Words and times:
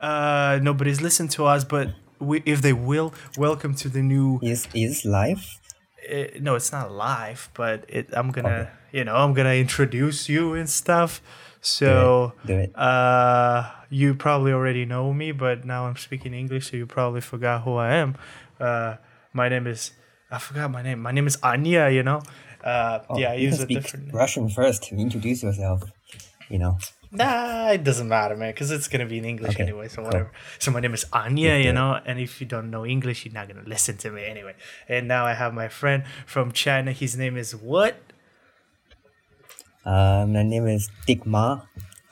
uh, 0.00 0.58
nobody's 0.62 1.00
listened 1.00 1.30
to 1.32 1.44
us, 1.46 1.64
but 1.64 1.88
we, 2.18 2.42
if 2.44 2.62
they 2.62 2.72
will, 2.72 3.14
welcome 3.36 3.74
to 3.76 3.88
the 3.88 4.02
new. 4.02 4.38
Is 4.42 4.66
is 4.74 5.04
live? 5.04 5.46
Uh, 6.10 6.24
no, 6.40 6.54
it's 6.54 6.72
not 6.72 6.90
live, 6.92 7.50
but 7.54 7.84
it. 7.88 8.08
I'm 8.12 8.30
gonna, 8.30 8.70
you 8.92 9.04
know, 9.04 9.14
I'm 9.16 9.34
gonna 9.34 9.54
introduce 9.54 10.28
you 10.28 10.54
and 10.54 10.68
stuff. 10.68 11.20
So, 11.60 12.32
Do 12.46 12.54
it. 12.54 12.56
Do 12.56 12.62
it. 12.64 12.78
uh, 12.78 13.70
you 13.90 14.14
probably 14.14 14.52
already 14.52 14.84
know 14.84 15.12
me, 15.12 15.32
but 15.32 15.64
now 15.64 15.86
I'm 15.86 15.96
speaking 15.96 16.32
English, 16.32 16.70
so 16.70 16.76
you 16.76 16.86
probably 16.86 17.20
forgot 17.20 17.62
who 17.62 17.74
I 17.76 17.94
am. 17.96 18.16
Uh, 18.60 18.96
my 19.32 19.48
name 19.48 19.66
is. 19.66 19.92
I 20.30 20.38
forgot 20.38 20.70
my 20.70 20.82
name. 20.82 21.00
My 21.00 21.10
name 21.10 21.26
is 21.26 21.36
Anya. 21.42 21.88
You 21.90 22.02
know. 22.02 22.20
Uh, 22.62 23.00
Oh, 23.08 23.18
yeah, 23.18 23.30
I 23.32 23.34
use 23.34 23.58
a 23.60 23.62
speak 23.62 23.82
different. 23.82 24.12
Russian 24.12 24.48
first 24.50 24.82
to 24.84 24.96
introduce 24.96 25.42
yourself. 25.42 25.82
You 26.48 26.58
know. 26.58 26.78
Nah, 27.10 27.70
it 27.70 27.84
doesn't 27.84 28.08
matter, 28.08 28.36
man, 28.36 28.52
because 28.52 28.70
it's 28.70 28.86
gonna 28.88 29.06
be 29.06 29.18
in 29.18 29.24
English 29.24 29.54
Okay, 29.54 29.62
anyway. 29.62 29.88
So 29.88 29.96
cool. 29.96 30.04
whatever. 30.04 30.30
So 30.58 30.70
my 30.70 30.80
name 30.80 30.92
is 30.92 31.06
Anya, 31.12 31.56
you 31.56 31.72
know, 31.72 31.98
and 32.04 32.20
if 32.20 32.40
you 32.40 32.46
don't 32.46 32.70
know 32.70 32.84
English, 32.84 33.24
you're 33.24 33.32
not 33.32 33.48
gonna 33.48 33.66
listen 33.66 33.96
to 33.98 34.10
me 34.10 34.26
anyway. 34.26 34.54
And 34.88 35.08
now 35.08 35.24
I 35.24 35.32
have 35.32 35.54
my 35.54 35.68
friend 35.68 36.04
from 36.26 36.52
China. 36.52 36.92
His 36.92 37.16
name 37.16 37.36
is 37.36 37.56
what? 37.56 37.96
Uh, 39.86 40.26
my 40.28 40.42
name 40.42 40.66
is 40.66 40.90
Dick 41.06 41.24
Ma. 41.24 41.62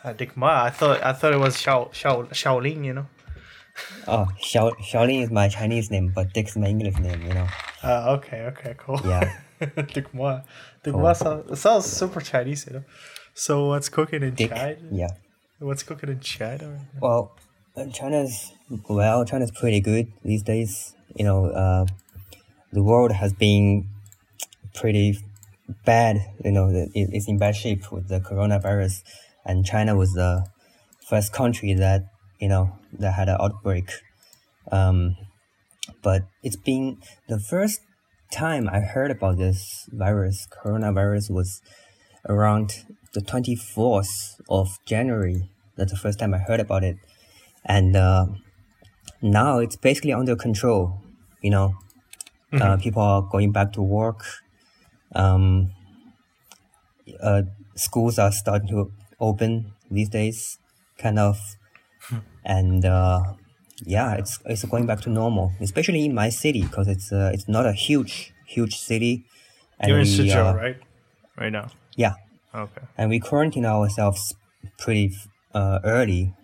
Uh, 0.03 0.13
Dick 0.15 0.35
Ma. 0.37 0.65
I 0.65 0.71
thought 0.71 1.05
I 1.05 1.13
thought 1.13 1.35
it 1.35 1.41
was 1.41 1.57
Xiao 1.57 1.91
Xiao 1.91 2.29
Shaolin, 2.31 2.85
you 2.85 2.95
know. 2.95 3.07
Oh, 4.09 4.27
Xiao 4.41 4.73
Xiaolin 4.79 5.25
is 5.25 5.31
my 5.31 5.49
Chinese 5.49 5.91
name, 5.91 6.11
but 6.15 6.33
Dick's 6.33 6.57
my 6.57 6.69
English 6.69 6.97
name. 6.99 7.21
You 7.21 7.35
know. 7.35 7.47
Uh, 7.83 8.17
okay, 8.17 8.43
okay, 8.47 8.75
cool. 8.79 9.01
Yeah. 9.05 9.41
Dick 9.93 10.15
Ma. 10.15 10.41
Dick 10.83 10.95
Cool. 10.95 11.03
Ma 11.03 11.13
sounds, 11.13 11.61
sounds 11.61 11.87
super 11.87 12.21
Chinese, 12.21 12.67
you 12.67 12.75
know. 12.75 12.85
So 13.39 13.67
what's 13.67 13.91
cooking 13.91 14.23
in 14.23 14.35
Dick. 14.35 14.49
China? 14.49 14.77
Yeah. 14.91 15.11
What's 15.59 15.83
cooking 15.83 16.09
in 16.09 16.21
China? 16.21 16.81
Well, 17.03 17.37
uh, 17.77 17.85
China's 17.93 18.51
well, 18.89 19.27
China's 19.27 19.51
pretty 19.51 19.79
good 19.81 20.11
these 20.25 20.43
days. 20.43 20.95
You 21.15 21.27
know, 21.27 21.45
uh, 21.45 21.85
the 22.73 22.83
world 22.83 23.13
has 23.13 23.35
been 23.35 23.89
pretty 24.75 25.19
bad. 25.85 26.25
You 26.43 26.53
know, 26.53 26.69
it, 26.69 26.89
it's 26.95 27.29
in 27.29 27.37
bad 27.37 27.57
shape 27.57 27.93
with 27.93 28.09
the 28.09 28.21
coronavirus, 28.21 29.03
and 29.45 29.67
China 29.67 29.95
was 29.95 30.15
the 30.15 30.47
first 31.07 31.35
country 31.35 31.75
that 31.75 32.07
you 32.41 32.49
know 32.49 32.79
that 32.99 33.13
had 33.13 33.29
an 33.29 33.37
outbreak. 33.39 33.91
Um, 34.73 35.15
but 36.03 36.23
it's 36.43 36.57
been 36.57 37.03
the 37.29 37.39
first 37.39 37.81
time 38.33 38.67
I 38.67 38.81
heard 38.81 39.11
about 39.11 39.37
this 39.37 39.91
virus, 39.93 40.49
coronavirus, 40.51 41.31
was 41.31 41.61
around 42.29 42.87
the 43.17 43.23
24th 43.23 44.41
of 44.49 44.79
January. 44.85 45.49
That's 45.77 45.93
the 45.93 45.99
first 45.99 46.19
time 46.19 46.35
I 46.35 46.39
heard 46.39 46.61
about 46.61 46.85
it. 46.85 46.97
And 47.65 47.97
uh, 47.97 48.27
now 49.23 49.59
it's 49.59 49.77
basically 49.77 50.13
under 50.13 50.37
control. 50.37 51.01
You 51.41 51.51
know, 51.51 51.75
uh, 52.53 52.77
people 52.77 53.03
are 53.03 53.23
going 53.23 53.53
back 53.53 53.73
to 53.73 53.83
work. 53.83 54.23
Um, 55.15 55.73
uh, 57.23 57.43
schools 57.75 58.19
are 58.19 58.33
starting 58.33 58.69
to 58.69 58.93
open 59.19 59.73
these 59.91 60.09
days, 60.09 60.59
kind 60.99 61.19
of. 61.19 61.39
and 62.45 62.85
uh, 62.85 63.23
yeah, 63.85 64.15
it's 64.15 64.39
it's 64.45 64.65
going 64.65 64.87
back 64.87 65.01
to 65.03 65.11
normal, 65.11 65.53
especially 65.61 66.05
in 66.05 66.15
my 66.15 66.29
city 66.29 66.63
because 66.63 66.89
it's 66.89 67.13
uh, 67.13 67.31
it's 67.33 67.49
not 67.49 67.67
a 67.67 67.73
huge 67.73 68.33
huge 68.47 68.77
city. 68.77 69.25
And 69.79 69.91
You're 69.91 69.99
in 70.01 70.07
Suzhou, 70.07 70.53
uh, 70.53 70.57
right? 70.57 70.77
Right 71.37 71.53
now. 71.53 71.69
Yeah, 71.97 72.15
Okay. 72.57 72.83
and 72.97 73.11
we 73.11 73.21
quarantined 73.21 73.67
ourselves 73.67 74.35
pretty 74.79 75.13
uh, 75.55 75.79
early. 75.85 76.35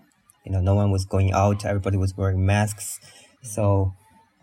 You 0.44 0.52
know, 0.52 0.60
no 0.60 0.74
one 0.74 0.90
was 0.90 1.04
going 1.04 1.32
out. 1.32 1.64
Everybody 1.64 1.96
was 1.96 2.16
wearing 2.16 2.44
masks, 2.44 3.00
so 3.42 3.94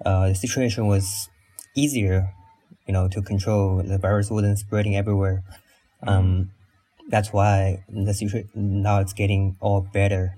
uh, 0.05 0.29
the 0.29 0.35
situation 0.35 0.87
was 0.87 1.29
easier. 1.75 2.33
You 2.87 2.93
know, 2.93 3.07
to 3.09 3.21
control 3.21 3.83
the 3.83 3.97
virus 3.99 4.31
wasn't 4.31 4.57
spreading 4.57 4.95
everywhere. 4.95 5.43
Um, 6.07 6.51
that's 7.09 7.31
why 7.33 7.83
the 7.89 8.13
situation 8.13 8.49
now 8.55 8.99
it's 8.99 9.13
getting 9.13 9.57
all 9.59 9.81
better, 9.81 10.33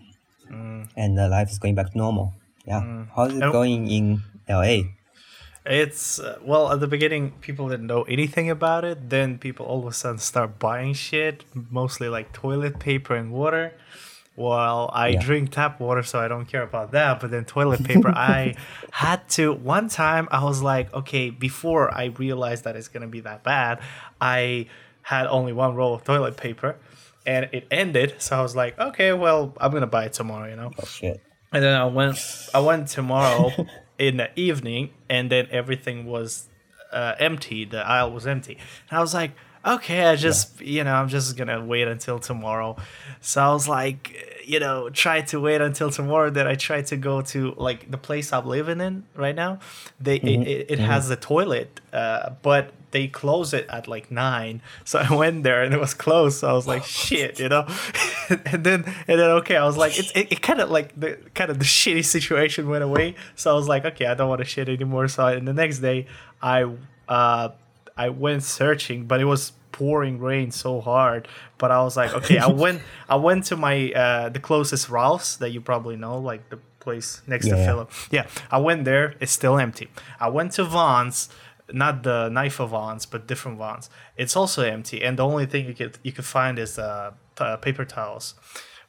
and 0.49 1.17
the 1.17 1.27
life 1.29 1.49
is 1.49 1.59
going 1.59 1.75
back 1.75 1.91
to 1.91 1.97
normal. 1.97 2.33
Yeah, 2.65 3.05
how's 3.15 3.33
it 3.33 3.41
And- 3.43 3.51
going 3.51 3.87
in 3.89 4.21
LA? 4.49 4.83
It's 5.65 6.19
uh, 6.19 6.39
well 6.43 6.71
at 6.71 6.79
the 6.79 6.87
beginning 6.87 7.31
people 7.41 7.69
didn't 7.69 7.85
know 7.87 8.03
anything 8.03 8.49
about 8.49 8.83
it. 8.83 9.09
Then 9.09 9.37
people 9.37 9.65
all 9.65 9.79
of 9.79 9.85
a 9.85 9.93
sudden 9.93 10.17
start 10.17 10.57
buying 10.59 10.93
shit, 10.93 11.43
mostly 11.69 12.09
like 12.09 12.33
toilet 12.33 12.79
paper 12.79 13.15
and 13.15 13.31
water. 13.31 13.73
Well, 14.35 14.89
I 14.93 15.09
Yeah. 15.09 15.19
drink 15.19 15.51
tap 15.51 15.79
water, 15.79 16.01
so 16.03 16.19
I 16.19 16.27
don't 16.27 16.45
care 16.45 16.63
about 16.63 16.91
that. 16.93 17.19
But 17.19 17.29
then 17.31 17.45
toilet 17.45 17.83
paper, 17.83 18.09
I 18.15 18.55
had 18.91 19.27
to. 19.31 19.53
One 19.53 19.87
time, 19.89 20.27
I 20.31 20.43
was 20.43 20.63
like, 20.63 20.91
okay, 20.93 21.29
before 21.29 21.93
I 21.93 22.05
realized 22.05 22.63
that 22.63 22.75
it's 22.75 22.87
gonna 22.87 23.07
be 23.07 23.19
that 23.21 23.43
bad, 23.43 23.81
I 24.19 24.67
had 25.03 25.27
only 25.27 25.53
one 25.53 25.75
roll 25.75 25.93
of 25.93 26.03
toilet 26.03 26.37
paper, 26.37 26.77
and 27.25 27.49
it 27.51 27.67
ended. 27.69 28.15
So 28.19 28.37
I 28.39 28.41
was 28.41 28.55
like, 28.55 28.79
okay, 28.79 29.13
well, 29.13 29.53
I'm 29.59 29.71
gonna 29.71 29.85
buy 29.85 30.05
it 30.05 30.13
tomorrow, 30.13 30.49
you 30.49 30.55
know. 30.55 30.71
Oh 30.79 30.85
shit! 30.85 31.21
And 31.51 31.61
then 31.61 31.75
I 31.79 31.85
went 31.85 32.17
I 32.53 32.61
went 32.61 32.87
tomorrow 32.87 33.51
in 34.01 34.17
the 34.17 34.29
evening 34.37 34.89
and 35.07 35.29
then 35.31 35.47
everything 35.51 36.05
was 36.07 36.49
uh, 36.91 37.13
empty. 37.19 37.65
The 37.65 37.85
aisle 37.85 38.11
was 38.11 38.25
empty. 38.25 38.57
And 38.89 38.97
I 38.97 39.01
was 39.01 39.13
like, 39.13 39.31
okay, 39.63 40.05
I 40.05 40.15
just 40.15 40.59
you 40.59 40.83
know, 40.83 40.93
I'm 40.95 41.07
just 41.07 41.37
gonna 41.37 41.63
wait 41.63 41.87
until 41.87 42.17
tomorrow. 42.17 42.77
So 43.21 43.41
I 43.41 43.53
was 43.53 43.67
like, 43.67 44.43
you 44.43 44.59
know, 44.59 44.89
try 44.89 45.21
to 45.21 45.39
wait 45.39 45.61
until 45.61 45.91
tomorrow. 45.91 46.31
Then 46.31 46.47
I 46.47 46.55
tried 46.55 46.87
to 46.87 46.97
go 46.97 47.21
to 47.21 47.53
like 47.57 47.91
the 47.91 47.97
place 47.99 48.33
I'm 48.33 48.47
living 48.47 48.81
in 48.81 49.03
right 49.15 49.35
now. 49.35 49.59
They 49.99 50.15
it, 50.15 50.47
it, 50.47 50.71
it 50.71 50.79
has 50.79 51.11
a 51.11 51.15
toilet, 51.15 51.79
uh, 51.93 52.31
but 52.41 52.73
they 52.91 53.07
close 53.07 53.53
it 53.53 53.67
at 53.69 53.87
like 53.87 54.11
nine. 54.11 54.61
So 54.83 54.99
I 54.99 55.13
went 55.13 55.43
there 55.43 55.63
and 55.63 55.73
it 55.73 55.79
was 55.79 55.93
closed. 55.93 56.39
So 56.39 56.49
I 56.49 56.53
was 56.53 56.67
like, 56.67 56.83
shit, 56.83 57.39
you 57.39 57.49
know. 57.49 57.65
and 58.29 58.63
then 58.63 58.83
and 59.07 59.19
then 59.19 59.31
okay, 59.41 59.55
I 59.55 59.65
was 59.65 59.77
like, 59.77 59.97
it's 59.97 60.11
it, 60.11 60.31
it 60.31 60.41
kind 60.41 60.61
of 60.61 60.69
like 60.69 60.99
the 60.99 61.17
kind 61.33 61.49
of 61.49 61.59
the 61.59 61.65
shitty 61.79 62.05
situation 62.05 62.69
went 62.69 62.83
away. 62.83 63.15
So 63.35 63.51
I 63.51 63.55
was 63.55 63.67
like, 63.67 63.85
okay, 63.85 64.05
I 64.05 64.13
don't 64.13 64.29
want 64.29 64.39
to 64.39 64.45
shit 64.45 64.69
anymore. 64.69 65.07
So 65.07 65.25
I, 65.25 65.33
and 65.33 65.47
the 65.47 65.53
next 65.53 65.79
day, 65.79 66.07
I 66.41 66.69
uh 67.07 67.49
I 67.97 68.09
went 68.09 68.43
searching, 68.43 69.05
but 69.05 69.19
it 69.21 69.25
was 69.25 69.53
pouring 69.71 70.19
rain 70.19 70.51
so 70.51 70.81
hard. 70.81 71.27
But 71.57 71.71
I 71.71 71.81
was 71.83 71.95
like, 71.97 72.13
okay, 72.13 72.37
I 72.37 72.47
went 72.63 72.81
I 73.09 73.15
went 73.15 73.45
to 73.45 73.55
my 73.55 73.91
uh 73.91 74.29
the 74.29 74.39
closest 74.39 74.89
Ralph's 74.89 75.37
that 75.37 75.49
you 75.49 75.61
probably 75.61 75.95
know, 75.95 76.17
like 76.17 76.49
the 76.49 76.59
place 76.81 77.21
next 77.27 77.47
to 77.47 77.55
Philip. 77.55 77.91
Yeah, 78.09 78.27
I 78.49 78.57
went 78.57 78.85
there. 78.85 79.15
It's 79.19 79.31
still 79.31 79.57
empty. 79.57 79.87
I 80.19 80.29
went 80.29 80.51
to 80.53 80.63
Vons, 80.65 81.29
not 81.73 82.03
the 82.03 82.29
knife 82.29 82.59
of 82.59 82.69
Vons, 82.69 83.05
but 83.05 83.27
different 83.27 83.57
Vons. 83.57 83.89
It's 84.17 84.35
also 84.35 84.63
empty, 84.63 85.03
and 85.03 85.17
the 85.17 85.25
only 85.25 85.45
thing 85.45 85.65
you 85.65 85.73
could 85.73 85.97
you 86.03 86.11
could 86.11 86.25
find 86.25 86.59
is 86.59 86.77
uh, 86.79 87.11
t- 87.35 87.55
paper 87.61 87.85
towels, 87.85 88.35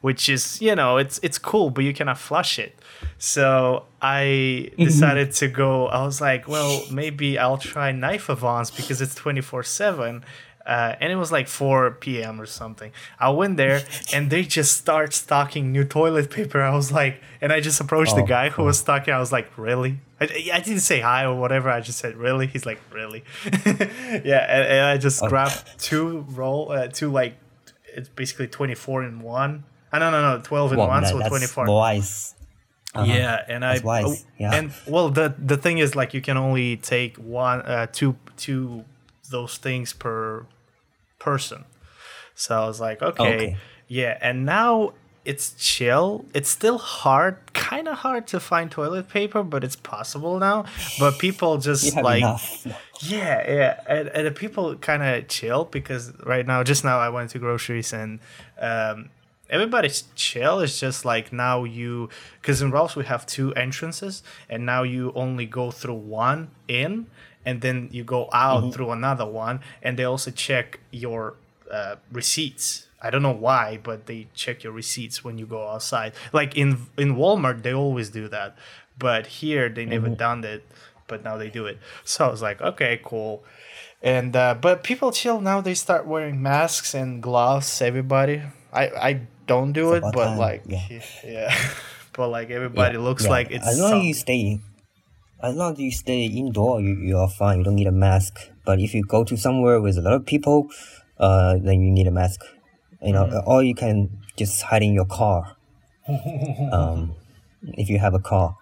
which 0.01 0.29
is 0.29 0.61
you 0.61 0.75
know 0.75 0.97
it's 0.97 1.19
it's 1.23 1.39
cool, 1.39 1.71
but 1.71 1.85
you 1.85 1.93
cannot 1.95 2.19
flush 2.19 2.59
it. 2.59 2.79
So 3.19 3.85
I 4.01 4.71
decided 4.79 5.33
to 5.33 5.49
go. 5.49 5.87
I 5.89 6.05
was 6.05 6.21
like, 6.21 6.49
well, 6.49 6.83
maybe 6.91 7.39
I'll 7.39 7.59
try 7.59 7.93
knife 7.93 8.29
of 8.29 8.41
Vons 8.41 8.71
because 8.71 9.01
it's 9.01 9.15
twenty 9.15 9.41
four 9.41 9.63
seven. 9.63 10.25
Uh, 10.65 10.95
and 11.01 11.13
it 11.13 11.17
was 11.17 11.33
like 11.33 11.49
4 11.49 11.91
p.m. 11.93 12.41
or 12.41 12.47
something. 12.47 12.93
I 13.19 13.31
went 13.31 13.57
there 13.57 13.83
and 14.15 14.31
they 14.31 14.45
just 14.45 14.77
start 14.77 15.13
stocking 15.13 15.73
new 15.73 15.85
toilet 15.85 16.31
paper. 16.31 16.63
I 16.63 16.75
was 16.75 16.93
like, 16.93 17.21
and 17.41 17.53
I 17.53 17.61
just 17.61 17.81
approached 17.81 18.15
the 18.15 18.23
Oh, 18.23 18.27
guy 18.27 18.49
who 18.51 18.63
was 18.65 18.79
stocking. 18.79 19.13
I 19.13 19.19
was 19.19 19.33
like, 19.33 19.51
really? 19.59 19.99
I, 20.21 20.25
I 20.55 20.61
didn't 20.61 20.81
say 20.81 21.01
hi 21.01 21.25
or 21.25 21.35
whatever. 21.35 21.69
I 21.69 21.81
just 21.81 21.99
said, 21.99 22.17
really? 22.17 22.47
He's 22.47 22.65
like, 22.65 22.81
really? 22.93 23.25
yeah. 23.67 24.47
And, 24.49 24.65
and 24.69 24.87
I 24.87 24.99
just 24.99 25.21
grabbed 25.23 25.79
two 25.79 26.21
roll, 26.31 26.71
uh, 26.73 26.89
two 26.89 27.11
like, 27.11 27.35
it's 27.95 28.09
basically 28.09 28.47
24 28.47 29.05
in 29.05 29.21
one. 29.21 29.65
Uh, 29.93 29.99
no, 29.99 30.11
no, 30.11 30.37
no, 30.37 30.43
12 30.43 30.73
in 30.73 30.79
Well, 30.79 30.89
one, 30.89 31.03
that- 31.03 31.11
so 31.11 31.19
that's 31.19 31.29
24. 31.29 31.67
wise. 31.67 32.35
Uh-huh. 32.95 33.07
Yeah, 33.11 33.43
and 33.49 33.65
I 33.65 33.73
That's 33.75 33.85
wise, 33.85 34.27
yeah. 34.39 34.53
and 34.55 34.71
well 34.87 35.09
the 35.09 35.35
the 35.39 35.57
thing 35.57 35.79
is 35.79 35.97
like 35.97 36.13
you 36.13 36.21
can 36.21 36.37
only 36.37 36.77
take 36.77 37.17
one 37.17 37.63
uh 37.63 37.87
two 37.91 38.17
two 38.37 38.85
those 39.33 39.57
things 39.57 39.93
per 39.93 40.47
person. 41.19 41.65
So 42.35 42.63
I 42.63 42.67
was 42.67 42.81
like, 42.81 43.03
okay, 43.03 43.35
Okay. 43.35 43.57
yeah, 43.89 44.17
and 44.21 44.47
now 44.47 44.93
it's 45.25 45.53
chill. 45.53 46.25
It's 46.35 46.49
still 46.49 46.79
hard, 46.79 47.37
kind 47.53 47.87
of 47.87 47.99
hard 47.99 48.27
to 48.29 48.41
find 48.41 48.71
toilet 48.71 49.09
paper, 49.09 49.43
but 49.45 49.63
it's 49.63 49.77
possible 49.77 50.39
now. 50.39 50.65
But 50.99 51.19
people 51.19 51.59
just 51.71 51.95
like 51.97 52.19
enough. 52.23 52.67
yeah, 53.01 53.53
yeah, 53.53 53.81
and, 53.89 54.09
and 54.09 54.27
the 54.27 54.33
people 54.33 54.75
kind 54.77 55.03
of 55.03 55.29
chill 55.29 55.65
because 55.67 56.13
right 56.25 56.47
now, 56.47 56.65
just 56.65 56.83
now, 56.85 56.99
I 56.99 57.09
went 57.11 57.31
to 57.31 57.39
groceries 57.39 57.93
and 57.93 58.19
um, 58.61 59.11
everybody's 59.49 60.05
chill. 60.17 60.59
It's 60.59 60.81
just 60.81 61.05
like 61.05 61.33
now 61.33 61.63
you, 61.63 62.09
because 62.41 62.61
in 62.63 62.73
Ralph's 62.73 62.97
we 62.97 63.05
have 63.05 63.25
two 63.25 63.53
entrances, 63.55 64.25
and 64.51 64.67
now 64.67 64.83
you 64.83 65.13
only 65.15 65.47
go 65.47 65.71
through 65.71 65.95
one 65.95 66.51
in, 66.67 67.07
and 67.45 67.61
then 67.61 67.89
you 67.93 68.05
go 68.05 68.29
out 68.33 68.73
through 68.75 68.91
another 68.91 69.27
one, 69.27 69.61
and 69.83 69.99
they 69.99 70.05
also 70.05 70.31
check 70.31 70.81
your 70.91 71.35
uh, 71.71 71.97
receipts 72.11 72.87
I 73.05 73.11
don't 73.11 73.23
know 73.23 73.33
why, 73.35 73.81
but 73.83 74.07
they 74.07 74.29
check 74.33 74.63
your 74.63 74.73
receipts 74.73 75.25
when 75.25 75.37
you 75.37 75.45
go 75.45 75.67
outside. 75.67 76.13
Like 76.33 76.57
in 76.57 76.87
in 76.97 77.17
Walmart, 77.17 77.63
they 77.65 77.75
always 77.75 78.11
do 78.11 78.29
that, 78.29 78.57
but 78.97 79.27
here 79.43 79.69
they 79.69 79.85
never 79.85 80.09
done 80.09 80.45
it. 80.45 80.63
But 81.09 81.25
now 81.25 81.37
they 81.37 81.51
do 81.51 81.67
it. 81.67 81.79
So 82.05 82.27
I 82.27 82.31
was 82.31 82.41
like, 82.43 82.63
okay, 82.63 83.01
cool. 83.03 83.43
And 84.03 84.37
uh, 84.37 84.55
but 84.55 84.85
people 84.85 85.11
chill 85.11 85.41
now. 85.41 85.61
They 85.61 85.75
start 85.75 86.07
wearing 86.07 86.41
masks 86.43 86.95
and 86.95 87.21
gloves. 87.21 87.83
Everybody. 87.83 88.43
I 88.73 88.85
I 88.95 89.21
don't 89.49 89.73
do 89.73 89.95
It's 89.95 90.07
it, 90.07 90.13
but 90.15 90.27
time, 90.27 90.39
like 90.39 90.63
yeah. 90.67 90.87
yeah, 91.25 91.51
but 92.13 92.29
like 92.29 92.51
everybody 92.51 92.99
looks 92.99 93.25
Yeah. 93.25 93.31
like 93.31 93.51
it's. 93.51 93.67
as 93.67 93.81
long 93.81 93.99
as 93.99 94.07
you 94.07 94.15
stay 94.15 94.61
as 95.43 95.55
long 95.57 95.73
as 95.73 95.79
you 95.79 95.91
stay 95.91 96.25
indoor 96.27 96.81
you, 96.81 96.95
you 96.95 97.17
are 97.19 97.29
fine 97.29 97.59
you 97.59 97.65
don't 97.65 97.75
need 97.75 97.87
a 97.87 97.93
mask 97.93 98.51
but 98.65 98.79
if 98.81 98.95
you 98.95 99.03
go 99.03 99.25
to 99.25 99.37
somewhere 99.37 99.81
with 99.81 99.97
a 99.99 100.01
lot 100.03 100.13
of 100.13 100.25
people 100.27 100.69
uh 101.19 101.55
then 101.59 101.81
you 101.81 101.91
need 101.91 102.07
a 102.07 102.11
mask 102.11 102.41
you 103.03 103.13
know 103.13 103.25
Mm-hmm. 103.27 103.51
or 103.51 103.63
you 103.63 103.75
can 103.75 104.09
just 104.37 104.63
hide 104.63 104.83
in 104.83 104.93
your 104.95 105.07
car 105.07 105.57
um 106.73 107.15
if 107.75 107.89
you 107.89 107.99
have 107.99 108.15
a 108.15 108.19
car 108.21 108.57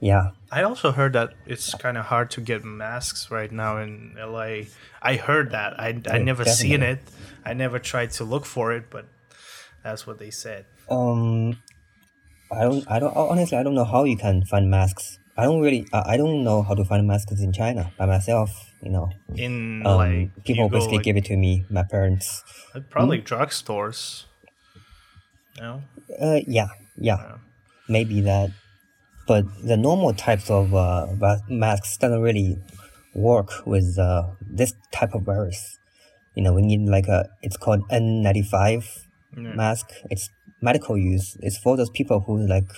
yeah 0.00 0.30
I 0.50 0.62
also 0.62 0.92
heard 0.92 1.12
that 1.14 1.34
it's 1.46 1.74
kind 1.74 1.98
of 1.98 2.06
hard 2.06 2.30
to 2.30 2.40
get 2.40 2.64
masks 2.64 3.30
right 3.32 3.50
now 3.50 3.78
in 3.78 4.14
LA. 4.16 4.70
I 5.02 5.16
heard 5.16 5.50
that. 5.50 5.74
I, 5.78 5.88
I 5.88 6.18
Yeah, 6.18 6.18
never 6.18 6.44
seen 6.44 6.82
it. 6.82 7.00
I 7.44 7.52
never 7.52 7.80
tried 7.80 8.12
to 8.12 8.24
look 8.24 8.46
for 8.46 8.72
it, 8.72 8.84
but 8.88 9.06
that's 9.82 10.06
what 10.06 10.18
they 10.18 10.30
said. 10.30 10.66
um 10.88 11.58
i 12.52 12.62
don't 12.62 12.84
i 12.88 12.98
don't 13.00 13.16
honestly 13.16 13.58
i 13.58 13.62
don't 13.64 13.74
know 13.74 13.84
how 13.84 14.04
you 14.04 14.16
can 14.16 14.44
find 14.44 14.70
masks 14.70 15.18
i 15.36 15.44
don't 15.44 15.60
really 15.60 15.86
i, 15.92 16.14
I 16.14 16.16
don't 16.16 16.42
know 16.44 16.62
how 16.62 16.74
to 16.74 16.84
find 16.84 17.06
masks 17.06 17.40
in 17.40 17.52
china 17.52 17.92
by 17.98 18.06
myself 18.06 18.50
you 18.82 18.90
know 18.90 19.10
In 19.34 19.82
um, 19.86 19.96
like 19.98 20.44
people 20.44 20.68
basically 20.68 20.98
like, 20.98 21.04
give 21.04 21.16
it 21.16 21.24
to 21.26 21.36
me 21.36 21.64
my 21.70 21.82
parents 21.82 22.42
probably 22.90 23.18
Hmm? 23.18 23.24
drugstores. 23.30 24.24
No, 25.60 25.82
Uh, 26.20 26.40
yeah, 26.46 26.68
yeah, 26.98 27.16
maybe 27.88 28.20
that. 28.20 28.50
But 29.26 29.44
the 29.64 29.76
normal 29.76 30.12
types 30.14 30.50
of 30.50 30.74
uh, 30.74 31.06
masks 31.48 31.96
doesn't 31.96 32.20
really 32.20 32.58
work 33.14 33.50
with 33.66 33.98
uh, 33.98 34.28
this 34.58 34.74
type 34.92 35.14
of 35.14 35.22
virus. 35.22 35.78
You 36.34 36.42
know, 36.44 36.52
we 36.52 36.62
need 36.62 36.82
like 36.96 37.08
a 37.08 37.28
it's 37.42 37.56
called 37.56 37.80
N95 37.90 38.84
mask. 39.56 39.86
It's 40.10 40.28
medical 40.60 40.96
use. 40.96 41.36
It's 41.40 41.56
for 41.58 41.76
those 41.76 41.90
people 41.90 42.20
who 42.20 42.46
like, 42.46 42.68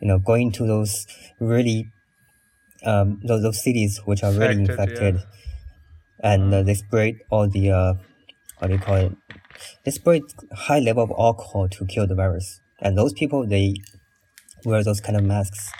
you 0.00 0.08
know, 0.08 0.18
going 0.18 0.52
to 0.52 0.66
those 0.66 1.06
really 1.40 1.88
um 2.84 3.20
those, 3.24 3.42
those 3.42 3.62
cities 3.62 4.00
which 4.04 4.22
are 4.22 4.32
really 4.32 4.54
Infected, 4.54 5.16
yeah. 5.16 6.32
and 6.32 6.54
uh, 6.54 6.62
they 6.62 6.74
sprayed 6.74 7.18
all 7.30 7.48
the 7.48 7.70
uh, 7.70 7.94
what 8.58 8.68
do 8.68 8.74
you 8.74 8.80
call 8.80 8.96
it? 8.96 9.12
They 9.84 9.90
sprayed 9.90 10.22
high 10.52 10.80
level 10.80 11.04
of 11.04 11.10
alcohol 11.10 11.68
to 11.68 11.86
kill 11.86 12.06
the 12.06 12.14
virus, 12.14 12.60
and 12.80 12.96
those 12.96 13.12
people 13.12 13.46
they 13.46 13.74
wear 14.64 14.82
those 14.82 15.00
kind 15.00 15.16
of 15.16 15.24
masks. 15.24 15.70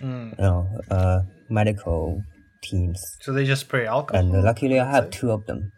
Mm. 0.00 0.36
You 0.38 0.44
know, 0.44 0.80
uh, 0.90 1.20
medical 1.48 2.22
teams, 2.62 3.00
so 3.20 3.32
they 3.32 3.44
just 3.44 3.62
spray 3.62 3.86
alcohol. 3.86 4.20
and 4.20 4.36
uh, 4.36 4.42
luckily 4.42 4.78
I 4.78 4.90
have 4.90 5.10
two 5.10 5.30
of 5.30 5.46
them. 5.46 5.72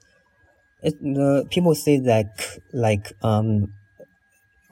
It, 0.82 1.00
the 1.00 1.46
people 1.50 1.74
say 1.74 1.98
that 2.00 2.58
like 2.72 3.12
um, 3.22 3.72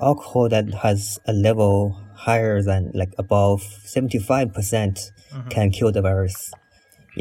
alcohol 0.00 0.48
that 0.48 0.72
has 0.82 1.18
a 1.26 1.32
level 1.32 2.01
higher 2.26 2.62
than 2.62 2.90
like 2.94 3.12
above 3.18 3.60
seventy 3.84 4.18
five 4.18 4.48
percent 4.56 4.94
mm-hmm. 5.32 5.48
can 5.54 5.70
kill 5.70 5.90
the 5.92 6.02
virus. 6.02 6.52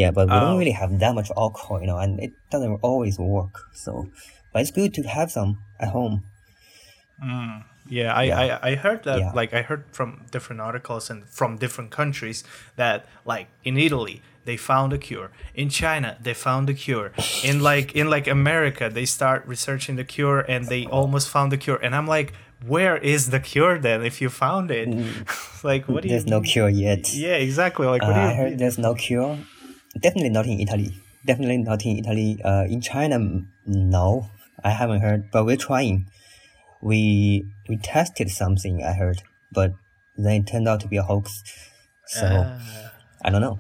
Yeah, 0.02 0.12
but 0.12 0.28
we 0.30 0.34
Oh. 0.36 0.40
don't 0.42 0.58
really 0.62 0.72
have 0.84 0.92
that 1.04 1.14
much 1.20 1.30
alcohol, 1.36 1.82
you 1.82 1.88
know, 1.88 1.98
and 1.98 2.20
it 2.26 2.32
doesn't 2.52 2.76
always 2.82 3.16
work. 3.20 3.56
So, 3.74 4.06
but 4.54 4.62
it's 4.62 4.72
good 4.72 4.94
to 4.98 5.02
have 5.04 5.30
some 5.32 5.58
at 5.80 5.90
home. 5.90 6.24
Mm, 7.24 7.64
yeah, 7.90 8.14
I, 8.14 8.24
Yeah. 8.24 8.60
I, 8.64 8.72
I 8.72 8.76
heard 8.76 9.04
that 9.04 9.20
Yeah. 9.20 9.32
like 9.34 9.54
I 9.54 9.62
heard 9.62 9.84
from 9.92 10.10
different 10.32 10.62
articles 10.62 11.10
and 11.10 11.28
from 11.30 11.58
different 11.58 11.92
countries 11.92 12.44
that 12.76 13.06
like 13.26 13.48
in 13.64 13.78
Italy 13.78 14.22
they 14.46 14.58
found 14.58 14.94
a 14.94 14.98
cure. 14.98 15.30
In 15.54 15.70
China 15.70 16.18
they 16.26 16.34
found 16.34 16.70
a 16.70 16.74
cure. 16.74 17.12
In 17.44 17.60
like 17.62 17.94
in 18.00 18.10
like 18.10 18.28
America 18.28 18.90
they 18.90 19.06
start 19.06 19.40
researching 19.46 19.98
the 19.98 20.04
cure 20.06 20.40
and 20.48 20.68
they 20.68 20.86
almost 20.86 21.30
found 21.30 21.52
the 21.52 21.58
cure. 21.58 21.80
And 21.86 21.94
I'm 21.96 22.08
like, 22.08 22.34
where 22.68 22.98
is 22.98 23.30
the 23.30 23.40
cure 23.40 23.80
then 23.80 24.04
if 24.04 24.22
you 24.22 24.30
found 24.30 24.72
it? 24.72 24.88
like 25.64 25.88
what 25.88 26.04
do 26.04 26.10
you 26.10 26.16
Mm. 26.16 26.18
There's 26.18 26.26
no 26.26 26.42
cure 26.42 26.70
yet. 26.70 27.14
Yeah, 27.14 27.36
exactly. 27.36 27.88
Like 27.88 28.04
Uh, 28.04 28.08
what 28.08 28.14
do 28.16 28.20
you 28.22 28.28
I 28.28 28.34
heard 28.34 28.60
there's 28.60 28.78
no 28.78 28.94
cure. 28.96 29.38
Definitely 30.00 30.30
not 30.30 30.46
in 30.46 30.60
Italy. 30.60 30.94
Definitely 31.26 31.58
not 31.60 31.86
in 31.86 31.98
Italy. 31.98 32.40
Uh, 32.44 32.66
in 32.70 32.82
China, 32.82 33.20
no, 33.66 34.30
I 34.64 34.72
haven't 34.72 35.02
heard. 35.02 35.30
But 35.32 35.46
we're 35.46 35.58
trying. 35.58 36.08
We 36.82 37.46
we 37.70 37.78
tested 37.78 38.30
something. 38.30 38.84
I 38.84 38.94
heard, 38.94 39.22
but 39.52 39.74
then 40.18 40.42
it 40.42 40.48
turned 40.48 40.68
out 40.68 40.80
to 40.82 40.88
be 40.88 40.98
a 40.98 41.04
hoax. 41.04 41.44
So 42.08 42.26
Ah, 42.28 42.92
I 43.24 43.30
don't 43.30 43.42
know. 43.42 43.60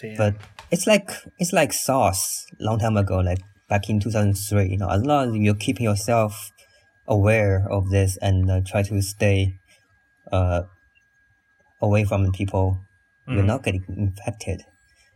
damn. 0.00 0.16
But 0.16 0.34
it's 0.70 0.86
like 0.86 1.10
it's 1.38 1.52
like 1.52 1.72
SARS 1.72 2.46
long 2.60 2.78
time 2.78 2.96
ago, 2.96 3.18
like 3.20 3.40
back 3.68 3.88
in 3.88 4.00
two 4.00 4.10
thousand 4.10 4.34
three. 4.34 4.68
You 4.68 4.78
know, 4.78 4.88
as 4.90 5.02
long 5.04 5.30
as 5.30 5.36
you're 5.36 5.54
keeping 5.54 5.84
yourself 5.84 6.50
aware 7.08 7.66
of 7.70 7.88
this 7.90 8.18
and 8.20 8.50
uh, 8.50 8.60
try 8.70 8.82
to 8.82 9.00
stay 9.02 9.54
uh, 10.30 10.62
away 11.80 12.04
from 12.04 12.30
people, 12.32 12.78
you're 13.26 13.42
not 13.54 13.62
getting 13.62 13.84
infected 13.88 14.62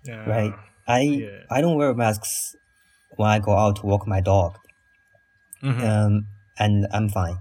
Yeah. 0.04 0.24
right? 0.28 0.54
I 0.86 1.00
yeah. 1.00 1.38
I 1.50 1.60
don't 1.62 1.76
wear 1.76 1.94
masks 1.94 2.56
when 3.16 3.28
I 3.28 3.38
go 3.38 3.52
out 3.56 3.76
to 3.80 3.86
walk 3.86 4.06
my 4.14 4.20
dog, 4.20 4.52
Mhm. 5.62 5.82
um, 5.90 6.12
and 6.58 6.86
I'm 6.92 7.08
fine, 7.08 7.38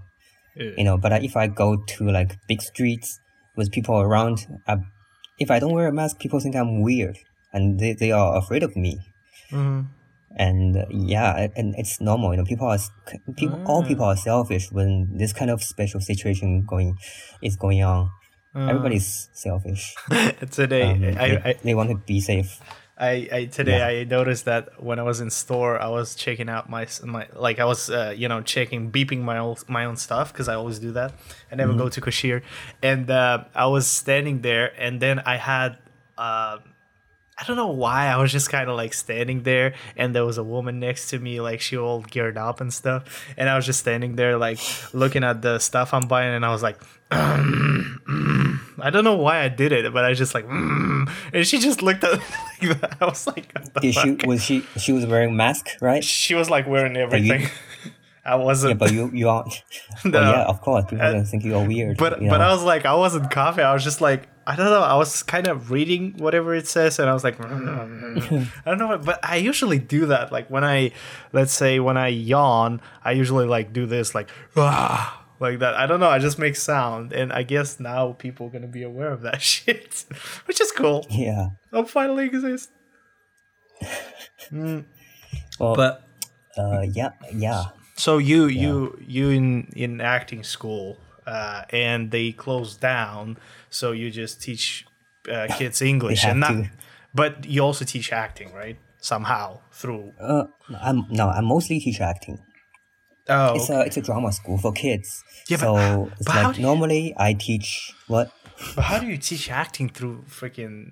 Yeah. 0.54 0.72
you 0.78 0.84
know. 0.84 0.96
But 0.98 1.10
if 1.24 1.34
I 1.36 1.46
go 1.48 1.68
to 1.96 2.02
like 2.18 2.30
big 2.46 2.60
streets 2.62 3.18
with 3.56 3.72
people 3.72 3.96
around, 4.00 4.36
I, 4.66 4.76
if 5.38 5.50
I 5.50 5.58
don't 5.58 5.74
wear 5.74 5.88
a 5.88 5.92
mask, 5.92 6.18
people 6.20 6.40
think 6.40 6.54
I'm 6.56 6.82
weird, 6.82 7.16
and 7.52 7.80
they, 7.80 7.92
they 7.94 8.12
are 8.12 8.36
afraid 8.36 8.62
of 8.62 8.76
me. 8.76 8.92
Mhm. 9.50 9.86
And 10.36 10.76
uh, 10.76 10.84
yeah, 10.90 11.48
and 11.56 11.74
it's 11.76 12.00
normal, 12.00 12.32
you 12.32 12.38
know. 12.38 12.44
People 12.44 12.66
are 12.66 12.78
people, 13.36 13.60
all 13.66 13.82
people 13.84 14.04
are 14.04 14.16
selfish 14.16 14.72
when 14.72 15.16
this 15.16 15.32
kind 15.32 15.50
of 15.50 15.62
special 15.62 16.00
situation 16.00 16.64
going 16.66 16.96
is 17.42 17.56
going 17.56 17.82
on. 17.82 18.10
Everybody's 18.54 19.28
selfish. 19.32 19.94
Today 20.50 20.82
Um, 20.82 21.04
I, 21.04 21.28
they, 21.28 21.36
I 21.36 21.54
they 21.62 21.74
want 21.74 21.90
to 21.90 21.96
be 21.96 22.20
safe. 22.20 22.60
I, 22.98 23.28
I 23.32 23.44
today 23.46 23.78
Yeah. 23.78 23.86
I 23.86 24.04
noticed 24.04 24.44
that 24.44 24.82
when 24.82 24.98
I 24.98 25.02
was 25.02 25.20
in 25.20 25.30
store, 25.30 25.80
I 25.80 25.88
was 25.88 26.14
checking 26.14 26.48
out 26.48 26.68
my 26.68 26.86
my 27.02 27.26
like 27.34 27.58
I 27.58 27.64
was 27.64 27.90
uh, 27.90 28.14
you 28.16 28.28
know 28.28 28.42
checking 28.42 28.92
beeping 28.92 29.22
my 29.22 29.38
own 29.38 29.56
my 29.68 29.84
own 29.86 29.96
stuff 29.96 30.32
because 30.32 30.48
I 30.48 30.54
always 30.54 30.78
do 30.78 30.92
that. 30.92 31.14
I 31.50 31.56
never 31.56 31.74
go 31.74 31.88
to 31.88 32.00
cashier, 32.00 32.42
and 32.82 33.10
uh, 33.10 33.44
I 33.54 33.66
was 33.66 33.86
standing 33.86 34.42
there, 34.42 34.72
and 34.78 35.00
then 35.00 35.20
I 35.20 35.36
had. 35.36 35.78
Uh, 36.16 36.58
I 37.42 37.44
don't 37.44 37.56
know 37.56 37.66
why 37.72 38.06
I 38.06 38.18
was 38.18 38.30
just 38.30 38.50
kind 38.50 38.70
of 38.70 38.76
like 38.76 38.94
standing 38.94 39.42
there, 39.42 39.74
and 39.96 40.14
there 40.14 40.24
was 40.24 40.38
a 40.38 40.44
woman 40.44 40.78
next 40.78 41.10
to 41.10 41.18
me, 41.18 41.40
like 41.40 41.60
she 41.60 41.76
all 41.76 42.02
geared 42.02 42.38
up 42.38 42.60
and 42.60 42.72
stuff, 42.72 43.26
and 43.36 43.48
I 43.48 43.56
was 43.56 43.66
just 43.66 43.80
standing 43.80 44.14
there, 44.14 44.38
like 44.38 44.60
looking 44.94 45.24
at 45.24 45.42
the 45.42 45.58
stuff 45.58 45.92
I'm 45.92 46.06
buying, 46.06 46.32
and 46.32 46.46
I 46.46 46.50
was 46.52 46.62
like, 46.62 46.78
I 47.10 48.90
don't 48.90 49.04
know 49.04 49.16
why 49.16 49.40
I 49.42 49.48
did 49.48 49.72
it, 49.72 49.92
but 49.92 50.04
I 50.04 50.10
was 50.10 50.18
just 50.18 50.34
like, 50.34 50.46
mm, 50.46 51.10
and 51.32 51.46
she 51.46 51.58
just 51.58 51.82
looked 51.82 52.04
at 52.04 52.18
me 52.62 52.68
like 52.68 52.80
that. 52.80 52.96
I 53.00 53.06
was 53.06 53.26
like, 53.26 53.52
Did 53.80 53.94
she 53.94 54.12
was 54.24 54.42
she 54.42 54.64
she 54.78 54.92
was 54.92 55.04
wearing 55.06 55.36
mask, 55.36 55.66
right? 55.80 56.04
She 56.04 56.34
was 56.34 56.48
like 56.48 56.66
wearing 56.68 56.96
everything. 56.96 57.48
I 58.24 58.36
wasn't, 58.36 58.70
Yeah, 58.70 58.76
but 58.78 58.92
you 58.92 59.10
you 59.12 59.28
are. 59.28 59.44
No. 60.04 60.20
Well, 60.20 60.32
yeah, 60.32 60.44
of 60.44 60.60
course, 60.60 60.84
people 60.84 61.04
are 61.04 61.12
gonna 61.12 61.24
think 61.24 61.44
you 61.44 61.56
are 61.56 61.66
weird. 61.66 61.96
but 61.96 62.22
you 62.22 62.30
but. 62.30 62.40
I 62.40 62.52
was 62.52 62.62
like, 62.62 62.86
I 62.86 62.94
wasn't 62.94 63.30
coughing. 63.32 63.64
I 63.64 63.72
was 63.74 63.82
just 63.82 64.00
like, 64.00 64.28
I 64.46 64.56
don't 64.56 64.66
know. 64.66 64.82
I 64.82 64.94
was 64.96 65.22
kind 65.22 65.46
of 65.46 65.70
reading 65.70 66.14
whatever 66.18 66.54
it 66.54 66.66
says, 66.66 66.98
and 66.98 67.08
I 67.08 67.12
was 67.12 67.22
like, 67.24 67.40
I 67.44 67.48
don't 67.48 68.78
know. 68.78 68.98
But 68.98 69.20
I 69.22 69.36
usually 69.36 69.78
do 69.78 70.06
that. 70.06 70.32
Like 70.32 70.48
when 70.50 70.64
I, 70.64 70.92
let's 71.32 71.52
say, 71.52 71.78
when 71.80 71.96
I 71.96 72.08
yawn, 72.08 72.80
I 73.04 73.12
usually 73.12 73.46
like 73.46 73.72
do 73.72 73.86
this, 73.86 74.14
like 74.14 74.28
ah, 74.56 75.24
like 75.38 75.60
that. 75.60 75.74
I 75.74 75.86
don't 75.86 76.00
know. 76.00 76.08
I 76.08 76.18
just 76.18 76.38
make 76.38 76.56
sound, 76.56 77.12
and 77.12 77.32
I 77.32 77.42
guess 77.44 77.78
now 77.78 78.12
people 78.12 78.46
are 78.46 78.50
gonna 78.50 78.66
be 78.66 78.82
aware 78.82 79.12
of 79.12 79.22
that 79.22 79.40
shit, 79.52 80.04
which 80.46 80.60
is 80.60 80.72
cool. 80.72 81.06
yeah. 81.10 81.48
I'm 81.72 81.86
finally 81.86 82.26
exist. 82.26 82.70
Well, 84.50 85.74
But 85.74 86.06
uh, 86.56 86.82
yeah, 86.92 87.10
yeah. 87.32 87.64
So 87.96 88.18
you 88.18 88.46
you 88.46 88.98
you 89.06 89.30
in 89.30 89.68
in 89.76 90.00
acting 90.00 90.42
school, 90.42 90.98
uh, 91.26 91.62
and 91.70 92.10
they 92.10 92.32
closed 92.32 92.80
down. 92.80 93.36
So 93.70 93.92
you 93.92 94.10
just 94.10 94.42
teach 94.42 94.86
uh, 95.30 95.46
kids 95.58 95.80
English 95.82 96.24
and 96.24 96.40
not, 96.40 96.48
to. 96.52 96.70
but 97.14 97.44
you 97.44 97.62
also 97.62 97.84
teach 97.84 98.12
acting, 98.12 98.52
right? 98.52 98.78
Somehow 99.00 99.60
through. 99.72 100.12
Uh, 100.20 100.44
I'm 100.80 101.06
no, 101.10 101.28
I 101.28 101.40
mostly 101.40 101.80
teach 101.80 102.00
acting. 102.00 102.38
Oh, 103.28 103.54
It's 103.54 103.70
a 103.70 103.80
it's 103.86 103.96
a 103.96 104.02
drama 104.02 104.32
school 104.32 104.58
for 104.58 104.72
kids. 104.72 105.22
Yeah, 105.48 105.56
but- 105.58 105.62
so 105.62 106.10
it's 106.18 106.26
but 106.26 106.34
like 106.44 106.54
do 106.54 106.60
you- 106.60 106.66
normally 106.66 107.14
I 107.16 107.34
teach 107.34 107.92
what? 108.08 108.30
but 108.76 108.82
how 108.84 108.98
do 108.98 109.06
you 109.06 109.16
teach 109.16 109.50
acting 109.50 109.88
through 109.88 110.24
freaking 110.28 110.90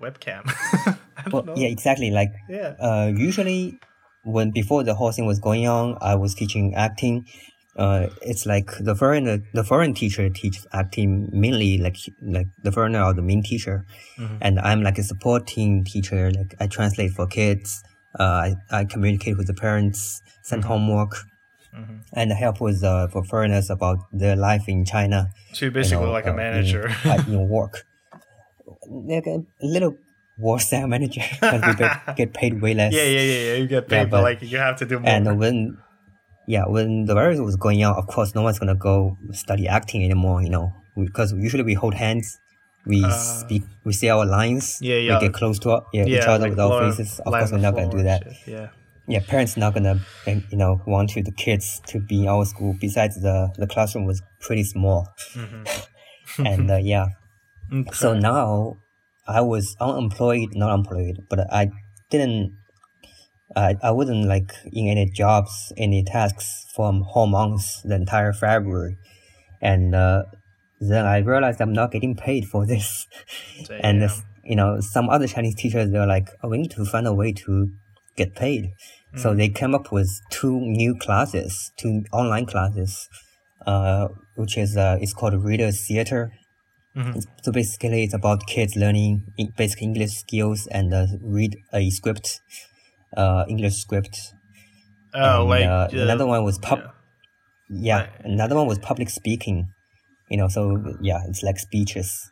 webcam? 0.00 0.42
I 1.16 1.22
don't 1.28 1.32
Well, 1.32 1.42
know. 1.44 1.54
yeah, 1.56 1.68
exactly. 1.68 2.10
Like 2.10 2.32
Yeah. 2.48 2.74
uh, 2.80 3.12
usually 3.14 3.78
when 4.24 4.50
before 4.50 4.82
the 4.84 4.94
whole 4.94 5.12
thing 5.12 5.26
was 5.26 5.38
going 5.38 5.66
on, 5.68 5.96
I 6.00 6.14
was 6.14 6.34
teaching 6.34 6.74
acting, 6.74 7.26
uh, 7.76 8.06
it's 8.22 8.46
like 8.46 8.70
the 8.80 8.94
foreign 8.94 9.44
the 9.52 9.64
foreign 9.64 9.94
teacher 9.94 10.28
teaches 10.30 10.66
acting 10.72 11.28
mainly 11.32 11.78
like 11.78 11.96
like 12.22 12.46
the 12.62 12.70
foreigner 12.72 13.02
or 13.02 13.12
the 13.14 13.22
main 13.22 13.42
teacher, 13.42 13.84
Mm-hmm. 14.18 14.36
and 14.40 14.60
I'm 14.60 14.82
like 14.82 14.98
a 14.98 15.02
supporting 15.02 15.84
teacher. 15.84 16.30
Like 16.30 16.54
I 16.60 16.66
translate 16.68 17.12
for 17.12 17.26
kids. 17.26 17.82
Uh, 18.18 18.22
I, 18.22 18.54
I 18.70 18.84
communicate 18.84 19.36
with 19.36 19.48
the 19.48 19.54
parents, 19.54 20.22
send 20.42 20.62
Mm-hmm. 20.62 20.68
homework, 20.72 21.16
and 22.12 22.30
help 22.32 22.60
with 22.60 22.84
uh, 22.84 23.08
for 23.08 23.24
foreigners 23.24 23.70
about 23.70 23.98
their 24.12 24.36
life 24.36 24.68
in 24.68 24.84
China. 24.84 25.30
So 25.52 25.64
you're 25.66 25.70
you 25.70 25.74
basically 25.74 26.06
know, 26.06 26.12
like 26.12 26.26
a 26.26 26.30
uh, 26.30 26.36
manager. 26.36 26.86
in, 27.04 27.10
uh, 27.10 27.24
in 27.26 27.48
work. 27.48 27.84
Like 28.88 29.26
a 29.26 29.42
little 29.62 29.96
worse 30.38 30.70
than 30.70 30.84
a 30.84 30.88
manager 30.88 31.22
because 31.40 31.62
we 31.66 31.74
get, 31.74 32.16
get 32.16 32.34
paid 32.34 32.60
way 32.60 32.74
less. 32.74 32.92
yeah, 32.98 33.02
yeah, 33.02 33.20
yeah, 33.20 33.44
yeah. 33.50 33.54
You 33.54 33.66
get 33.66 33.88
paid, 33.88 33.96
Yeah, 33.96 34.04
but, 34.04 34.10
but- 34.18 34.22
like 34.22 34.42
you 34.42 34.58
have 34.58 34.76
to 34.78 34.84
do 34.86 34.98
more. 35.00 35.08
And 35.10 35.38
when, 35.38 35.78
yeah, 36.46 36.64
when 36.66 37.04
the 37.06 37.14
virus 37.14 37.40
was 37.40 37.56
going 37.56 37.82
out, 37.82 37.96
of 37.96 38.06
course, 38.06 38.34
no 38.34 38.42
one's 38.42 38.58
gonna 38.58 38.74
go 38.74 39.16
study 39.32 39.66
acting 39.68 40.04
anymore. 40.04 40.42
You 40.42 40.50
know, 40.50 40.72
because 40.96 41.32
usually 41.32 41.62
we 41.64 41.74
hold 41.74 41.94
hands, 41.94 42.38
we 42.86 43.02
speak, 43.10 43.62
we 43.84 43.92
say 43.92 44.08
our 44.08 44.26
lines, 44.26 44.78
Uh, 44.82 44.86
Yeah, 44.86 44.96
yeah. 44.96 45.18
we 45.18 45.26
get 45.26 45.34
close 45.34 45.58
to 45.60 45.70
our, 45.72 45.82
yeah, 45.92 46.04
each 46.06 46.26
other 46.28 46.42
like 46.44 46.50
with 46.50 46.60
our 46.60 46.90
faces. 46.90 47.20
Of 47.20 47.32
course, 47.32 47.52
we're 47.52 47.58
not 47.58 47.74
gonna 47.74 47.90
do 47.90 48.02
that. 48.02 48.22
shit, 48.44 48.54
Yeah. 48.54 48.68
Yeah, 49.06 49.20
parents 49.20 49.56
not 49.58 49.74
gonna, 49.74 50.00
you 50.26 50.56
know, 50.56 50.80
want 50.86 51.10
to 51.10 51.22
the 51.22 51.30
kids 51.32 51.82
to 51.88 52.00
be 52.00 52.22
in 52.22 52.28
our 52.28 52.46
school. 52.46 52.74
Besides, 52.80 53.20
the 53.20 53.50
the 53.58 53.66
classroom 53.66 54.06
was 54.06 54.22
pretty 54.40 54.64
small, 54.64 55.06
and 56.38 56.70
uh, 56.70 56.76
yeah, 56.76 57.06
Okay. 57.72 57.90
so 57.92 58.14
now 58.14 58.76
I 59.26 59.40
was 59.40 59.76
unemployed, 59.80 60.50
not 60.54 60.72
employed, 60.74 61.16
but 61.28 61.40
I 61.52 61.70
didn't. 62.10 62.56
I 63.56 63.76
I 63.82 63.90
wasn't 63.90 64.26
like 64.26 64.52
in 64.72 64.88
any 64.88 65.10
jobs, 65.10 65.72
any 65.76 66.04
tasks 66.04 66.66
from 66.74 67.02
whole 67.02 67.26
months, 67.26 67.82
the 67.82 67.94
entire 67.94 68.32
February, 68.32 68.96
and 69.60 69.94
uh, 69.94 70.24
then 70.80 71.06
I 71.06 71.18
realized 71.18 71.60
I'm 71.60 71.72
not 71.72 71.92
getting 71.92 72.16
paid 72.16 72.46
for 72.46 72.66
this. 72.66 73.06
and 73.70 74.00
Damn. 74.00 74.00
this, 74.00 74.22
you 74.44 74.56
know, 74.56 74.80
some 74.80 75.08
other 75.08 75.26
Chinese 75.26 75.54
teachers 75.54 75.90
they're 75.90 76.06
like, 76.06 76.28
oh, 76.42 76.48
we 76.48 76.58
need 76.58 76.72
to 76.72 76.84
find 76.84 77.06
a 77.06 77.14
way 77.14 77.32
to 77.32 77.70
get 78.16 78.34
paid. 78.34 78.72
So 79.16 79.32
they 79.32 79.48
came 79.48 79.76
up 79.76 79.92
with 79.92 80.10
two 80.30 80.58
new 80.60 80.96
classes, 80.96 81.70
two 81.76 82.02
online 82.12 82.46
classes, 82.46 83.08
uh, 83.64 84.08
which 84.34 84.58
is 84.58 84.76
uh, 84.76 84.98
it's 85.00 85.12
called 85.14 85.34
Reader's 85.34 85.86
Theater. 85.86 86.32
Mhm. 86.96 87.22
So 87.42 87.52
basically, 87.52 88.02
it's 88.02 88.14
about 88.14 88.46
kids 88.46 88.74
learning 88.76 89.22
basic 89.56 89.82
English 89.82 90.12
skills 90.12 90.66
and 90.66 90.92
uh, 90.92 91.06
read 91.22 91.56
a 91.72 91.90
script, 91.90 92.40
uh, 93.16 93.44
English 93.48 93.74
script. 93.74 94.16
Oh, 95.14 95.40
and, 95.42 95.48
like 95.48 95.64
uh, 95.66 95.88
another 95.92 96.26
one 96.26 96.44
was 96.44 96.58
pub. 96.58 96.80
yeah. 96.80 96.90
Yeah, 97.70 97.98
Right. 98.00 98.10
another 98.24 98.56
one 98.56 98.66
was 98.66 98.78
public 98.78 99.08
speaking. 99.10 99.68
You 100.30 100.36
know, 100.38 100.48
so 100.48 100.78
yeah, 101.00 101.20
it's 101.28 101.42
like 101.42 101.58
speeches. 101.58 102.30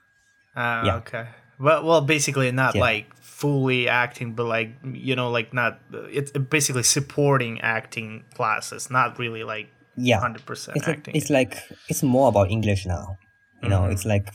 Ah, 0.56 0.84
Yeah. 0.84 0.96
okay. 0.96 1.26
Well, 1.58 1.84
well, 1.84 2.00
basically 2.00 2.50
not 2.52 2.74
Yeah. 2.74 2.80
like 2.80 3.06
fully 3.20 3.88
acting, 3.88 4.34
but 4.34 4.46
like 4.46 4.70
you 4.84 5.14
know, 5.16 5.30
like 5.30 5.52
not. 5.54 5.78
It's 6.10 6.30
basically 6.32 6.82
supporting 6.82 7.60
acting 7.60 8.24
classes, 8.34 8.90
not 8.90 9.18
really 9.18 9.44
like 9.44 9.68
Yeah, 9.96 10.20
hundred 10.20 10.44
percent 10.46 10.76
a- 10.86 10.90
acting. 10.90 11.14
it's 11.14 11.30
like 11.30 11.56
it's 11.88 12.02
more 12.02 12.28
about 12.28 12.50
English 12.50 12.86
now. 12.86 13.16
You 13.62 13.68
know, 13.68 13.82
Mhm. 13.82 13.92
it's 13.92 14.04
like 14.04 14.26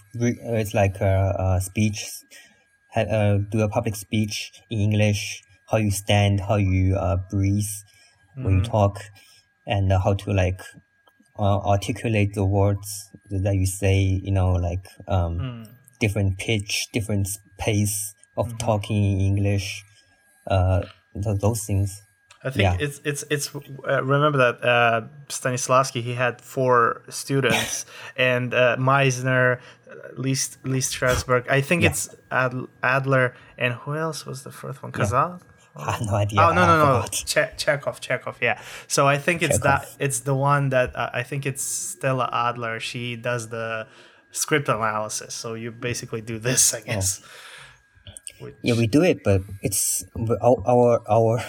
it's 0.62 0.74
like 0.74 1.02
a, 1.02 1.36
a 1.38 1.62
speech, 1.62 2.00
uh, 2.96 3.38
do 3.52 3.62
a 3.62 3.70
public 3.70 3.96
speech 3.96 4.52
in 4.70 4.80
English. 4.80 5.42
How 5.70 5.78
you 5.78 5.92
stand, 5.92 6.40
how 6.48 6.56
you 6.56 6.96
uh, 6.96 7.18
breathe 7.30 7.72
when 8.36 8.54
you 8.58 8.62
Mhm. 8.62 8.70
talk, 8.72 8.96
and 9.66 9.92
uh, 9.92 10.00
how 10.00 10.14
to 10.14 10.32
like 10.34 10.62
uh, 11.40 11.60
articulate 11.74 12.34
the 12.34 12.46
words 12.46 12.88
that 13.30 13.56
you 13.56 13.66
say. 13.68 13.98
You 14.24 14.32
know, 14.32 14.52
like 14.54 14.86
um, 15.08 15.34
Mm. 15.40 15.68
different 16.00 16.38
pitch, 16.40 16.88
different 16.94 17.28
pace 17.60 18.14
of 18.38 18.48
Mhm. 18.48 18.60
talking 18.60 19.02
in 19.14 19.20
English. 19.22 19.84
Uh, 20.50 20.82
th- 21.24 21.40
those 21.42 21.66
things. 21.66 22.02
I 22.44 22.50
think 22.52 22.64
Yeah. 22.64 22.78
it's 22.86 23.02
it's 23.04 23.24
it's. 23.30 23.48
Uh, 23.56 24.02
remember 24.04 24.38
that 24.46 24.56
uh, 24.64 25.02
Stanislavski 25.28 26.02
he 26.02 26.14
had 26.14 26.40
four 26.42 27.02
students, 27.10 27.86
and 28.32 28.54
uh, 28.54 28.78
Meisner, 28.80 29.58
uh, 29.58 29.94
Lee 30.24 30.38
Lee 30.64 30.80
Strasberg. 30.82 31.44
I 31.50 31.62
think 31.62 31.82
Yeah. 31.84 31.90
it's 31.92 32.10
Ad- 32.32 32.68
Adler, 32.82 33.34
and 33.58 33.74
who 33.84 33.96
else 33.96 34.26
was 34.26 34.44
the 34.44 34.52
fourth 34.52 34.82
one? 34.84 34.92
Kazan. 34.92 35.40
I 35.78 35.92
have 35.92 36.02
no 36.06 36.16
idea. 36.16 36.42
Oh 36.42 36.52
no 36.54 36.66
no 36.66 36.76
no 37.02 37.06
che- 37.12 37.54
Chekhov 37.58 38.00
Chekhov 38.00 38.38
yeah 38.42 38.60
so 38.88 39.08
I 39.08 39.18
think 39.18 39.42
it's 39.42 39.58
Chekhov. 39.60 39.82
that 39.82 39.96
it's 40.06 40.20
the 40.22 40.36
one 40.36 40.70
that 40.70 40.96
uh, 40.96 41.10
I 41.14 41.24
think 41.24 41.46
it's 41.46 41.64
Stella 41.64 42.30
Adler 42.32 42.80
she 42.80 43.16
does 43.16 43.50
the 43.50 43.88
script 44.32 44.68
analysis 44.70 45.34
so 45.34 45.54
you 45.54 45.72
basically 45.72 46.22
do 46.22 46.38
this 46.40 46.74
I 46.74 46.82
guess 46.82 47.22
Which- 48.40 48.56
Yeah, 48.62 48.76
we 48.78 48.86
do 48.88 49.02
it, 49.02 49.24
but 49.24 49.42
it's 49.64 50.06
our 50.16 50.58
our 50.74 51.02
our, 51.10 51.40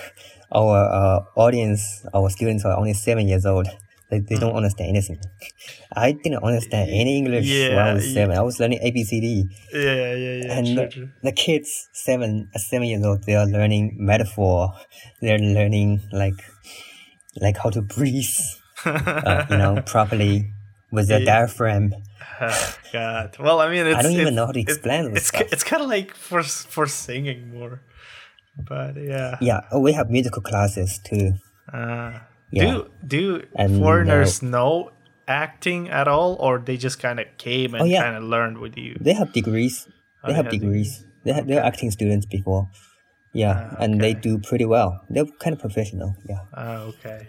our 0.61 0.79
uh, 1.01 1.21
audience, 1.37 1.83
our 2.15 2.31
students 2.31 2.65
are 2.65 2.77
only 2.79 2.95
seven 2.95 3.29
years 3.29 3.45
old. 3.45 3.69
They, 4.11 4.21
they 4.21 4.37
don't 4.37 4.55
understand 4.55 4.89
anything. 4.91 5.21
I 5.93 6.13
didn't 6.13 6.43
understand 6.43 6.89
any 6.91 7.19
English 7.19 7.69
when 7.69 7.79
I 7.79 7.87
Yeah, 7.89 7.95
was 7.95 8.07
yeah. 8.07 8.15
seven. 8.15 8.37
I 8.37 8.43
was 8.43 8.59
learning 8.59 8.81
ABCD, 8.81 9.45
yeah 9.73 9.95
yeah 9.95 10.15
yeah 10.15 10.59
and 10.59 10.67
true, 10.67 10.75
the, 10.77 10.87
true. 10.93 11.09
the 11.23 11.33
kids 11.33 11.89
seven 11.93 12.49
seven 12.57 12.87
years 12.89 13.05
old, 13.05 13.25
they 13.25 13.35
are 13.35 13.47
learning 13.47 13.97
metaphor. 13.99 14.73
They're 15.21 15.39
learning 15.39 16.01
like 16.13 16.41
like 17.41 17.57
how 17.59 17.71
to 17.71 17.83
breathe, 17.83 18.25
uh, 18.85 19.45
you 19.51 19.57
know, 19.59 19.83
properly 19.87 20.53
with 20.91 21.09
the 21.09 21.21
Yeah. 21.21 21.25
diaphragm. 21.25 21.93
Oh, 22.41 22.77
God 22.93 23.37
well 23.39 23.61
I 23.61 23.69
mean 23.69 23.87
it's, 23.87 23.99
I 23.99 24.03
don't 24.03 24.13
even 24.13 24.35
know 24.37 24.47
how 24.47 24.53
to 24.53 24.61
explain 24.61 25.13
this 25.13 25.31
it's 25.35 25.53
it's 25.53 25.65
kind 25.65 25.83
of 25.83 25.89
like 25.89 26.15
for 26.15 26.43
for 26.43 26.87
singing 26.87 27.51
more 27.53 27.81
but 28.57 28.95
yeah 28.97 29.37
Yeah, 29.41 29.61
oh, 29.73 29.81
we 29.81 29.93
have 29.93 30.09
musical 30.09 30.41
classes 30.43 31.01
too. 31.05 31.33
uh, 31.73 32.19
Yeah. 32.51 32.65
do 32.65 32.91
do 33.07 33.43
And, 33.55 33.75
uh, 33.75 33.79
foreigners 33.79 34.43
know 34.43 34.91
acting 35.27 35.89
at 35.91 36.09
all 36.09 36.37
or 36.41 36.59
they 36.59 36.77
just 36.77 36.99
kind 36.99 37.21
of 37.21 37.27
came 37.37 37.75
and 37.75 37.83
Oh, 37.83 37.85
yeah. 37.85 38.03
kind 38.03 38.17
of 38.17 38.23
learned 38.25 38.59
with 38.59 38.77
you 38.79 38.97
They 39.01 39.13
have 39.13 39.33
degrees. 39.33 39.87
Oh, 39.87 39.93
They 39.93 40.33
they 40.33 40.37
have 40.37 40.45
have 40.47 40.53
degrees. 40.53 41.05
They 41.25 41.33
have, 41.33 41.47
they're 41.47 41.63
acting 41.63 41.91
students 41.91 42.25
before. 42.27 42.71
Yeah, 43.35 43.55
Ah, 43.73 43.83
and 43.83 44.01
they 44.01 44.15
do 44.15 44.39
pretty 44.39 44.65
well. 44.65 45.05
They're 45.11 45.27
kind 45.39 45.53
of 45.55 45.61
professional. 45.61 46.17
Yeah. 46.27 46.41
Oh, 46.57 46.93
okay. 46.97 47.29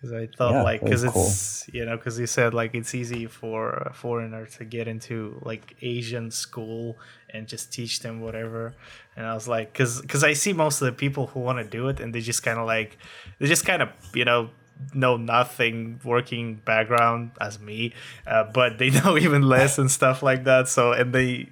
Because 0.00 0.12
I 0.22 0.26
thought 0.36 0.50
Yeah, 0.54 0.62
like 0.62 0.80
because 0.82 1.02
that's 1.02 1.14
cool. 1.14 1.26
it's 1.26 1.68
you 1.72 1.84
know 1.86 1.96
because 1.96 2.18
you 2.18 2.26
said 2.26 2.52
like 2.54 2.74
it's 2.74 2.92
easy 2.92 3.26
for 3.26 3.70
a 3.90 3.94
foreigner 3.94 4.46
to 4.58 4.64
get 4.64 4.88
into 4.88 5.38
like 5.42 5.76
Asian 5.80 6.32
school 6.32 6.98
and 7.32 7.46
just 7.46 7.72
teach 7.72 8.00
them 8.00 8.20
whatever, 8.20 8.74
and 9.16 9.26
I 9.26 9.34
was 9.34 9.48
like 9.48 9.72
because 9.72 10.00
because 10.00 10.24
I 10.24 10.32
see 10.34 10.52
most 10.52 10.80
of 10.80 10.86
the 10.86 10.92
people 10.92 11.28
who 11.28 11.40
want 11.40 11.58
to 11.58 11.64
do 11.64 11.88
it 11.88 12.00
and 12.00 12.14
they 12.14 12.20
just 12.20 12.42
kind 12.42 12.58
of 12.58 12.66
like 12.66 12.98
they 13.38 13.46
just 13.46 13.64
kind 13.64 13.82
of 13.82 13.88
you 14.14 14.24
know 14.24 14.50
know 14.94 15.16
nothing 15.16 16.00
working 16.04 16.56
background 16.56 17.32
as 17.40 17.60
me, 17.60 17.94
uh, 18.26 18.44
but 18.44 18.78
they 18.78 18.90
know 19.00 19.16
even 19.16 19.42
less 19.42 19.78
and 19.78 19.90
stuff 19.90 20.22
like 20.22 20.44
that. 20.44 20.68
So 20.68 20.92
and 20.92 21.14
they 21.14 21.50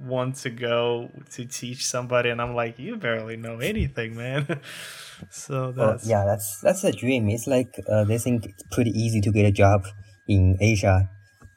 want 0.00 0.36
to 0.36 0.50
go 0.50 1.10
to 1.30 1.44
teach 1.44 1.84
somebody 1.84 2.30
and 2.30 2.40
I'm 2.40 2.54
like 2.54 2.78
you 2.78 2.96
barely 2.96 3.36
know 3.36 3.58
anything 3.58 4.16
man 4.16 4.46
so 5.30 5.74
Well, 5.76 5.98
yeah, 6.04 6.24
that's 6.24 6.60
that's 6.62 6.84
a 6.84 6.92
dream. 6.92 7.28
It's 7.28 7.46
like 7.46 7.74
uh, 7.88 8.04
they 8.04 8.18
think 8.18 8.46
it's 8.46 8.62
pretty 8.72 8.90
easy 8.90 9.20
to 9.20 9.30
get 9.30 9.44
a 9.44 9.52
job 9.52 9.84
in 10.26 10.56
Asia, 10.60 11.08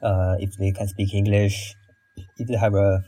uh, 0.02 0.34
if 0.38 0.56
they 0.58 0.72
can 0.72 0.88
speak 0.88 1.14
English, 1.14 1.74
if 2.36 2.48
they 2.48 2.56
have 2.56 2.74
a 2.74 3.02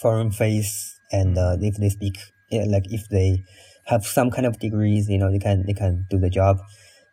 foreign 0.00 0.30
face, 0.30 0.98
and 1.12 1.36
uh, 1.38 1.56
if 1.60 1.76
they 1.76 1.88
speak 1.88 2.18
yeah, 2.50 2.64
like 2.66 2.84
if 2.90 3.08
they 3.08 3.44
have 3.86 4.04
some 4.04 4.30
kind 4.30 4.46
of 4.46 4.58
degrees, 4.58 5.08
you 5.08 5.18
know, 5.18 5.30
they 5.30 5.38
can 5.38 5.64
they 5.66 5.72
can 5.74 6.06
do 6.10 6.18
the 6.18 6.30
job. 6.30 6.58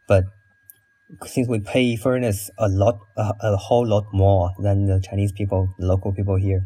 But 0.08 0.24
since 1.26 1.48
we 1.48 1.60
pay 1.60 1.96
foreigners 1.96 2.50
a 2.58 2.68
lot, 2.68 3.00
a, 3.16 3.34
a 3.42 3.58
whole 3.58 3.88
lot 3.88 4.06
more 4.14 4.52
than 4.60 4.88
the 4.88 5.00
Chinese 5.00 5.32
people, 5.32 5.74
the 5.80 5.86
local 5.86 6.12
people 6.14 6.36
here, 6.36 6.66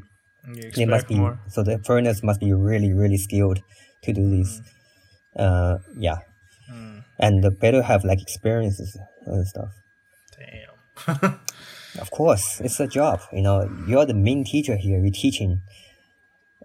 they 0.75 0.85
must 0.85 1.07
be 1.07 1.15
more. 1.15 1.39
so 1.47 1.63
the 1.63 1.79
foreigners 1.85 2.23
must 2.23 2.39
be 2.39 2.51
really 2.53 2.93
really 2.93 3.17
skilled 3.17 3.59
to 4.03 4.13
do 4.13 4.29
this. 4.37 4.61
Uh, 5.35 5.77
yeah, 5.97 6.17
Mm, 6.71 7.03
and 7.19 7.43
the 7.43 7.51
better 7.51 7.81
have 7.81 8.05
like 8.05 8.21
experiences 8.21 8.97
and 9.25 9.47
stuff. 9.47 9.71
damn. 10.37 11.39
Of 11.99 12.09
course, 12.09 12.61
it's 12.61 12.79
a 12.79 12.87
job. 12.87 13.19
You 13.33 13.41
know, 13.41 13.69
you're 13.85 14.05
the 14.05 14.13
main 14.13 14.45
teacher 14.45 14.77
here. 14.77 14.97
You're 14.99 15.11
teaching. 15.11 15.61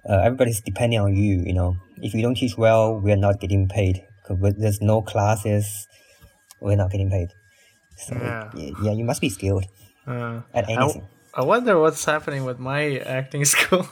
Uh, 0.08 0.20
everybody's 0.22 0.60
depending 0.60 1.00
on 1.00 1.16
you. 1.16 1.42
You 1.44 1.52
know, 1.52 1.76
if 1.98 2.14
you 2.14 2.22
don't 2.22 2.36
teach 2.36 2.56
well, 2.56 2.98
we're 2.98 3.16
not 3.16 3.40
getting 3.40 3.68
paid. 3.68 4.04
Cause 4.26 4.38
there's 4.58 4.80
no 4.80 5.02
classes, 5.02 5.86
we're 6.60 6.76
not 6.76 6.90
getting 6.90 7.10
paid. 7.10 7.28
So 7.96 8.14
Yeah. 8.14 8.50
yeah, 8.54 8.70
yeah 8.82 8.92
you 8.92 9.04
must 9.04 9.20
be 9.20 9.28
skilled 9.28 9.64
Uh, 10.06 10.42
at 10.54 10.68
I, 10.68 10.72
anything. 10.72 11.06
I 11.34 11.44
wonder 11.44 11.78
what's 11.78 12.04
happening 12.04 12.44
with 12.44 12.58
my 12.58 12.98
acting 12.98 13.44
school. 13.54 13.86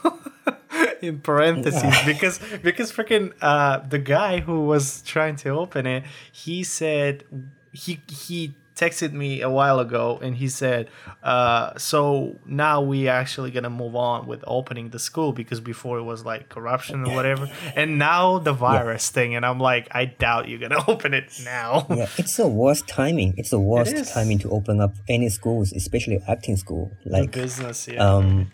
In 1.01 1.19
parentheses, 1.19 1.93
because 2.05 2.39
because 2.63 2.91
freaking 2.91 3.31
uh, 3.41 3.79
the 3.87 3.99
guy 3.99 4.39
who 4.39 4.65
was 4.65 5.01
trying 5.03 5.35
to 5.43 5.49
open 5.49 5.85
it, 5.85 6.03
he 6.31 6.63
said 6.63 7.23
he 7.71 7.99
he 8.09 8.55
texted 8.75 9.13
me 9.13 9.41
a 9.41 9.49
while 9.49 9.79
ago 9.79 10.19
and 10.21 10.35
he 10.35 10.47
said, 10.49 10.89
uh, 11.23 11.71
"So 11.77 12.35
now 12.45 12.81
we 12.81 13.07
actually 13.07 13.51
gonna 13.51 13.69
move 13.69 13.95
on 13.95 14.27
with 14.27 14.43
opening 14.47 14.89
the 14.89 14.99
school 14.99 15.31
because 15.31 15.59
before 15.61 15.97
it 15.97 16.03
was 16.03 16.25
like 16.25 16.49
corruption 16.49 17.05
or 17.07 17.15
whatever, 17.15 17.49
and 17.75 17.97
now 17.97 18.39
the 18.39 18.53
virus 18.53 19.09
thing." 19.09 19.35
And 19.35 19.45
I'm 19.45 19.59
like, 19.59 19.87
I 19.91 20.05
doubt 20.05 20.49
you're 20.49 20.59
gonna 20.59 20.83
open 20.87 21.13
it 21.13 21.31
now. 21.43 21.87
Yeah, 21.89 22.07
it's 22.17 22.35
the 22.37 22.47
worst 22.47 22.87
timing. 22.87 23.33
It's 23.37 23.49
the 23.51 23.59
worst 23.59 23.93
is. 23.93 24.11
timing 24.11 24.39
to 24.39 24.49
open 24.51 24.81
up 24.81 24.93
any 25.07 25.29
schools, 25.29 25.71
especially 25.73 26.19
acting 26.27 26.57
school. 26.57 26.91
The 27.05 27.11
Like, 27.11 27.31
business, 27.31 27.87
yeah. 27.87 28.03
um, 28.05 28.51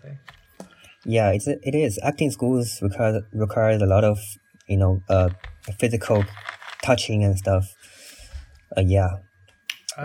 yeah, 1.03 1.31
it's 1.31 1.47
it 1.47 1.73
is 1.75 1.99
acting 2.03 2.29
schools 2.31 2.79
require 2.81 3.21
requires 3.33 3.81
a 3.81 3.85
lot 3.87 4.03
of 4.03 4.19
you 4.67 4.77
know 4.77 5.01
uh 5.09 5.29
physical 5.79 6.23
touching 6.83 7.23
and 7.23 7.37
stuff. 7.37 7.73
Uh, 8.77 8.81
yeah, 8.81 9.09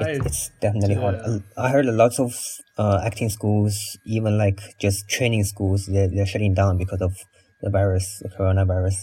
I, 0.04 0.10
it's 0.26 0.50
definitely 0.60 0.94
hard. 0.96 1.42
I 1.56 1.68
heard 1.70 1.86
lots 1.86 2.18
of 2.18 2.34
uh, 2.78 3.00
acting 3.04 3.28
schools, 3.30 3.98
even 4.04 4.36
like 4.38 4.60
just 4.78 5.08
training 5.08 5.44
schools, 5.44 5.86
they're, 5.86 6.08
they're 6.08 6.26
shutting 6.26 6.54
down 6.54 6.78
because 6.78 7.00
of 7.00 7.14
the 7.62 7.70
virus, 7.70 8.20
the 8.22 8.28
coronavirus. 8.28 8.94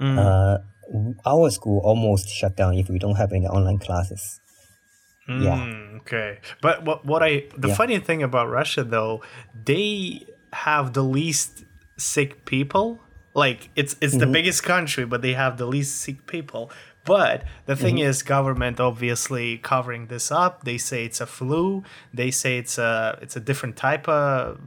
Mm. 0.00 0.18
Uh, 0.18 0.58
our 1.24 1.50
school 1.50 1.80
almost 1.84 2.28
shut 2.28 2.56
down 2.56 2.74
if 2.74 2.88
we 2.88 2.98
don't 2.98 3.16
have 3.16 3.32
any 3.32 3.46
online 3.46 3.78
classes. 3.78 4.40
yeah. 5.28 5.56
Mm, 5.56 6.00
okay. 6.00 6.38
But 6.60 6.84
what 6.84 7.06
what 7.06 7.22
I 7.22 7.44
the 7.56 7.68
Yeah. 7.68 7.74
funny 7.74 7.98
thing 7.98 8.22
about 8.22 8.48
Russia 8.50 8.84
though, 8.84 9.22
they 9.64 10.26
have 10.52 10.92
the 10.92 11.02
least 11.02 11.64
sick 11.96 12.44
people. 12.44 13.00
Like 13.34 13.70
it's 13.74 13.96
it's 14.00 14.12
Mm-hmm. 14.14 14.18
the 14.20 14.26
biggest 14.26 14.62
country, 14.62 15.04
but 15.06 15.22
they 15.22 15.32
have 15.32 15.56
the 15.56 15.66
least 15.66 15.96
sick 16.04 16.26
people. 16.26 16.70
But 17.04 17.44
the 17.66 17.76
thing 17.76 17.96
Mm-hmm. 17.96 18.08
is, 18.10 18.22
government 18.22 18.80
obviously 18.80 19.58
covering 19.58 20.06
this 20.06 20.30
up. 20.32 20.64
They 20.64 20.78
say 20.78 21.04
it's 21.04 21.20
a 21.20 21.26
flu. 21.26 21.82
They 22.14 22.30
say 22.30 22.56
it's 22.58 22.78
a 22.78 23.18
it's 23.20 23.36
a 23.36 23.40
different 23.40 23.76
type 23.76 24.08
of 24.08 24.58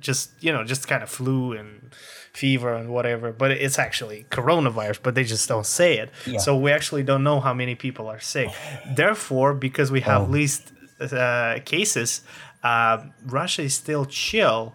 just 0.00 0.30
you 0.40 0.52
know 0.52 0.64
just 0.64 0.88
kind 0.88 1.02
of 1.02 1.10
flu 1.10 1.52
and 1.52 1.94
fever 2.32 2.72
and 2.74 2.88
whatever. 2.88 3.30
But 3.32 3.50
it's 3.50 3.78
actually 3.78 4.26
coronavirus. 4.30 5.00
But 5.02 5.14
they 5.14 5.24
just 5.24 5.46
don't 5.48 5.66
say 5.66 5.98
it. 5.98 6.10
Yeah. 6.26 6.38
So 6.38 6.56
we 6.56 6.70
actually 6.72 7.02
don't 7.02 7.22
know 7.24 7.40
how 7.40 7.52
many 7.54 7.74
people 7.74 8.06
are 8.08 8.20
sick. 8.20 8.48
Therefore, 8.96 9.52
because 9.54 9.90
we 9.92 10.00
have 10.00 10.22
Oh. 10.22 10.32
least 10.38 10.72
uh, 11.00 11.58
cases, 11.64 12.22
uh, 12.62 13.04
Russia 13.26 13.62
is 13.62 13.74
still 13.74 14.04
chill. 14.06 14.74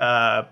Uh, 0.00 0.42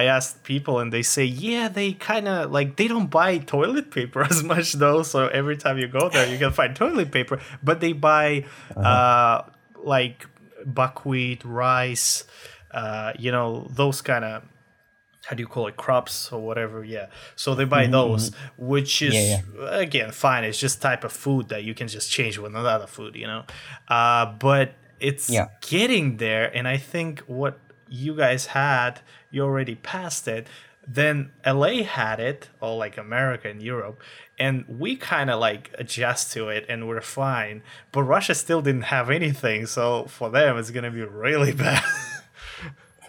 I 0.00 0.02
asked 0.16 0.42
people, 0.42 0.74
and 0.82 0.92
they 0.92 1.02
say, 1.02 1.24
yeah, 1.24 1.68
they 1.68 1.92
kind 2.10 2.26
of 2.26 2.50
like 2.50 2.76
they 2.78 2.88
don't 2.88 3.10
buy 3.20 3.38
toilet 3.38 3.90
paper 3.98 4.22
as 4.32 4.42
much 4.42 4.72
though. 4.82 5.02
So 5.02 5.28
every 5.28 5.56
time 5.56 5.76
you 5.78 5.88
go 5.88 6.08
there, 6.14 6.26
you 6.32 6.38
can 6.38 6.52
find 6.52 6.74
toilet 6.74 7.10
paper, 7.12 7.36
but 7.62 7.76
they 7.80 7.92
buy 8.10 8.44
uh, 8.76 9.42
like 9.94 10.26
buckwheat, 10.66 11.44
rice, 11.44 12.24
uh, 12.72 13.12
you 13.18 13.30
know, 13.30 13.68
those 13.70 14.02
kind 14.02 14.24
of 14.24 14.42
how 15.26 15.34
do 15.36 15.42
you 15.42 15.46
call 15.48 15.66
it 15.68 15.76
crops 15.84 16.30
or 16.32 16.40
whatever 16.48 16.84
yeah. 16.84 17.06
So 17.36 17.54
they 17.54 17.64
buy 17.64 17.86
those 17.86 18.30
which 18.58 19.00
is 19.00 19.14
Mm-hmm, 19.14 19.62
Yeah, 19.62 19.78
again 19.86 20.10
fine 20.12 20.44
it's 20.44 20.58
just 20.58 20.82
type 20.82 21.02
of 21.04 21.12
food 21.12 21.48
that 21.48 21.62
you 21.64 21.74
can 21.80 21.88
just 21.88 22.10
change 22.10 22.36
with 22.38 22.52
another 22.54 22.86
food 22.86 23.12
you 23.16 23.26
know. 23.26 23.42
Uh, 23.88 24.26
but 24.48 24.74
it's 25.00 25.30
Yeah. 25.30 25.46
getting 25.60 26.18
there 26.18 26.46
and 26.56 26.64
i 26.68 26.76
think 26.92 27.20
what 27.40 27.54
you 27.88 28.12
guys 28.24 28.42
had 28.46 28.92
you 29.34 29.42
already 29.42 29.74
passed 29.74 30.28
it 30.28 30.46
then 30.86 31.30
la 31.46 31.82
had 31.82 32.20
it 32.20 32.48
or 32.60 32.76
like 32.76 32.96
america 32.98 33.48
and 33.48 33.62
europe 33.62 34.00
and 34.38 34.64
we 34.68 34.96
kind 34.96 35.30
of 35.30 35.40
like 35.40 35.74
adjust 35.78 36.32
to 36.32 36.48
it 36.48 36.64
and 36.68 36.86
we're 36.86 37.00
fine 37.00 37.62
but 37.90 38.02
russia 38.02 38.34
still 38.34 38.60
didn't 38.60 38.82
have 38.82 39.08
anything 39.10 39.64
so 39.66 40.04
for 40.04 40.30
them 40.30 40.58
it's 40.58 40.70
gonna 40.70 40.90
be 40.90 41.02
really 41.02 41.52
bad 41.66 41.82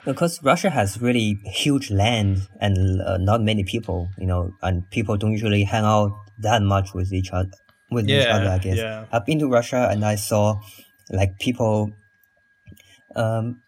Because 0.05 0.41
Russia 0.43 0.69
has 0.69 1.01
really 1.01 1.39
huge 1.45 1.89
land 1.89 2.47
and 2.61 3.01
uh, 3.01 3.17
not 3.17 3.41
many 3.41 3.63
people, 3.63 4.09
you 4.19 4.27
know, 4.27 4.53
and 4.61 4.87
people 4.91 5.17
don't 5.17 5.31
usually 5.31 5.63
hang 5.63 5.83
out 5.83 6.11
that 6.37 6.61
much 6.61 6.93
with 6.93 7.11
each 7.11 7.31
other. 7.31 7.49
With 7.89 8.07
each 8.07 8.27
other, 8.27 8.49
I 8.49 8.59
guess. 8.59 8.77
yeah. 8.77 9.05
I've 9.11 9.25
been 9.25 9.39
to 9.39 9.47
Russia 9.47 9.87
and 9.91 10.05
I 10.05 10.15
saw, 10.15 10.61
like 11.09 11.39
people, 11.39 11.91
um, 13.15 13.61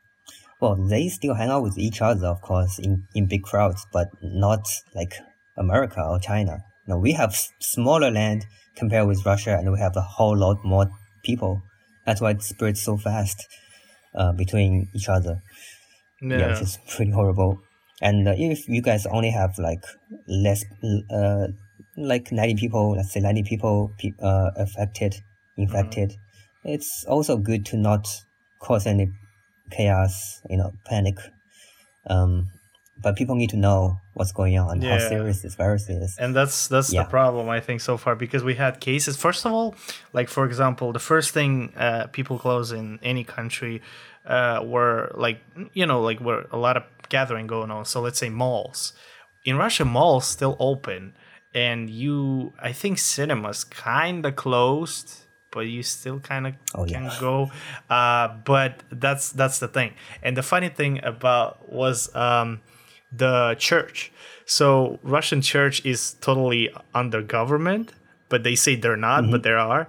well, 0.60 0.76
they 0.76 1.10
still 1.10 1.36
hang 1.36 1.50
out 1.50 1.64
with 1.64 1.78
each 1.78 2.02
other, 2.02 2.28
of 2.28 2.42
course, 2.42 2.80
in 2.80 3.08
in 3.16 3.28
big 3.28 3.44
crowds, 3.44 3.86
but 3.92 4.08
not 4.22 4.66
like 4.96 5.14
America 5.58 6.02
or 6.04 6.20
China. 6.20 6.64
No, 6.88 6.98
we 6.98 7.14
have 7.14 7.32
s- 7.32 7.52
smaller 7.60 8.12
land 8.12 8.46
compared 8.76 9.08
with 9.08 9.26
Russia, 9.26 9.58
and 9.58 9.72
we 9.72 9.80
have 9.80 9.96
a 9.96 10.02
whole 10.02 10.38
lot 10.38 10.64
more 10.64 10.88
people. 11.24 11.62
That's 12.06 12.22
why 12.22 12.32
it 12.32 12.42
spreads 12.44 12.82
so 12.82 12.98
fast 12.98 13.48
uh, 14.16 14.32
between 14.32 14.88
each 14.96 15.10
other 15.10 15.42
yeah, 16.22 16.38
yeah 16.40 16.48
which 16.48 16.62
is 16.62 16.78
pretty 16.88 17.12
horrible. 17.12 17.62
And 18.02 18.28
uh, 18.28 18.34
if 18.38 18.68
you 18.70 18.82
guys 18.82 19.06
only 19.08 19.32
have 19.32 19.58
like 19.58 19.84
less, 20.28 20.64
uh, 21.12 21.48
like 21.96 22.32
ninety 22.32 22.56
people, 22.56 22.92
let's 22.96 23.12
say 23.12 23.20
ninety 23.20 23.44
people 23.44 23.92
pe- 23.98 24.14
uh, 24.22 24.52
affected, 24.56 25.16
infected, 25.58 26.14
it's 26.64 27.06
also 27.08 27.38
good 27.38 27.66
to 27.68 27.78
not 27.78 28.08
cause 28.60 28.86
any 28.86 29.12
chaos, 29.72 30.42
you 30.50 30.58
know, 30.58 30.72
panic. 30.86 31.18
Um, 32.10 32.48
but 33.02 33.16
people 33.16 33.36
need 33.36 33.52
to 33.52 33.58
know 33.58 33.98
what's 34.16 34.32
going 34.32 34.58
on, 34.58 34.82
how 34.82 34.98
serious 34.98 35.42
this 35.44 35.56
virus 35.56 35.88
is. 35.90 36.18
and 36.18 36.36
that's 36.36 36.68
that's 36.68 36.92
Yeah. 36.92 37.04
the 37.04 37.10
problem 37.10 37.48
i 37.50 37.60
think 37.60 37.80
so 37.82 37.96
far 37.98 38.16
because 38.16 38.44
we 38.44 38.56
had 38.56 38.80
cases 38.80 39.16
first 39.16 39.46
of 39.46 39.52
all 39.54 39.76
like 40.14 40.30
for 40.30 40.46
example 40.46 40.92
the 40.94 41.00
first 41.12 41.30
thing 41.32 41.72
uh, 41.78 42.08
people 42.12 42.40
close 42.40 42.72
in 42.72 42.98
any 43.04 43.24
country 43.24 43.82
uh, 44.26 44.62
were 44.64 45.12
like 45.14 45.38
you 45.74 45.86
know 45.86 46.02
like 46.02 46.20
where 46.20 46.46
a 46.52 46.58
lot 46.58 46.76
of 46.76 46.84
gathering 47.10 47.46
going 47.46 47.70
on 47.70 47.86
so 47.86 48.02
let's 48.02 48.18
say 48.18 48.30
malls 48.30 48.94
in 49.46 49.58
russia 49.58 49.86
malls 49.86 50.26
still 50.26 50.56
open 50.60 51.14
and 51.54 51.90
you 51.92 52.52
i 52.60 52.72
think 52.72 52.98
cinemas 52.98 53.64
kind 53.64 54.26
of 54.26 54.36
closed 54.36 55.08
but 55.52 55.62
you 55.62 55.82
still 55.84 56.20
kind 56.20 56.48
of 56.48 56.54
Oh, 56.76 56.86
yeah. 56.86 57.10
can 57.10 57.12
go. 57.20 57.52
Uh, 57.90 58.28
but 58.46 58.84
that's 58.92 59.32
that's 59.32 59.60
the 59.60 59.68
thing. 59.68 59.94
And 60.22 60.36
the 60.38 60.44
funny 60.44 60.70
thing 60.70 61.00
about 61.04 61.72
was 61.72 62.14
um, 62.16 62.62
the 63.12 63.56
church. 63.60 64.12
So 64.46 65.00
russian 65.04 65.42
church 65.42 65.86
is 65.86 66.14
totally 66.22 66.70
under 66.94 67.22
government 67.22 67.94
but 68.30 68.44
they 68.44 68.56
say 68.56 68.76
they're 68.76 68.98
not 68.98 69.30
but 69.32 69.44
there 69.44 69.58
are. 69.58 69.88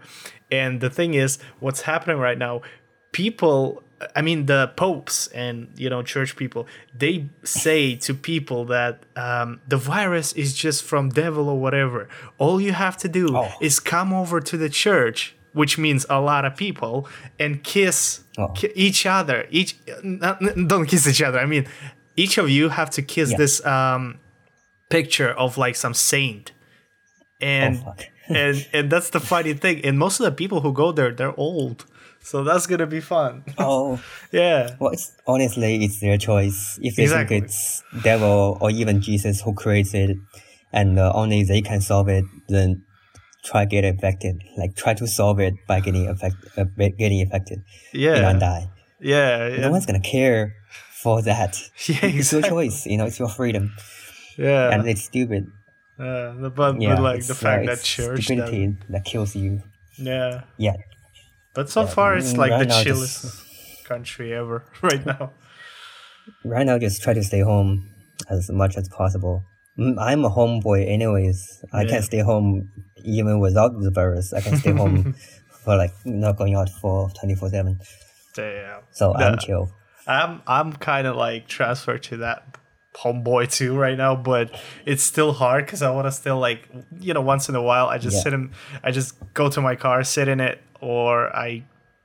And 0.51 0.81
the 0.81 0.91
thing 0.91 1.15
is 1.15 1.39
what's 1.61 1.83
happening 1.83 2.19
right 2.19 2.39
now 2.39 2.63
people 3.13 3.83
i 4.15 4.23
mean 4.23 4.47
the 4.47 4.71
popes 4.77 5.27
and 5.29 5.69
you 5.77 5.91
know 5.91 6.03
church 6.03 6.37
people 6.37 6.67
they 6.95 7.29
say 7.43 7.97
to 7.97 8.15
people 8.15 8.65
that 8.67 9.03
um, 9.17 9.61
the 9.67 9.77
virus 9.77 10.33
is 10.35 10.55
just 10.55 10.85
from 10.85 11.09
devil 11.09 11.49
or 11.49 11.59
whatever. 11.61 12.09
All 12.39 12.61
you 12.61 12.73
have 12.73 12.97
to 12.99 13.09
do 13.09 13.37
Oh. 13.37 13.51
is 13.61 13.81
come 13.81 14.13
over 14.13 14.41
to 14.41 14.57
the 14.57 14.69
church 14.69 15.35
which 15.53 15.79
means 15.79 16.05
a 16.11 16.21
lot 16.21 16.45
of 16.45 16.57
people 16.57 17.09
and 17.39 17.63
kiss 17.63 18.23
Oh. 18.39 18.49
ki- 18.55 18.73
each 18.77 19.05
other 19.07 19.47
each 19.51 19.77
not, 20.05 20.39
don't 20.69 20.87
kiss 20.87 21.07
each 21.09 21.23
other 21.23 21.39
i 21.41 21.47
mean 21.47 21.67
each 22.17 22.39
of 22.39 22.49
you 22.49 22.69
have 22.69 22.91
to 22.91 23.03
kiss 23.03 23.31
Yeah. 23.33 23.37
this 23.39 23.65
um, 23.67 24.19
picture 24.91 25.31
of 25.31 25.59
like 25.59 25.75
some 25.77 25.95
saint 25.95 26.53
and 27.41 27.83
Oh, 27.87 27.95
and 28.35 28.67
and 28.73 28.91
that's 28.91 29.11
the 29.11 29.21
funny 29.21 29.55
thing 29.55 29.85
and 29.85 29.99
most 29.99 30.21
of 30.21 30.25
the 30.25 30.33
people 30.33 30.61
who 30.61 30.73
go 30.73 30.93
there 30.93 31.13
they're 31.13 31.39
old 31.39 31.85
so 32.21 32.45
that's 32.45 32.67
gonna 32.67 32.87
be 32.87 33.01
fun 33.01 33.43
Oh, 33.59 34.01
yeah 34.33 34.77
well, 34.79 34.93
it's 34.93 35.17
honestly, 35.27 35.83
it's 35.85 36.01
their 36.01 36.19
choice. 36.19 36.79
If 36.83 36.97
they 36.97 37.05
Exactly. 37.05 37.37
think 37.41 37.45
it's 37.47 37.83
devil 38.03 38.59
or 38.61 38.71
even 38.71 39.01
Jesus 39.01 39.41
who 39.41 39.55
creates 39.55 39.95
it, 39.95 40.17
and 40.73 40.99
uh, 40.99 41.13
only 41.15 41.45
they 41.45 41.63
can 41.63 41.81
solve 41.81 42.09
it, 42.09 42.25
then 42.49 42.83
try 43.45 43.65
get 43.65 43.85
infected. 43.85 44.43
Like 44.57 44.75
try 44.77 44.95
to 44.95 45.07
solve 45.07 45.39
it 45.41 45.55
by 45.67 45.81
getting 45.81 46.09
affect, 46.09 46.37
uh, 46.57 46.65
getting 46.77 47.23
affected, 47.23 47.63
yeah 47.93 48.29
and 48.31 48.41
die. 48.41 48.71
yeah 49.01 49.49
yeah 49.49 49.61
No 49.63 49.71
one's 49.71 49.87
gonna 49.87 50.01
care 50.01 50.55
for 51.03 51.23
that. 51.23 51.57
Yeah, 51.89 51.99
It's 52.03 52.33
your 52.33 52.43
choice. 52.43 52.87
You 52.87 52.97
know, 52.99 53.07
it's 53.07 53.19
your 53.19 53.29
freedom, 53.29 53.73
yeah 54.37 54.71
and 54.73 54.89
it's 54.89 55.05
stupid. 55.05 55.47
uh, 55.99 56.33
but, 56.33 56.55
but 56.57 56.81
Yeah, 56.81 57.01
like 57.01 57.27
the 57.27 57.35
fact 57.35 57.63
uh, 57.63 57.67
that 57.67 57.83
church 57.83 58.23
stupidity 58.25 58.77
that 58.91 59.05
kills 59.05 59.35
you. 59.37 59.63
yeah 59.99 60.43
Yeah, 60.59 60.77
but 61.55 61.71
so 61.71 61.83
Yeah, 61.83 61.95
far 61.97 62.17
it's 62.17 62.35
mm, 62.35 62.39
like 62.39 62.53
right 62.53 62.69
the 62.69 62.75
chillest 62.85 63.23
just- 63.23 63.85
country 63.87 64.35
ever 64.35 64.65
right 64.83 65.05
now 65.07 65.33
right 66.45 66.67
now 66.67 66.79
just 66.79 67.03
try 67.03 67.15
to 67.15 67.23
stay 67.25 67.41
home 67.41 67.89
as 68.29 68.51
much 68.51 68.77
as 68.77 68.89
possible. 68.89 69.43
I'm 69.79 70.25
a 70.25 70.31
homeboy 70.31 70.89
anyways. 70.89 71.65
I 71.73 71.83
Yeah. 71.83 71.89
can 71.91 72.03
stay 72.03 72.19
home 72.21 72.71
even 73.05 73.39
without 73.41 73.79
the 73.81 73.91
virus. 73.91 74.33
I 74.33 74.41
can 74.41 74.57
stay 74.57 74.73
home 74.73 75.15
for 75.65 75.77
like 75.77 75.93
not 76.05 76.37
going 76.37 76.55
out 76.57 76.69
for 76.69 77.11
24 77.11 77.51
7. 77.51 77.79
damn 78.35 78.81
So 78.91 79.15
Yeah. 79.19 79.27
I'm 79.29 79.39
chill. 79.39 79.71
I'm 80.07 80.43
I'm 80.47 80.73
kind 80.73 81.07
of 81.07 81.17
like 81.17 81.47
transferred 81.49 82.03
to 82.05 82.17
that 82.19 82.43
homeboy 82.97 83.53
too 83.53 83.77
right 83.77 83.97
now, 83.97 84.17
but 84.17 84.51
it's 84.85 85.03
still 85.03 85.33
hard 85.33 85.67
because 85.67 85.83
I 85.83 85.91
want 85.91 86.07
to 86.07 86.13
still 86.13 86.39
like 86.41 86.67
you 86.99 87.15
know 87.15 87.21
once 87.21 87.49
in 87.49 87.55
a 87.55 87.63
while 87.63 87.87
I 87.89 87.99
just 87.99 88.17
Yeah. 88.17 88.23
sit 88.25 88.33
in 88.33 88.51
I 88.83 88.91
just 88.91 89.15
go 89.35 89.49
to 89.51 89.61
my 89.61 89.77
car, 89.77 90.03
sit 90.05 90.27
in 90.29 90.41
it, 90.41 90.61
or 90.81 91.35
I 91.37 91.63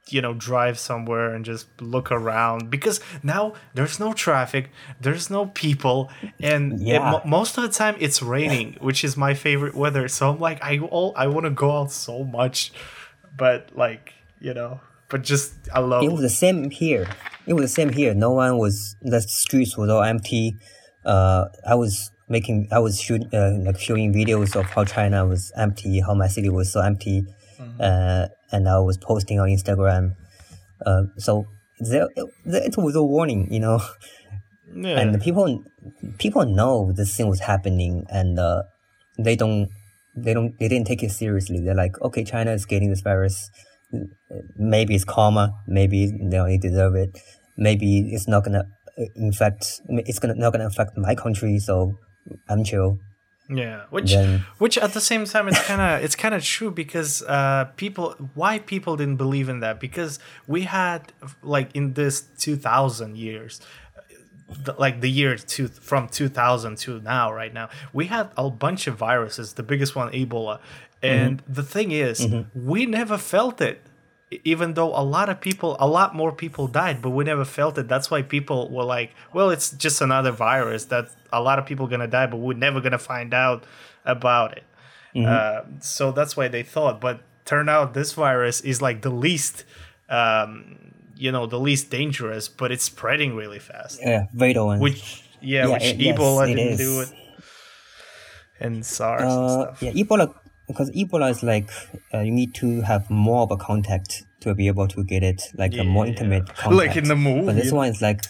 you 0.09 0.21
know 0.21 0.33
drive 0.33 0.77
somewhere 0.77 1.33
and 1.33 1.45
just 1.45 1.65
look 1.81 2.11
around 2.11 2.69
because 2.69 2.99
now 3.23 3.53
there's 3.73 3.99
no 3.99 4.11
traffic 4.13 4.69
there's 4.99 5.29
no 5.29 5.45
people 5.47 6.09
and 6.41 6.73
it- 6.73 6.87
Yeah. 6.87 7.11
mo- 7.11 7.21
most 7.25 7.57
of 7.57 7.63
the 7.63 7.69
time 7.69 7.95
it's 7.99 8.21
raining 8.21 8.75
which 8.81 9.03
is 9.03 9.15
my 9.15 9.33
favorite 9.33 9.75
weather 9.75 10.07
so 10.09 10.29
i'm 10.29 10.39
like 10.39 10.61
i 10.61 10.77
all 10.79 11.13
i 11.15 11.25
want 11.27 11.45
to 11.45 11.49
go 11.51 11.71
out 11.79 11.91
so 11.91 12.23
much 12.25 12.73
but 13.37 13.69
like 13.75 14.13
you 14.41 14.53
know 14.53 14.81
but 15.09 15.21
just 15.21 15.53
I 15.71 15.79
love 15.79 16.01
It 16.03 16.11
was 16.11 16.21
the 16.21 16.29
same 16.29 16.71
here. 16.71 17.07
It 17.45 17.53
was 17.53 17.63
the 17.65 17.67
same 17.79 17.89
here. 17.89 18.15
No 18.15 18.31
one 18.31 18.57
was. 18.57 18.95
The 19.03 19.21
streets 19.21 19.77
were 19.77 19.87
all 19.91 20.01
empty. 20.01 20.57
Uh, 21.05 21.45
I 21.67 21.75
was 21.75 22.09
making. 22.27 22.67
I 22.71 22.79
was 22.79 22.99
shooting, 22.99 23.29
uh, 23.31 23.51
like 23.63 23.77
showing 23.77 24.11
videos 24.11 24.55
of 24.55 24.65
how 24.65 24.85
China 24.85 25.27
was 25.27 25.51
empty, 25.55 25.99
how 25.99 26.15
my 26.15 26.27
city 26.27 26.49
was 26.49 26.71
so 26.71 26.81
empty, 26.81 27.27
uh, 27.79 28.27
and 28.51 28.69
I 28.69 28.79
was 28.79 28.97
posting 28.97 29.39
on 29.39 29.49
Instagram. 29.49 30.15
Uh, 30.85 31.03
so 31.17 31.45
there, 31.79 32.07
there, 32.45 32.63
it 32.63 32.77
was 32.77 32.95
a 32.95 33.03
warning, 33.03 33.51
you 33.51 33.59
know. 33.59 33.81
yeah. 34.75 34.99
and 34.99 35.13
the 35.13 35.19
people 35.19 35.63
people 36.17 36.45
know 36.45 36.91
this 36.91 37.15
thing 37.15 37.27
was 37.27 37.39
happening 37.41 38.05
and 38.09 38.39
uh, 38.39 38.63
they 39.17 39.35
don't 39.35 39.69
they 40.15 40.33
don't 40.33 40.57
they 40.59 40.67
didn't 40.67 40.87
take 40.87 41.03
it 41.03 41.11
seriously 41.11 41.59
they're 41.59 41.75
like 41.75 41.99
okay 42.01 42.23
china 42.23 42.51
is 42.51 42.65
getting 42.65 42.89
this 42.89 43.01
virus 43.01 43.49
maybe 44.57 44.95
it's 44.95 45.05
karma 45.05 45.53
maybe 45.67 46.11
they 46.21 46.37
only 46.37 46.57
deserve 46.57 46.95
it 46.95 47.19
maybe 47.57 48.09
it's 48.13 48.27
not 48.27 48.43
gonna 48.43 48.65
uh, 48.97 49.03
infect 49.15 49.81
it's 49.89 50.19
gonna 50.19 50.35
not 50.35 50.51
gonna 50.51 50.67
affect 50.67 50.97
my 50.97 51.15
country 51.15 51.59
so 51.59 51.93
i'm 52.49 52.63
chill 52.63 52.97
Yeah, 53.55 53.83
which 53.89 54.11
Then- 54.13 54.45
which 54.57 54.77
at 54.77 54.93
the 54.93 55.01
same 55.01 55.25
time 55.25 55.47
it's 55.47 55.61
kind 55.71 55.81
of 55.81 56.03
it's 56.03 56.15
kind 56.15 56.33
of 56.35 56.43
true 56.43 56.71
because 56.71 57.21
uh 57.23 57.65
people 57.75 58.15
why 58.33 58.59
people 58.59 58.95
didn't 58.97 59.17
believe 59.17 59.47
in 59.49 59.59
that? 59.61 59.79
Because 59.79 60.19
we 60.47 60.61
had 60.61 61.01
like 61.41 61.69
in 61.75 61.93
this 61.93 62.21
2000 62.39 63.17
years 63.17 63.61
the, 64.65 64.73
like 64.77 65.01
the 65.01 65.09
year 65.09 65.35
two 65.37 65.67
from 65.67 66.07
2000 66.07 66.77
to 66.77 66.99
now 67.01 67.31
right 67.33 67.53
now 67.53 67.69
we 67.91 68.05
had 68.05 68.29
a 68.37 68.49
bunch 68.49 68.87
of 68.87 68.95
viruses 68.97 69.53
the 69.53 69.63
biggest 69.63 69.95
one 69.95 70.11
ebola. 70.11 70.59
And 71.01 71.41
the 71.47 71.63
thing 71.63 71.91
is 71.91 72.25
we 72.55 72.85
never 72.85 73.17
felt 73.17 73.59
it 73.61 73.81
even 74.43 74.73
though 74.73 74.89
a 74.95 75.03
lot 75.03 75.27
of 75.29 75.39
people 75.41 75.75
a 75.79 75.87
lot 75.87 76.15
more 76.15 76.31
people 76.31 76.67
died 76.67 77.01
but 77.01 77.11
we 77.11 77.23
never 77.23 77.45
felt 77.45 77.77
it. 77.77 77.87
That's 77.87 78.09
why 78.11 78.21
people 78.21 78.69
were 78.69 78.83
like 78.83 79.11
well 79.33 79.49
it's 79.49 79.71
just 79.71 80.01
another 80.01 80.31
virus 80.31 80.85
that 80.85 81.05
a 81.31 81.41
lot 81.41 81.59
of 81.59 81.65
people 81.65 81.87
gonna 81.87 82.07
die 82.07 82.27
but 82.27 82.37
we're 82.37 82.57
never 82.67 82.79
gonna 82.81 82.97
find 82.97 83.33
out 83.33 83.63
about 84.05 84.57
it. 84.57 84.63
Uh, 85.15 85.61
so 85.79 86.11
that's 86.11 86.35
why 86.35 86.47
they 86.47 86.63
thought 86.63 86.99
but 86.99 87.21
turn 87.45 87.69
out 87.69 87.93
this 87.93 88.13
virus 88.13 88.61
is 88.61 88.81
like 88.81 89.01
the 89.03 89.09
least 89.11 89.63
um, 90.09 90.77
you 91.15 91.31
know 91.31 91.45
the 91.45 91.59
least 91.59 91.89
dangerous 91.91 92.47
but 92.49 92.71
it's 92.71 92.83
spreading 92.83 93.35
really 93.35 93.59
fast. 93.59 93.99
Yeah 94.01 94.25
fatal 94.37 94.65
one 94.67 94.79
which 94.79 95.23
yeah, 95.41 95.67
Yeah, 95.67 95.73
which 95.73 95.83
it- 95.83 95.97
yes, 95.99 96.17
ebola 96.17 96.43
it 96.49 96.55
didn't 96.55 96.73
is. 96.73 96.77
do 96.79 97.01
it. 97.01 97.09
And 98.59 98.85
sars 98.85 99.21
and 99.23 99.31
uh, 99.31 99.49
stuff. 99.75 99.83
yeah 99.83 99.91
ebola 99.91 100.33
because 100.67 100.89
ebola 100.91 101.29
is 101.31 101.43
like 101.43 101.69
uh, 102.13 102.19
you 102.19 102.31
need 102.31 102.53
to 102.55 102.81
have 102.81 103.09
more 103.09 103.41
of 103.43 103.51
a 103.51 103.57
contact 103.57 104.23
to 104.41 104.53
be 104.55 104.67
able 104.67 104.87
to 104.87 105.03
get 105.03 105.23
it 105.23 105.41
like 105.55 105.73
a 105.77 105.83
more 105.83 106.07
Yeah. 106.07 106.15
contact. 106.15 106.71
Like 106.71 106.95
in 106.95 107.07
the 107.07 107.15
movie. 107.15 107.45
but 107.47 107.55
this 107.55 107.71
one 107.71 107.87
is 107.89 108.01
like 108.01 108.21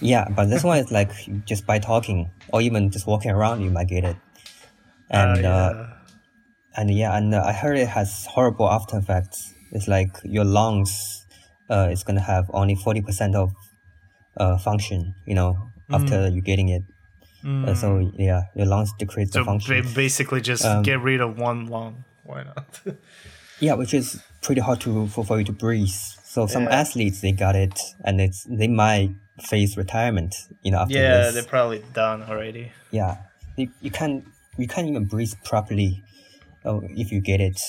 yeah 0.00 0.26
but 0.36 0.46
this 0.46 0.64
one 0.64 0.78
is 0.78 0.90
like 0.98 1.10
just 1.44 1.66
by 1.66 1.78
talking 1.78 2.30
or 2.52 2.60
even 2.62 2.90
just 2.90 3.06
walking 3.06 3.30
around 3.30 3.60
you 3.62 3.70
might 3.70 3.88
get 3.88 4.04
it 4.04 4.16
and 5.10 5.44
Uh, 5.44 5.48
uh, 5.48 5.72
yeah. 5.74 5.86
and 6.76 6.90
yeah 6.90 7.16
and 7.16 7.34
uh, 7.34 7.42
i 7.44 7.52
heard 7.52 7.76
it 7.76 7.88
has 7.88 8.26
horrible 8.26 8.68
after 8.70 8.96
effects 8.98 9.52
it's 9.72 9.88
like 9.88 10.10
your 10.24 10.44
lungs 10.44 11.26
uh 11.68 11.88
is 11.90 12.02
gonna 12.04 12.20
have 12.34 12.44
only 12.54 12.74
40% 12.76 13.34
of 13.34 13.52
uh 14.36 14.56
function 14.58 15.14
you 15.26 15.34
know 15.34 15.58
after 15.90 16.16
Mm. 16.30 16.34
you 16.34 16.40
getting 16.40 16.68
it 16.68 16.82
Uh, 17.44 17.74
so 17.74 17.98
yeah 18.18 18.42
your 18.54 18.66
lungs 18.66 18.92
decrease 18.98 19.30
the 19.30 19.40
so 19.40 19.44
function 19.44 19.82
ba- 19.82 19.88
basically 19.94 20.40
just 20.40 20.64
Um, 20.64 20.82
get 20.82 21.00
rid 21.00 21.20
of 21.20 21.38
one 21.38 21.66
lung 21.66 22.04
why 22.24 22.42
not 22.44 22.80
Yeah, 23.60 23.74
which 23.74 23.92
is 23.92 24.22
pretty 24.40 24.62
hard 24.62 24.80
to 24.80 25.06
for, 25.08 25.22
for 25.22 25.38
you 25.38 25.44
to 25.44 25.52
breathe. 25.52 25.90
So 26.24 26.46
some 26.46 26.64
Yeah. 26.64 26.80
athletes 26.80 27.20
they 27.20 27.32
got 27.32 27.54
it, 27.56 27.78
and 28.02 28.18
it's 28.20 28.44
they 28.48 28.68
might 28.68 29.10
face 29.50 29.76
retirement. 29.76 30.34
You 30.62 30.70
know, 30.72 30.78
after 30.78 30.94
yeah 30.94 31.16
this. 31.20 31.34
they're 31.34 31.42
probably 31.56 31.84
done 31.92 32.22
already 32.22 32.72
yeah, 32.90 33.18
you, 33.56 33.68
you 33.82 33.90
can't 33.90 34.24
you 34.56 34.66
can't 34.66 34.86
even 34.88 35.04
breathe 35.04 35.34
properly 35.44 36.02
uh, 36.64 36.80
if 37.02 37.12
you 37.12 37.20
get 37.20 37.40
it, 37.40 37.60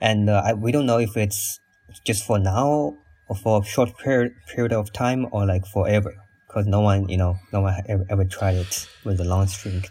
and 0.00 0.30
uh, 0.30 0.42
I, 0.46 0.52
we 0.54 0.70
don't 0.70 0.86
know 0.86 0.98
if 0.98 1.16
it's 1.16 1.58
just 2.04 2.24
for 2.24 2.38
now 2.38 2.96
or 3.28 3.34
for 3.36 3.62
a 3.62 3.64
short 3.64 3.98
period 3.98 4.32
period 4.54 4.72
of 4.72 4.92
time 4.92 5.26
or 5.32 5.44
like 5.44 5.66
forever. 5.66 6.14
Because 6.56 6.68
no 6.68 6.80
one, 6.80 7.06
you 7.10 7.18
know, 7.18 7.38
no 7.52 7.60
one 7.60 7.74
ever, 7.86 8.06
ever 8.08 8.24
tried 8.24 8.54
it 8.54 8.88
with 9.04 9.18
the 9.18 9.24
long 9.24 9.46
string. 9.46 9.84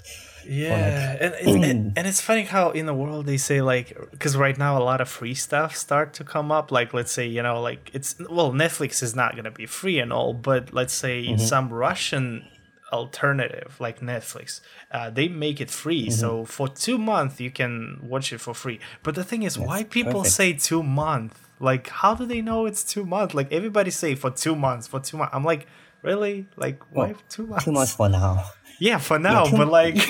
Yeah, 0.47 1.15
and, 1.21 1.35
it's, 1.39 1.47
and 1.47 1.93
and 1.95 2.07
it's 2.07 2.21
funny 2.21 2.41
how 2.41 2.71
in 2.71 2.87
the 2.87 2.93
world 2.95 3.27
they 3.27 3.37
say 3.37 3.61
like 3.61 3.95
because 4.09 4.35
right 4.35 4.57
now 4.57 4.75
a 4.75 4.83
lot 4.83 4.99
of 4.99 5.07
free 5.07 5.35
stuff 5.35 5.75
start 5.75 6.13
to 6.15 6.23
come 6.23 6.51
up. 6.51 6.71
Like 6.71 6.91
let's 6.91 7.11
say 7.11 7.27
you 7.27 7.43
know 7.43 7.61
like 7.61 7.91
it's 7.93 8.15
well 8.31 8.51
Netflix 8.51 9.03
is 9.03 9.15
not 9.15 9.35
gonna 9.35 9.51
be 9.51 9.67
free 9.67 9.99
and 9.99 10.11
all, 10.11 10.33
but 10.33 10.73
let's 10.73 10.93
say 10.93 11.37
some 11.37 11.69
Russian 11.69 12.47
alternative 12.91 13.75
like 13.79 13.99
Netflix, 13.99 14.61
uh, 14.91 15.11
they 15.11 15.27
make 15.27 15.61
it 15.61 15.69
free. 15.69 16.09
So 16.09 16.45
for 16.45 16.67
two 16.67 16.97
months 16.97 17.39
you 17.39 17.51
can 17.51 17.99
watch 18.01 18.33
it 18.33 18.39
for 18.39 18.55
free. 18.55 18.79
But 19.03 19.13
the 19.13 19.23
thing 19.23 19.43
is, 19.43 19.59
why 19.59 19.83
people 19.83 20.21
perfect. 20.21 20.33
say 20.33 20.53
two 20.53 20.81
months? 20.81 21.39
Like 21.59 21.89
how 21.89 22.15
do 22.15 22.25
they 22.25 22.41
know 22.41 22.65
it's 22.65 22.83
two 22.83 23.05
months? 23.05 23.35
Like 23.35 23.51
everybody 23.51 23.91
say 23.91 24.15
for 24.15 24.31
two 24.31 24.55
months, 24.55 24.87
for 24.87 24.99
two 24.99 25.17
months. 25.17 25.35
I'm 25.35 25.43
like 25.43 25.67
really 26.05 26.47
like 26.55 26.79
why 26.95 27.07
Well, 27.11 27.21
two 27.29 27.47
months? 27.47 27.65
Two 27.65 27.71
months 27.71 27.93
for 27.95 28.09
now. 28.09 28.43
Yeah, 28.79 28.97
for 28.99 29.17
now, 29.19 29.45
two- 29.45 29.57
but 29.57 29.67
like. 29.69 29.97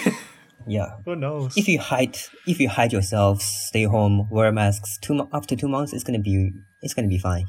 Yeah. 0.67 0.97
Who 1.05 1.15
knows? 1.15 1.55
if 1.57 1.67
you 1.67 1.77
hide 1.77 2.17
if 2.47 2.59
you 2.59 2.69
hide 2.69 2.91
yourself 2.91 3.39
stay 3.39 3.83
home 3.83 4.27
wear 4.31 4.51
masks 4.51 4.97
two 4.99 5.13
mo- 5.13 5.29
after 5.31 5.55
two 5.55 5.67
months 5.67 5.93
it's 5.93 6.03
gonna 6.03 6.17
be 6.17 6.51
it's 6.81 6.95
gonna 6.95 7.07
be 7.07 7.19
fine 7.19 7.45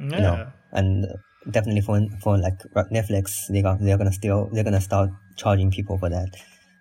yeah. 0.00 0.16
you 0.16 0.22
know 0.22 0.46
and 0.72 1.06
definitely 1.50 1.82
for 1.82 2.00
for 2.22 2.38
like 2.38 2.56
netflix 2.90 3.24
they 3.52 3.60
got 3.60 3.78
they're 3.80 3.98
gonna 3.98 4.12
still 4.22 4.48
they're 4.54 4.64
gonna 4.64 4.80
start 4.80 5.10
charging 5.36 5.70
people 5.70 5.98
for 5.98 6.08
that 6.08 6.30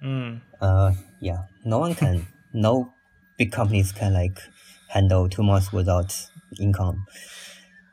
Mm. 0.01 0.39
uh 0.61 0.91
yeah 1.19 1.39
no 1.65 1.79
one 1.79 1.93
can 1.95 2.25
no 2.53 2.93
big 3.37 3.51
companies 3.51 3.91
can 3.91 4.13
like 4.13 4.39
handle 4.87 5.27
two 5.27 5.43
months 5.43 5.73
without 5.73 6.15
income 6.61 7.05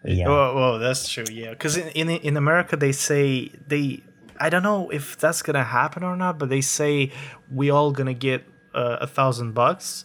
yeah 0.05 0.29
Well, 0.29 0.55
well, 0.55 0.79
that's 0.79 1.09
true. 1.09 1.25
Yeah, 1.31 1.51
because 1.51 1.77
in, 1.77 1.89
in 1.89 2.09
in 2.11 2.37
America 2.37 2.77
they 2.77 2.93
say 2.93 3.51
they. 3.67 4.03
I 4.39 4.51
don't 4.51 4.63
know 4.65 4.91
if 4.91 5.17
that's 5.17 5.43
gonna 5.43 5.63
happen 5.65 6.03
or 6.03 6.17
not, 6.17 6.39
but 6.39 6.49
they 6.49 6.61
say 6.61 7.13
we 7.51 7.71
all 7.71 7.93
gonna 7.93 8.15
get 8.15 8.45
uh, 8.75 8.99
a 9.01 9.07
thousand 9.07 9.53
bucks, 9.53 10.05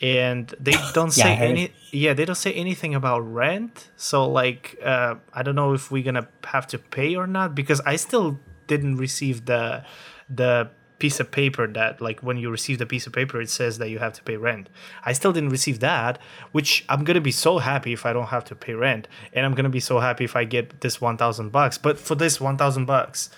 and 0.00 0.54
they 0.60 0.72
don't 0.94 1.12
Yeah, 1.12 1.12
say 1.12 1.36
any. 1.36 1.72
Yeah, 1.90 2.14
they 2.14 2.24
don't 2.24 2.36
say 2.36 2.52
anything 2.52 2.94
about 2.94 3.20
rent. 3.20 3.90
So 3.96 4.28
like, 4.28 4.76
uh, 4.84 5.16
I 5.32 5.42
don't 5.42 5.56
know 5.56 5.72
if 5.74 5.90
we're 5.90 6.04
gonna 6.04 6.28
have 6.44 6.66
to 6.68 6.78
pay 6.78 7.16
or 7.16 7.26
not 7.26 7.54
because 7.54 7.80
I 7.86 7.96
still 7.96 8.38
didn't 8.66 8.96
receive 8.96 9.46
the 9.46 9.84
the 10.28 10.70
piece 10.98 11.20
of 11.20 11.30
paper 11.30 11.66
that 11.66 12.00
like 12.00 12.20
when 12.20 12.36
you 12.36 12.50
receive 12.50 12.78
the 12.78 12.86
piece 12.86 13.06
of 13.06 13.12
paper 13.12 13.40
it 13.40 13.50
says 13.50 13.78
that 13.78 13.90
you 13.90 13.98
have 13.98 14.12
to 14.14 14.22
pay 14.22 14.36
rent. 14.36 14.68
I 15.04 15.12
still 15.12 15.32
didn't 15.32 15.50
receive 15.50 15.80
that 15.80 16.18
which 16.52 16.84
i'm 16.88 17.04
gonna 17.04 17.20
be 17.20 17.32
so 17.32 17.58
happy 17.58 17.92
if 17.92 18.06
i 18.06 18.12
don't 18.12 18.28
have 18.28 18.44
to 18.46 18.54
pay 18.54 18.74
rent. 18.74 19.08
And 19.32 19.44
i'm 19.44 19.54
gonna 19.54 19.68
be 19.68 19.80
so 19.80 20.00
happy 20.00 20.24
if 20.24 20.36
i 20.36 20.44
get 20.44 20.80
this 20.80 21.00
1000 21.00 21.50
bucks. 21.50 21.78
But 21.78 21.98
for 21.98 22.14
this 22.14 22.40
1000 22.40 22.84
bucks 22.86 23.30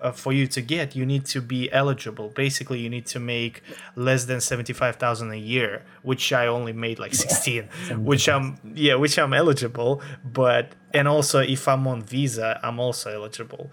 uh, 0.00 0.12
for 0.12 0.32
you 0.32 0.46
to 0.48 0.60
get 0.60 0.96
you 0.96 1.06
need 1.06 1.24
to 1.26 1.40
be 1.40 1.70
eligible. 1.72 2.28
Basically 2.30 2.80
you 2.80 2.90
need 2.90 3.06
to 3.06 3.20
make 3.20 3.62
less 3.94 4.24
than 4.24 4.40
75000 4.40 5.30
a 5.30 5.36
year 5.36 5.82
which 6.02 6.32
i 6.32 6.46
only 6.46 6.72
made 6.72 6.98
like 6.98 7.14
16 7.14 7.64
which 7.98 8.28
i'm 8.28 8.58
yeah 8.74 8.94
which 8.94 9.18
i'm 9.18 9.32
eligible 9.32 10.02
but 10.24 10.72
and 10.92 11.08
also 11.08 11.40
if 11.40 11.66
i'm 11.68 11.86
on 11.86 12.02
visa 12.02 12.60
i'm 12.62 12.78
also 12.78 13.10
eligible 13.10 13.72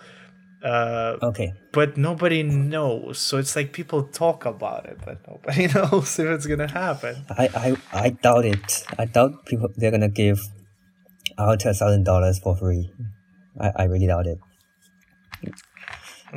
uh, 0.63 1.17
okay 1.23 1.53
but 1.73 1.97
nobody 1.97 2.43
knows. 2.43 3.17
So 3.19 3.37
it's 3.37 3.55
like 3.55 3.71
people 3.71 4.03
talk 4.03 4.45
about 4.45 4.85
it, 4.85 4.97
but 5.05 5.17
nobody 5.27 5.67
knows 5.75 6.19
if 6.19 6.27
it's 6.27 6.45
gonna 6.45 6.69
happen. 6.71 7.25
I, 7.29 7.49
I 7.55 7.77
i 8.05 8.09
doubt 8.09 8.45
it 8.45 8.83
i 8.99 9.05
doubt 9.05 9.45
people 9.45 9.69
they're 9.77 9.91
gonna 9.91 10.09
give 10.09 10.39
out 11.37 11.65
a 11.65 11.73
thousand 11.73 12.03
dollars 12.03 12.39
for 12.39 12.55
free 12.57 12.91
I, 13.59 13.71
I 13.75 13.83
really 13.85 14.07
doubt 14.07 14.27
it 14.27 14.39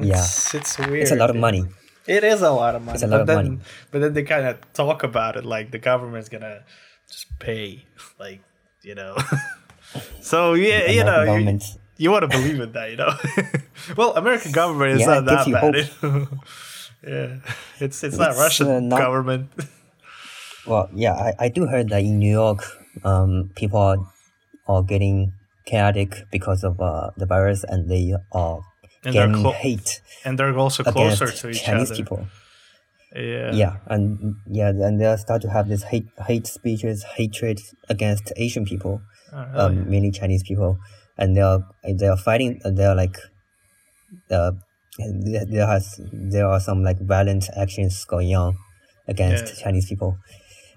yeah 0.00 0.22
It's, 0.22 0.54
it's 0.54 0.78
weird. 0.78 1.02
it's 1.02 1.10
a 1.12 1.16
lot 1.16 1.30
of 1.30 1.36
money 1.36 1.64
It 2.06 2.22
is 2.24 2.42
a 2.42 2.50
lot 2.50 2.74
of 2.76 2.82
money. 2.82 2.94
It's 2.96 3.02
a 3.02 3.06
lot 3.06 3.18
but 3.18 3.20
of 3.22 3.26
then, 3.28 3.36
money. 3.36 3.58
But 3.90 4.00
then 4.02 4.12
they 4.12 4.24
kind 4.24 4.46
of 4.46 4.60
talk 4.74 5.02
about 5.04 5.36
it 5.36 5.44
like 5.44 5.70
the 5.70 5.78
government's 5.78 6.28
gonna 6.28 6.64
just 7.08 7.26
pay, 7.38 7.86
like 8.20 8.40
you 8.82 8.94
know. 8.94 9.16
so 10.20 10.52
yeah, 10.52 10.90
you 10.90 11.02
know, 11.02 11.24
you, 11.24 11.58
you 11.96 12.10
want 12.10 12.22
to 12.22 12.28
believe 12.28 12.60
in 12.60 12.72
that, 12.72 12.90
you 12.90 12.96
know. 12.96 13.12
well, 13.96 14.14
American 14.16 14.52
government 14.52 14.92
is 14.92 15.00
Yeah, 15.00 15.20
not 15.20 15.24
that 15.26 15.46
you 15.46 15.54
bad. 15.54 15.74
yeah, 17.06 17.36
it's 17.80 18.02
it's 18.02 18.16
not 18.16 18.30
It's, 18.30 18.38
Russian 18.40 18.68
uh, 18.68 18.80
not- 18.80 18.98
government. 19.00 19.50
Well, 20.66 20.88
yeah, 20.94 21.12
I, 21.12 21.32
I 21.38 21.48
do 21.50 21.66
heard 21.66 21.90
that 21.90 22.00
in 22.00 22.18
New 22.18 22.32
York, 22.32 22.64
um, 23.04 23.50
people 23.54 23.78
are 23.78 23.98
are 24.66 24.82
getting 24.82 25.34
chaotic 25.66 26.24
because 26.30 26.64
of 26.64 26.80
uh, 26.80 27.10
the 27.18 27.26
virus, 27.26 27.64
and 27.68 27.90
they 27.90 28.14
are 28.32 28.60
And 29.04 29.12
getting 29.12 29.34
clo- 29.34 29.52
hate 29.52 30.00
and 30.24 30.38
they're 30.38 30.56
also 30.56 30.82
closer 30.82 31.28
to 31.28 31.50
each 31.50 31.62
Chinese 31.64 31.90
other. 31.90 31.96
people. 32.00 32.26
Yeah. 33.14 33.52
Yeah, 33.52 33.76
and 33.86 34.36
yeah, 34.50 34.70
and 34.70 34.98
they 34.98 35.14
start 35.18 35.42
to 35.42 35.50
have 35.50 35.68
this 35.68 35.82
hate 35.82 36.08
hate 36.26 36.46
speeches, 36.46 37.04
hatred 37.16 37.60
against 37.90 38.32
Asian 38.36 38.64
people, 38.64 39.02
Oh, 39.34 39.44
really? 39.68 39.80
um, 39.84 39.90
mainly 39.90 40.10
Chinese 40.12 40.42
people, 40.42 40.78
and 41.18 41.36
they 41.36 41.40
are 41.42 41.60
they 41.98 42.08
are 42.08 42.16
fighting. 42.16 42.60
They 42.64 42.84
are 42.84 42.94
like, 42.94 43.16
uh, 44.30 44.52
there 44.98 45.66
has 45.66 46.00
there 46.12 46.46
are 46.48 46.60
some 46.60 46.82
like 46.82 47.00
violent 47.00 47.48
actions 47.56 48.04
going 48.04 48.34
on 48.34 48.56
against 49.08 49.44
Yeah. 49.58 49.64
Chinese 49.64 49.88
people. 49.88 50.16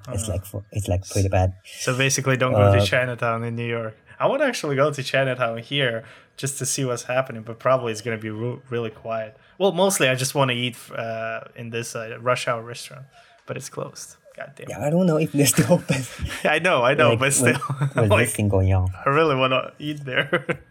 It's 0.09 0.27
Uh. 0.29 0.33
like 0.33 0.43
it's 0.71 0.87
like 0.87 1.07
pretty 1.09 1.29
bad. 1.29 1.53
So 1.65 1.97
basically, 1.97 2.37
don't 2.37 2.53
go 2.53 2.71
to 2.73 2.81
Uh, 2.81 2.85
Chinatown 2.85 3.43
in 3.43 3.55
New 3.55 3.67
York. 3.67 3.95
I 4.19 4.25
want 4.27 4.41
to 4.41 4.47
actually 4.47 4.75
go 4.75 4.91
to 4.91 5.03
Chinatown 5.03 5.57
here 5.59 6.03
just 6.37 6.57
to 6.59 6.65
see 6.65 6.83
what's 6.85 7.03
happening, 7.03 7.43
but 7.43 7.59
probably 7.59 7.91
it's 7.91 8.01
gonna 8.01 8.17
be 8.17 8.29
ru- 8.29 8.61
really 8.69 8.89
quiet. 8.89 9.37
Well, 9.59 9.71
mostly 9.73 10.07
I 10.09 10.15
just 10.15 10.33
want 10.35 10.49
to 10.51 10.55
eat 10.55 10.77
uh, 10.95 11.41
in 11.55 11.69
this 11.71 11.95
uh, 11.95 12.17
rush 12.21 12.47
hour 12.47 12.61
restaurant, 12.63 13.05
but 13.45 13.57
it's 13.57 13.69
closed. 13.69 14.15
God 14.37 14.53
damn. 14.55 14.69
Yeah, 14.69 14.85
I 14.85 14.89
don't 14.91 15.07
know 15.07 15.17
if 15.17 15.31
they're 15.31 15.45
still 15.47 15.73
open. 15.77 16.01
I 16.43 16.59
know, 16.59 16.83
I 16.83 16.93
know, 16.93 17.09
like, 17.11 17.19
but 17.19 17.33
still, 17.33 17.57
with 17.95 18.09
like, 18.11 18.29
thing 18.29 18.49
going 18.49 18.71
on. 18.73 18.87
I 19.05 19.09
really 19.09 19.35
want 19.35 19.51
to 19.53 19.73
eat 19.79 20.05
there. 20.05 20.29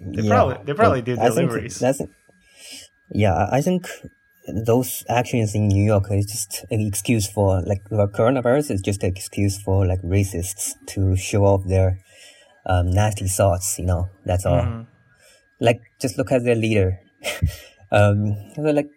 They 0.00 0.28
probably- 0.28 0.58
they 0.64 0.74
probably 0.74 1.02
do 1.02 1.12
I 1.12 1.16
think 1.30 1.34
deliveries. 1.34 1.78
That's, 1.78 2.00
yeah, 3.10 3.48
I- 3.50 3.62
think 3.62 3.88
those 4.46 5.04
actions 5.08 5.54
in 5.54 5.68
New 5.68 5.82
York 5.82 6.04
is 6.10 6.26
just 6.26 6.64
an 6.70 6.80
excuse 6.80 7.26
for 7.26 7.62
like 7.62 7.82
the 7.88 8.06
coronavirus 8.08 8.72
is 8.72 8.82
just 8.82 9.02
an 9.02 9.10
excuse 9.16 9.56
for 9.62 9.86
like 9.86 10.02
racists 10.02 10.74
to 10.88 11.16
show 11.16 11.44
off 11.46 11.62
their 11.66 12.00
um, 12.66 12.90
nasty 12.90 13.26
thoughts. 13.26 13.78
You 13.78 13.86
know, 13.86 14.08
that's 14.26 14.44
all. 14.44 14.60
Mhm. 14.60 14.86
Like 15.60 15.80
just 16.00 16.18
look 16.18 16.30
at 16.32 16.44
their 16.44 16.56
leader. 16.56 17.00
um, 17.90 18.34
they're 18.56 18.74
like 18.74 18.90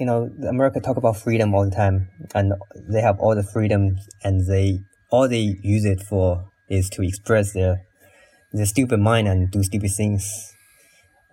you 0.00 0.06
know, 0.06 0.30
America 0.48 0.80
talk 0.80 0.96
about 0.96 1.16
freedom 1.18 1.54
all 1.54 1.64
the 1.68 1.76
time, 1.76 2.08
and 2.34 2.52
they 2.74 3.02
have 3.02 3.18
all 3.20 3.34
the 3.36 3.42
freedom, 3.44 3.96
and 4.24 4.46
they 4.48 4.80
all 5.10 5.28
they 5.28 5.56
use 5.62 5.84
it 5.84 6.00
for 6.02 6.50
is 6.68 6.88
to 6.90 7.02
express 7.02 7.52
their 7.52 7.82
their 8.52 8.66
stupid 8.66 8.98
mind 8.98 9.28
and 9.28 9.50
do 9.50 9.62
stupid 9.62 9.90
things. 9.96 10.54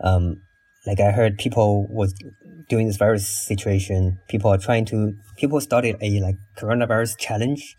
Um, 0.02 0.42
like 0.86 1.00
I 1.00 1.12
heard 1.12 1.38
people 1.38 1.88
was 1.90 2.14
during 2.70 2.88
this 2.88 2.98
virus 2.98 3.28
situation, 3.28 4.20
people 4.28 4.52
are 4.52 4.58
trying 4.58 4.86
to 4.86 5.14
people 5.38 5.60
started 5.62 5.96
a 6.02 6.20
like 6.22 6.36
coronavirus 6.58 7.18
challenge. 7.18 7.76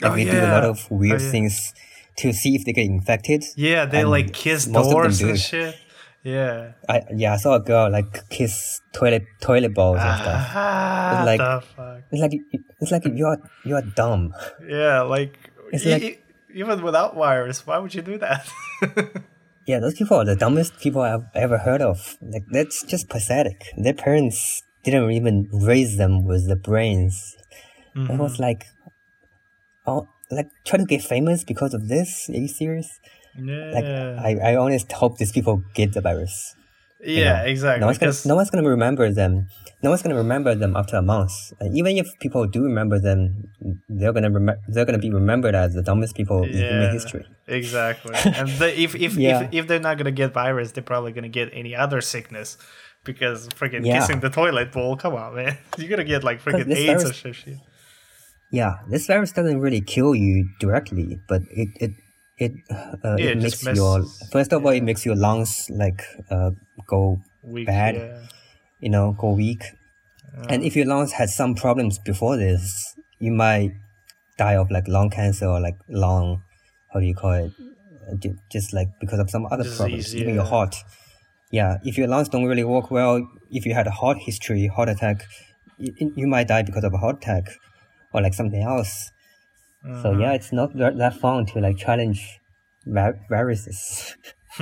Like 0.00 0.12
Oh, 0.12 0.14
they 0.16 0.24
do 0.24 0.38
a 0.40 0.50
lot 0.50 0.64
of 0.64 0.90
weird 0.90 1.20
Oh, 1.20 1.24
yeah. 1.24 1.30
things 1.30 1.74
to 2.18 2.32
see 2.32 2.54
if 2.56 2.64
they 2.64 2.72
get 2.72 2.86
infected. 2.86 3.44
Yeah, 3.56 3.84
they 3.86 4.04
like 4.04 4.32
kiss 4.32 4.64
doors 4.66 5.18
do. 5.18 5.30
and 5.30 5.38
shit. 5.38 5.76
Yeah. 6.24 6.72
I 6.88 7.02
yeah, 7.14 7.34
I 7.34 7.36
saw 7.36 7.54
a 7.54 7.60
girl 7.60 7.90
like 7.90 8.28
kiss 8.28 8.80
toilet 8.92 9.24
toilet 9.40 9.74
balls 9.74 9.98
and 10.00 10.20
stuff. 10.22 10.50
Ah, 10.54 11.22
like- 11.26 11.38
the 11.40 11.60
fuck. 11.76 12.02
It's 12.12 12.20
like 12.22 12.32
it's 12.80 12.92
like 12.92 13.04
you're 13.06 13.38
you're 13.64 13.82
dumb. 13.82 14.32
Yeah, 14.66 15.02
like, 15.02 15.36
It's 15.72 15.84
e- 15.86 15.90
like- 15.92 16.02
e- 16.02 16.18
even 16.54 16.82
without 16.82 17.16
wires, 17.16 17.66
why 17.66 17.78
would 17.78 17.94
you 17.94 18.02
do 18.02 18.18
that? 18.18 18.48
Yeah, 19.64 19.78
those 19.78 19.94
people 19.94 20.16
are 20.16 20.24
the 20.24 20.34
dumbest 20.34 20.80
people 20.80 21.02
I've 21.02 21.26
ever 21.36 21.58
heard 21.58 21.82
of. 21.82 22.18
Like 22.20 22.42
that's 22.50 22.82
just 22.82 23.08
pathetic. 23.08 23.66
Their 23.76 23.94
parents 23.94 24.64
didn't 24.82 25.12
even 25.12 25.48
raise 25.52 25.96
them 25.98 26.24
with 26.26 26.48
the 26.48 26.56
brains. 26.56 27.36
It 27.94 27.98
Mm-hmm. 27.98 28.18
was 28.18 28.40
like, 28.40 28.64
oh, 29.86 30.08
like 30.32 30.48
try 30.64 30.78
to 30.78 30.84
get 30.84 31.02
famous 31.02 31.44
because 31.44 31.74
of 31.74 31.86
this. 31.88 32.28
Are 32.28 32.32
you 32.42 32.48
serious? 32.48 32.98
Yeah. 33.36 33.72
Like 33.74 33.84
I, 33.84 34.52
I 34.52 34.56
honestly 34.56 34.94
hope 34.94 35.18
these 35.18 35.32
people 35.32 35.62
get 35.74 35.92
the 35.92 36.00
virus. 36.00 36.54
yeah, 37.04 37.42
know, 37.42 37.48
exactly. 37.48 37.80
No 37.80 37.86
one's 37.86 37.98
gonna, 37.98 38.12
no 38.26 38.34
one's 38.36 38.50
gonna 38.50 38.68
remember 38.68 39.10
them. 39.10 39.48
No 39.82 39.90
one's 39.90 40.02
gonna 40.02 40.14
remember 40.16 40.54
them 40.54 40.76
after 40.76 40.96
a 40.96 41.02
month. 41.02 41.32
And 41.58 41.76
even 41.76 41.96
if 41.96 42.06
people 42.20 42.46
do 42.46 42.62
remember 42.62 42.98
them, 43.00 43.48
they're 43.88 44.12
gonna 44.12 44.30
remember. 44.30 44.60
They're 44.68 44.84
gonna 44.84 44.98
be 44.98 45.10
remembered 45.10 45.54
as 45.56 45.74
the 45.74 45.82
dumbest 45.82 46.14
people 46.14 46.44
in 46.44 46.52
human 46.52 46.92
history. 46.92 47.26
Exactly. 47.48 48.14
and 48.38 48.48
they, 48.60 48.76
if 48.76 48.94
if, 48.94 49.16
Yeah. 49.16 49.40
if 49.42 49.52
if 49.52 49.66
they're 49.66 49.80
not 49.80 49.98
gonna 49.98 50.12
get 50.12 50.32
virus, 50.32 50.72
they're 50.72 50.84
probably 50.84 51.12
gonna 51.12 51.28
get 51.28 51.48
any 51.52 51.74
other 51.74 52.00
sickness. 52.00 52.56
Because 53.04 53.48
freaking 53.48 53.84
Yeah. 53.84 53.98
kissing 53.98 54.20
the 54.20 54.30
toilet 54.30 54.70
bowl, 54.70 54.96
come 54.96 55.14
on, 55.16 55.34
man. 55.34 55.58
You're 55.76 55.90
gonna 55.90 56.04
get 56.04 56.22
like 56.22 56.40
freaking 56.40 56.70
AIDS 56.72 57.02
or 57.02 57.08
virus- 57.08 57.18
some 57.18 57.32
shit. 57.32 57.58
Yeah, 58.52 58.74
this 58.88 59.06
virus 59.06 59.32
doesn't 59.32 59.60
really 59.60 59.80
kill 59.80 60.14
you 60.14 60.46
directly, 60.60 61.18
but 61.28 61.42
it 61.50 61.68
it 61.80 61.90
it 62.38 62.52
uh, 62.70 63.16
Yeah, 63.18 63.30
it 63.30 63.38
makes 63.42 63.62
your 63.62 64.04
first 64.30 64.52
of 64.52 64.64
all 64.64 64.72
it 64.72 64.82
makes 64.82 65.04
your 65.04 65.16
lungs 65.16 65.68
like 65.70 66.02
uh 66.30 66.50
go 66.86 67.20
Weak, 67.44 67.66
Bad. 67.66 67.94
yeah. 67.96 68.22
you 68.80 68.88
know 68.88 69.12
go 69.18 69.30
weak, 69.32 69.64
and 70.48 70.62
if 70.62 70.76
your 70.76 70.86
lungs 70.86 71.12
had 71.12 71.28
some 71.28 71.54
problems 71.54 71.98
before 71.98 72.36
this, 72.36 72.94
you 73.18 73.32
might 73.32 73.72
die 74.38 74.54
of 74.56 74.70
like 74.70 74.86
lung 74.88 75.10
cancer 75.10 75.46
or 75.46 75.60
like 75.60 75.76
lung 75.88 76.42
how 76.92 77.00
do 77.00 77.06
you 77.06 77.14
call 77.14 77.32
it 77.32 77.52
Uh, 78.02 78.16
just 78.50 78.72
like 78.76 78.88
because 79.00 79.20
of 79.22 79.28
some 79.30 79.44
other 79.46 79.64
problems, 79.76 80.04
Disease, 80.06 80.22
even 80.22 80.34
your 80.34 80.44
heart. 80.54 80.74
Yeah, 81.52 81.78
if 81.84 81.96
your 81.98 82.08
lungs 82.08 82.28
don't 82.28 82.46
really 82.46 82.64
work 82.64 82.90
well, 82.90 83.14
if 83.58 83.64
you 83.66 83.74
had 83.74 83.86
a 83.86 83.94
heart 84.00 84.18
history, 84.28 84.66
heart 84.66 84.88
attack, 84.88 85.18
you, 85.78 85.92
you 86.16 86.26
might 86.26 86.48
die 86.48 86.62
because 86.62 86.82
of 86.88 86.92
a 86.98 86.98
heart 87.04 87.16
attack 87.22 87.44
or 88.12 88.20
like 88.20 88.34
something 88.34 88.62
else. 88.62 89.12
So 90.02 90.12
yeah, 90.12 90.32
it's 90.32 90.52
not 90.52 90.76
that, 90.76 90.96
that 90.98 91.14
fun 91.14 91.46
to 91.46 91.60
like 91.60 91.76
challenge 91.76 92.40
vi- 92.86 93.18
viruses. 93.28 94.16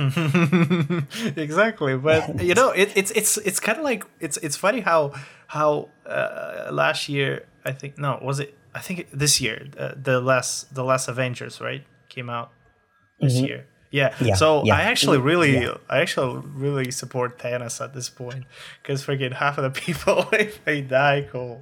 exactly 1.35 1.97
but 1.97 2.41
you 2.49 2.53
know 2.53 2.71
it, 2.71 2.91
it's 2.95 3.11
it's 3.11 3.37
it's 3.37 3.59
kind 3.59 3.77
of 3.77 3.83
like 3.83 4.05
it's 4.21 4.37
it's 4.37 4.55
funny 4.55 4.79
how 4.79 5.11
how 5.47 5.89
uh, 6.05 6.69
last 6.71 7.09
year 7.09 7.45
i 7.65 7.71
think 7.73 7.97
no 7.97 8.17
was 8.21 8.39
it 8.39 8.57
i 8.73 8.79
think 8.79 9.07
this 9.11 9.41
year 9.41 9.67
uh, 9.77 9.91
the 10.01 10.21
last 10.21 10.73
the 10.73 10.83
last 10.83 11.09
avengers 11.09 11.59
right 11.59 11.83
came 12.07 12.29
out 12.29 12.51
this 13.19 13.33
year 13.41 13.65
yeah. 13.91 14.11
Mm-hmm. 14.11 14.25
Yeah, 14.27 14.35
so 14.35 14.63
yeah. 14.63 14.77
i 14.77 14.81
actually 14.83 15.17
really 15.17 15.55
Yeah. 15.59 15.75
i 15.89 15.99
actually 15.99 16.41
really 16.55 16.89
support 16.91 17.37
thanos 17.37 17.81
at 17.81 17.93
this 17.93 18.09
point 18.09 18.45
because 18.81 19.05
freaking 19.05 19.33
half 19.33 19.57
of 19.57 19.63
the 19.65 19.71
people 19.85 20.25
if 20.31 20.63
they 20.63 20.79
die 20.81 21.27
cool 21.29 21.61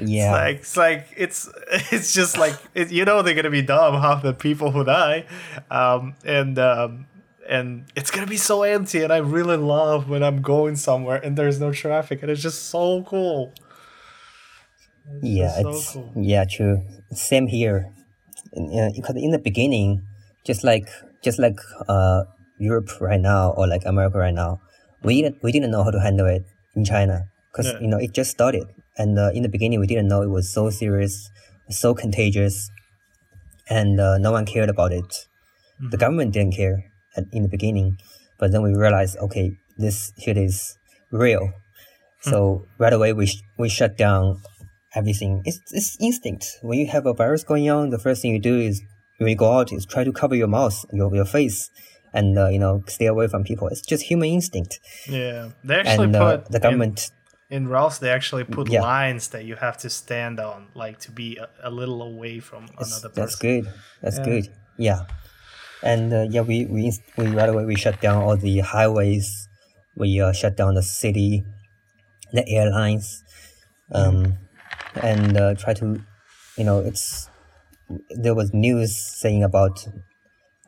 Yeah, 0.00 0.32
like 0.32 0.56
it's 0.58 0.76
like 0.76 1.06
it's 1.16 1.48
it's 1.92 2.14
just 2.14 2.38
like 2.38 2.54
it, 2.74 2.90
you 2.90 3.04
know 3.04 3.22
they're 3.22 3.34
gonna 3.34 3.50
be 3.50 3.62
dumb 3.62 4.00
half 4.00 4.22
the 4.22 4.32
people 4.32 4.70
who 4.70 4.84
die 4.84 5.26
um 5.70 6.14
and 6.24 6.58
um 6.58 7.06
and 7.48 7.84
it's 7.94 8.10
gonna 8.10 8.26
be 8.26 8.38
so 8.38 8.62
empty 8.62 9.02
and 9.02 9.12
i 9.12 9.18
really 9.18 9.56
love 9.58 10.08
when 10.08 10.22
i'm 10.22 10.40
going 10.40 10.76
somewhere 10.76 11.16
and 11.22 11.36
there's 11.36 11.60
no 11.60 11.72
traffic 11.72 12.22
and 12.22 12.30
it's 12.30 12.40
just 12.40 12.70
so 12.70 13.02
cool 13.02 13.52
yeah, 15.20 15.60
so 15.60 15.68
it's 15.68 15.92
cool. 15.92 16.12
yeah, 16.16 16.44
true. 16.44 16.82
Same 17.12 17.46
here. 17.46 17.92
Because 18.52 19.16
in 19.16 19.30
the 19.32 19.38
beginning, 19.38 20.02
just 20.44 20.64
like 20.64 20.88
just 21.22 21.38
like 21.38 21.58
uh 21.88 22.24
Europe 22.58 22.88
right 23.00 23.20
now 23.20 23.50
or 23.56 23.66
like 23.66 23.82
America 23.84 24.18
right 24.18 24.32
now, 24.34 24.60
we 25.02 25.20
didn't 25.22 25.42
we 25.42 25.52
didn't 25.52 25.70
know 25.70 25.82
how 25.84 25.90
to 25.90 26.00
handle 26.00 26.26
it 26.26 26.44
in 26.76 26.84
China 26.84 27.26
because 27.50 27.66
Yeah. 27.66 27.80
you 27.80 27.88
know 27.88 27.98
it 27.98 28.12
just 28.12 28.30
started, 28.30 28.66
and 28.96 29.18
uh, 29.18 29.30
in 29.34 29.42
the 29.42 29.48
beginning 29.48 29.80
we 29.80 29.86
didn't 29.86 30.08
know 30.08 30.22
it 30.22 30.30
was 30.30 30.52
so 30.52 30.70
serious, 30.70 31.30
so 31.70 31.94
contagious, 31.94 32.70
and 33.68 34.00
uh, 34.00 34.18
no 34.18 34.32
one 34.32 34.46
cared 34.46 34.68
about 34.68 34.92
it. 34.92 35.26
The 35.90 35.96
government 35.96 36.32
didn't 36.32 36.54
care 36.54 36.84
at, 37.16 37.24
in 37.32 37.42
the 37.42 37.48
beginning, 37.48 37.98
but 38.38 38.52
then 38.52 38.62
we 38.62 38.74
realized, 38.74 39.16
okay, 39.18 39.56
this 39.78 40.12
shit 40.18 40.36
is 40.36 40.76
real. 41.10 41.50
So 42.20 42.66
right 42.78 42.92
away 42.92 43.12
we 43.12 43.26
sh- 43.26 43.42
we 43.58 43.68
shut 43.68 43.96
down 43.98 44.40
everything. 44.94 45.42
It's 45.44 45.58
it's 45.72 45.96
instinct. 46.00 46.46
When 46.62 46.78
you 46.78 46.86
have 46.86 47.04
a 47.04 47.14
virus 47.14 47.42
going 47.42 47.68
on, 47.68 47.90
the 47.90 47.98
first 47.98 48.22
thing 48.22 48.30
you 48.30 48.38
do 48.38 48.58
is 48.60 48.80
when 49.18 49.28
you 49.28 49.34
go 49.36 49.52
out 49.58 49.72
is 49.72 49.84
try 49.84 50.04
to 50.04 50.12
cover 50.12 50.36
your 50.36 50.46
mouth, 50.46 50.84
your 50.92 51.12
your 51.14 51.24
face, 51.24 51.68
and 52.14 52.38
uh, 52.38 52.48
you 52.48 52.60
know 52.60 52.84
stay 52.86 53.06
away 53.06 53.26
from 53.26 53.42
people. 53.42 53.66
It's 53.68 53.80
just 53.80 54.04
human 54.04 54.28
instinct. 54.28 54.78
yeah 55.08 55.50
they 55.64 55.76
actually 55.80 56.06
And 56.06 56.16
uh, 56.16 56.36
put 56.36 56.52
the 56.52 56.60
government, 56.60 57.10
in, 57.10 57.21
in 57.56 57.68
Ross 57.68 57.94
they 58.02 58.10
actually 58.18 58.44
put 58.56 58.66
Yeah. 58.70 58.80
lines 58.82 59.28
that 59.32 59.44
you 59.48 59.54
have 59.66 59.76
to 59.84 59.88
stand 59.90 60.36
on 60.40 60.58
like 60.82 60.96
to 61.06 61.10
be 61.20 61.28
a, 61.44 61.48
a 61.68 61.70
little 61.80 62.00
away 62.12 62.40
from 62.48 62.62
it's- 62.64 62.88
another 62.88 63.08
person. 63.10 63.22
that's 63.22 63.36
good. 63.48 63.64
That's 64.02 64.18
Yeah. 64.18 64.24
good. 64.30 64.44
Yeah, 64.88 65.00
and 65.90 66.04
uh, 66.18 66.26
yeah, 66.34 66.44
we 66.50 66.56
we 66.74 66.82
we 67.18 67.24
right 67.38 67.50
away 67.52 67.64
we 67.72 67.76
shut 67.84 67.96
down 68.06 68.16
all 68.24 68.36
the 68.48 68.54
highways. 68.74 69.26
We 70.02 70.08
uh, 70.24 70.32
shut 70.40 70.56
down 70.56 70.72
the 70.80 70.82
city, 71.02 71.44
the 72.32 72.44
airlines, 72.56 73.22
um, 73.98 74.18
and 75.10 75.36
uh, 75.36 75.54
try 75.62 75.74
to, 75.74 75.86
you 76.56 76.64
know, 76.68 76.78
it's 76.80 77.28
there 78.24 78.34
was 78.34 78.48
news 78.66 78.96
saying 79.20 79.42
about 79.44 79.76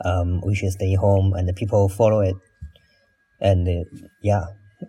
um, 0.04 0.42
we 0.44 0.54
should 0.54 0.72
stay 0.72 0.94
home, 1.06 1.32
and 1.36 1.48
the 1.48 1.54
people 1.54 1.88
follow 1.88 2.20
it, 2.20 2.36
and 3.40 3.66
uh, 3.66 3.84
yeah, 4.20 4.44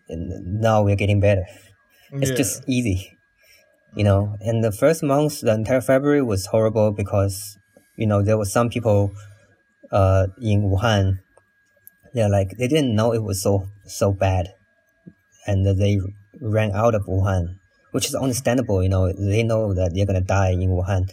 and 0.09 0.59
now 0.67 0.83
we're 0.83 0.99
getting 1.03 1.21
better. 1.21 1.45
It's 2.11 2.31
Yeah. 2.31 2.37
just 2.37 2.63
easy, 2.67 3.17
you 3.95 4.03
know. 4.03 4.35
And 4.41 4.63
the 4.63 4.71
first 4.71 5.03
month, 5.03 5.41
the 5.41 5.53
entire 5.53 5.81
February 5.81 6.21
was 6.21 6.47
horrible 6.47 6.91
because 6.91 7.57
you 7.97 8.05
know, 8.07 8.21
there 8.21 8.37
were 8.37 8.45
some 8.45 8.69
people 8.69 9.11
uh, 9.91 10.27
in 10.41 10.63
Wuhan. 10.69 11.19
They're 12.13 12.29
like 12.29 12.57
they 12.57 12.67
didn't 12.67 12.95
know 12.95 13.13
it 13.13 13.23
was 13.23 13.41
so 13.41 13.67
so 13.85 14.11
bad, 14.11 14.53
and 15.47 15.65
they 15.65 15.99
ran 16.41 16.71
out 16.71 16.95
of 16.95 17.05
Wuhan, 17.05 17.55
which 17.91 18.05
is 18.07 18.15
understandable. 18.15 18.83
You 18.83 18.89
know, 18.89 19.11
they 19.11 19.43
know 19.43 19.73
that 19.73 19.93
they're 19.93 20.05
gonna 20.05 20.21
die 20.21 20.51
in 20.51 20.69
Wuhan 20.69 21.11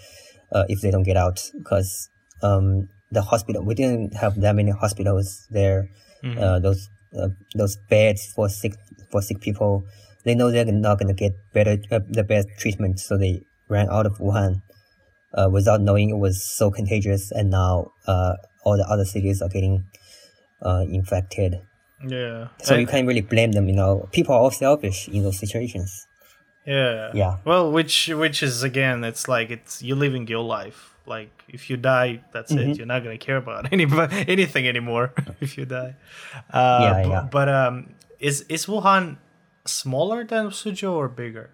uh, 0.52 0.64
if 0.68 0.80
they 0.80 0.90
don't 0.90 1.02
get 1.02 1.16
out 1.16 1.50
because 1.56 2.08
um, 2.42 2.88
the 3.10 3.22
hospital 3.22 3.62
we 3.64 3.74
didn't 3.74 4.14
have 4.14 4.40
that 4.40 4.54
many 4.54 4.70
hospitals 4.70 5.46
there. 5.50 5.88
Mhm. 6.22 6.38
Uh, 6.38 6.58
those 6.60 6.88
uh, 7.18 7.28
those 7.54 7.76
beds 7.90 8.26
for 8.26 8.48
sick 8.48 8.74
for 9.10 9.20
sick 9.22 9.40
people, 9.40 9.84
they 10.24 10.34
know 10.34 10.50
they're 10.50 10.64
not 10.66 10.98
gonna 10.98 11.14
get 11.14 11.32
better 11.52 11.78
uh, 11.90 12.00
the 12.08 12.24
best 12.24 12.48
treatment, 12.58 13.00
so 13.00 13.16
they 13.16 13.42
ran 13.68 13.88
out 13.90 14.06
of 14.06 14.18
Wuhan 14.18 14.62
uh, 15.34 15.48
without 15.50 15.80
knowing 15.80 16.10
it 16.10 16.18
was 16.18 16.42
so 16.42 16.70
contagious, 16.70 17.30
and 17.32 17.50
now 17.50 17.92
uh, 18.06 18.34
all 18.64 18.76
the 18.76 18.86
other 18.88 19.04
cities 19.04 19.40
are 19.42 19.48
getting 19.48 19.84
uh, 20.62 20.84
infected. 20.88 21.60
yeah. 22.06 22.48
So 22.62 22.74
you 22.76 22.86
can't 22.86 23.06
really 23.06 23.20
blame 23.22 23.52
them. 23.52 23.68
You 23.68 23.74
know, 23.74 24.08
people 24.12 24.34
are 24.34 24.40
all 24.40 24.50
selfish 24.50 25.08
in 25.08 25.22
those 25.22 25.38
situations. 25.38 26.06
Yeah. 26.66 27.10
Yeah. 27.14 27.38
Well, 27.44 27.70
which 27.72 28.08
which 28.08 28.42
is 28.42 28.62
again, 28.62 29.02
it's 29.04 29.26
like 29.26 29.50
it's 29.50 29.82
you're 29.82 29.96
living 29.96 30.26
your 30.28 30.44
life. 30.44 30.94
Like 31.06 31.30
if 31.48 31.68
you 31.70 31.76
die, 31.76 32.22
that's 32.32 32.52
Mhm. 32.52 32.60
it. 32.70 32.76
You're 32.78 32.86
not 32.86 33.02
gonna 33.02 33.18
care 33.18 33.36
about 33.38 33.66
any 33.74 33.86
anything 34.30 34.68
anymore 34.68 35.10
if 35.40 35.58
you 35.58 35.64
die. 35.66 35.94
Uh, 36.52 36.78
Yeah, 36.86 37.06
yeah. 37.06 37.22
But 37.30 37.48
um, 37.48 37.94
is 38.20 38.42
is 38.48 38.66
Wuhan 38.66 39.16
smaller 39.66 40.24
than 40.24 40.46
Suzhou 40.48 40.92
or 40.92 41.08
bigger? 41.08 41.50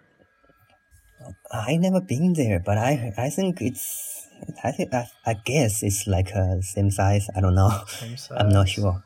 I 1.53 1.77
never 1.77 2.01
been 2.01 2.33
there, 2.35 2.61
but 2.65 2.79
I 2.79 3.13
I 3.19 3.29
think 3.31 3.61
it's 3.61 4.29
I 4.65 4.71
think 4.71 4.95
I, 4.95 5.07
I 5.27 5.35
guess 5.35 5.83
it's 5.83 6.07
like 6.07 6.31
uh, 6.35 6.61
same 6.61 6.91
size. 6.91 7.27
I 7.37 7.41
don't 7.41 7.55
know. 7.55 7.73
Same 7.89 8.17
I'm 8.39 8.49
not 8.51 8.69
size. 8.69 8.75
sure. 8.75 9.03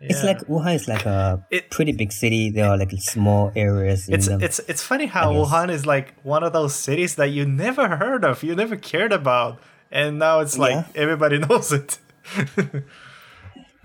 It's 0.00 0.22
like 0.24 0.40
Wuhan 0.46 0.74
is 0.74 0.88
like 0.88 1.06
a 1.06 1.42
It- 1.50 1.70
pretty 1.70 1.92
big 1.92 2.12
city. 2.12 2.50
There 2.50 2.68
are 2.68 2.76
like 2.76 2.92
small 3.00 3.50
areas 3.56 4.08
in 4.08 4.14
It's 4.14 4.26
them. 4.28 4.42
it's 4.42 4.58
it's 4.68 4.82
funny 4.82 5.06
how 5.06 5.32
Wuhan 5.32 5.70
is 5.70 5.86
like 5.86 6.14
one 6.22 6.42
of 6.44 6.52
those 6.52 6.74
cities 6.74 7.14
that 7.14 7.30
you 7.30 7.46
never 7.46 7.96
heard 7.96 8.22
of, 8.24 8.42
you 8.42 8.54
never 8.54 8.76
cared 8.76 9.12
about, 9.12 9.58
and 9.90 10.18
now 10.18 10.40
it's 10.40 10.58
like 10.58 10.72
Yeah. 10.74 10.84
everybody 11.02 11.38
knows 11.46 11.72
it. 11.72 11.98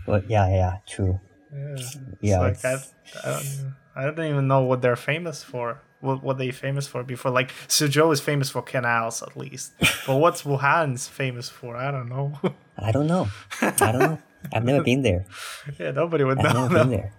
But 0.05 0.29
yeah, 0.29 0.47
yeah, 0.49 0.73
true. 0.87 1.19
Yeah, 1.53 1.73
it's 1.77 1.97
Yeah, 2.21 2.39
like 2.39 2.65
I, 2.65 2.73
it's- 2.73 2.93
I, 3.23 3.29
don't, 3.31 3.75
I 3.95 4.03
don't 4.05 4.19
even 4.19 4.47
know 4.47 4.61
what 4.61 4.81
they're 4.81 4.95
famous 4.95 5.43
for. 5.43 5.81
What 5.99 6.23
what 6.23 6.37
they 6.37 6.51
famous 6.51 6.87
for 6.87 7.03
before? 7.03 7.31
Like 7.31 7.51
Suzhou 7.67 8.11
is 8.11 8.19
famous 8.19 8.49
for 8.49 8.61
canals 8.61 9.21
at 9.21 9.37
least, 9.37 9.73
but 10.07 10.15
what's 10.15 10.41
Wuhan's 10.43 11.07
famous 11.07 11.49
for? 11.49 11.75
I 11.75 11.91
don't 11.91 12.09
know. 12.09 12.39
I 12.77 12.91
don't 12.91 13.07
know. 13.07 13.27
I 13.61 13.71
don't 13.71 13.99
know. 13.99 14.19
I've 14.51 14.65
never 14.65 14.83
been 14.83 15.03
there. 15.03 15.25
yeah, 15.79 15.91
nobody 15.91 16.23
would 16.23 16.39
I've 16.39 16.53
know. 16.53 16.67
never 16.67 16.79
been 16.79 16.89
there. 16.89 17.13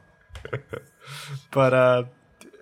But 1.51 1.75
uh, 1.75 2.05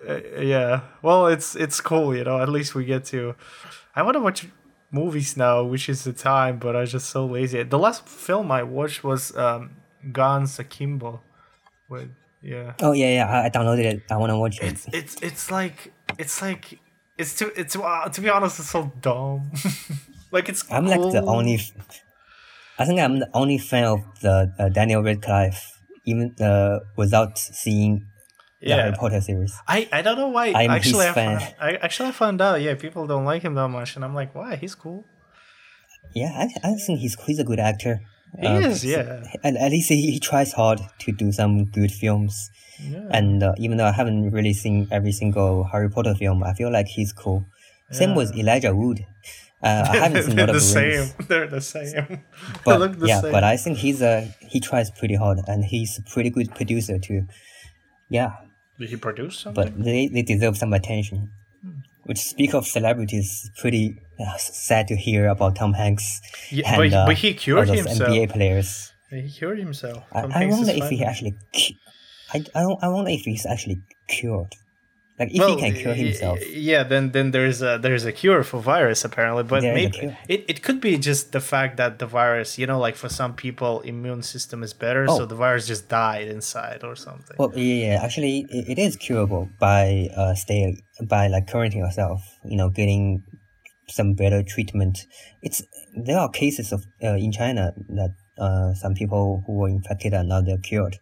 uh, 0.07 0.19
yeah, 0.39 0.81
well, 1.01 1.27
it's 1.27 1.55
it's 1.55 1.79
cool, 1.79 2.15
you 2.15 2.23
know. 2.23 2.39
At 2.39 2.49
least 2.49 2.75
we 2.75 2.85
get 2.85 3.05
to. 3.05 3.35
I 3.95 4.01
want 4.03 4.15
to 4.15 4.19
watch 4.19 4.47
movies 4.91 5.37
now, 5.37 5.63
which 5.63 5.87
is 5.89 6.03
the 6.03 6.13
time, 6.13 6.57
but 6.57 6.75
I'm 6.75 6.85
just 6.85 7.09
so 7.09 7.25
lazy. 7.25 7.63
The 7.63 7.79
last 7.79 8.07
film 8.07 8.51
I 8.51 8.63
watched 8.63 9.03
was 9.03 9.35
um, 9.37 9.77
Guns 10.11 10.59
Akimbo. 10.59 11.21
With 11.89 12.09
yeah. 12.41 12.73
Oh 12.81 12.91
yeah, 12.91 13.09
yeah. 13.09 13.27
I, 13.27 13.45
I 13.45 13.49
downloaded 13.49 13.85
it. 13.85 14.03
I 14.09 14.17
want 14.17 14.31
to 14.31 14.37
watch 14.37 14.59
it. 14.61 14.71
it's 14.71 14.87
it's 14.93 15.21
it's 15.21 15.51
like 15.51 15.93
it's 16.17 16.41
like 16.41 16.79
it's 17.17 17.35
too 17.37 17.51
it's 17.55 17.75
uh, 17.75 18.09
to 18.09 18.21
be 18.21 18.29
honest 18.29 18.59
it's 18.59 18.69
so 18.69 18.91
dumb 19.01 19.51
like 20.31 20.49
it's 20.49 20.63
I'm 20.71 20.87
like 20.87 20.99
the 20.99 21.23
only. 21.23 21.59
I 22.79 22.85
think 22.85 22.99
I'm 22.99 23.19
the 23.19 23.29
only 23.33 23.57
fan 23.59 23.83
of 23.83 23.99
the 24.21 24.51
uh, 24.57 24.69
Daniel 24.69 25.03
Radcliffe, 25.03 25.79
even 26.05 26.33
uh, 26.41 26.79
without 26.95 27.37
seeing 27.37 28.07
the 28.59 28.73
Harry 28.73 28.93
Potter 28.93 29.21
series. 29.21 29.53
I, 29.67 29.87
I 29.91 30.01
don't 30.01 30.17
know 30.17 30.29
why 30.29 30.47
I'm 30.53 30.71
actually 30.71 31.05
his 31.05 31.11
I, 31.11 31.13
fan. 31.13 31.39
found, 31.39 31.55
I 31.59 31.73
actually 31.75 32.09
I 32.09 32.11
found 32.11 32.41
out 32.41 32.61
yeah 32.61 32.73
people 32.75 33.05
don't 33.05 33.25
like 33.25 33.43
him 33.43 33.53
that 33.55 33.67
much 33.67 33.95
and 33.95 34.05
I'm 34.05 34.15
like 34.15 34.33
why 34.33 34.55
he's 34.55 34.73
cool 34.75 35.05
Yeah, 36.13 36.31
I, 36.35 36.49
I 36.67 36.73
think 36.75 36.99
he's 36.99 37.15
he's 37.25 37.39
a 37.39 37.43
good 37.43 37.59
actor. 37.59 38.01
He 38.39 38.47
Uh, 38.47 38.59
is 38.69 38.83
yeah 38.85 39.23
And 39.43 39.57
at 39.57 39.71
least 39.71 39.89
he, 39.89 40.11
he 40.11 40.19
tries 40.19 40.53
hard 40.53 40.79
to 40.99 41.11
do 41.11 41.31
some 41.31 41.65
good 41.65 41.91
films. 41.91 42.49
yeah 42.81 43.07
And 43.11 43.43
uh, 43.43 43.53
even 43.57 43.77
though 43.77 43.85
I 43.87 43.91
haven't 43.91 44.31
really 44.31 44.53
seen 44.53 44.87
every 44.91 45.11
single 45.11 45.65
Harry 45.71 45.89
Potter 45.89 46.15
film, 46.15 46.43
I 46.43 46.53
feel 46.53 46.71
like 46.71 46.87
he's 46.87 47.11
cool. 47.13 47.45
Same 47.91 48.15
with 48.15 48.33
Elijah 48.37 48.73
Wood. 48.73 49.05
Uh, 49.61 49.85
I 49.89 49.97
haven't 50.05 50.23
seen 50.23 50.35
they're 50.35 50.47
Lord 50.47 50.61
the 50.61 50.65
of 50.65 50.73
the 50.73 50.81
Rings, 50.81 51.13
same 51.13 51.27
they're 51.27 51.47
the 51.47 51.61
same 51.61 52.07
they 52.07 52.19
but 52.65 52.79
look 52.79 52.97
the 52.97 53.07
yeah, 53.07 53.21
same 53.21 53.31
but 53.31 53.43
I 53.43 53.57
think 53.57 53.77
he's 53.77 54.01
a 54.01 54.33
he 54.51 54.59
tries 54.59 54.89
pretty 54.89 55.15
hard, 55.15 55.39
and 55.47 55.63
he's 55.65 55.99
a 55.99 56.03
pretty 56.13 56.29
good 56.31 56.49
producer 56.55 56.97
too. 56.97 57.27
Yeah, 58.09 58.31
did 58.79 58.89
he 58.89 58.95
produce 58.95 59.37
something 59.37 59.63
but 59.63 59.83
they, 59.83 60.07
they 60.07 60.23
deserve 60.23 60.57
some 60.57 60.73
attention. 60.73 61.29
Which 62.03 62.17
speak 62.19 62.53
of 62.53 62.65
celebrities, 62.65 63.51
pretty 63.59 64.01
uh, 64.19 64.37
sad 64.37 64.87
to 64.87 64.95
hear 64.95 65.27
about 65.27 65.55
Tom 65.55 65.73
Hanks 65.73 66.21
yeah, 66.49 66.67
and 66.67 66.77
but, 66.77 66.87
he, 66.87 66.95
uh, 66.95 67.05
but 67.05 67.17
he 67.17 67.33
cured 67.33 67.67
those 67.67 67.85
himself 67.85 68.09
NBA 68.09 68.31
players. 68.31 68.91
he 69.09 69.29
cured 69.29 69.59
himself 69.59 70.03
I, 70.11 70.21
Tom 70.21 70.31
I 70.33 70.45
is 70.45 70.55
wonder 70.55 70.71
if 70.71 70.89
he 70.89 71.03
actually, 71.03 71.35
I, 72.33 72.43
I, 72.55 72.63
I 72.81 72.87
wonder 72.87 73.11
if 73.11 73.21
he's 73.21 73.45
actually 73.45 73.81
cured. 74.07 74.55
Like 75.19 75.29
if 75.33 75.39
Well, 75.39 75.55
he 75.55 75.61
can 75.61 75.73
cure 75.75 75.93
himself. 75.93 76.39
Yeah, 76.49 76.83
then 76.83 77.11
then 77.11 77.31
there's 77.31 77.61
a 77.61 77.77
there's 77.77 78.05
a 78.05 78.11
cure 78.11 78.43
for 78.43 78.59
virus 78.59 79.05
apparently, 79.05 79.43
but 79.43 79.61
There 79.61 79.73
maybe 79.73 80.15
it, 80.27 80.45
it 80.47 80.63
could 80.63 80.79
be 80.81 80.97
just 80.97 81.31
the 81.31 81.39
fact 81.41 81.77
that 81.77 81.99
the 81.99 82.07
virus, 82.07 82.57
you 82.57 82.65
know, 82.65 82.79
like 82.79 82.95
for 82.95 83.09
some 83.09 83.33
people, 83.35 83.81
immune 83.81 84.23
system 84.23 84.63
is 84.63 84.73
better, 84.73 85.05
so 85.07 85.21
Oh. 85.23 85.25
the 85.25 85.35
virus 85.35 85.67
just 85.67 85.89
died 85.89 86.27
inside 86.27 86.83
or 86.83 86.95
something. 86.95 87.35
Well, 87.37 87.51
yeah, 87.55 87.85
yeah, 87.85 88.03
actually, 88.03 88.45
it, 88.49 88.65
it 88.73 88.79
is 88.79 88.95
curable 88.95 89.49
by 89.59 90.09
uh, 90.15 90.33
stay 90.33 90.77
by 91.07 91.27
like 91.27 91.45
quarantining 91.47 91.83
yourself. 91.85 92.21
You 92.45 92.57
know, 92.57 92.69
getting 92.69 93.23
some 93.89 94.13
better 94.13 94.41
treatment. 94.43 94.97
It's 95.43 95.61
there 96.05 96.17
are 96.17 96.29
cases 96.29 96.71
of 96.71 96.85
uh, 97.03 97.15
in 97.25 97.31
China 97.31 97.73
that 97.89 98.11
uh, 98.39 98.73
some 98.73 98.93
people 98.95 99.43
who 99.45 99.53
were 99.59 99.69
infected 99.69 100.13
are 100.13 100.23
now 100.23 100.41
they're 100.41 100.57
cured, 100.69 100.97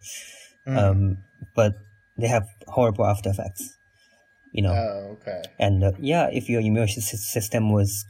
Mm. 0.68 0.76
um, 0.76 1.18
but 1.56 1.72
they 2.18 2.28
have 2.28 2.46
horrible 2.68 3.06
after 3.06 3.30
effects. 3.30 3.76
You 4.52 4.62
know, 4.62 4.72
oh, 4.72 5.16
okay. 5.20 5.42
and 5.58 5.84
uh, 5.84 5.92
yeah, 6.00 6.28
if 6.32 6.48
your 6.48 6.60
immune 6.60 6.88
system 6.88 7.70
was 7.72 8.04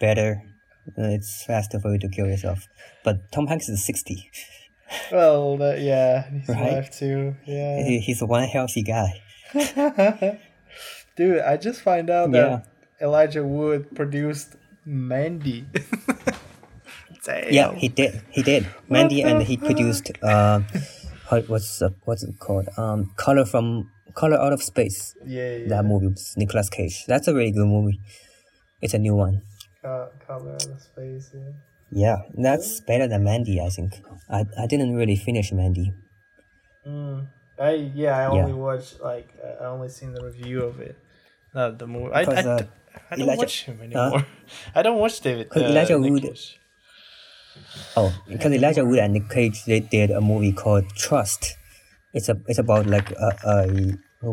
better, 0.00 0.40
uh, 0.96 1.02
it's 1.12 1.44
faster 1.44 1.78
for 1.80 1.92
you 1.92 1.98
to 1.98 2.08
kill 2.08 2.26
yourself. 2.26 2.66
But 3.04 3.30
Tom 3.32 3.46
Hanks 3.46 3.68
is 3.68 3.84
sixty. 3.84 4.30
Well, 5.12 5.60
uh, 5.60 5.74
yeah, 5.74 6.30
he's 6.30 6.48
Right? 6.48 6.72
left 6.72 6.96
too. 6.98 7.34
Yeah, 7.44 7.82
He, 7.84 7.98
he's 8.00 8.22
one 8.22 8.44
healthy 8.44 8.82
guy. 8.82 9.20
dude, 11.16 11.40
I 11.40 11.56
just 11.56 11.82
find 11.82 12.08
out 12.08 12.30
Yeah. 12.32 12.40
that 12.40 12.66
Elijah 13.00 13.44
Wood 13.44 13.94
produced 13.94 14.56
Mandy. 14.84 15.66
Damn. 17.24 17.52
Yeah, 17.52 17.74
he 17.74 17.88
did. 17.88 18.22
He 18.30 18.42
did. 18.42 18.66
Mandy 18.88 19.22
and 19.22 19.42
he 19.42 19.56
produced 19.56 20.10
uh, 20.22 20.60
what's 21.48 21.82
uh, 21.82 21.90
what's 22.04 22.22
it 22.22 22.38
called? 22.38 22.68
Um, 22.78 23.10
Color 23.16 23.44
from 23.44 23.90
Color 24.16 24.38
Out 24.40 24.52
of 24.52 24.62
Space. 24.62 25.14
yeah, 25.24 25.56
yeah. 25.56 25.68
That 25.68 25.84
movie 25.84 26.08
with 26.08 26.24
Nicolas 26.36 26.68
Cage. 26.70 27.04
That's 27.06 27.28
a 27.28 27.34
really 27.34 27.52
good 27.52 27.66
movie. 27.76 28.00
It's 28.82 28.94
a 28.94 28.98
new 28.98 29.14
one. 29.14 29.42
Co- 29.82 30.10
color 30.26 30.52
out 30.54 30.66
of 30.66 30.80
space. 30.80 31.30
Yeah. 31.34 31.52
Yeah, 32.02 32.16
that's 32.34 32.80
better 32.80 33.06
than 33.06 33.22
Mandy. 33.24 33.60
I 33.60 33.68
think. 33.76 33.92
I 34.28 34.40
I 34.62 34.66
didn't 34.66 34.94
really 35.00 35.16
finish 35.16 35.52
Mandy. 35.52 35.92
Mm. 36.86 37.28
I 37.58 37.70
yeah, 37.94 38.16
I 38.18 38.22
Yeah. 38.34 38.42
only 38.42 38.54
watched 38.54 39.00
like 39.00 39.28
I 39.60 39.64
only 39.66 39.88
seen 39.88 40.10
the 40.12 40.22
review 40.24 40.64
of 40.64 40.80
it, 40.80 40.96
not 41.54 41.78
the 41.78 41.86
movie. 41.86 42.12
I, 42.12 42.22
I, 42.22 42.24
uh, 42.24 42.58
I 43.10 43.16
don't 43.16 43.20
Elijah- 43.20 43.38
watch 43.38 43.56
him 43.68 43.78
anymore. 43.86 44.26
I 44.74 44.82
don't 44.82 44.98
watch 44.98 45.20
David. 45.20 45.48
Because 45.48 45.62
Uh, 45.62 45.72
Elijah 45.72 45.98
Wood-. 45.98 46.38
Oh, 47.96 48.12
because 48.28 48.52
Elijah 48.52 48.84
Wood 48.84 48.98
and 48.98 49.12
Nick 49.14 49.28
Cage 49.30 49.64
they 49.64 49.80
did 49.80 50.10
a 50.10 50.20
movie 50.20 50.52
called 50.52 50.84
Trust. 50.96 51.56
It's 52.16 52.28
a 52.32 52.36
it's 52.48 52.58
about 52.58 52.86
like 52.86 53.10
a, 53.12 53.28
a 53.54 53.60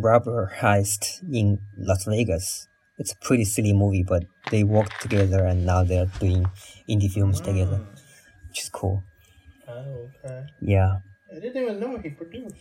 robber 0.05 0.51
heist 0.61 1.03
in 1.39 1.59
Las 1.77 2.05
Vegas. 2.05 2.67
It's 2.97 3.11
a 3.11 3.17
pretty 3.27 3.43
silly 3.45 3.73
movie, 3.73 4.03
but 4.13 4.23
they 4.51 4.63
worked 4.63 5.01
together 5.01 5.41
and 5.45 5.65
now 5.65 5.83
they're 5.83 6.05
doing 6.19 6.45
indie 6.89 7.11
films 7.11 7.41
together, 7.41 7.79
which 8.47 8.61
is 8.63 8.69
cool. 8.69 9.03
Oh, 9.67 10.07
okay. 10.23 10.45
Yeah, 10.61 10.91
I 11.35 11.39
didn't 11.39 11.61
even 11.63 11.79
know 11.81 11.97
he 11.97 12.09
produced. 12.21 12.55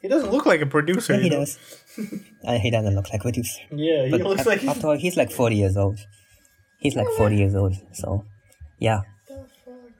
He 0.00 0.08
doesn't 0.08 0.30
look 0.30 0.46
like 0.46 0.60
a 0.60 0.66
producer. 0.76 1.14
yeah 1.14 1.20
he 1.26 1.28
know? 1.30 1.40
does. 1.40 1.58
and 2.44 2.58
he 2.64 2.70
doesn't 2.70 2.94
look 2.94 3.08
like 3.12 3.20
a 3.20 3.22
producer. 3.28 3.60
Yeah, 3.70 4.04
he 4.06 4.10
But 4.12 4.20
looks 4.22 4.46
a- 4.46 4.48
like. 4.50 4.64
after 4.64 4.86
all, 4.88 4.96
he's 5.04 5.16
like 5.16 5.30
forty 5.32 5.56
years 5.56 5.76
old. 5.76 5.98
He's 6.78 6.96
like 6.96 7.08
forty 7.18 7.36
years 7.36 7.54
old, 7.54 7.74
so 7.92 8.24
yeah. 8.78 9.00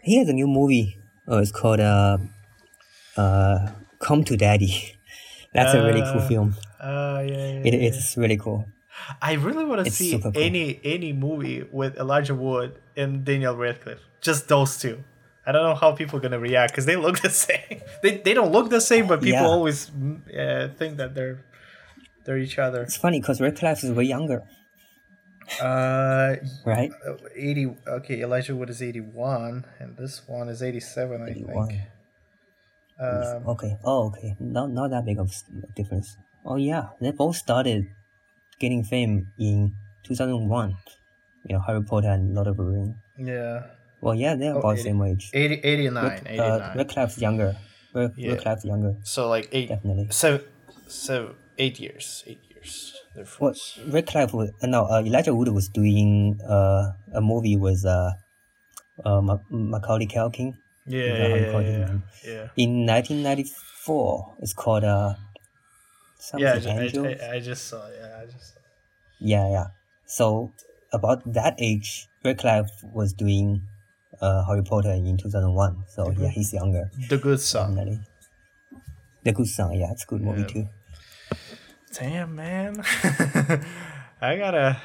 He 0.03 0.19
has 0.19 0.29
a 0.29 0.35
new 0.41 0.47
movie. 0.47 0.97
Oh, 1.27 1.39
it's 1.39 1.51
called 1.53 1.81
uh, 1.81 2.19
uh, 3.17 3.69
"Come 4.09 4.20
to 4.30 4.34
Daddy." 4.44 4.74
That's 5.57 5.72
a 5.78 5.80
really 5.88 6.02
cool 6.11 6.22
Uh, 6.24 6.28
film. 6.32 6.48
Oh 6.92 7.20
yeah, 7.20 7.36
yeah. 7.55 7.66
It, 7.68 7.74
yeah. 7.74 7.88
it's 7.88 8.16
really 8.22 8.38
cool. 8.44 8.61
I 9.30 9.32
really 9.46 9.64
want 9.70 9.78
to 9.82 9.86
It's 9.88 9.96
see 10.02 10.12
cool. 10.18 10.32
any 10.48 10.66
any 10.96 11.12
movie 11.26 11.61
with 11.80 11.92
Elijah 12.05 12.34
Wood 12.44 12.70
and 13.00 13.11
Daniel 13.28 13.57
Radcliffe. 13.64 14.02
Just 14.28 14.40
those 14.55 14.72
two. 14.82 14.96
I 15.46 15.52
don't 15.52 15.64
know 15.68 15.78
how 15.82 15.90
people 16.00 16.14
are 16.18 16.22
gonna 16.26 16.38
react 16.50 16.70
because 16.72 16.86
they 16.90 16.96
look 17.07 17.16
the 17.28 17.34
same. 17.46 17.76
They 18.02 18.12
they 18.26 18.34
don't 18.38 18.52
look 18.57 18.66
the 18.78 18.80
same, 18.92 19.05
but 19.11 19.18
people 19.26 19.40
Yeah. 19.46 19.55
always 19.57 19.78
uh, 20.42 20.68
think 20.78 20.92
that 21.00 21.11
they're 21.16 21.38
they're 22.24 22.38
each 22.46 22.59
other. 22.66 22.80
It's 22.88 23.00
funny 23.07 23.18
because 23.20 23.38
Radcliffe 23.46 23.82
is 23.86 23.90
way 23.98 24.07
younger, 24.16 24.40
Uh, 25.61 26.36
right? 26.64 26.90
eighty. 27.36 27.66
Okay, 27.98 28.16
Elijah 28.26 28.55
Wood 28.57 28.70
is 28.70 28.80
eighty-one, 28.88 29.64
and 29.80 29.96
this 29.96 30.22
one 30.26 30.48
is 30.48 30.62
eighty-seven. 30.62 31.22
I 31.22 31.32
think. 31.34 31.72
81. 33.01 33.36
Um, 33.36 33.49
okay. 33.49 33.76
Oh, 33.84 34.07
okay. 34.09 34.36
Not 34.40 34.70
not 34.70 34.90
that 34.90 35.05
big 35.05 35.18
of 35.18 35.28
s- 35.28 35.45
difference. 35.76 36.16
Oh 36.45 36.57
yeah, 36.57 36.88
they 37.01 37.11
both 37.11 37.36
started 37.36 37.86
getting 38.61 38.84
fame 38.84 39.28
in 39.38 39.72
2001. 40.05 40.76
You 41.47 41.57
know, 41.57 41.62
Harry 41.66 41.82
Potter 41.82 42.11
and 42.11 42.34
Lord 42.34 42.47
of 42.49 42.57
the 42.57 42.62
Rings. 42.64 42.97
yeah. 43.18 43.62
Well, 44.01 44.14
yeah, 44.14 44.34
they're 44.36 44.55
Oh, 44.55 44.59
about 44.61 44.74
80. 44.76 44.82
same 44.82 45.03
age. 45.03 45.30
80, 45.32 45.55
89, 45.64 46.05
Rad- 46.05 46.22
89. 46.26 46.61
uh, 46.61 46.74
Radcliffe's 46.76 47.18
younger. 47.18 47.57
Rad- 47.95 48.12
Yeah. 48.16 48.55
Younger, 48.64 48.97
so 49.03 49.28
like 49.28 49.49
eight, 49.53 49.68
definitely. 49.68 50.09
so 50.11 50.40
so 50.86 51.34
eight 51.59 51.80
years, 51.80 52.22
eight 52.26 52.40
years 52.51 52.92
What 53.38 53.55
difference. 53.55 53.78
Radcliffe 53.95 54.34
was 54.34 54.51
uh, 54.62 54.66
no 54.66 54.84
uh, 54.86 55.01
Elijah 55.01 55.34
Wood 55.34 55.49
was 55.49 55.68
doing 55.68 56.38
uh, 56.47 56.92
a 57.14 57.20
movie 57.22 57.57
with 57.57 57.84
uh, 57.86 58.12
uh, 59.05 59.20
Ma- 59.22 59.38
Macaulay 59.51 60.07
Culkin 60.07 60.55
Yeah, 60.87 61.16
yeah, 61.16 61.61
yeah, 61.61 61.99
yeah, 62.24 62.49
in 62.57 62.85
1994. 62.87 64.37
It's 64.41 64.53
called 64.53 64.85
uh, 64.85 65.14
something 66.18 66.45
Yeah, 66.45 66.74
I, 66.78 66.89
ju- 66.89 67.07
I, 67.07 67.16
I, 67.26 67.35
I 67.37 67.41
just 67.41 67.66
saw. 67.68 67.89
Yeah, 67.89 68.20
I 68.22 68.26
just. 68.26 68.55
Saw. 68.55 68.61
Yeah, 69.18 69.51
yeah. 69.51 69.66
So 70.07 70.53
about 70.93 71.22
that 71.32 71.55
age, 71.59 72.09
Radcliffe 72.24 72.70
was 72.93 73.12
doing 73.14 73.62
uh, 74.20 74.45
Harry 74.45 74.62
Potter 74.62 74.93
in 74.93 75.16
2001. 75.16 75.85
So 75.89 76.05
Mm-hmm. 76.07 76.22
yeah, 76.22 76.28
he's 76.30 76.53
younger. 76.53 76.91
The 77.09 77.16
Good 77.18 77.41
Son. 77.41 77.74
Definitely. 77.74 78.01
The 79.24 79.32
Good 79.32 79.49
Son, 79.49 79.72
yeah, 79.72 79.91
it's 79.93 80.05
a 80.05 80.07
good 80.07 80.20
movie 80.20 80.43
Yeah. 80.43 80.47
too. 80.49 80.68
Damn, 81.99 82.35
man. 82.37 82.82
I 84.20 84.37
gotta. 84.37 84.76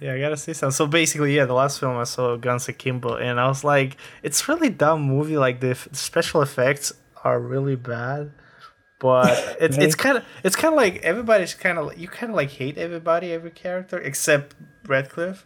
Yeah, 0.00 0.14
I 0.14 0.20
gotta 0.20 0.36
say 0.36 0.52
something. 0.52 0.74
So 0.74 0.86
basically, 0.86 1.34
yeah, 1.34 1.44
the 1.44 1.54
last 1.54 1.80
film 1.80 1.96
I 1.96 2.04
saw, 2.04 2.36
Guns 2.36 2.68
Akimbo, 2.68 3.16
and 3.16 3.40
I 3.40 3.48
was 3.48 3.64
like, 3.64 3.96
it's 4.22 4.48
really 4.48 4.70
dumb 4.70 5.02
movie. 5.02 5.36
Like 5.36 5.60
the 5.60 5.70
f- 5.70 5.88
special 5.92 6.40
effects 6.40 6.92
are 7.24 7.40
really 7.40 7.74
bad, 7.74 8.30
but 9.00 9.56
it's 9.60 9.76
it's 9.76 9.94
kind 9.96 10.18
of 10.18 10.24
it's 10.44 10.54
kind 10.54 10.72
of 10.72 10.76
like 10.76 10.98
everybody's 11.02 11.54
kind 11.54 11.78
of 11.78 11.98
you 11.98 12.06
kind 12.08 12.30
of 12.30 12.36
like 12.36 12.50
hate 12.50 12.78
everybody, 12.78 13.32
every 13.32 13.50
character 13.50 13.98
except 13.98 14.54
Radcliffe, 14.86 15.44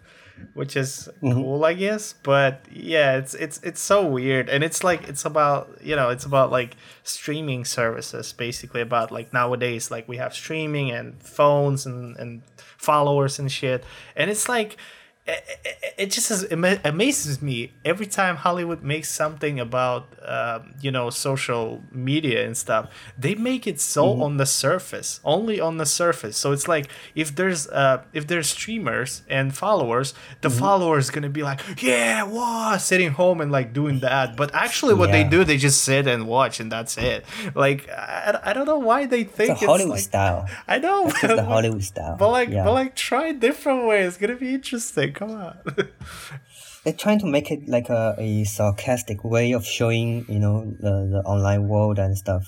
which 0.55 0.77
is 0.77 1.09
mm-hmm. 1.23 1.33
cool, 1.33 1.65
I 1.65 1.75
guess. 1.75 2.15
But 2.23 2.65
yeah, 2.71 3.17
it's 3.17 3.35
it's 3.35 3.61
it's 3.63 3.81
so 3.81 4.07
weird, 4.07 4.49
and 4.49 4.63
it's 4.65 4.85
like 4.85 5.09
it's 5.09 5.25
about 5.25 5.79
you 5.83 5.97
know 5.97 6.11
it's 6.11 6.25
about 6.25 6.51
like 6.51 6.77
streaming 7.03 7.65
services, 7.65 8.33
basically 8.33 8.81
about 8.81 9.11
like 9.11 9.33
nowadays 9.33 9.91
like 9.91 10.09
we 10.09 10.17
have 10.17 10.35
streaming 10.35 10.91
and 10.91 11.23
phones 11.23 11.87
and 11.87 12.17
and 12.17 12.43
followers 12.57 13.39
and 13.39 13.51
shit, 13.51 13.85
and 14.17 14.31
it's 14.31 14.49
like. 14.49 14.77
It, 15.25 15.45
it, 15.65 15.95
it 15.99 16.11
just 16.11 16.33
is, 16.33 16.45
ama- 16.51 16.81
amazes 16.85 17.41
me 17.41 17.73
every 17.85 18.07
time 18.07 18.35
Hollywood 18.37 18.83
makes 18.83 19.09
something 19.09 19.61
about 19.61 20.09
um, 20.27 20.75
you 20.81 20.91
know 20.91 21.11
social 21.11 21.83
media 21.93 22.45
and 22.45 22.57
stuff. 22.57 22.91
They 23.17 23.37
make 23.37 23.67
it 23.69 23.81
so 23.81 24.21
on 24.23 24.37
the 24.39 24.47
surface, 24.47 25.21
only 25.25 25.61
on 25.61 25.77
the 25.77 25.87
surface. 25.87 26.37
So 26.37 26.51
it's 26.51 26.67
like 26.67 26.89
if 27.15 27.35
there's 27.37 27.69
uh, 27.69 28.03
if 28.13 28.27
there's 28.27 28.49
streamers 28.49 29.23
and 29.29 29.55
followers, 29.55 30.13
the 30.41 30.51
followers 30.51 31.11
gonna 31.11 31.29
be 31.31 31.45
like, 31.45 31.61
yeah, 31.81 32.25
wow, 32.25 32.77
sitting 32.79 33.13
home 33.13 33.41
and 33.41 33.53
like 33.53 33.73
doing 33.73 34.01
that. 34.01 34.37
But 34.37 34.53
actually, 34.55 34.95
what 34.95 35.13
they 35.13 35.23
do, 35.23 35.45
they 35.45 35.57
just 35.57 35.85
sit 35.85 36.09
and 36.09 36.27
watch, 36.27 36.59
and 36.59 36.71
that's 36.73 36.99
it. 36.99 37.25
Like 37.55 37.89
I, 37.91 38.41
I 38.47 38.53
don't 38.55 38.67
know 38.67 38.79
why 38.81 39.07
they 39.07 39.23
think 39.23 39.51
It's 39.53 39.63
a 39.63 39.65
it's, 39.65 39.67
Hollywood 39.67 39.91
like 39.93 40.01
style. 40.01 40.49
I 40.67 40.79
know, 40.79 41.07
It's 41.07 41.21
the 41.21 41.45
Hollywood 41.55 41.85
style. 41.85 42.17
but 42.19 42.31
like, 42.31 42.49
yeah. 42.49 42.65
but 42.65 42.73
like, 42.73 42.97
try 42.97 43.31
different 43.31 43.87
ways. 43.87 44.09
It's 44.09 44.17
gonna 44.17 44.35
be 44.35 44.55
interesting. 44.55 45.12
Come 45.19 45.31
on. 45.33 45.59
they're 46.85 46.93
trying 46.95 47.19
to 47.21 47.27
make 47.27 47.51
it 47.51 47.69
like 47.69 47.89
a, 47.89 48.15
a 48.19 48.45
sarcastic 48.45 49.25
way 49.25 49.53
of 49.53 49.65
showing, 49.65 50.25
you 50.29 50.39
know, 50.39 50.65
the, 50.81 51.09
the 51.11 51.23
online 51.25 51.69
world 51.69 51.99
and 51.99 52.17
stuff. 52.17 52.47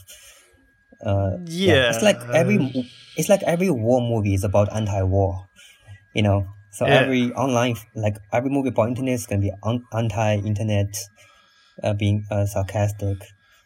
Uh, 1.05 1.39
yeah, 1.47 1.91
it's 1.91 2.03
like 2.03 2.21
every 2.33 2.57
it's 3.17 3.29
like 3.29 3.43
every 3.43 3.71
war 3.71 4.01
movie 4.01 4.35
is 4.35 4.45
about 4.45 4.75
anti-war, 4.75 5.47
you 6.15 6.23
know. 6.23 6.47
So 6.73 6.87
Yeah. 6.87 7.01
every 7.03 7.33
online 7.35 7.77
like 7.95 8.17
every 8.33 8.51
movie 8.51 8.71
about 8.71 8.89
internet 8.89 9.15
is 9.15 9.27
gonna 9.27 9.43
be 9.43 9.53
un- 9.63 9.85
anti-internet, 9.93 10.97
uh, 11.83 11.93
being 11.95 12.25
uh, 12.31 12.47
sarcastic. 12.47 13.19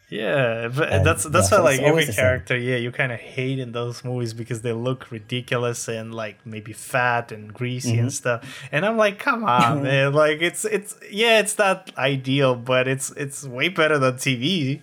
Yeah, 0.09 0.69
but 0.69 0.91
And, 0.91 1.05
that's 1.05 1.23
that's 1.23 1.51
why 1.51 1.59
like 1.59 1.79
every 1.81 2.05
character, 2.07 2.57
yeah, 2.57 2.77
you 2.77 2.91
kind 2.91 3.11
of 3.11 3.19
hate 3.19 3.59
in 3.59 3.71
those 3.73 4.03
movies 4.03 4.33
because 4.33 4.61
they 4.63 4.73
look 4.73 5.11
ridiculous 5.11 5.87
and 5.87 6.13
like 6.15 6.43
maybe 6.45 6.73
fat 6.73 7.31
and 7.31 7.53
greasy 7.53 7.91
Mm-hmm. 7.91 7.99
and 8.01 8.13
stuff. 8.13 8.67
And 8.71 8.85
I'm 8.85 8.97
like, 8.97 9.19
come 9.19 9.43
on, 9.43 9.83
man! 9.87 10.13
Like 10.13 10.41
it's 10.41 10.65
it's 10.65 10.95
yeah, 11.11 11.39
it's 11.39 11.57
not 11.57 11.91
ideal, 11.97 12.55
but 12.55 12.87
it's 12.87 13.11
it's 13.11 13.43
way 13.45 13.69
better 13.69 13.99
than 13.99 14.15
TV. 14.15 14.81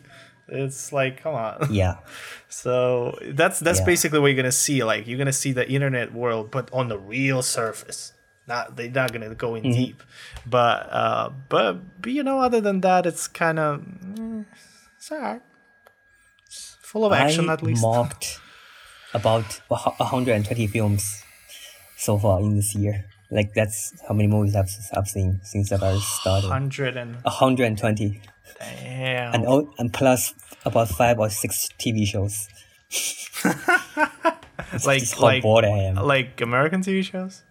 It's 0.49 0.93
like, 0.93 1.21
come 1.23 1.35
on. 1.35 1.67
Yeah, 1.71 1.97
So 2.49 3.19
that's 3.33 3.59
that's 3.59 3.81
Yeah. 3.81 3.85
basically 3.85 4.21
what 4.21 4.29
you're 4.29 4.37
gonna 4.37 4.53
see. 4.53 4.85
Like 4.85 5.09
you're 5.09 5.19
gonna 5.19 5.33
see 5.33 5.51
the 5.53 5.69
internet 5.69 6.15
world, 6.15 6.53
but 6.53 6.71
on 6.73 6.87
the 6.89 6.99
real 6.99 7.43
surface. 7.43 8.13
Not 8.47 8.77
they're 8.77 8.89
not 8.95 9.11
gonna 9.13 9.35
go 9.35 9.57
in 9.57 9.65
Mm-hmm. 9.65 9.73
deep, 9.75 10.03
but 10.47 10.87
uh, 10.93 11.31
but 11.49 12.01
but 12.01 12.13
you 12.13 12.23
know, 12.23 12.39
other 12.39 12.61
than 12.61 12.81
that, 12.83 13.05
it's 13.05 13.27
kind 13.27 13.59
of 13.59 13.81
mm, 13.83 14.45
it's 15.07 15.13
alright. 15.13 15.43
It's 16.47 16.77
full 16.83 17.05
of 17.05 17.13
action 17.13 17.49
I 17.49 17.53
at 17.53 17.63
least. 17.63 17.81
marked 17.83 18.41
about 19.15 19.61
a 19.71 19.95
120 19.99 20.67
films 20.67 21.23
so 21.97 22.19
far 22.19 22.41
in 22.41 22.57
this 22.57 22.75
year. 22.75 23.05
Like 23.31 23.55
that's 23.55 23.95
how 24.09 24.15
many 24.15 24.27
movies 24.29 24.57
I've 24.57 24.71
I've 24.97 25.07
seen 25.07 25.41
since 25.45 25.71
that 25.71 25.83
I 25.83 25.97
started. 25.99 26.49
Hundred 26.49 26.97
and... 26.97 27.15
and 27.17 27.25
120, 27.25 28.21
damn. 28.59 29.35
and 29.35 29.47
all, 29.47 29.73
and 29.79 29.93
plus 29.93 30.35
about 30.65 30.89
five 30.89 31.21
or 31.21 31.31
six 31.31 31.69
TV 31.79 32.05
shows. 32.05 32.49
like 34.85 35.01
Just 35.01 35.15
how 35.15 35.23
like 35.23 35.43
bored 35.43 35.65
I 35.65 35.69
am. 35.69 35.97
like 35.97 36.41
American 36.41 36.83
TV 36.83 37.05
shows. 37.05 37.43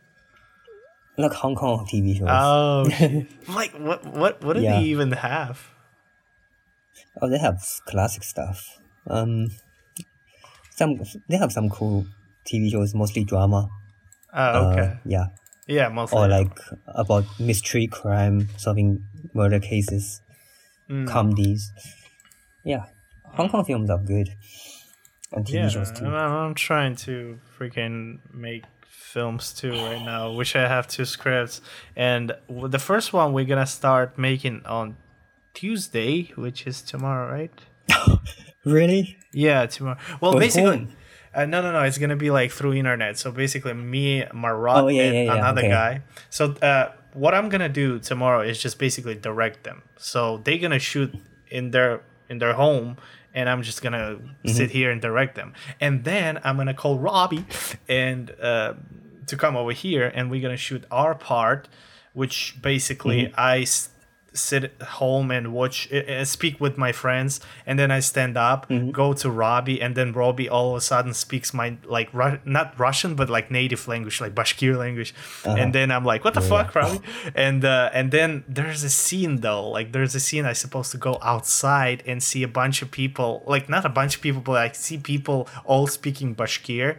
Like 1.17 1.31
Hong 1.33 1.55
Kong 1.55 1.87
TV 1.91 2.17
shows. 2.17 2.27
Oh, 2.29 2.85
like 3.53 3.71
what 3.79 4.05
what 4.05 4.43
what 4.43 4.57
do 4.57 4.61
Yeah. 4.61 4.79
they 4.79 4.87
even 4.87 5.11
have? 5.13 5.74
Oh, 7.21 7.29
they 7.29 7.37
have 7.39 7.63
classic 7.85 8.23
stuff. 8.23 8.79
Um, 9.07 9.49
some 10.75 10.99
they 11.29 11.37
have 11.37 11.51
some 11.51 11.69
cool 11.69 12.05
TV 12.45 12.71
shows, 12.71 12.93
mostly 12.93 13.23
drama. 13.23 13.69
Oh, 14.33 14.39
Uh, 14.41 14.71
okay. 14.71 14.97
yeah, 15.05 15.27
yeah, 15.67 15.87
mostly. 15.89 16.19
or 16.19 16.27
like 16.27 16.57
about 16.87 17.23
mystery, 17.39 17.87
crime, 17.87 18.49
solving 18.57 19.03
murder 19.33 19.59
cases, 19.59 20.21
Mm. 20.89 21.07
comedies. 21.07 21.71
Yeah, 22.63 22.85
Hong 23.25 23.49
Kong 23.49 23.63
films 23.65 23.89
are 23.89 23.97
good, 23.97 24.29
and 25.31 25.45
TV 25.45 25.53
yeah, 25.55 25.69
shows 25.69 25.91
too. 25.91 26.05
I'm, 26.05 26.53
trying 26.53 26.95
to 27.07 27.39
freaking 27.57 28.19
make 28.33 28.63
films 28.89 29.53
too 29.53 29.71
right 29.71 30.03
now. 30.03 30.31
Wish 30.33 30.55
I 30.55 30.67
have 30.67 30.87
two 30.87 31.05
scripts, 31.05 31.61
and 31.95 32.33
the 32.49 32.79
first 32.79 33.13
one 33.13 33.33
we're 33.33 33.45
gonna 33.45 33.65
start 33.65 34.17
making 34.17 34.65
on 34.65 34.97
Tuesday, 35.55 36.31
which 36.35 36.67
is 36.67 36.81
tomorrow, 36.83 37.31
right? 37.31 37.51
Really? 38.63 39.17
Yeah, 39.31 39.65
tomorrow. 39.67 39.97
Well, 40.21 40.39
basically, 40.39 40.87
uh, 41.35 41.45
no, 41.45 41.61
no, 41.61 41.71
no. 41.71 41.81
It's 41.83 41.99
gonna 41.99 42.15
be 42.15 42.31
like 42.31 42.51
through 42.51 42.73
internet. 42.73 43.17
So 43.17 43.31
basically, 43.31 43.73
me, 43.73 44.25
Marat, 44.33 44.77
Oh, 44.83 44.87
yeah, 44.87 45.03
and 45.03 45.13
yeah, 45.15 45.23
yeah, 45.25 45.33
another 45.37 45.61
okay. 45.61 45.69
guy. 45.69 46.01
So 46.31 46.53
uh, 46.61 46.91
what 47.13 47.33
I'm 47.35 47.49
gonna 47.49 47.69
do 47.69 47.99
tomorrow 47.99 48.41
is 48.41 48.57
just 48.59 48.79
basically 48.79 49.13
direct 49.15 49.63
them. 49.65 49.83
So 49.97 50.41
they're 50.43 50.57
gonna 50.57 50.79
shoot 50.79 51.13
in 51.49 51.71
their 51.71 52.01
in 52.27 52.39
their 52.39 52.53
home, 52.53 52.97
and 53.35 53.49
I'm 53.49 53.61
just 53.61 53.83
gonna 53.83 54.17
Mm-hmm. 54.17 54.47
sit 54.49 54.71
here 54.71 54.89
and 54.89 54.99
direct 54.99 55.35
them. 55.35 55.53
And 55.79 56.03
then 56.03 56.39
I'm 56.43 56.57
gonna 56.57 56.73
call 56.73 56.97
Robbie 56.97 57.45
and 57.87 58.31
uh, 58.41 58.73
to 59.27 59.37
come 59.37 59.55
over 59.55 59.73
here, 59.73 60.11
and 60.15 60.31
we're 60.31 60.41
gonna 60.41 60.57
shoot 60.57 60.83
our 60.89 61.13
part, 61.13 61.67
which 62.13 62.55
basically 62.61 63.25
Mm-hmm. 63.29 63.35
I. 63.37 63.65
sit 64.37 64.63
at 64.65 64.81
home 64.99 65.31
and 65.31 65.53
watch 65.53 65.91
uh, 65.91 66.23
speak 66.25 66.59
with 66.59 66.77
my 66.77 66.91
friends 66.91 67.39
and 67.65 67.79
then 67.79 67.89
i 67.91 67.99
stand 67.99 68.35
up 68.37 68.67
Mm-hmm. 68.69 68.91
go 68.91 69.13
to 69.13 69.29
robbie 69.29 69.81
and 69.81 69.95
then 69.95 70.11
robbie 70.13 70.49
all 70.49 70.71
of 70.71 70.77
a 70.77 70.81
sudden 70.81 71.13
speaks 71.13 71.53
my 71.53 71.77
like 71.85 72.09
Ru- 72.13 72.39
not 72.45 72.77
russian 72.79 73.15
but 73.15 73.29
like 73.29 73.49
native 73.51 73.87
language 73.87 74.19
like 74.21 74.33
bashkir 74.35 74.77
language. 74.77 75.13
Uh-huh. 75.45 75.55
and 75.57 75.73
then 75.73 75.91
i'm 75.91 76.05
like 76.05 76.23
what 76.23 76.33
the 76.33 76.41
fuck 76.41 76.75
robbie? 76.75 76.99
And 77.35 77.63
uh, 77.65 77.89
and 77.93 78.11
then 78.11 78.43
there's 78.47 78.83
a 78.83 78.89
scene 78.89 79.41
though. 79.41 79.69
Like 79.69 79.91
there's 79.91 80.15
a 80.15 80.19
scene 80.19 80.45
i 80.45 80.53
supposed 80.53 80.91
to 80.91 80.97
go 80.97 81.17
outside 81.21 82.03
and 82.05 82.21
see 82.21 82.43
a 82.43 82.47
bunch 82.47 82.81
of 82.81 82.91
people 82.91 83.43
like 83.45 83.69
not 83.69 83.85
a 83.85 83.89
bunch 83.89 84.15
of 84.17 84.21
people 84.21 84.41
but 84.41 84.57
i 84.57 84.71
see 84.71 84.97
people 84.97 85.47
all 85.63 85.87
speaking 85.87 86.35
bashkir 86.35 86.97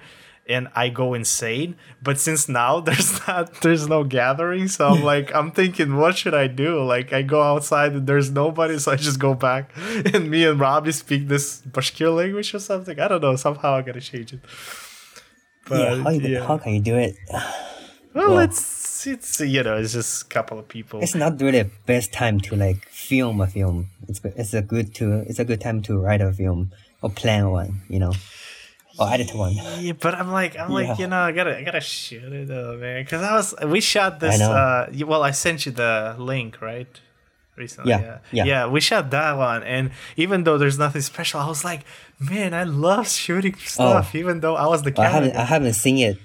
and 0.49 0.69
I 0.75 0.89
go 0.89 1.15
insane. 1.15 1.77
But 2.03 2.21
since 2.21 2.49
now 2.49 2.81
there's 2.87 3.27
not 3.27 3.61
there's 3.61 3.89
no 3.89 4.05
gathering, 4.05 4.69
so 4.69 4.89
I'm 4.89 5.03
like 5.03 5.35
I'm 5.35 5.51
thinking, 5.51 5.97
what 5.97 6.17
should 6.17 6.35
I 6.35 6.47
do? 6.47 6.83
Like 6.83 7.13
I 7.13 7.23
go 7.23 7.43
outside 7.43 7.93
and 7.93 8.07
there's 8.07 8.31
nobody, 8.31 8.79
so 8.79 8.93
I 8.93 8.97
just 8.97 9.19
go 9.19 9.35
back, 9.35 9.71
and 10.15 10.31
me 10.31 10.45
and 10.45 10.59
Robbie 10.59 10.93
speak 10.93 11.29
this 11.29 11.63
Bashkir 11.63 12.15
language 12.15 12.55
or 12.55 12.59
something. 12.59 12.99
I 12.99 13.09
don't 13.09 13.21
know. 13.23 13.37
Somehow 13.37 13.75
I 13.75 13.83
gotta 13.83 14.01
change 14.01 14.33
it. 14.33 14.41
But, 15.69 15.81
yeah, 15.81 16.03
how, 16.03 16.11
you, 16.11 16.21
yeah. 16.21 16.47
how 16.47 16.59
can 16.59 16.75
you 16.75 16.81
do 16.81 16.97
it? 16.97 17.17
Well, 18.15 18.31
well, 18.31 18.39
it's 18.39 19.07
it's 19.07 19.41
you 19.41 19.63
know 19.63 19.77
it's 19.77 19.93
just 19.93 20.23
a 20.23 20.27
couple 20.27 20.59
of 20.59 20.69
people. 20.69 21.01
It's 21.03 21.15
not 21.15 21.41
really 21.41 21.63
the 21.63 21.71
best 21.85 22.13
time 22.13 22.41
to 22.43 22.57
like 22.57 22.89
film 22.89 23.41
a 23.41 23.47
film. 23.47 23.91
It's 24.09 24.21
it's 24.25 24.55
a 24.55 24.63
good 24.63 24.95
to 24.95 25.25
it's 25.29 25.39
a 25.39 25.45
good 25.45 25.61
time 25.61 25.83
to 25.83 25.99
write 25.99 26.23
a 26.23 26.33
film 26.33 26.73
or 27.03 27.11
plan 27.11 27.51
one. 27.51 27.83
You 27.89 27.99
know. 27.99 28.13
Oh, 28.99 29.07
edit 29.09 29.35
one. 29.35 29.53
Yeah, 29.53 29.93
but 29.93 30.15
I'm 30.15 30.31
like, 30.33 30.59
I'm 30.59 30.71
like, 30.71 30.99
you 30.99 31.07
know, 31.07 31.19
I 31.19 31.33
gotta, 31.33 31.59
I 31.59 31.63
gotta 31.63 31.81
shoot 31.81 32.33
it 32.33 32.49
though, 32.49 32.77
man. 32.79 33.05
Because 33.05 33.23
I 33.23 33.35
was, 33.35 33.55
we 33.67 33.81
shot 33.81 34.21
this. 34.21 34.41
I 34.41 34.45
Uh, 34.45 35.07
well, 35.07 35.23
I 35.23 35.33
sent 35.33 35.67
you 35.67 35.73
the 35.73 36.17
link, 36.19 36.61
right? 36.61 36.89
Recently, 37.57 37.89
yeah, 37.89 38.01
yeah, 38.01 38.19
yeah, 38.33 38.45
yeah. 38.45 38.67
We 38.67 38.81
shot 38.83 39.11
that 39.13 39.33
one, 39.39 39.63
and 39.63 39.91
even 40.17 40.45
though 40.45 40.59
there's 40.59 40.79
nothing 40.79 41.01
special, 41.01 41.41
I 41.41 41.49
was 41.49 41.65
like, 41.65 41.87
man, 42.21 42.53
I 42.53 42.65
love 42.65 43.09
shooting 43.09 43.55
stuff. 43.55 44.11
Oh. 44.15 44.19
Even 44.19 44.41
though 44.41 44.57
I 44.57 44.67
was 44.67 44.83
the. 44.83 44.93
Well, 44.95 45.07
I 45.07 45.09
haven't, 45.09 45.37
I 45.37 45.45
haven't 45.45 45.73
seen 45.73 45.97
it. 45.97 46.19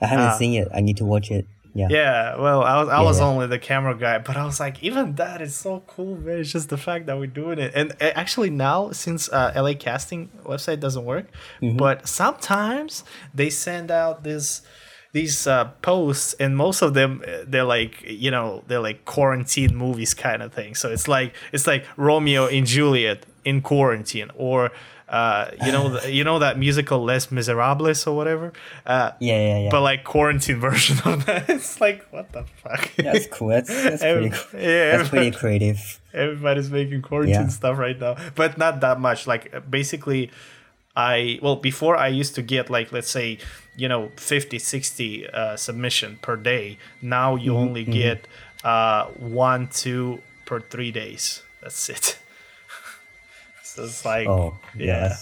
I 0.00 0.06
haven't 0.06 0.26
uh, 0.26 0.38
seen 0.38 0.54
it. 0.54 0.68
I 0.74 0.80
need 0.80 0.96
to 0.96 1.04
watch 1.04 1.30
it. 1.30 1.46
Yeah. 1.74 1.88
Yeah. 1.90 2.36
Well, 2.36 2.62
I 2.62 2.80
was 2.80 2.88
I 2.88 3.00
yeah, 3.00 3.04
was 3.04 3.20
yeah. 3.20 3.26
only 3.26 3.46
the 3.46 3.58
camera 3.58 3.96
guy, 3.96 4.18
but 4.18 4.36
I 4.36 4.44
was 4.44 4.60
like, 4.60 4.82
even 4.82 5.14
that 5.16 5.42
is 5.42 5.54
so 5.54 5.82
cool, 5.86 6.16
man. 6.16 6.38
It's 6.38 6.52
just 6.52 6.68
the 6.68 6.78
fact 6.78 7.06
that 7.06 7.18
we're 7.18 7.26
doing 7.26 7.58
it, 7.58 7.72
and 7.74 7.94
actually 8.00 8.50
now 8.50 8.90
since 8.92 9.28
uh, 9.30 9.52
LA 9.54 9.74
casting 9.78 10.30
website 10.44 10.80
doesn't 10.80 11.04
work, 11.04 11.26
mm-hmm. 11.60 11.76
but 11.76 12.08
sometimes 12.08 13.04
they 13.34 13.50
send 13.50 13.90
out 13.90 14.24
this 14.24 14.62
these 15.12 15.46
uh, 15.46 15.64
posts 15.80 16.34
and 16.34 16.56
most 16.56 16.82
of 16.82 16.94
them 16.94 17.24
they're 17.46 17.64
like 17.64 18.02
you 18.02 18.30
know 18.30 18.62
they're 18.66 18.80
like 18.80 19.04
quarantine 19.06 19.74
movies 19.74 20.12
kind 20.12 20.42
of 20.42 20.52
thing 20.52 20.74
so 20.74 20.90
it's 20.90 21.08
like 21.08 21.34
it's 21.50 21.66
like 21.66 21.86
romeo 21.96 22.46
and 22.46 22.66
juliet 22.66 23.24
in 23.44 23.62
quarantine 23.62 24.30
or 24.36 24.70
uh, 25.08 25.50
you 25.64 25.72
know, 25.72 26.00
you 26.02 26.22
know 26.22 26.38
that 26.38 26.58
musical 26.58 27.02
Les 27.02 27.30
Miserables 27.30 28.06
or 28.06 28.14
whatever. 28.14 28.52
Uh, 28.84 29.12
yeah, 29.20 29.40
yeah, 29.40 29.58
yeah. 29.60 29.68
But 29.70 29.80
like 29.80 30.04
quarantine 30.04 30.60
version 30.60 30.98
of 31.04 31.24
that. 31.26 31.48
It's 31.48 31.80
like 31.80 32.06
what 32.10 32.30
the 32.32 32.44
fuck. 32.62 32.90
That's 32.96 33.26
cool. 33.26 33.48
That's, 33.48 33.68
that's 33.68 34.02
pretty. 34.02 34.30
Cool. 34.30 34.38
Yeah, 34.60 34.96
that's 34.96 35.08
pretty 35.08 35.30
creative. 35.30 36.00
Everybody's 36.12 36.70
making 36.70 37.02
quarantine 37.02 37.34
yeah. 37.34 37.48
stuff 37.48 37.78
right 37.78 37.98
now, 37.98 38.16
but 38.34 38.58
not 38.58 38.80
that 38.80 39.00
much. 39.00 39.26
Like 39.26 39.70
basically, 39.70 40.30
I 40.94 41.38
well 41.42 41.56
before 41.56 41.96
I 41.96 42.08
used 42.08 42.34
to 42.34 42.42
get 42.42 42.68
like 42.68 42.92
let's 42.92 43.10
say 43.10 43.38
you 43.76 43.88
know 43.88 44.10
50, 44.16 44.58
60 44.58 45.30
uh, 45.30 45.56
submission 45.56 46.18
per 46.20 46.36
day. 46.36 46.78
Now 47.00 47.36
you 47.36 47.52
mm-hmm, 47.52 47.60
only 47.60 47.82
mm-hmm. 47.82 47.92
get 47.92 48.28
uh, 48.64 49.06
one, 49.16 49.68
two 49.68 50.20
per 50.44 50.60
three 50.60 50.90
days. 50.90 51.42
That's 51.62 51.88
it. 51.88 52.18
It's 53.78 54.04
like, 54.04 54.28
oh, 54.28 54.58
yeah. 54.76 55.16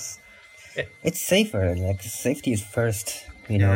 it's 1.03 1.21
safer. 1.21 1.75
Like 1.77 2.03
safety 2.03 2.53
is 2.53 2.63
first. 2.63 3.27
You 3.49 3.59
know. 3.59 3.73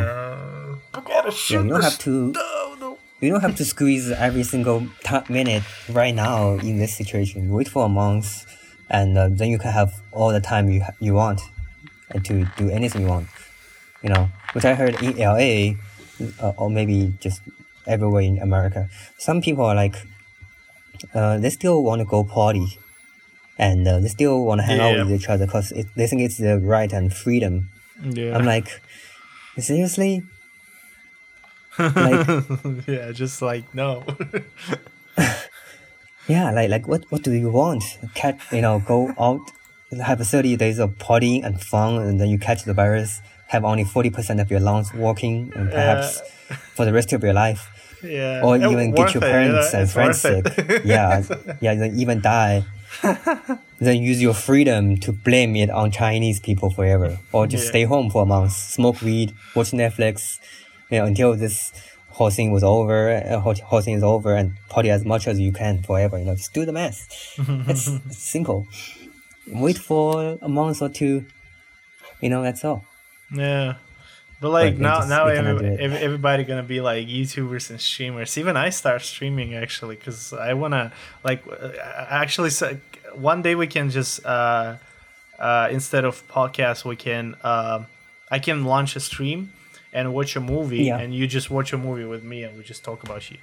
Yeah. 0.93 1.07
yeah 1.07 1.31
you 1.49 1.69
don't 1.69 1.83
have 1.83 1.97
to. 1.99 2.31
No, 2.31 2.75
no. 2.79 2.97
You 3.21 3.31
don't 3.31 3.41
have 3.41 3.55
to 3.57 3.65
squeeze 3.65 4.11
every 4.11 4.43
single 4.43 4.87
t- 5.03 5.19
minute 5.29 5.63
right 5.89 6.13
now 6.13 6.53
in 6.55 6.77
this 6.77 6.95
situation. 6.95 7.51
Wait 7.51 7.67
for 7.67 7.85
a 7.85 7.89
month, 7.89 8.45
and 8.89 9.17
uh, 9.17 9.29
then 9.29 9.49
you 9.49 9.59
can 9.59 9.71
have 9.71 10.01
all 10.11 10.31
the 10.31 10.41
time 10.41 10.69
you 10.69 10.83
you 10.99 11.13
want, 11.13 11.41
and 12.09 12.25
to 12.25 12.45
do 12.57 12.69
anything 12.69 13.03
you 13.03 13.07
want. 13.07 13.27
You 14.01 14.09
know, 14.09 14.29
which 14.53 14.65
I 14.65 14.73
heard 14.73 15.01
in 15.01 15.15
LA, 15.17 15.77
uh, 16.41 16.53
or 16.57 16.69
maybe 16.69 17.13
just 17.19 17.41
everywhere 17.87 18.23
in 18.23 18.39
America. 18.39 18.89
Some 19.17 19.41
people 19.41 19.65
are 19.65 19.75
like, 19.75 19.95
uh, 21.13 21.37
they 21.37 21.49
still 21.49 21.83
want 21.83 21.99
to 21.99 22.05
go 22.05 22.23
party 22.23 22.79
and 23.61 23.87
uh, 23.87 23.99
they 23.99 24.07
still 24.07 24.43
want 24.43 24.59
to 24.59 24.65
hang 24.65 24.77
yeah. 24.77 24.87
out 24.87 25.05
with 25.05 25.13
each 25.13 25.29
other 25.29 25.45
because 25.45 25.69
they 25.95 26.07
think 26.07 26.23
it's 26.23 26.37
the 26.37 26.57
right 26.57 26.91
and 26.91 27.13
freedom. 27.13 27.69
Yeah. 28.03 28.35
I'm 28.35 28.43
like, 28.43 28.81
seriously? 29.59 30.23
like, 31.77 32.27
yeah, 32.87 33.11
just 33.11 33.39
like 33.41 33.63
no. 33.75 34.03
yeah, 36.27 36.49
like 36.51 36.69
like 36.71 36.87
what 36.87 37.05
what 37.11 37.21
do 37.21 37.31
you 37.31 37.51
want? 37.51 37.83
Cat, 38.15 38.39
you 38.51 38.61
know, 38.61 38.79
go 38.79 39.13
out, 39.19 39.51
have 40.03 40.19
30 40.19 40.57
days 40.57 40.79
of 40.79 40.97
partying 40.97 41.45
and 41.45 41.61
fun, 41.61 42.01
and 42.01 42.19
then 42.19 42.29
you 42.29 42.39
catch 42.39 42.63
the 42.63 42.73
virus, 42.73 43.21
have 43.47 43.63
only 43.63 43.83
40% 43.85 44.41
of 44.41 44.49
your 44.49 44.59
lungs 44.59 44.91
working, 44.91 45.53
and 45.55 45.69
perhaps 45.69 46.19
yeah. 46.49 46.55
for 46.73 46.83
the 46.83 46.93
rest 46.93 47.13
of 47.13 47.23
your 47.23 47.33
life. 47.33 47.69
Yeah. 48.03 48.41
Or 48.43 48.57
even 48.57 48.95
get 48.95 49.13
your 49.13 49.21
parents 49.21 49.71
and 49.75 49.87
friends 49.87 50.19
sick. 50.19 50.45
yeah, 50.83 51.21
yeah, 51.61 51.75
then 51.75 51.99
even 51.99 52.21
die 52.21 52.65
then 53.79 54.01
use 54.01 54.21
your 54.21 54.33
freedom 54.33 54.97
to 54.97 55.11
blame 55.11 55.55
it 55.55 55.69
on 55.69 55.91
Chinese 55.91 56.39
people 56.39 56.69
forever, 56.69 57.19
or 57.31 57.47
just 57.47 57.65
yeah. 57.65 57.69
stay 57.69 57.83
home 57.83 58.09
for 58.09 58.23
a 58.23 58.25
month, 58.25 58.51
smoke 58.51 59.01
weed, 59.01 59.33
watch 59.55 59.71
Netflix, 59.71 60.39
you 60.89 60.99
know, 60.99 61.05
until 61.05 61.35
this 61.35 61.71
whole 62.09 62.29
thing 62.29 62.51
was 62.51 62.63
over, 62.63 63.09
uh, 63.09 63.39
whole, 63.39 63.55
whole 63.55 63.81
thing 63.81 63.95
is 63.95 64.03
over, 64.03 64.35
and 64.35 64.53
party 64.69 64.89
as 64.89 65.05
much 65.05 65.27
as 65.27 65.39
you 65.39 65.51
can 65.51 65.81
forever. 65.83 66.17
You 66.19 66.25
know, 66.25 66.35
just 66.35 66.53
do 66.53 66.65
the 66.65 66.73
math. 66.73 67.07
it's, 67.67 67.87
it's 67.87 68.17
simple. 68.35 68.67
Wait 69.47 69.77
for 69.77 70.37
a 70.41 70.49
month 70.49 70.81
or 70.81 70.89
two. 70.89 71.25
You 72.19 72.29
know, 72.29 72.43
that's 72.43 72.63
all. 72.63 72.85
Yeah. 73.33 73.75
But 74.41 74.49
like 74.49 74.77
now, 74.79 74.97
just, 74.97 75.09
now 75.09 75.27
every, 75.27 75.77
everybody 75.77 76.43
gonna 76.43 76.63
be 76.63 76.81
like 76.81 77.07
YouTubers 77.07 77.69
and 77.69 77.79
streamers. 77.79 78.39
Even 78.39 78.57
I 78.57 78.69
start 78.71 79.03
streaming 79.03 79.53
actually 79.53 79.97
because 79.97 80.33
I 80.33 80.53
wanna 80.53 80.91
like 81.23 81.43
uh, 81.47 81.69
actually 82.09 82.49
one 83.13 83.43
day 83.43 83.53
we 83.53 83.67
can 83.67 83.91
just 83.91 84.25
uh, 84.25 84.77
uh, 85.37 85.67
instead 85.71 86.05
of 86.05 86.27
podcast 86.27 86.85
we 86.85 86.95
can 86.95 87.35
uh, 87.43 87.83
I 88.31 88.39
can 88.39 88.65
launch 88.65 88.95
a 88.95 88.99
stream 88.99 89.53
and 89.93 90.11
watch 90.11 90.35
a 90.35 90.39
movie 90.41 90.85
yeah. 90.85 90.97
and 90.97 91.13
you 91.13 91.27
just 91.27 91.51
watch 91.51 91.71
a 91.71 91.77
movie 91.77 92.05
with 92.05 92.23
me 92.23 92.41
and 92.41 92.57
we 92.57 92.63
just 92.63 92.83
talk 92.83 93.03
about 93.03 93.21
shit. 93.21 93.39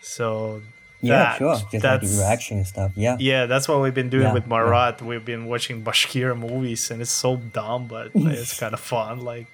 So 0.00 0.62
yeah, 1.00 1.18
that, 1.18 1.38
sure. 1.38 1.54
Just 1.54 1.82
that's, 1.82 1.82
like 1.82 2.02
interaction 2.02 2.56
and 2.58 2.66
stuff. 2.66 2.92
Yeah. 2.96 3.16
Yeah, 3.20 3.46
that's 3.46 3.68
what 3.68 3.80
we've 3.80 3.94
been 3.94 4.08
doing 4.08 4.24
yeah, 4.24 4.32
with 4.32 4.46
Marat. 4.46 4.96
Yeah. 5.00 5.06
We've 5.06 5.24
been 5.24 5.46
watching 5.46 5.84
Bashkir 5.84 6.36
movies, 6.36 6.90
and 6.90 7.00
it's 7.00 7.10
so 7.10 7.36
dumb, 7.36 7.86
but 7.86 8.10
it's 8.14 8.58
kind 8.58 8.74
of 8.74 8.80
fun. 8.80 9.20
Like, 9.20 9.46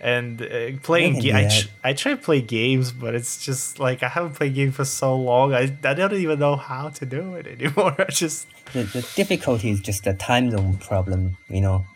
and 0.00 0.40
uh, 0.42 0.70
playing. 0.82 1.20
Ga- 1.20 1.34
I, 1.34 1.48
tr- 1.48 1.68
I 1.84 1.92
try 1.92 2.12
to 2.12 2.16
play 2.18 2.40
games, 2.40 2.92
but 2.92 3.14
it's 3.14 3.44
just 3.44 3.78
like 3.78 4.02
I 4.02 4.08
haven't 4.08 4.34
played 4.34 4.54
games 4.54 4.76
for 4.76 4.84
so 4.84 5.16
long. 5.16 5.54
I, 5.54 5.76
I 5.84 5.94
don't 5.94 6.12
even 6.12 6.38
know 6.38 6.56
how 6.56 6.88
to 6.90 7.06
do 7.06 7.34
it 7.34 7.46
anymore. 7.46 7.94
I 7.98 8.10
just 8.10 8.46
the, 8.72 8.84
the 8.84 9.08
difficulty 9.14 9.70
is 9.70 9.80
just 9.80 10.04
the 10.04 10.14
time 10.14 10.50
zone 10.50 10.78
problem. 10.78 11.36
You 11.48 11.60
know. 11.60 11.86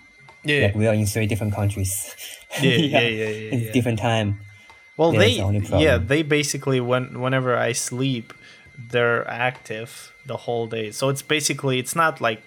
Yeah. 0.44 0.66
Like 0.66 0.74
we 0.74 0.86
are 0.88 0.94
in 0.94 1.06
three 1.06 1.26
different 1.26 1.54
countries. 1.54 2.14
Yeah, 2.60 2.70
yeah, 2.70 2.76
yeah, 3.00 3.00
yeah, 3.00 3.28
yeah, 3.28 3.54
yeah. 3.54 3.72
different 3.72 3.98
time. 3.98 4.40
Well, 4.96 5.12
they 5.12 5.36
the 5.36 5.78
yeah 5.80 5.98
they 5.98 6.22
basically 6.22 6.80
when 6.80 7.20
whenever 7.20 7.56
I 7.56 7.72
sleep 7.72 8.32
they're 8.76 9.28
active 9.28 10.12
the 10.26 10.36
whole 10.38 10.66
day. 10.66 10.90
So 10.90 11.08
it's 11.08 11.22
basically 11.22 11.78
it's 11.78 11.94
not 11.94 12.20
like 12.20 12.42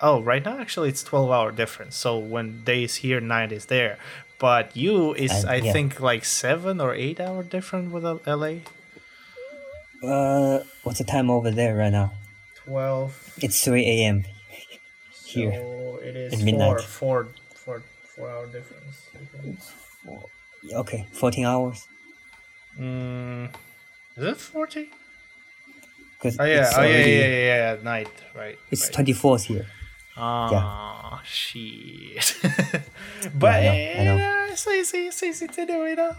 oh 0.00 0.22
right 0.22 0.44
now 0.44 0.58
actually 0.58 0.88
it's 0.88 1.02
12 1.02 1.30
hour 1.30 1.52
difference. 1.52 1.96
So 1.96 2.18
when 2.18 2.62
day 2.64 2.84
is 2.84 2.96
here, 2.96 3.20
night 3.20 3.52
is 3.52 3.66
there. 3.66 3.98
But 4.40 4.74
you 4.74 5.12
is 5.12 5.30
and, 5.30 5.50
I 5.50 5.56
yeah. 5.56 5.72
think 5.72 6.00
like 6.00 6.24
seven 6.24 6.80
or 6.80 6.94
eight 6.94 7.20
hour 7.20 7.42
different 7.42 7.92
with 7.92 8.04
LA. 8.26 8.64
Uh, 10.02 10.64
what's 10.82 10.98
the 10.98 11.04
time 11.04 11.30
over 11.30 11.50
there 11.50 11.76
right 11.76 11.92
now? 11.92 12.12
Twelve. 12.56 13.12
It's 13.36 13.62
three 13.62 13.84
a.m. 13.84 14.24
here. 15.26 15.52
So 15.52 16.00
it 16.02 16.16
is 16.16 16.42
midnight. 16.42 16.80
Four, 16.80 17.28
four, 17.28 17.28
four, 17.54 17.82
four 18.16 18.30
hour 18.30 18.46
difference. 18.46 19.10
Four, 20.04 20.24
okay, 20.72 21.06
fourteen 21.12 21.44
hours. 21.44 21.86
Mm, 22.78 23.52
is 24.16 24.24
it 24.24 24.36
fourteen? 24.38 24.88
Cause 26.22 26.38
oh 26.40 26.44
yeah, 26.44 26.72
oh 26.76 26.82
yeah, 26.82 26.96
yeah, 26.96 27.04
yeah, 27.04 27.74
yeah, 27.74 27.82
night, 27.82 28.08
right? 28.34 28.58
It's 28.70 28.88
twenty 28.88 29.12
fourth 29.12 29.44
here. 29.44 29.66
Oh 30.20 30.48
yeah. 30.52 31.18
shit! 31.24 32.36
but 33.34 33.62
yeah, 33.62 33.96
I 33.98 34.04
know, 34.04 34.12
I 34.12 34.16
know. 34.16 34.46
it's 34.50 34.66
easy, 34.66 35.06
it's 35.06 35.22
easy 35.22 35.48
to 35.48 35.66
do, 35.66 35.86
you 35.86 35.96
know. 35.96 36.16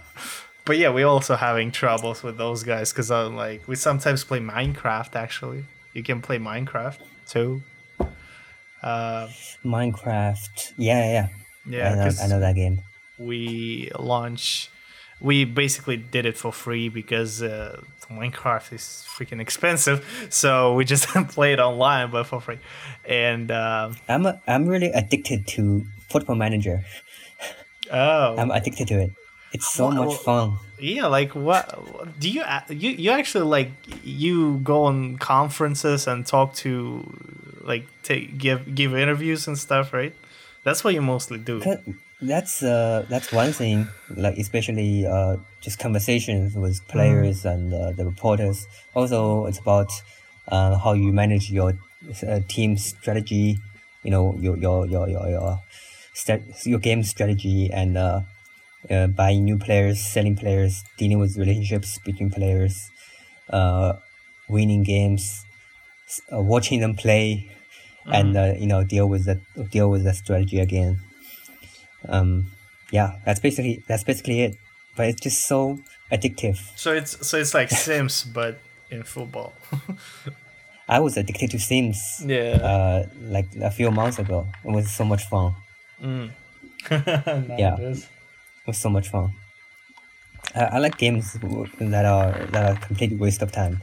But 0.65 0.77
yeah, 0.77 0.89
we're 0.89 1.07
also 1.07 1.35
having 1.35 1.71
troubles 1.71 2.23
with 2.23 2.37
those 2.37 2.63
guys 2.63 2.91
because 2.91 3.11
uh, 3.11 3.29
like 3.29 3.67
we 3.67 3.75
sometimes 3.75 4.23
play 4.23 4.39
Minecraft. 4.39 5.15
Actually, 5.15 5.65
you 5.93 6.03
can 6.03 6.21
play 6.21 6.39
Minecraft 6.39 6.97
too. 7.27 7.61
Uh, 8.81 9.27
Minecraft, 9.63 10.73
yeah, 10.77 11.11
yeah, 11.11 11.27
yeah. 11.67 11.91
I 11.91 11.95
know, 11.95 12.11
I 12.23 12.27
know 12.27 12.39
that 12.39 12.55
game. 12.55 12.81
We 13.19 13.91
launch 13.99 14.71
we 15.21 15.45
basically 15.45 15.97
did 15.97 16.25
it 16.25 16.35
for 16.35 16.51
free 16.51 16.89
because 16.89 17.43
uh, 17.43 17.79
Minecraft 18.11 18.73
is 18.73 19.05
freaking 19.07 19.39
expensive. 19.41 20.05
So 20.29 20.73
we 20.75 20.85
just 20.85 21.07
play 21.29 21.53
it 21.53 21.59
online, 21.59 22.11
but 22.11 22.25
for 22.25 22.39
free. 22.41 22.59
And 23.05 23.49
uh, 23.51 23.91
I'm 24.07 24.25
a, 24.25 24.41
I'm 24.47 24.67
really 24.67 24.91
addicted 24.91 25.47
to 25.55 25.85
Football 26.09 26.35
Manager. 26.35 26.83
Oh, 27.91 28.35
I'm 28.37 28.51
addicted 28.51 28.87
to 28.89 28.99
it. 28.99 29.11
It's 29.53 29.67
so 29.73 29.87
Well, 29.89 30.05
much 30.05 30.17
fun. 30.19 30.53
yeah. 30.79 31.07
Like, 31.07 31.35
what 31.35 31.67
do 32.19 32.29
you 32.29 32.43
you 32.69 32.91
you 32.91 33.11
actually 33.11 33.43
like? 33.45 33.71
You 34.03 34.59
go 34.63 34.83
on 34.85 35.17
conferences 35.17 36.07
and 36.07 36.25
talk 36.25 36.53
to, 36.63 37.03
like, 37.61 37.85
take 38.03 38.37
give 38.37 38.73
give 38.75 38.95
interviews 38.95 39.47
and 39.47 39.57
stuff, 39.59 39.91
right? 39.91 40.15
That's 40.63 40.83
what 40.85 40.93
you 40.93 41.01
mostly 41.01 41.37
do. 41.39 41.59
That's 42.21 42.61
uh 42.61 43.05
that's 43.09 43.31
one 43.31 43.51
thing. 43.51 43.87
Like 44.15 44.37
especially 44.37 45.05
uh 45.05 45.37
just 45.59 45.79
conversations 45.79 46.55
with 46.55 46.87
players 46.87 47.45
and 47.45 47.73
uh, 47.73 47.91
the 47.91 48.05
reporters. 48.05 48.67
Also, 48.93 49.45
it's 49.47 49.59
about 49.59 49.91
uh, 50.47 50.77
how 50.77 50.93
you 50.93 51.11
manage 51.13 51.49
your 51.51 51.73
uh, 52.27 52.39
team 52.47 52.77
strategy. 52.77 53.59
You 54.03 54.11
know 54.11 54.35
your 54.39 54.55
your 54.57 54.85
your 54.85 55.09
your 55.09 55.27
your, 55.29 55.59
your 56.65 56.79
game 56.79 57.03
strategy 57.03 57.69
and 57.71 57.97
uh, 57.97 58.21
uh, 58.89 59.07
buying 59.07 59.45
new 59.45 59.57
players, 59.57 59.99
selling 60.01 60.35
players, 60.35 60.83
dealing 60.97 61.19
with 61.19 61.37
relationships 61.37 61.99
between 61.99 62.29
players, 62.31 62.91
uh, 63.49 63.93
winning 64.49 64.83
games, 64.83 65.45
uh, 66.33 66.41
watching 66.41 66.79
them 66.81 66.95
play, 66.95 67.49
and 68.11 68.37
uh, 68.37 68.53
you 68.57 68.67
know 68.67 68.83
deal 68.83 69.07
with 69.09 69.25
that 69.25 69.39
deal 69.71 69.89
with 69.89 70.03
that 70.03 70.15
strategy 70.15 70.59
again. 70.59 70.99
Um, 72.07 72.51
yeah, 72.91 73.19
that's 73.25 73.39
basically 73.39 73.83
that's 73.87 74.03
basically 74.03 74.41
it. 74.41 74.57
But 74.95 75.07
it's 75.07 75.21
just 75.21 75.47
so 75.47 75.79
addictive. 76.11 76.59
So 76.75 76.93
it's 76.93 77.25
so 77.27 77.37
it's 77.37 77.53
like 77.53 77.69
Sims, 77.85 78.23
but 78.23 78.59
in 78.89 79.03
football. 79.03 79.53
I 80.87 80.99
was 80.99 81.15
addicted 81.15 81.51
to 81.51 81.59
Sims. 81.59 82.21
Yeah. 82.25 82.59
Uh, 82.61 83.07
like 83.21 83.47
a 83.61 83.71
few 83.71 83.89
months 83.91 84.19
ago, 84.19 84.47
it 84.65 84.71
was 84.71 84.91
so 84.91 85.05
much 85.05 85.23
fun. 85.25 85.55
Yeah. 86.89 87.77
It 87.79 88.67
was 88.67 88.77
so 88.77 88.89
much 88.89 89.09
fun. 89.09 89.33
I, 90.55 90.63
I 90.63 90.77
like 90.79 90.97
games 90.97 91.33
that 91.33 92.05
are 92.05 92.31
that 92.51 92.63
are 92.71 92.75
complete 92.79 93.17
waste 93.17 93.41
of 93.41 93.51
time. 93.51 93.81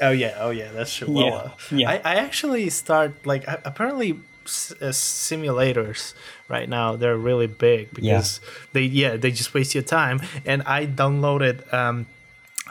Oh 0.00 0.10
yeah, 0.10 0.36
oh 0.38 0.50
yeah, 0.50 0.70
that's 0.72 0.94
true. 0.94 1.10
Well, 1.10 1.24
Yeah, 1.70 1.88
uh, 1.88 1.96
yeah. 1.96 2.02
I, 2.04 2.12
I 2.12 2.14
actually 2.16 2.68
start 2.70 3.26
like 3.26 3.44
apparently 3.46 4.20
s- 4.46 4.72
uh, 4.80 4.92
simulators 4.92 6.14
right 6.48 6.68
now 6.68 6.96
they're 6.96 7.16
really 7.16 7.46
big 7.46 7.92
because 7.94 8.40
they 8.72 8.82
yeah 8.82 9.16
they 9.16 9.30
just 9.30 9.54
waste 9.54 9.74
your 9.74 9.82
time. 9.84 10.20
And 10.44 10.62
I 10.62 10.86
downloaded 10.86 11.56
um, 11.72 12.06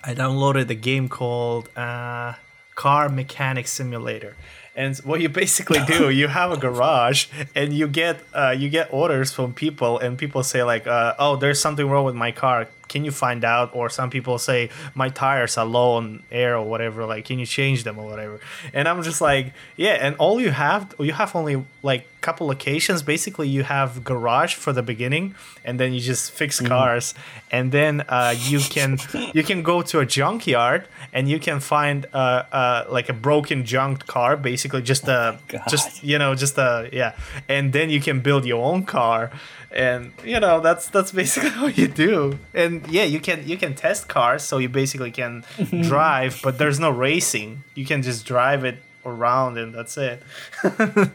I 0.04 0.14
downloaded 0.14 0.70
a 0.70 0.76
game 0.76 1.08
called 1.10 1.70
uh, 1.78 2.34
Car 2.76 3.10
Mechanic 3.10 3.68
Simulator. 3.68 4.36
And 4.76 4.96
what 5.00 5.20
you 5.20 5.28
basically 5.30 5.82
do, 5.86 6.10
you 6.22 6.28
have 6.30 6.52
a 6.52 6.58
garage, 6.58 7.28
and 7.54 7.74
you 7.74 7.88
get 7.88 8.16
uh, 8.34 8.56
you 8.58 8.70
get 8.70 8.88
orders 8.92 9.32
from 9.34 9.54
people, 9.54 10.00
and 10.00 10.18
people 10.18 10.44
say 10.44 10.64
like, 10.64 10.88
uh, 10.88 11.14
"Oh, 11.20 11.36
there's 11.36 11.60
something 11.60 11.88
wrong 11.90 12.06
with 12.06 12.16
my 12.16 12.32
car. 12.32 12.68
Can 12.94 13.02
you 13.08 13.14
find 13.26 13.42
out?" 13.56 13.68
Or 13.74 13.90
some 13.90 14.10
people 14.10 14.38
say, 14.38 14.70
"My 14.94 15.10
tires 15.10 15.58
are 15.58 15.66
low 15.78 15.90
on 16.00 16.06
air 16.32 16.54
or 16.60 16.66
whatever. 16.74 17.00
Like, 17.14 17.24
can 17.30 17.38
you 17.40 17.48
change 17.60 17.80
them 17.88 17.96
or 18.02 18.06
whatever?" 18.12 18.38
And 18.74 18.84
I'm 18.90 19.02
just 19.10 19.22
like, 19.30 19.46
"Yeah." 19.86 19.98
And 20.06 20.16
all 20.24 20.38
you 20.46 20.52
have, 20.52 20.82
you 21.00 21.14
have 21.22 21.36
only 21.36 21.56
like 21.92 22.04
couple 22.22 22.48
locations. 22.48 23.04
Basically, 23.04 23.48
you 23.48 23.64
have 23.64 24.04
garage 24.04 24.56
for 24.56 24.72
the 24.72 24.84
beginning, 24.84 25.36
and 25.66 25.80
then 25.80 25.94
you 25.94 26.00
just 26.00 26.32
fix 26.32 26.60
cars, 26.60 27.14
and 27.52 27.72
then 27.72 28.02
uh, 28.08 28.34
you 28.38 28.60
can 28.60 28.98
you 29.34 29.44
can 29.44 29.64
go 29.64 29.82
to 29.82 30.00
a 30.00 30.06
junkyard 30.06 30.88
and 31.14 31.30
you 31.30 31.40
can 31.40 31.60
find 31.60 32.06
uh, 32.14 32.44
uh, 32.52 32.86
like 32.90 33.10
a 33.10 33.14
broken 33.14 33.66
junked 33.66 34.08
car, 34.08 34.38
basically 34.38 34.82
just 34.82 35.08
a 35.08 35.40
God. 35.48 35.64
just 35.68 36.04
you 36.04 36.18
know 36.18 36.36
just 36.36 36.58
a 36.58 36.90
yeah, 36.94 37.16
and 37.50 37.74
then 37.74 37.90
you 37.90 38.00
can 38.00 38.22
build 38.22 38.46
your 38.46 38.64
own 38.64 38.86
car, 38.86 39.32
and 39.72 40.14
you 40.24 40.40
know 40.40 40.60
that's 40.60 40.88
that's 40.90 41.12
basically 41.12 41.50
what 41.62 41.78
you 41.78 41.88
do. 41.88 42.38
And 42.54 42.88
yeah, 42.88 43.04
you 43.04 43.20
can 43.20 43.48
you 43.48 43.58
can 43.58 43.76
test 43.76 44.08
cars, 44.08 44.44
so 44.44 44.58
you 44.58 44.70
basically 44.70 45.12
can 45.12 45.44
drive, 45.82 46.40
but 46.44 46.58
there's 46.58 46.80
no 46.80 46.90
racing. 46.90 47.64
You 47.76 47.86
can 47.86 48.02
just 48.02 48.26
drive 48.26 48.64
it 48.64 48.78
around, 49.06 49.58
and 49.58 49.74
that's 49.74 49.98
it. 49.98 50.22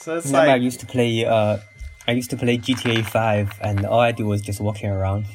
so 0.00 0.16
it's 0.16 0.26
Remember, 0.26 0.50
I 0.52 0.56
used 0.56 0.80
to 0.80 0.86
play. 0.86 1.24
Uh, 1.24 1.58
I 2.08 2.12
used 2.12 2.30
to 2.30 2.36
play 2.36 2.58
GTA 2.58 3.04
Five, 3.04 3.52
and 3.60 3.84
all 3.86 4.00
I 4.00 4.12
do 4.12 4.26
was 4.26 4.40
just 4.42 4.60
walking 4.60 4.90
around 4.90 5.26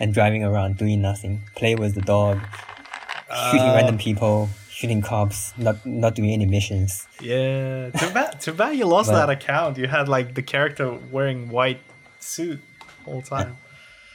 and 0.00 0.12
driving 0.12 0.42
around, 0.44 0.78
doing 0.78 1.00
nothing. 1.00 1.42
Play 1.54 1.74
with 1.76 1.94
the 1.94 2.00
dog, 2.02 2.40
shooting 3.50 3.68
Uh, 3.70 3.74
random 3.76 3.98
people, 3.98 4.48
shooting 4.70 5.02
cops, 5.02 5.52
not 5.56 5.76
not 5.86 6.14
doing 6.14 6.32
any 6.32 6.46
missions. 6.46 7.06
Yeah, 7.20 7.90
too 7.90 8.10
bad. 8.10 8.40
Too 8.40 8.52
bad 8.54 8.76
you 8.76 8.86
lost 8.86 9.10
Well- 9.10 9.26
that 9.26 9.30
account. 9.30 9.78
You 9.78 9.86
had 9.88 10.08
like 10.08 10.34
the 10.34 10.42
character 10.42 10.86
wearing 11.12 11.48
white 11.50 11.80
suit 12.20 12.60
all 13.06 13.22
time. 13.22 13.56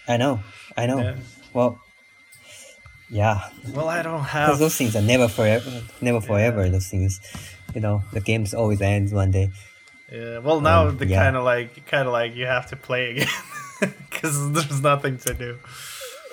I 0.08 0.18
know, 0.18 0.40
I 0.76 0.88
know. 0.88 1.00
Yeah. 1.00 1.16
Well, 1.54 1.80
yeah, 3.10 3.50
Well, 3.74 3.88
I 3.90 4.02
don't 4.02 4.22
because 4.24 4.32
have. 4.32 4.60
those 4.60 4.76
things 4.76 4.96
are 4.96 5.02
never 5.02 5.28
forever, 5.28 5.82
never 6.02 6.22
forever. 6.22 6.68
Those 6.70 6.88
things, 6.90 7.20
you 7.76 7.82
know, 7.82 8.04
the 8.14 8.20
games 8.20 8.54
always 8.54 8.82
ends 8.82 9.14
one 9.14 9.32
day. 9.32 9.50
Yeah. 10.12 10.40
Well, 10.40 10.62
now 10.62 10.88
Um, 10.88 10.98
the 10.98 11.06
yeah. 11.08 11.24
kind 11.24 11.36
of 11.36 11.44
like, 11.44 11.86
kind 11.86 12.08
of 12.08 12.14
like 12.14 12.36
you 12.36 12.46
have 12.46 12.68
to 12.70 12.76
play 12.76 13.12
again 13.12 13.28
because 14.10 14.52
there's 14.54 14.82
nothing 14.82 15.18
to 15.20 15.34
do. 15.34 15.58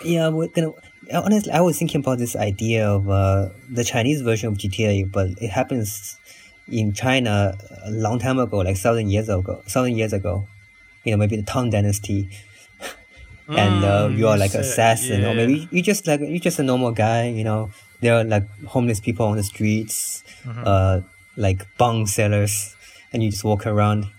Yeah, 0.04 0.28
we're 0.28 0.48
gonna. 0.48 0.72
Honestly, 1.12 1.52
I 1.52 1.60
was 1.60 1.78
thinking 1.78 2.00
about 2.00 2.18
this 2.18 2.34
idea 2.36 2.88
of 2.88 3.08
uh, 3.08 3.48
the 3.70 3.84
Chinese 3.84 4.20
version 4.22 4.48
of 4.50 4.58
GTA, 4.58 5.10
but 5.10 5.28
it 5.40 5.48
happens 5.50 6.18
in 6.68 6.92
China 6.92 7.56
a 7.84 7.90
long 7.90 8.18
time 8.18 8.38
ago, 8.38 8.58
like 8.58 8.76
thousand 8.76 9.10
years 9.10 9.28
ago. 9.28 9.62
Thousand 9.68 9.96
years 9.96 10.12
ago, 10.12 10.46
you 11.04 11.12
know, 11.12 11.16
maybe 11.16 11.36
the 11.36 11.42
Tang 11.44 11.70
Dynasty, 11.70 12.28
and 13.48 13.84
uh, 13.84 14.08
Mm, 14.08 14.18
you 14.18 14.28
are 14.28 14.36
like 14.36 14.50
said- 14.50 14.62
assassin, 14.62 15.24
or 15.24 15.34
maybe 15.34 15.68
you 15.70 15.80
just 15.82 16.06
like 16.06 16.20
you 16.20 16.40
just 16.40 16.58
a 16.58 16.62
normal 16.62 16.92
guy. 16.92 17.28
You 17.28 17.44
know, 17.44 17.70
there 18.00 18.14
are 18.18 18.24
like 18.24 18.44
homeless 18.66 19.00
people 19.00 19.26
on 19.26 19.36
the 19.36 19.44
streets, 19.44 20.24
Mm-hmm. 20.44 20.62
uh, 20.66 21.00
like 21.36 21.64
bong 21.78 22.06
sellers, 22.06 22.74
and 23.16 23.24
you 23.24 23.32
just 23.32 23.44
walk 23.48 23.64
around, 23.64 24.12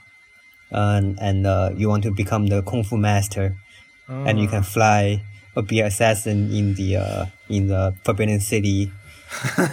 and 0.74 1.14
and 1.22 1.46
uh, 1.46 1.70
you 1.78 1.86
want 1.88 2.02
to 2.04 2.12
become 2.12 2.50
the 2.50 2.66
kung 2.66 2.82
fu 2.82 2.98
master 2.98 3.54
and 4.10 4.40
you 4.40 4.48
can 4.48 4.64
Mm. 4.64 4.74
fly 4.76 5.02
or 5.56 5.64
be 5.68 5.80
an 5.84 5.88
assassin 5.92 6.48
in 6.50 6.74
the 6.80 6.96
uh, 6.98 7.26
in 7.52 7.68
the 7.68 7.94
Forbidden 8.08 8.40
City. 8.40 8.90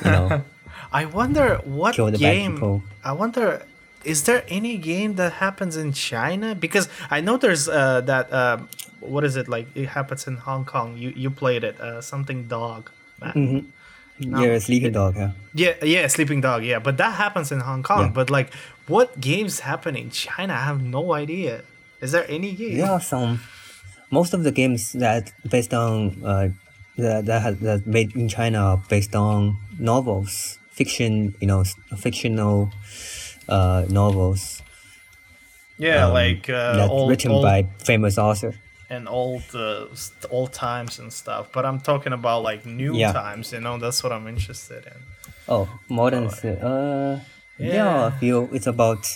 You 0.05 0.11
know, 0.11 0.43
I 0.93 1.07
wonder 1.07 1.63
what 1.65 1.95
Kill 1.95 2.11
the 2.11 2.19
game. 2.19 2.59
I 3.05 3.13
wonder, 3.13 3.63
is 4.03 4.25
there 4.27 4.43
any 4.49 4.77
game 4.77 5.15
that 5.17 5.39
happens 5.39 5.77
in 5.79 5.93
China? 5.95 6.55
Because 6.55 6.89
I 7.11 7.21
know 7.23 7.37
there's 7.39 7.69
uh, 7.71 8.01
that. 8.11 8.27
Uh, 8.33 8.59
what 9.01 9.23
is 9.23 9.37
it 9.37 9.47
like? 9.49 9.69
It 9.77 9.95
happens 9.95 10.27
in 10.27 10.37
Hong 10.43 10.65
Kong. 10.67 10.99
You 10.99 11.13
you 11.15 11.31
played 11.31 11.63
it. 11.63 11.79
Uh, 11.81 12.01
something 12.03 12.49
dog. 12.49 12.91
Mm-hmm. 13.23 13.71
You're 14.19 14.55
a 14.55 14.61
sleeping 14.61 14.93
dog. 14.93 15.17
Huh? 15.17 15.31
Yeah, 15.55 15.75
yeah, 15.83 16.07
Sleeping 16.09 16.41
Dog. 16.41 16.65
Yeah, 16.65 16.79
but 16.79 16.97
that 16.97 17.15
happens 17.15 17.53
in 17.53 17.61
Hong 17.61 17.83
Kong. 17.83 18.07
Yeah. 18.07 18.13
But 18.13 18.31
like, 18.31 18.53
what 18.87 19.21
games 19.21 19.61
happen 19.61 19.97
in 19.97 20.11
China? 20.11 20.53
I 20.55 20.65
have 20.65 20.83
no 20.83 21.13
idea. 21.13 21.63
Is 22.01 22.13
there 22.13 22.27
any 22.29 22.53
game? 22.53 22.79
There 22.79 22.91
are 22.91 23.01
some. 23.01 23.41
Most 24.11 24.35
of 24.35 24.45
the 24.45 24.53
games 24.53 24.93
that 24.93 25.33
based 25.49 25.73
on 25.75 26.23
uh, 26.25 26.49
that 26.97 27.27
that 27.27 27.43
has 27.43 27.59
that 27.61 27.87
made 27.87 28.15
in 28.15 28.29
China 28.29 28.59
are 28.59 28.83
based 28.89 29.15
on 29.15 29.57
novels, 29.79 30.59
fiction. 30.71 31.35
You 31.41 31.47
know, 31.47 31.65
fictional 31.97 32.71
uh, 33.49 33.87
novels 33.89 34.63
Yeah, 35.79 36.07
um, 36.07 36.13
like 36.13 36.49
uh, 36.49 36.77
that 36.77 36.91
old, 36.91 37.11
written 37.11 37.33
old 37.33 37.43
by 37.43 37.67
famous 37.79 38.19
author. 38.19 38.55
And 38.91 39.09
old 39.09 39.45
uh, 39.55 39.87
old 40.31 40.53
times 40.53 40.99
and 40.99 41.13
stuff. 41.13 41.49
But 41.53 41.65
I'm 41.65 41.81
talking 41.81 42.13
about 42.13 42.43
like 42.43 42.67
new 42.67 42.97
Yeah. 42.97 43.13
times. 43.13 43.53
You 43.53 43.61
know, 43.61 43.79
that's 43.79 44.03
what 44.03 44.13
I'm 44.13 44.27
interested 44.29 44.87
in. 44.87 44.99
Oh, 45.49 45.69
modern. 45.89 46.27
Uh, 46.27 47.21
a 47.21 47.21
Yeah. 47.59 48.11
few. 48.19 48.49
It's 48.53 48.67
about 48.67 49.07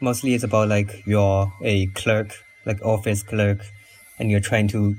mostly 0.00 0.34
it's 0.34 0.44
about 0.44 0.68
like 0.68 0.90
you're 1.06 1.52
a 1.62 1.86
clerk, 1.94 2.30
like 2.66 2.80
office 2.84 3.22
clerk, 3.22 3.60
and 4.18 4.30
you're 4.30 4.40
trying 4.50 4.68
to 4.68 4.94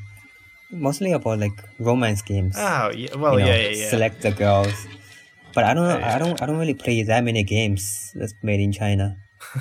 mostly 0.72 1.12
about 1.12 1.40
like 1.40 1.58
romance 1.80 2.22
games. 2.22 2.56
Oh, 2.58 2.92
yeah. 2.92 3.16
Well, 3.16 3.40
you 3.40 3.46
know, 3.46 3.52
yeah, 3.52 3.58
yeah, 3.62 3.70
yeah. 3.70 3.90
Select 3.90 4.22
the 4.22 4.32
girls. 4.32 4.88
But 5.54 5.64
I 5.66 5.74
don't 5.76 5.88
know. 5.88 6.02
I 6.04 6.18
don't. 6.18 6.42
I 6.42 6.46
don't 6.48 6.58
really 6.58 6.74
play 6.74 7.04
that 7.04 7.24
many 7.24 7.44
games 7.44 8.12
that's 8.16 8.34
made 8.42 8.60
in 8.60 8.72
China, 8.72 9.18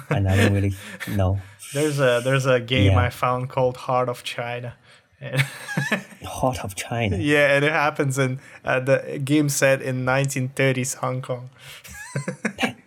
and 0.09 0.27
I 0.27 0.37
don't 0.37 0.53
really 0.55 0.73
know. 1.09 1.39
There's 1.75 1.99
a 2.01 2.21
there's 2.23 2.47
a 2.47 2.61
game 2.61 2.93
Yeah. 2.93 2.99
I 3.07 3.11
found 3.11 3.49
called 3.49 3.77
Heart 3.77 4.09
of 4.09 4.23
China. 4.25 4.75
Heart 6.25 6.59
of 6.65 6.75
China. 6.75 7.17
yeah, 7.17 7.55
and 7.55 7.65
it 7.65 7.73
happens 7.73 8.19
in 8.19 8.41
uh, 8.65 8.81
the 8.81 9.21
game 9.25 9.49
set 9.49 9.81
in 9.81 10.05
1930s 10.05 10.97
Hong 10.97 11.23
Kong. 11.23 11.49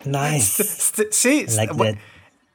Nice. 0.04 0.60
See, 1.10 1.46
like 1.46 1.70
but- 1.76 1.78
that. 1.94 1.98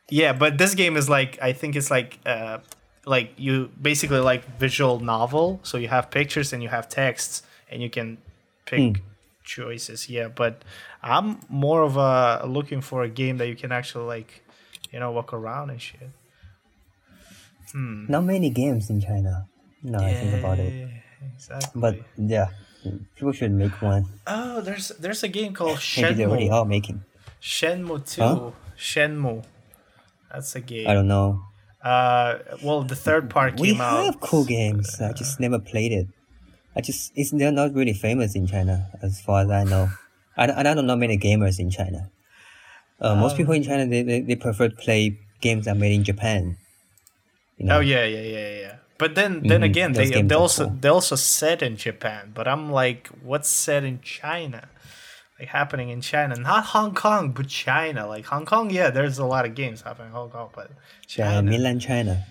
Yeah, 0.10 0.34
but 0.34 0.58
this 0.58 0.76
game 0.76 0.98
is 0.98 1.08
like 1.10 1.40
I 1.42 1.54
think 1.54 1.76
it's 1.78 1.90
like 1.90 2.20
uh 2.26 2.60
like 3.06 3.32
you 3.38 3.70
basically 3.82 4.20
like 4.20 4.44
visual 4.60 5.00
novel, 5.00 5.60
so 5.64 5.78
you 5.78 5.88
have 5.88 6.12
pictures 6.12 6.52
and 6.54 6.62
you 6.62 6.68
have 6.70 6.90
texts 6.90 7.44
and 7.72 7.82
you 7.82 7.90
can 7.90 8.18
pick 8.66 8.98
Hmm. 8.98 9.02
choices. 9.44 10.10
Yeah, 10.10 10.28
but 10.28 10.64
I'm 11.02 11.40
more 11.50 11.82
of 11.82 11.96
a 11.98 12.46
looking 12.46 12.82
for 12.82 13.04
a 13.04 13.10
game 13.10 13.38
that 13.38 13.48
you 13.48 13.56
can 13.56 13.72
actually 13.72 14.06
like, 14.06 14.44
you 14.92 15.00
know, 15.00 15.12
walk 15.12 15.32
around 15.34 15.70
and 15.70 15.82
shit. 15.82 16.10
Hmm. 17.72 18.06
Not 18.10 18.24
many 18.24 18.50
games 18.50 18.90
in 18.90 19.02
China. 19.02 19.48
No, 19.84 20.00
I 20.00 20.14
think 20.14 20.34
about 20.34 20.60
it. 20.60 20.90
Exactly. 21.36 21.80
But 21.82 21.96
yeah, 22.18 22.48
people 23.16 23.32
should 23.32 23.52
make 23.52 23.82
one. 23.82 24.06
oh, 24.28 24.62
there's 24.62 24.90
there's 25.00 25.24
a 25.24 25.28
game 25.28 25.54
called 25.54 25.80
Maybe 25.98 26.14
they 26.16 26.26
already 26.26 26.50
Shenmue. 26.50 26.54
are 26.54 26.66
making. 26.66 27.04
Shenmue 27.42 28.06
Two. 28.06 28.22
Huh? 28.22 28.52
Shenmue. 28.78 29.44
That's 30.32 30.56
a 30.56 30.62
game. 30.62 30.88
I 30.88 30.94
don't 30.94 31.08
know. 31.08 31.42
Uh, 31.84 32.38
well, 32.64 32.84
the 32.84 32.96
third 32.96 33.30
part 33.30 33.60
We 33.60 33.72
came 33.72 33.82
out. 33.82 34.06
have 34.06 34.20
cool 34.20 34.46
games. 34.46 35.02
I 35.02 35.14
just 35.14 35.40
never 35.40 35.58
played 35.60 35.92
it. 35.92 36.08
I 36.76 36.82
just 36.82 37.12
it's 37.16 37.32
they're 37.32 37.52
not 37.52 37.74
really 37.74 37.94
famous 37.94 38.36
in 38.36 38.46
China 38.48 38.88
as 39.02 39.20
far 39.22 39.42
as 39.44 39.50
I 39.50 39.64
know. 39.64 39.90
I, 40.38 40.52
I 40.52 40.64
don't 40.64 40.86
know 40.86 40.96
many 40.96 41.18
gamers 41.18 41.60
in 41.60 41.70
China. 41.70 42.10
Uh, 43.00 43.16
most 43.16 43.32
Um, 43.34 43.38
people 43.38 43.54
in 43.56 43.64
China 43.64 43.86
they, 43.88 44.04
they, 44.04 44.22
they 44.22 44.36
prefer 44.36 44.70
to 44.70 44.76
play 44.76 45.20
games 45.42 45.66
that 45.66 45.76
are 45.76 45.80
made 45.80 45.94
in 45.94 46.04
Japan. 46.04 46.58
You 47.62 47.68
know? 47.68 47.78
Oh 47.78 47.80
yeah, 47.80 48.06
yeah, 48.06 48.22
yeah, 48.22 48.50
yeah. 48.64 48.76
But 48.98 49.14
then, 49.16 49.42
then 49.44 49.62
Mhm, 49.62 49.66
again, 49.66 49.94
those 49.94 50.10
they 50.10 50.22
they 50.22 50.36
also 50.36 50.66
cool. 50.66 50.78
they 50.82 50.90
also 50.90 51.16
set 51.16 51.62
in 51.62 51.78
Japan. 51.78 52.32
But 52.34 52.48
I'm 52.48 52.72
like, 52.72 53.08
what's 53.22 53.50
set 53.50 53.84
in 53.84 54.02
China? 54.02 54.70
Like 55.40 55.50
happening 55.50 55.90
in 55.90 56.02
China, 56.02 56.36
not 56.36 56.64
Hong 56.74 56.94
Kong, 56.96 57.32
but 57.38 57.48
China. 57.48 58.08
Like 58.08 58.26
Hong 58.26 58.46
Kong, 58.46 58.70
yeah, 58.72 58.90
there's 58.90 59.20
a 59.20 59.26
lot 59.26 59.46
of 59.46 59.54
games 59.54 59.82
happening 59.84 60.08
in 60.10 60.14
Hong 60.14 60.30
Kong, 60.32 60.50
but 60.56 60.72
Yeah, 61.18 61.42
China, 61.42 61.52
Milan, 61.52 61.80
China. 61.80 62.26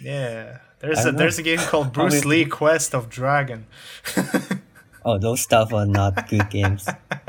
yeah. 0.00 0.58
There's 0.78 0.98
I 0.98 1.08
a 1.08 1.12
know. 1.12 1.18
there's 1.18 1.38
a 1.38 1.42
game 1.42 1.58
called 1.70 1.92
Bruce 1.92 2.24
Lee 2.24 2.44
Quest 2.44 2.94
of 2.94 3.08
Dragon. 3.08 3.66
Oh, 5.08 5.18
those 5.18 5.40
stuff 5.40 5.72
are 5.72 5.86
not 5.86 6.28
good 6.28 6.50
games. 6.50 6.84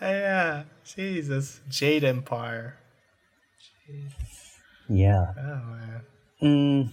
yeah, 0.00 0.62
Jesus, 0.84 1.60
Jade 1.68 2.04
Empire. 2.04 2.78
Yeah. 4.88 5.26
Oh 5.36 5.60
man. 5.74 6.00
Mm, 6.42 6.90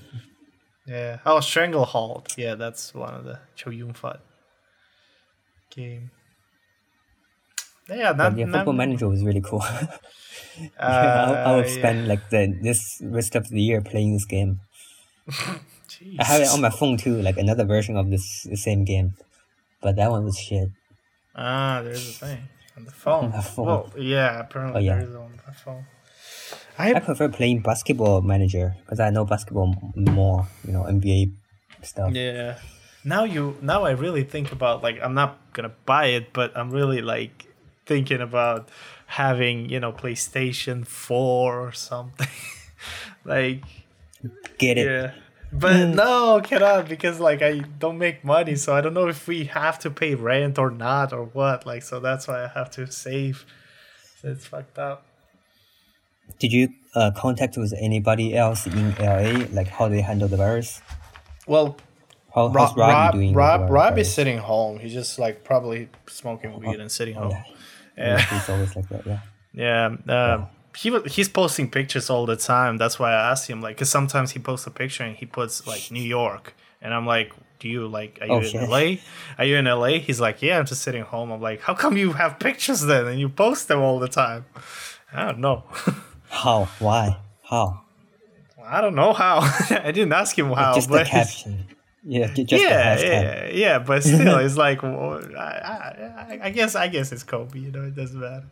Yeah. 0.88 1.20
Oh, 1.26 1.40
Stranglehold. 1.40 2.34
Yeah, 2.38 2.56
that's 2.56 2.94
one 2.94 3.14
of 3.14 3.24
the 3.26 3.40
Chow 3.56 3.72
Yun 3.72 3.94
Fat 3.94 4.20
game. 5.76 6.12
Yeah, 7.90 8.14
not, 8.14 8.38
yeah, 8.38 8.46
Football 8.46 8.74
Manager 8.74 9.10
was 9.10 9.24
really 9.24 9.42
cool. 9.42 9.62
uh, 9.62 9.88
I, 10.80 11.34
I 11.46 11.56
would 11.58 11.68
yeah. 11.68 11.72
spend 11.74 12.08
like 12.08 12.30
the 12.30 12.58
this 12.62 13.02
rest 13.04 13.36
of 13.36 13.50
the 13.50 13.62
year 13.62 13.82
playing 13.82 14.14
this 14.14 14.26
game. 14.26 14.62
Jeez. 15.30 16.16
I 16.20 16.24
have 16.24 16.42
it 16.42 16.48
on 16.50 16.62
my 16.62 16.70
phone 16.70 16.96
too, 16.98 17.22
like 17.22 17.38
another 17.38 17.66
version 17.66 17.98
of 17.98 18.10
this 18.10 18.44
the 18.50 18.56
same 18.56 18.86
game, 18.86 19.16
but 19.82 19.96
that 19.98 20.10
one 20.12 20.24
was 20.24 20.38
shit. 20.38 20.70
Ah, 21.36 21.82
there's 21.84 22.08
a 22.10 22.14
thing 22.14 22.48
on 22.78 22.86
the 22.86 22.92
phone. 22.92 23.26
On 23.26 23.32
the 23.32 23.42
phone. 23.42 23.66
Well, 23.66 23.92
yeah, 23.98 24.40
apparently 24.40 24.82
Oh, 24.82 24.84
yeah. 24.86 25.00
there 25.00 25.10
is 25.10 25.16
on 25.16 25.40
the 25.46 25.52
phone. 25.52 25.86
I 26.78 26.94
I 26.94 27.00
prefer 27.00 27.30
playing 27.30 27.62
Basketball 27.62 28.22
Manager 28.22 28.76
because 28.84 29.00
I 29.00 29.10
know 29.10 29.26
basketball 29.26 29.76
more. 29.96 30.48
You 30.66 30.74
know 30.74 30.84
NBA 30.84 31.34
stuff. 31.82 32.14
yeah. 32.14 32.58
Now 33.04 33.26
you 33.26 33.58
now 33.62 33.84
I 33.84 33.92
really 33.92 34.24
think 34.24 34.52
about 34.52 34.82
like 34.82 35.00
I'm 35.02 35.14
not 35.14 35.38
gonna 35.54 35.74
buy 35.86 36.08
it, 36.08 36.34
but 36.34 36.56
I'm 36.58 36.72
really 36.72 37.02
like 37.02 37.48
thinking 37.86 38.22
about 38.22 38.70
having 39.08 39.70
you 39.70 39.80
know 39.80 39.92
PlayStation 39.92 40.86
Four 40.88 41.60
or 41.60 41.72
something. 41.72 42.28
like 43.26 43.64
Get 44.58 44.78
it? 44.78 44.86
Yeah. 44.86 45.12
But 45.52 45.76
mm. 45.76 45.96
no, 45.96 46.42
cannot 46.44 46.90
because 46.90 47.20
like 47.20 47.42
I 47.42 47.60
don't 47.60 47.98
make 47.98 48.24
money, 48.24 48.56
so 48.56 48.76
I 48.76 48.82
don't 48.82 48.94
know 48.94 49.08
if 49.08 49.28
we 49.28 49.46
have 49.46 49.78
to 49.80 49.92
pay 49.92 50.16
rent 50.16 50.58
or 50.58 50.72
not 50.72 51.14
or 51.14 51.26
what. 51.26 51.66
Like 51.66 51.84
so 51.84 52.00
that's 52.00 52.28
why 52.28 52.46
I 52.46 52.48
have 52.48 52.72
to 52.72 52.92
save. 52.92 53.46
So 54.22 54.30
it's 54.30 54.48
fucked 54.48 54.80
up. 54.80 55.06
Did 56.40 56.52
you 56.52 56.70
uh, 56.96 57.12
contact 57.16 57.58
with 57.58 57.74
anybody 57.80 58.36
else 58.36 58.66
in 58.68 58.96
LA? 58.96 59.46
Like 59.52 59.68
how 59.68 59.88
they 59.88 60.02
handle 60.02 60.28
the 60.28 60.38
virus? 60.38 60.82
Well, 61.48 61.78
How, 62.34 62.48
Rob 62.48 62.78
Rob, 62.78 63.14
doing? 63.14 63.34
Rob, 63.34 63.70
Rob 63.70 63.98
is 63.98 64.14
sitting 64.14 64.38
home. 64.38 64.80
He's 64.80 64.94
just 64.94 65.20
like 65.20 65.44
probably 65.44 65.90
smoking 66.08 66.60
weed 66.60 66.80
and 66.80 66.92
sitting 66.92 67.16
home. 67.16 67.32
yeah. 67.32 67.44
Yeah. 67.98 68.20
He's 68.22 68.50
always 68.50 68.76
like 68.76 68.90
that. 68.90 69.06
Yeah. 69.06 69.20
Yeah, 69.56 69.96
uh, 70.12 70.46
he 70.76 70.90
wa- 70.90 71.04
he's 71.08 71.30
posting 71.30 71.70
pictures 71.70 72.10
all 72.10 72.26
the 72.26 72.36
time. 72.36 72.78
That's 72.78 72.98
why 72.98 73.12
I 73.12 73.30
asked 73.32 73.48
him, 73.48 73.62
like, 73.62 73.76
because 73.76 73.92
sometimes 73.92 74.32
he 74.32 74.40
posts 74.40 74.66
a 74.66 74.72
picture 74.72 75.04
and 75.04 75.16
he 75.16 75.28
puts 75.28 75.68
like 75.68 75.92
New 75.92 76.02
York, 76.02 76.56
and 76.82 76.92
I'm 76.92 77.06
like, 77.06 77.32
do 77.60 77.70
you 77.70 77.88
like, 77.88 78.18
are 78.20 78.26
you 78.26 78.34
Oh, 78.34 78.38
in 78.40 78.44
shit. 78.46 78.68
LA? 78.68 78.96
Are 79.38 79.46
you 79.46 79.58
in 79.58 79.66
LA? 79.66 80.00
He's 80.00 80.20
like, 80.20 80.42
yeah, 80.42 80.58
I'm 80.58 80.66
just 80.66 80.82
sitting 80.82 81.04
home. 81.04 81.30
I'm 81.32 81.40
like, 81.40 81.62
how 81.62 81.76
come 81.76 81.96
you 81.98 82.14
have 82.14 82.40
pictures 82.40 82.82
then 82.82 83.06
and 83.06 83.20
you 83.20 83.30
post 83.30 83.68
them 83.68 83.80
all 83.80 84.00
the 84.00 84.08
time? 84.08 84.46
I 85.14 85.26
don't 85.26 85.38
know. 85.40 85.66
How? 86.34 86.66
Why? 86.80 87.18
How? 87.44 87.82
I 88.66 88.82
don't 88.82 88.96
know 88.96 89.14
how. 89.14 89.40
I 89.70 89.92
didn't 89.92 90.14
ask 90.14 90.38
him 90.38 90.52
how, 90.52 90.74
just 90.74 90.90
the 90.90 90.98
but 91.00 91.08
caption. 91.08 91.68
Yeah, 92.06 92.28
just 92.34 92.52
yeah, 92.52 92.96
the 92.96 93.02
yeah, 93.06 93.48
yeah, 93.52 93.80
but 93.80 94.04
still, 94.10 94.38
it's 94.40 94.58
like, 94.58 94.84
well, 94.84 95.22
I, 95.38 95.42
I, 95.42 96.40
I 96.44 96.50
guess, 96.50 96.76
I 96.76 96.88
guess 96.90 97.12
it's 97.14 97.24
Kobe. 97.24 97.60
You 97.60 97.72
know, 97.72 97.84
it 97.84 97.96
doesn't 97.96 98.20
matter. 98.20 98.44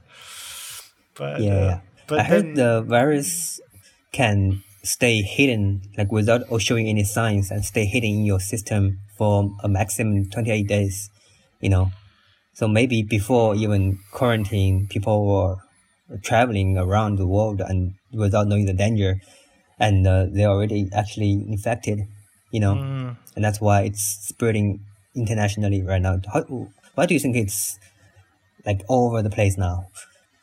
But 1.16 1.42
Yeah, 1.42 1.54
uh, 1.54 1.80
but 2.08 2.20
I 2.20 2.24
heard 2.24 2.46
then- 2.46 2.54
the 2.54 2.82
virus 2.82 3.60
can 4.14 4.64
stay 4.84 5.22
hidden, 5.22 5.82
like 5.98 6.12
without 6.12 6.44
showing 6.62 6.88
any 6.88 7.04
signs, 7.04 7.52
and 7.52 7.66
stay 7.66 7.86
hidden 7.86 8.10
in 8.12 8.26
your 8.26 8.40
system 8.40 9.00
for 9.18 9.52
a 9.64 9.68
maximum 9.68 10.30
twenty 10.30 10.52
eight 10.52 10.68
days. 10.68 11.10
You 11.60 11.70
know, 11.70 11.92
so 12.54 12.68
maybe 12.68 13.04
before 13.04 13.56
even 13.56 14.00
quarantine, 14.12 14.88
people 14.88 15.26
were 15.28 15.58
traveling 16.24 16.78
around 16.78 17.18
the 17.18 17.28
world 17.28 17.62
and 17.62 17.94
without 18.14 18.48
knowing 18.48 18.66
the 18.66 18.74
danger, 18.74 19.22
and 19.80 20.06
uh, 20.08 20.26
they're 20.30 20.50
already 20.50 20.90
actually 20.94 21.32
infected. 21.48 22.08
You 22.52 22.60
know, 22.60 22.76
Mm. 22.76 23.16
and 23.36 23.46
that's 23.46 23.62
why 23.62 23.84
it's 23.84 24.04
spreading 24.28 24.82
internationally 25.16 25.82
right 25.82 26.02
now. 26.02 26.20
How, 26.34 26.42
why 26.96 27.06
do 27.06 27.14
you 27.14 27.20
think 27.20 27.36
it's 27.38 27.80
like 28.66 28.82
all 28.90 29.08
over 29.08 29.22
the 29.22 29.30
place 29.30 29.58
now? 29.58 29.88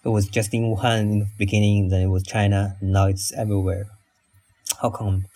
It 0.04 0.08
was 0.08 0.26
just 0.28 0.54
in 0.54 0.62
Wuhan 0.74 1.00
in 1.00 1.18
the 1.20 1.28
beginning, 1.36 1.88
then 1.90 2.00
it 2.00 2.06
was 2.08 2.22
China, 2.22 2.76
now 2.80 3.06
it's 3.06 3.30
everywhere. 3.32 3.88
How 4.80 4.88
come? 4.90 5.26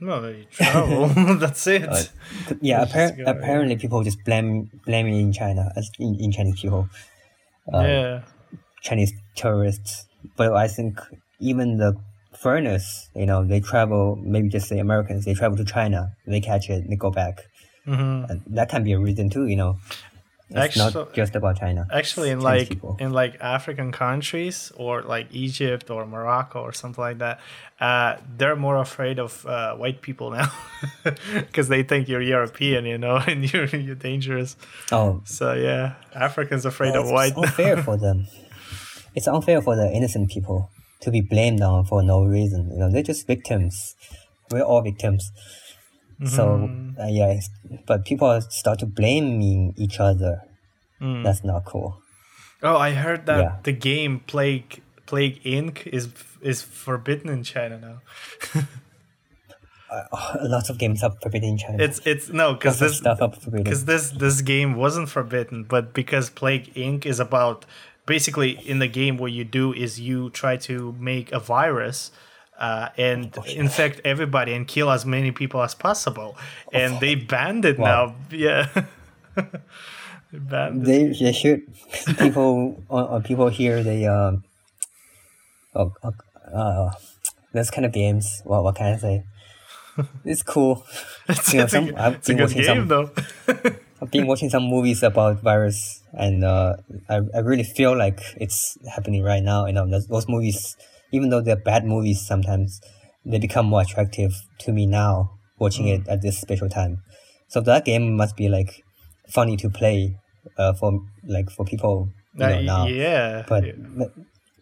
No, 0.00 0.20
they 0.20 0.46
travel. 0.52 1.08
That's 1.38 1.66
it. 1.66 1.88
Uh, 1.88 2.02
Yeah, 2.60 2.84
appar- 2.84 3.18
apparently 3.26 3.76
people 3.76 4.04
just 4.04 4.22
blame 4.24 4.70
blame 4.86 5.06
it 5.08 5.18
in 5.18 5.32
China 5.32 5.72
as 5.74 5.90
in, 5.98 6.14
in 6.20 6.30
Chinese 6.30 6.60
people, 6.60 6.88
uh, 7.74 7.80
yeah. 7.82 8.20
Chinese 8.82 9.12
tourists. 9.36 10.06
But 10.36 10.52
I 10.54 10.68
think 10.68 11.00
even 11.40 11.78
the 11.78 11.94
foreigners, 12.36 13.08
you 13.14 13.26
know, 13.26 13.44
they 13.44 13.60
travel. 13.60 14.16
Maybe 14.22 14.48
just 14.48 14.68
say 14.68 14.78
Americans, 14.78 15.24
they 15.24 15.34
travel 15.34 15.56
to 15.58 15.64
China, 15.64 16.12
they 16.26 16.40
catch 16.40 16.68
it, 16.70 16.88
they 16.88 16.96
go 16.96 17.10
back. 17.10 17.40
hmm 17.84 18.24
And 18.28 18.42
that 18.46 18.68
can 18.68 18.82
be 18.84 18.92
a 18.92 18.98
reason 18.98 19.30
too, 19.30 19.46
you 19.46 19.56
know. 19.56 19.76
It's 20.50 20.78
Actu- 20.78 20.98
not 20.98 21.14
just 21.14 21.36
about 21.36 21.58
China. 21.60 21.86
Actually, 21.92 22.30
in 22.30 22.40
Chinese 22.40 22.44
like 22.62 22.68
people. 22.68 22.96
in 22.98 23.12
like 23.12 23.36
African 23.38 23.92
countries 23.92 24.72
or 24.76 25.02
like 25.02 25.26
Egypt 25.30 25.90
or 25.90 26.06
Morocco 26.06 26.62
or 26.62 26.72
something 26.72 27.04
like 27.04 27.18
that, 27.18 27.40
uh, 27.80 28.16
they're 28.38 28.56
more 28.56 28.78
afraid 28.78 29.18
of 29.18 29.44
uh, 29.44 29.76
white 29.76 30.00
people 30.00 30.30
now 30.30 30.50
because 31.04 31.68
they 31.68 31.82
think 31.82 32.08
you're 32.08 32.22
European, 32.22 32.86
you 32.86 32.96
know, 32.96 33.16
and 33.26 33.52
you're 33.52 33.66
you're 33.66 33.94
dangerous. 34.10 34.56
Oh, 34.90 35.20
So 35.24 35.52
yeah, 35.52 35.96
Africans 36.14 36.64
afraid 36.64 36.94
of 36.96 37.04
it's 37.04 37.12
white. 37.12 37.36
unfair 37.36 37.76
for 37.82 37.98
them. 37.98 38.26
It's 39.14 39.26
unfair 39.28 39.60
for 39.62 39.74
the 39.76 39.90
innocent 39.90 40.30
people 40.30 40.70
to 41.00 41.10
be 41.10 41.20
blamed 41.20 41.60
on 41.62 41.84
for 41.84 42.02
no 42.02 42.24
reason. 42.24 42.70
You 42.72 42.78
know, 42.78 42.90
they're 42.90 43.02
just 43.02 43.26
victims. 43.26 43.94
We're 44.50 44.62
all 44.62 44.82
victims. 44.82 45.30
So 46.24 46.44
Mm-hmm. 46.48 47.00
uh, 47.00 47.06
yeah, 47.06 47.28
it's, 47.28 47.48
but 47.86 48.04
people 48.04 48.40
start 48.50 48.80
to 48.80 48.86
blaming 48.86 49.74
each 49.76 50.00
other. 50.00 50.42
Mm. 51.00 51.22
That's 51.22 51.44
not 51.44 51.64
cool. 51.64 52.02
Oh, 52.62 52.76
I 52.76 52.90
heard 52.92 53.26
that 53.26 53.38
Yeah. 53.38 53.56
the 53.62 53.72
game 53.72 54.20
Plague 54.26 54.82
Plague 55.06 55.40
Inc 55.44 55.86
is 55.86 56.08
is 56.42 56.60
forbidden 56.62 57.28
in 57.30 57.42
China 57.44 57.78
now. 57.78 58.62
Uh, 59.90 60.04
lots 60.42 60.68
of 60.68 60.76
games 60.76 61.02
are 61.02 61.12
forbidden 61.22 61.48
in 61.50 61.56
China. 61.58 61.82
It's 61.82 61.98
it's 62.04 62.28
no 62.28 62.52
because 62.52 62.78
this 62.78 62.98
stuff 62.98 63.22
are 63.22 63.32
forbidden. 63.32 63.64
because 63.64 63.86
this 63.86 64.10
this 64.10 64.42
game 64.42 64.74
wasn't 64.76 65.08
forbidden, 65.08 65.64
but 65.64 65.94
because 65.94 66.28
Plague 66.28 66.74
Inc. 66.74 67.06
is 67.06 67.18
about 67.20 67.64
basically 68.08 68.52
in 68.66 68.78
the 68.80 68.88
game 68.88 69.14
what 69.22 69.30
you 69.32 69.44
do 69.44 69.72
is 69.84 70.00
you 70.00 70.30
try 70.30 70.56
to 70.68 70.96
make 70.98 71.30
a 71.32 71.38
virus. 71.38 72.10
Uh, 72.58 72.88
and 72.98 73.30
Oh, 73.38 73.44
infect 73.46 74.00
everybody 74.04 74.52
and 74.52 74.66
kill 74.66 74.90
as 74.90 75.06
many 75.06 75.30
people 75.30 75.62
as 75.62 75.76
possible, 75.76 76.34
and 76.72 76.98
they 76.98 77.14
banned 77.14 77.64
it 77.64 77.78
Wow. 77.78 77.86
now. 77.86 78.04
Yeah, 78.36 78.66
they 80.32 80.38
banned 80.50 80.82
it. 80.82 80.86
They 80.90 81.02
they 81.24 81.32
should 81.32 81.60
people 82.18 82.82
uh, 82.90 83.20
people 83.22 83.48
here 83.48 83.84
they 83.84 84.06
um 84.10 84.42
oh 85.78 85.94
uh, 86.02 86.10
uh 86.52 86.90
those 87.54 87.70
kind 87.70 87.86
of 87.86 87.92
games. 87.92 88.42
What 88.44 88.64
what 88.64 88.74
can 88.74 88.86
I 88.94 88.96
say? 88.98 89.22
It's 90.24 90.42
cool. 90.42 90.82
It's, 91.28 91.52
you 91.52 91.58
know, 91.60 91.64
a, 91.66 91.68
some- 91.68 91.86
good- 91.86 91.94
I've 91.94 92.14
it's 92.14 92.28
a 92.28 92.32
been 92.34 92.36
good 92.38 92.48
watching 92.56 92.66
game 92.66 92.88
some- 92.88 92.88
though. 92.90 93.10
I've 94.00 94.10
been 94.10 94.26
watching 94.26 94.48
some 94.50 94.64
movies 94.64 95.02
about 95.02 95.42
virus, 95.42 96.02
and 96.12 96.44
uh, 96.44 96.76
I 97.08 97.16
I 97.34 97.38
really 97.40 97.64
feel 97.64 97.96
like 97.96 98.20
it's 98.36 98.78
happening 98.94 99.22
right 99.24 99.42
now. 99.42 99.66
You 99.66 99.72
know, 99.72 99.86
those, 99.90 100.06
those 100.06 100.28
movies, 100.28 100.76
even 101.12 101.30
though 101.30 101.40
they're 101.40 101.56
bad 101.56 101.84
movies 101.84 102.20
sometimes, 102.26 102.80
they 103.24 103.38
become 103.38 103.66
more 103.66 103.82
attractive 103.82 104.32
to 104.60 104.72
me 104.72 104.86
now 104.86 105.30
watching 105.58 105.86
Mm. 105.86 105.94
it 106.02 106.08
at 106.08 106.22
this 106.22 106.38
special 106.40 106.68
time. 106.68 107.02
So 107.48 107.60
that 107.62 107.84
game 107.84 108.14
must 108.16 108.36
be 108.36 108.48
like 108.48 108.84
funny 109.28 109.56
to 109.56 109.68
play 109.68 110.14
uh, 110.56 110.72
for 110.74 111.00
like 111.26 111.50
for 111.50 111.64
people 111.64 112.08
you 112.34 112.44
Uh, 112.44 112.48
know, 112.50 112.60
now. 112.60 112.86
yeah. 112.86 113.42
But 113.48 113.66
yeah. 113.66 114.06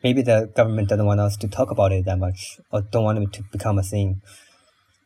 maybe 0.03 0.23
the 0.23 0.51
government 0.57 0.89
doesn't 0.89 1.05
want 1.05 1.21
us 1.21 1.37
to 1.39 1.49
talk 1.49 1.71
about 1.71 1.93
it 1.93 2.07
that 2.07 2.19
much 2.19 2.59
or 2.73 2.81
don't 2.81 3.05
want 3.05 3.19
it 3.19 3.33
to 3.35 3.43
become 3.53 3.79
a 3.79 3.83
thing. 3.83 4.23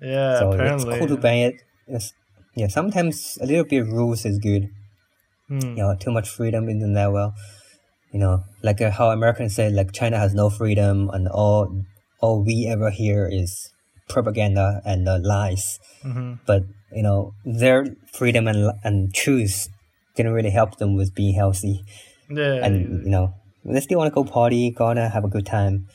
Yeah, 0.00 0.38
so 0.38 0.52
apparently. 0.52 0.88
it's 0.88 0.98
cool 0.98 1.08
to 1.08 1.16
ban 1.20 1.38
it. 1.50 1.62
It's, 1.88 2.12
yeah, 2.60 2.68
sometimes 2.68 3.38
a 3.40 3.46
little 3.50 3.64
bit 3.72 3.82
of 3.82 3.88
rules 4.00 4.24
is 4.30 4.38
good. 4.38 4.64
Hmm. 5.48 5.60
You 5.76 5.82
know, 5.82 5.92
too 6.04 6.12
much 6.18 6.28
freedom 6.28 6.68
isn't 6.68 6.94
that 7.00 7.10
well. 7.12 7.34
You 8.12 8.20
know, 8.22 8.34
like 8.62 8.80
uh, 8.82 8.90
how 8.98 9.10
Americans 9.10 9.54
say, 9.54 9.70
like 9.70 9.92
China 10.00 10.18
has 10.24 10.32
no 10.34 10.46
freedom, 10.50 11.10
and 11.14 11.28
all 11.28 11.60
all 12.20 12.36
we 12.44 12.56
ever 12.74 12.90
hear 12.90 13.28
is 13.40 13.50
propaganda 14.08 14.66
and 14.84 15.08
uh, 15.08 15.18
lies. 15.34 15.64
hmm 16.02 16.34
But 16.46 16.62
you 16.98 17.02
know, 17.06 17.32
their 17.62 17.78
freedom 18.18 18.44
and 18.50 18.60
and 18.86 18.96
choose 19.14 19.68
didn't 20.16 20.32
really 20.38 20.50
help 20.60 20.70
them 20.78 20.96
with 20.98 21.14
being 21.14 21.34
healthy. 21.42 21.76
Yeah. 22.40 22.64
And 22.66 22.74
you 23.06 23.10
know, 23.14 23.26
they 23.64 23.80
still 23.80 23.98
want 23.98 24.10
to 24.12 24.14
go 24.14 24.24
party, 24.24 24.70
gonna 24.82 25.08
have 25.08 25.24
a 25.24 25.32
good 25.36 25.46
time. 25.46 25.86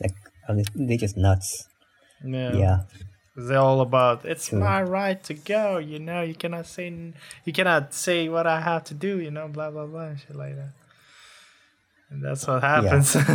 Like 0.00 0.14
they- 0.48 0.86
they're 0.86 1.04
just 1.06 1.16
nuts. 1.16 1.48
yeah. 2.24 2.52
Yeah. 2.62 2.76
They're 3.34 3.58
all 3.58 3.80
about 3.80 4.26
it's 4.26 4.48
True. 4.48 4.60
my 4.60 4.82
right 4.82 5.22
to 5.24 5.34
go. 5.34 5.78
You 5.78 5.98
know, 5.98 6.22
you 6.22 6.34
cannot 6.34 6.66
say 6.66 6.92
you 7.44 7.52
cannot 7.52 7.94
say 7.94 8.28
what 8.28 8.46
I 8.46 8.60
have 8.60 8.84
to 8.84 8.94
do. 8.94 9.20
You 9.20 9.30
know, 9.30 9.48
blah 9.48 9.70
blah 9.70 9.86
blah, 9.86 10.08
and 10.12 10.20
shit 10.20 10.36
like 10.36 10.54
that. 10.56 10.72
And 12.10 12.22
that's 12.22 12.46
what 12.46 12.62
happens. 12.62 13.16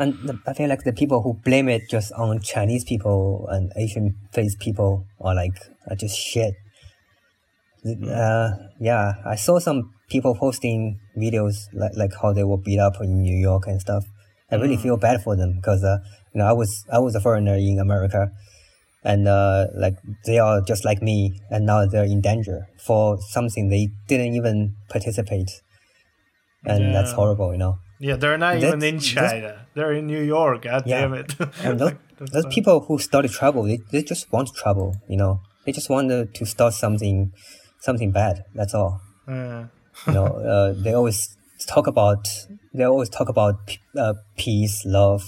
And 0.00 0.14
the, 0.24 0.40
I 0.46 0.54
feel 0.54 0.70
like 0.70 0.84
the 0.84 0.94
people 0.94 1.20
who 1.20 1.34
blame 1.34 1.68
it 1.68 1.90
just 1.90 2.10
on 2.12 2.40
Chinese 2.40 2.84
people 2.84 3.46
and 3.50 3.70
Asian 3.76 4.16
face 4.32 4.56
people 4.58 5.04
are 5.20 5.34
like 5.34 5.58
are 5.90 5.94
just 5.94 6.16
shit. 6.18 6.54
Uh, 7.84 8.48
yeah, 8.80 9.12
I 9.26 9.34
saw 9.36 9.58
some 9.58 9.92
people 10.08 10.34
posting 10.34 10.98
videos 11.18 11.68
like 11.74 11.92
like 11.96 12.12
how 12.22 12.32
they 12.32 12.44
were 12.44 12.56
beat 12.56 12.78
up 12.78 12.94
in 13.02 13.20
New 13.20 13.36
York 13.36 13.66
and 13.66 13.78
stuff. 13.78 14.06
I 14.50 14.54
really 14.56 14.78
feel 14.78 14.96
bad 14.96 15.22
for 15.22 15.36
them 15.36 15.56
because 15.56 15.84
uh, 15.84 15.98
you 16.32 16.38
know 16.38 16.46
I 16.46 16.52
was 16.52 16.82
I 16.90 16.98
was 16.98 17.14
a 17.14 17.20
foreigner 17.20 17.56
in 17.56 17.78
America, 17.78 18.32
and 19.02 19.26
uh, 19.28 19.66
like 19.74 19.96
they 20.26 20.38
are 20.38 20.60
just 20.60 20.84
like 20.84 21.00
me, 21.02 21.40
and 21.50 21.66
now 21.66 21.86
they're 21.86 22.04
in 22.04 22.20
danger 22.20 22.68
for 22.86 23.18
something 23.30 23.68
they 23.68 23.88
didn't 24.08 24.34
even 24.34 24.74
participate, 24.88 25.50
and 26.64 26.94
that's 26.94 27.12
horrible, 27.12 27.52
you 27.52 27.58
know. 27.58 27.78
yeah, 27.98 28.16
they're 28.16 28.38
not 28.38 28.56
even 28.56 28.82
in 28.82 28.96
That's- 28.96 29.14
that's- 29.14 29.32
China. 29.32 29.66
They're 29.74 29.92
in 29.92 30.06
New 30.06 30.22
York. 30.22 30.62
God 30.62 30.82
Yeah. 30.86 31.00
damn 31.02 31.14
it. 31.14 31.34
And 31.62 31.78
those, 31.80 31.92
those 32.18 32.46
people 32.46 32.80
who 32.86 32.98
started 32.98 33.30
trouble, 33.30 33.62
they, 33.64 33.78
they 33.92 34.02
just 34.02 34.32
want 34.32 34.48
trouble, 34.62 34.96
you 35.08 35.16
know. 35.16 35.40
They 35.64 35.72
just 35.72 35.88
wanted 35.90 36.10
to 36.34 36.38
to 36.38 36.44
start 36.46 36.72
something, 36.74 37.32
something 37.80 38.10
bad. 38.10 38.34
That's 38.54 38.74
all. 38.74 39.00
Yeah. 39.28 39.66
You 40.06 40.12
know, 40.16 40.26
uh, 40.26 40.72
they 40.82 40.92
always 40.94 41.18
talk 41.68 41.86
about 41.86 42.26
they 42.74 42.84
always 42.84 43.10
talk 43.10 43.28
about 43.28 43.56
uh, 43.96 44.14
peace, 44.36 44.82
love, 44.84 45.22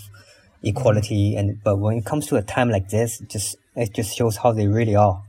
equality, 0.62 1.34
and 1.36 1.62
but 1.62 1.76
when 1.76 1.96
it 1.96 2.04
comes 2.04 2.26
to 2.28 2.36
a 2.36 2.42
time 2.42 2.70
like 2.70 2.88
this, 2.88 3.20
it 3.20 3.28
just 3.30 3.56
it 3.76 3.94
just 3.94 4.16
shows 4.16 4.36
how 4.38 4.52
they 4.52 4.66
really 4.66 4.94
are. 4.94 5.22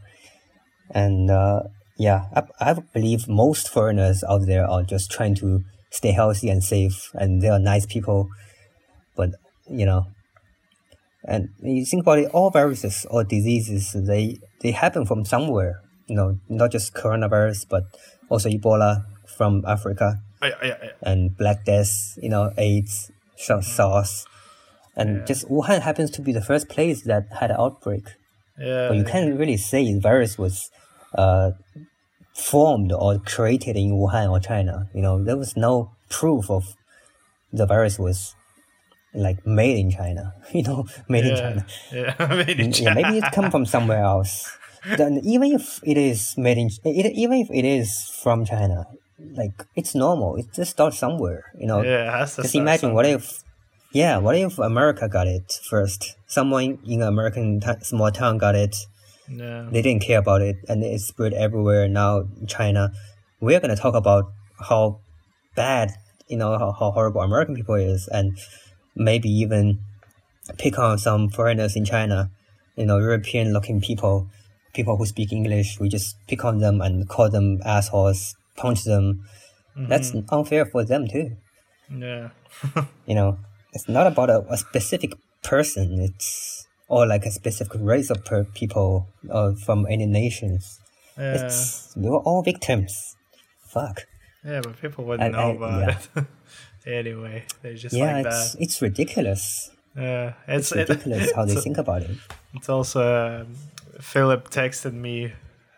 And 0.91 1.31
uh, 1.31 1.63
yeah, 1.97 2.25
I, 2.35 2.43
I 2.59 2.73
believe 2.93 3.27
most 3.27 3.69
foreigners 3.69 4.23
out 4.23 4.45
there 4.45 4.69
are 4.69 4.83
just 4.83 5.11
trying 5.11 5.35
to 5.35 5.63
stay 5.89 6.11
healthy 6.11 6.49
and 6.49 6.63
safe, 6.63 7.11
and 7.13 7.41
they 7.41 7.49
are 7.49 7.59
nice 7.59 7.85
people. 7.85 8.29
But 9.15 9.31
you 9.69 9.85
know, 9.85 10.07
and 11.25 11.49
you 11.61 11.85
think 11.85 12.03
about 12.03 12.19
it, 12.19 12.29
all 12.31 12.49
viruses 12.49 13.05
or 13.09 13.23
diseases 13.23 13.93
they 13.93 14.39
they 14.61 14.71
happen 14.71 15.05
from 15.05 15.25
somewhere. 15.25 15.81
You 16.07 16.15
know, 16.15 16.39
not 16.49 16.71
just 16.71 16.93
coronavirus, 16.93 17.67
but 17.69 17.83
also 18.29 18.49
Ebola 18.49 19.05
from 19.25 19.63
Africa 19.65 20.19
I, 20.41 20.51
I, 20.51 20.71
I, 20.71 20.89
and 21.01 21.35
Black 21.37 21.65
Death. 21.65 22.17
You 22.21 22.29
know, 22.29 22.51
AIDS, 22.57 23.11
Sa- 23.37 23.61
SARS, 23.61 24.25
and. 24.95 25.17
Yeah. 25.17 25.25
just 25.25 25.47
Wuhan 25.49 25.81
happens 25.81 26.11
to 26.11 26.21
be 26.21 26.31
the 26.31 26.41
first 26.41 26.69
place 26.69 27.03
that 27.03 27.23
had 27.39 27.51
an 27.51 27.57
outbreak. 27.59 28.05
yeah. 28.59 28.87
But 28.87 28.97
you 28.97 29.03
can't 29.03 29.37
really 29.39 29.57
say 29.57 29.83
the 29.91 29.99
virus 29.99 30.37
was 30.37 30.71
uh, 31.15 31.51
formed 32.33 32.91
or 32.91 33.19
created 33.19 33.75
in 33.75 33.91
Wuhan 33.91 34.29
or 34.29 34.39
China. 34.39 34.89
You 34.93 35.01
know, 35.01 35.23
there 35.23 35.37
was 35.37 35.55
no 35.55 35.91
proof 36.09 36.49
of 36.49 36.75
the 37.51 37.65
virus 37.65 37.99
was 37.99 38.35
like 39.13 39.45
made 39.45 39.77
in 39.77 39.91
China. 39.91 40.33
You 40.53 40.63
know, 40.63 40.85
made 41.07 41.25
in. 41.25 41.35
China. 41.37 41.65
Yeah. 41.91 42.15
made 42.45 42.59
in 42.59 42.71
Mm, 42.71 42.81
yeah, 42.81 42.93
maybe 42.93 43.17
it 43.19 43.25
come 43.31 43.51
from 43.51 43.65
somewhere 43.65 44.03
else. 44.03 44.57
Then 44.97 45.21
even 45.23 45.53
if 45.53 45.79
it 45.83 45.97
is 45.97 46.35
made 46.37 46.57
in, 46.57 46.69
it, 46.83 47.13
even 47.13 47.37
if 47.39 47.49
it 47.51 47.65
is 47.65 47.89
from 48.21 48.43
China, 48.45 48.85
like 49.35 49.65
it's 49.75 49.95
normal. 49.95 50.35
It 50.35 50.47
just 50.53 50.71
starts 50.71 50.97
somewhere. 50.97 51.51
You 51.57 51.67
know, 51.67 51.81
Yeah, 51.81 52.07
it 52.07 52.11
has 52.11 52.35
to 52.35 52.41
just 52.41 52.55
imagine 52.55 52.93
what 52.93 53.05
if, 53.05 53.43
yeah, 53.93 54.17
what 54.17 54.35
if 54.35 54.59
America 54.59 55.07
got 55.07 55.27
it 55.27 55.59
first? 55.69 56.15
Someone 56.27 56.79
in 56.85 57.01
an 57.01 57.07
American 57.07 57.59
t- 57.61 57.71
small 57.81 58.11
town 58.11 58.37
got 58.37 58.55
it. 58.55 58.75
Yeah. 59.29 59.69
They 59.71 59.81
didn't 59.81 60.01
care 60.03 60.19
about 60.19 60.41
it, 60.41 60.57
and 60.67 60.83
it 60.83 60.99
spread 60.99 61.33
everywhere. 61.33 61.87
Now 61.87 62.27
China, 62.47 62.91
we're 63.39 63.59
gonna 63.59 63.75
talk 63.77 63.95
about 63.95 64.25
how 64.69 64.99
bad, 65.55 65.91
you 66.27 66.37
know, 66.37 66.57
how, 66.57 66.71
how 66.71 66.91
horrible 66.91 67.21
American 67.21 67.55
people 67.55 67.75
is, 67.75 68.07
and 68.11 68.37
maybe 68.95 69.29
even 69.29 69.79
pick 70.57 70.77
on 70.77 70.97
some 70.97 71.29
foreigners 71.29 71.75
in 71.75 71.85
China, 71.85 72.29
you 72.75 72.85
know, 72.85 72.97
European-looking 72.97 73.79
people, 73.81 74.27
people 74.73 74.97
who 74.97 75.05
speak 75.05 75.31
English. 75.31 75.79
We 75.79 75.87
just 75.87 76.17
pick 76.27 76.43
on 76.43 76.57
them 76.59 76.81
and 76.81 77.07
call 77.07 77.29
them 77.29 77.61
assholes, 77.63 78.35
punch 78.57 78.83
them. 78.83 79.23
That's 79.75 80.11
Mm-hmm. 80.11 80.33
unfair 80.35 80.65
for 80.67 80.83
them 80.85 81.07
too 81.07 81.35
Yeah. 81.89 82.29
you 83.07 83.15
know 83.15 83.39
it's 83.73 83.87
not 83.89 84.05
about 84.07 84.29
a, 84.29 84.39
a 84.49 84.57
specific 84.57 85.11
person 85.43 85.99
it's 86.07 86.65
or 86.87 87.05
like 87.07 87.25
a 87.25 87.31
specific 87.31 87.73
race 87.91 88.09
of 88.09 88.23
per 88.25 88.43
people 88.59 89.07
uh, 89.31 89.51
from 89.65 89.85
any 89.89 90.05
nations 90.05 90.79
Yeah. 91.17 91.45
it's 91.45 91.59
we 92.01 92.09
were 92.09 92.23
all 92.27 92.41
victims 92.43 93.15
fuck 93.75 93.97
Yeah, 94.45 94.61
but 94.65 94.73
people 94.81 95.01
wouldn't 95.05 95.35
I- 95.35 95.37
know 95.37 95.49
I- 95.51 95.55
about 95.59 95.79
yeah. 95.81 96.21
it. 96.21 96.25
anyway, 96.99 97.45
they're 97.61 97.75
just 97.85 97.95
yeah 97.95 98.13
like 98.17 98.25
it's 98.25 98.53
that. 98.53 98.61
it's 98.63 98.81
ridiculous 98.81 99.43
Yeah, 99.95 100.33
it's, 100.47 100.71
it's 100.71 100.71
it- 100.71 100.89
ridiculous 100.89 101.31
how 101.35 101.45
they 101.45 101.55
think 101.67 101.77
about 101.85 102.01
it 102.09 102.17
It's 102.57 102.69
also 102.69 103.01
um, 103.41 103.55
Philip 104.01 104.49
texted 104.49 104.93
me. 104.93 105.33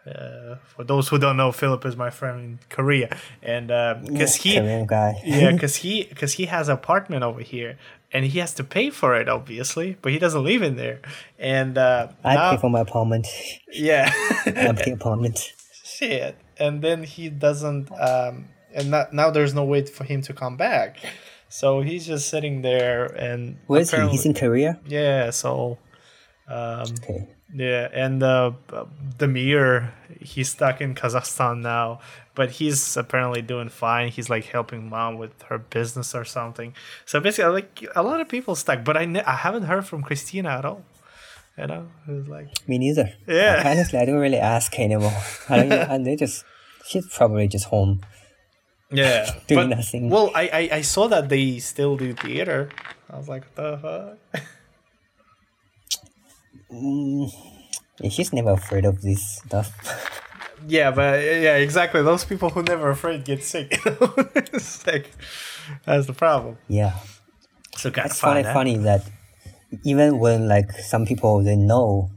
Uh, 0.06 0.58
for 0.68 0.84
those 0.84 1.08
who 1.08 1.18
don't 1.18 1.36
know, 1.36 1.51
Philip 1.51 1.84
is 1.84 1.95
my 1.95 2.12
friend 2.12 2.39
in 2.39 2.60
Korea, 2.70 3.18
and 3.41 3.68
because 4.06 4.36
he, 4.36 4.56
Korean 4.56 4.86
guy. 4.86 5.20
yeah, 5.26 5.51
because 5.53 5.78
he, 5.78 6.03
because 6.03 6.34
he 6.34 6.45
has 6.45 6.70
an 6.70 6.76
apartment 6.76 7.24
over 7.24 7.41
here, 7.41 7.78
and 8.14 8.24
he 8.24 8.38
has 8.38 8.53
to 8.56 8.64
pay 8.64 8.91
for 8.91 9.16
it, 9.16 9.28
obviously, 9.28 9.97
but 10.03 10.12
he 10.12 10.20
doesn't 10.20 10.43
live 10.43 10.62
in 10.62 10.76
there, 10.76 10.99
and 11.39 11.78
uh, 11.78 12.10
I 12.24 12.36
now- 12.36 12.51
pay 12.51 12.58
for 12.62 12.70
my 12.70 12.82
apartment. 12.82 13.28
Yeah, 13.72 14.12
empty 14.45 14.91
apartment. 14.91 15.53
Shit, 15.84 16.38
and 16.60 16.84
then 16.84 17.03
he 17.03 17.30
doesn't, 17.30 17.91
um, 17.99 18.49
and 18.76 18.91
not, 18.91 19.12
now 19.12 19.32
there's 19.32 19.56
no 19.56 19.64
way 19.66 19.86
for 19.88 20.03
him 20.03 20.22
to 20.24 20.34
come 20.34 20.56
back, 20.56 20.97
so 21.49 21.82
he's 21.82 22.06
just 22.06 22.30
sitting 22.30 22.62
there, 22.62 23.06
and 23.06 23.58
where 23.66 23.82
is 23.82 23.89
he? 23.89 24.08
He's 24.10 24.26
in 24.26 24.36
Korea? 24.36 24.80
Yeah, 24.86 25.32
so. 25.32 25.80
Um, 26.47 26.86
okay 27.01 27.28
Yeah, 27.58 27.88
and 27.93 28.22
uh, 28.22 28.51
Demir, 29.18 29.91
he's 30.20 30.49
stuck 30.49 30.82
in 30.82 30.93
Kazakhstan 30.93 31.62
now, 31.62 32.01
but 32.36 32.51
he's 32.51 32.97
apparently 32.97 33.41
doing 33.41 33.70
fine. 33.70 34.10
He's 34.10 34.30
like 34.30 34.45
helping 34.45 34.89
mom 34.89 35.18
with 35.18 35.41
her 35.43 35.58
business 35.58 36.14
or 36.14 36.26
something. 36.26 36.74
So 37.06 37.20
basically, 37.22 37.53
like 37.53 37.86
a 37.95 38.03
lot 38.03 38.20
of 38.20 38.28
people 38.28 38.56
stuck, 38.56 38.84
but 38.84 38.97
I 38.97 39.06
ne- 39.06 39.24
I 39.24 39.36
haven't 39.36 39.64
heard 39.64 39.86
from 39.86 40.03
Christina 40.03 40.49
at 40.49 40.66
all. 40.66 40.84
You 41.58 41.68
know, 41.68 41.88
it's 42.10 42.28
like 42.28 42.47
me 42.68 42.78
neither 42.78 43.14
Yeah. 43.26 43.64
honestly 43.72 43.97
I 43.97 44.03
don't 44.03 44.20
really 44.20 44.39
ask 44.56 44.78
anymore 44.78 45.16
I 45.49 45.60
don't 45.60 45.72
and 45.72 46.06
they 46.06 46.18
just 46.18 46.43
she's 46.86 47.08
probably 47.08 47.47
just 47.47 47.66
home 47.72 48.01
yeah, 48.91 49.32
Doing 49.47 49.70
but- 49.70 49.78
nothing. 49.78 50.10
Well, 50.10 50.32
I, 50.36 50.49
I 50.51 50.70
I 50.78 50.82
saw 50.82 51.08
that 51.08 51.30
they 51.30 51.60
still 51.60 51.95
do 51.97 52.14
theater. 52.14 52.70
I 53.10 53.18
was 53.18 53.28
like, 53.30 53.43
what 53.45 53.56
the 53.56 53.78
fuck? 54.34 54.43
Mm, 56.72 57.30
she's 58.09 58.34
never 58.34 58.51
afraid 58.51 58.86
of 58.86 59.01
this 59.01 59.41
stuff 59.45 59.72
Yeah, 60.68 60.89
but 60.91 61.20
yeah, 61.22 61.57
exactly. 61.57 62.01
Those 62.01 62.26
people 62.26 62.49
who 62.49 62.63
never 62.63 62.89
afraid 62.89 63.24
get 63.26 63.43
sick. 63.43 63.70
like 64.88 65.11
that's 65.86 66.07
the 66.07 66.13
problem. 66.13 66.57
yeah 66.68 66.93
So 67.78 67.91
kind 67.91 68.07
it's 68.09 68.20
funny, 68.20 68.43
fun. 68.43 68.53
funny 68.53 68.78
that 68.78 69.03
even 69.84 70.20
when 70.20 70.47
like 70.47 70.72
some 70.72 71.05
people 71.05 71.43
they 71.43 71.55
know 71.55 72.09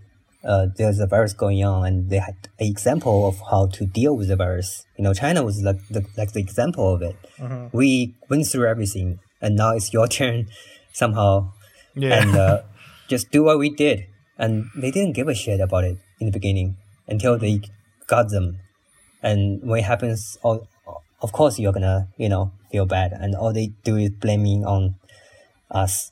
uh, 0.44 0.66
there's 0.76 1.00
a 1.00 1.06
virus 1.06 1.32
going 1.34 1.62
on 1.64 1.84
and 1.84 2.10
they 2.10 2.18
had 2.18 2.36
an 2.58 2.66
example 2.66 3.26
of 3.26 3.40
how 3.50 3.66
to 3.66 3.84
deal 3.84 4.16
with 4.16 4.28
the 4.28 4.36
virus. 4.36 4.86
You 4.96 5.04
know, 5.04 5.12
China 5.12 5.42
was 5.42 5.60
like 5.62 5.80
the 5.88 6.06
like 6.16 6.32
the 6.32 6.40
example 6.40 6.94
of 6.94 7.02
it. 7.02 7.16
Mm-hmm. 7.38 7.76
We 7.76 8.14
went 8.30 8.46
through 8.46 8.66
everything, 8.68 9.18
and 9.42 9.56
now 9.56 9.74
it's 9.74 9.92
your 9.92 10.06
turn 10.18 10.48
somehow. 10.92 11.52
Yeah. 11.94 12.22
And 12.22 12.36
uh, 12.36 12.62
just 13.08 13.30
do 13.30 13.42
what 13.42 13.58
we 13.58 13.70
did, 13.70 14.06
and 14.38 14.70
they 14.76 14.90
didn't 14.90 15.12
give 15.12 15.28
a 15.28 15.34
shit 15.34 15.60
about 15.60 15.84
it 15.84 15.98
in 16.20 16.26
the 16.26 16.32
beginning 16.32 16.76
until 17.06 17.38
they 17.38 17.60
got 18.06 18.30
them, 18.30 18.58
and 19.22 19.60
when 19.62 19.80
it 19.80 19.84
happens, 19.84 20.38
all, 20.42 20.66
of 21.20 21.32
course 21.32 21.58
you're 21.58 21.72
gonna 21.72 22.08
you 22.16 22.28
know 22.28 22.52
feel 22.70 22.86
bad, 22.86 23.12
and 23.12 23.34
all 23.34 23.52
they 23.52 23.72
do 23.84 23.96
is 23.96 24.10
blaming 24.10 24.64
on 24.64 24.94
us. 25.70 26.10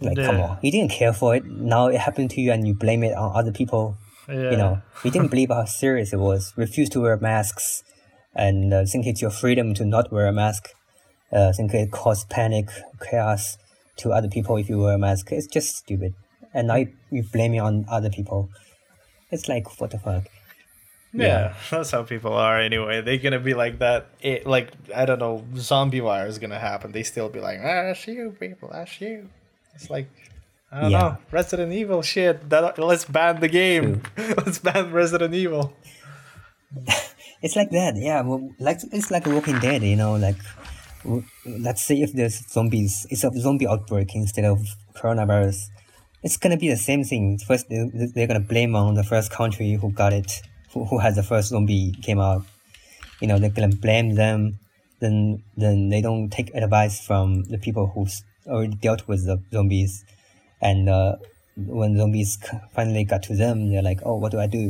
Like, 0.00 0.16
come 0.16 0.40
on, 0.40 0.58
you 0.62 0.70
didn't 0.70 0.90
care 0.90 1.12
for 1.12 1.34
it. 1.36 1.44
Now 1.46 1.88
it 1.88 1.98
happened 1.98 2.30
to 2.32 2.40
you, 2.40 2.52
and 2.52 2.66
you 2.66 2.74
blame 2.74 3.02
it 3.02 3.14
on 3.14 3.34
other 3.34 3.52
people. 3.52 3.96
Yeah. 4.28 4.50
You 4.50 4.56
know, 4.56 4.82
you 5.04 5.10
didn't 5.10 5.30
believe 5.30 5.50
how 5.50 5.64
serious 5.64 6.12
it 6.12 6.18
was. 6.18 6.52
Refuse 6.56 6.88
to 6.90 7.00
wear 7.00 7.16
masks, 7.16 7.82
and 8.34 8.72
uh, 8.74 8.84
think 8.84 9.06
it's 9.06 9.22
your 9.22 9.30
freedom 9.30 9.74
to 9.74 9.84
not 9.84 10.12
wear 10.12 10.26
a 10.26 10.32
mask. 10.32 10.70
Uh, 11.32 11.52
think 11.52 11.74
it 11.74 11.90
cause 11.90 12.24
panic, 12.24 12.68
chaos 13.00 13.58
to 13.96 14.12
other 14.12 14.28
people 14.28 14.56
if 14.56 14.68
you 14.68 14.78
wear 14.78 14.94
a 14.94 14.98
mask. 14.98 15.32
It's 15.32 15.46
just 15.46 15.76
stupid. 15.76 16.14
And 16.56 16.68
now 16.68 16.76
you, 16.76 16.88
you 17.10 17.22
blame 17.22 17.52
it 17.54 17.58
on 17.60 17.84
other 17.88 18.08
people. 18.08 18.48
It's 19.30 19.46
like 19.52 19.66
what 19.80 19.90
the 19.90 19.98
fuck. 19.98 20.24
Yeah, 21.12 21.54
that's 21.70 21.90
how 21.92 22.02
people 22.02 22.32
are 22.32 22.58
anyway. 22.58 23.00
They're 23.02 23.18
gonna 23.26 23.40
be 23.50 23.54
like 23.54 23.78
that. 23.80 24.06
It, 24.20 24.46
like 24.46 24.68
I 24.94 25.04
don't 25.04 25.18
know, 25.18 25.44
zombie 25.56 26.00
wire 26.00 26.26
is 26.26 26.38
gonna 26.38 26.58
happen. 26.58 26.92
They 26.92 27.02
still 27.02 27.28
be 27.28 27.40
like, 27.40 27.58
ah, 27.60 27.82
that's 27.92 28.06
you, 28.08 28.34
people, 28.40 28.70
that's 28.72 29.00
you. 29.00 29.28
It's 29.74 29.90
like 29.90 30.08
I 30.72 30.80
don't 30.80 30.90
Yeah. 30.90 30.98
know, 31.00 31.16
Resident 31.30 31.72
Evil 31.72 32.02
shit. 32.02 32.48
That 32.50 32.78
let's 32.78 33.04
ban 33.04 33.40
the 33.40 33.48
game. 33.48 34.02
let's 34.40 34.58
ban 34.58 34.92
Resident 34.92 35.34
Evil. 35.34 35.74
It's 37.42 37.54
like 37.54 37.70
that, 37.70 37.94
yeah. 37.96 38.22
Well, 38.22 38.50
like 38.58 38.78
it's 38.92 39.10
like 39.10 39.26
Walking 39.26 39.58
Dead, 39.60 39.82
you 39.82 39.94
know. 39.94 40.16
Like, 40.16 40.36
w- 41.04 41.22
let's 41.46 41.82
say 41.82 42.00
if 42.00 42.12
there's 42.14 42.40
zombies, 42.50 43.06
it's 43.10 43.24
a 43.24 43.30
zombie 43.38 43.66
outbreak 43.68 44.14
instead 44.14 44.46
of 44.46 44.58
coronavirus. 44.96 45.68
It's 46.26 46.36
gonna 46.42 46.56
be 46.64 46.68
the 46.76 46.82
same 46.90 47.02
thing. 47.10 47.24
First, 47.50 47.64
they- 47.70 47.88
they're 48.14 48.26
gonna 48.30 48.48
blame 48.54 48.72
on 48.82 48.94
the 49.00 49.04
first 49.12 49.28
country 49.40 49.68
who 49.80 49.88
got 50.02 50.12
it, 50.20 50.30
who, 50.72 50.84
who 50.90 50.98
has 51.04 51.14
the 51.20 51.22
first 51.30 51.46
zombie 51.54 51.92
came 52.06 52.20
out. 52.28 52.42
You 53.20 53.28
know, 53.28 53.38
they're 53.40 53.56
gonna 53.58 53.76
blame 53.86 54.08
them. 54.22 54.58
Then, 55.02 55.16
then 55.62 55.76
they 55.92 56.00
don't 56.08 56.28
take 56.36 56.48
advice 56.62 56.96
from 57.08 57.26
the 57.52 57.58
people 57.66 57.84
who's 57.92 58.14
already 58.46 58.76
dealt 58.86 59.02
with 59.10 59.20
the 59.28 59.36
zombies, 59.52 59.92
and 60.68 60.88
uh, 60.98 61.12
when 61.78 61.96
zombies 62.00 62.30
finally 62.74 63.04
got 63.12 63.22
to 63.28 63.34
them, 63.42 63.56
they're 63.70 63.82
like, 63.90 64.00
"Oh, 64.08 64.16
what 64.22 64.32
do 64.32 64.38
I 64.40 64.48
do?" 64.58 64.64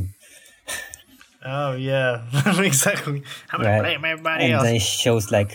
Oh 1.48 1.72
yeah, 1.76 2.24
exactly. 2.70 3.22
I'm 3.52 3.60
gonna 3.62 3.70
Right. 3.74 3.82
blame 3.82 4.04
everybody 4.04 4.44
and 4.44 4.52
else. 4.54 4.64
then 4.64 4.74
it 4.76 4.82
shows 4.82 5.30
like 5.30 5.52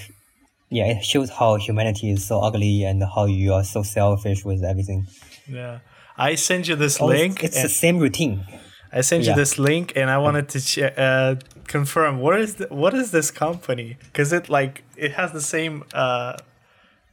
yeah 0.69 0.85
it 0.93 1.03
shows 1.03 1.29
how 1.29 1.55
humanity 1.67 2.11
is 2.15 2.21
so 2.25 2.39
ugly 2.39 2.85
and 2.89 3.03
how 3.15 3.25
you 3.25 3.53
are 3.53 3.63
so 3.75 3.83
selfish 3.83 4.45
with 4.45 4.63
everything 4.63 5.05
yeah, 5.49 5.79
I 6.17 6.35
sent 6.35 6.67
you 6.67 6.75
this 6.75 6.99
Oh, 7.01 7.07
link. 7.07 7.43
it's, 7.43 7.61
the 7.61 7.69
same 7.69 7.99
routine 7.99 8.45
I 8.93 9.01
sent 9.01 9.23
you 9.23 9.33
this 9.33 9.57
link, 9.57 9.93
and 9.95 10.09
I 10.09 10.17
wanted 10.17 10.49
to 10.49 10.59
che- 10.59 10.93
uh, 10.97 11.35
confirm 11.67 12.19
what 12.19 12.39
is 12.41 12.55
the, 12.55 12.67
what 12.67 12.93
is 12.93 13.11
this 13.11 13.31
company? 13.31 13.97
Because 14.03 14.33
it 14.33 14.49
like 14.49 14.83
it 14.97 15.13
has 15.13 15.31
the 15.31 15.41
same 15.41 15.83
uh, 15.93 16.35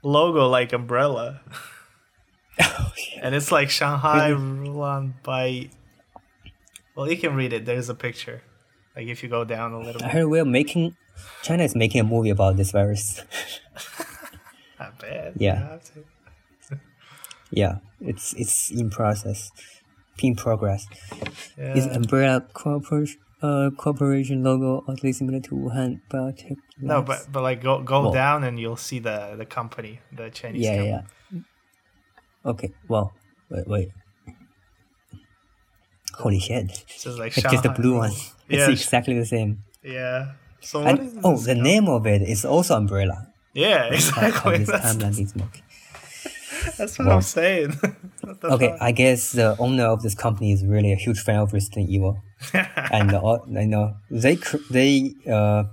logo 0.03 0.49
like 0.49 0.73
umbrella, 0.73 1.41
and 3.23 3.35
it's 3.35 3.53
like 3.53 3.71
Shanghai 3.71 4.33
run 4.33 5.15
by. 5.23 5.71
Well, 6.97 7.09
you 7.09 7.17
can 7.17 7.37
read 7.37 7.53
it. 7.53 7.65
There's 7.65 7.89
a 7.89 7.95
picture. 7.95 8.43
Like 8.97 9.07
if 9.07 9.23
you 9.23 9.29
go 9.29 9.45
down 9.45 9.73
a 9.73 9.79
little 9.79 10.03
i 10.03 10.07
bit, 10.07 10.13
heard 10.13 10.27
we're 10.27 10.45
making 10.45 10.97
china 11.43 11.63
is 11.63 11.77
making 11.77 12.01
a 12.01 12.05
movie 12.05 12.31
about 12.31 12.57
this 12.57 12.73
virus 12.73 13.23
not 14.81 14.99
bad. 14.99 15.35
Yeah. 15.37 15.79
You 17.51 17.65
have 17.65 17.77
to. 17.77 17.83
yeah 18.03 18.09
it's 18.11 18.35
it's 18.35 18.71
in 18.71 18.91
process 18.91 19.51
in 20.23 20.35
progress 20.37 20.87
Yeah. 21.57 21.75
is 21.79 21.87
umbrella 21.87 22.41
corporation 22.53 23.21
uh 23.43 23.71
corporation 23.77 24.43
logo 24.43 24.83
oddly 24.89 25.13
similar 25.13 25.41
to 25.41 25.55
wuhan 25.55 26.01
biotech 26.11 26.57
no, 26.81 27.03
but 27.03 27.27
but 27.33 27.43
like 27.43 27.63
go 27.63 27.83
go 27.83 28.03
Well- 28.03 28.13
down 28.13 28.45
and 28.45 28.59
you'll 28.59 28.77
see 28.89 28.99
the 29.01 29.35
the 29.37 29.47
company, 29.47 30.01
the 30.19 30.31
Chinese 30.31 30.63
yeah 30.65 30.71
company. 30.77 30.91
yeah 30.91 31.03
yeah 31.33 32.51
okay 32.51 32.71
well 32.89 33.13
wait 33.51 33.67
wait 33.69 33.89
holy 36.19 36.41
shit 36.41 36.71
So 36.97 37.11
it's 37.11 37.19
like 37.19 37.37
it's 37.39 37.51
just 37.55 37.63
the 37.63 37.71
blue 37.71 37.97
one 37.97 38.11
it's 38.49 38.67
Yeah. 38.67 38.71
exactly 38.71 39.15
the 39.19 39.27
same 39.27 39.63
Yeah. 39.83 40.35
So 40.61 40.83
And, 40.83 41.21
oh, 41.23 41.39
the 41.39 41.55
name 41.55 41.87
of 41.89 42.05
it 42.07 42.21
is 42.23 42.45
also 42.45 42.75
umbrella. 42.77 43.31
Yeah, 43.55 43.85
exactly. 43.95 44.65
That's, 44.67 44.91
smoking. 45.31 45.63
that's 46.79 46.99
what 46.99 47.09
Wow. 47.09 47.17
I'm 47.17 47.23
saying. 47.23 47.73
What 48.23 48.45
Okay, 48.45 48.69
fuck? 48.71 48.79
I 48.83 48.93
guess 48.93 49.33
the 49.33 49.57
owner 49.59 49.87
of 49.87 50.03
this 50.03 50.15
company 50.15 50.53
is 50.53 50.65
really 50.65 50.93
a 50.93 50.97
huge 50.97 51.21
fan 51.21 51.39
of 51.41 51.53
Resident 51.53 51.89
Evil, 51.89 52.21
and 52.53 53.15
uh, 53.15 53.39
you 53.49 53.67
know 53.67 53.95
they 54.11 54.37
they 54.71 55.15
uh 55.31 55.65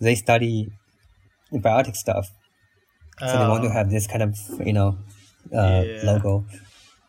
they 0.00 0.14
study 0.14 0.72
biotic 1.52 1.94
stuff, 1.96 2.28
so 3.20 3.38
they 3.38 3.46
want 3.48 3.62
to 3.62 3.68
Oh, 3.70 3.72
have 3.72 3.90
this 3.90 4.06
kind 4.06 4.22
of 4.22 4.36
you 4.64 4.72
know 4.72 4.98
uh, 5.54 5.82
Yeah. 5.86 6.02
logo, 6.04 6.44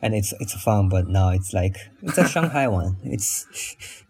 and 0.01 0.13
it's 0.13 0.33
it's 0.39 0.53
fun. 0.61 0.89
But 0.89 1.07
now 1.07 1.29
it's 1.29 1.53
like 1.53 1.77
it's 2.03 2.17
a 2.17 2.27
Shanghai 2.27 2.67
one. 2.67 2.97
It's 3.03 3.45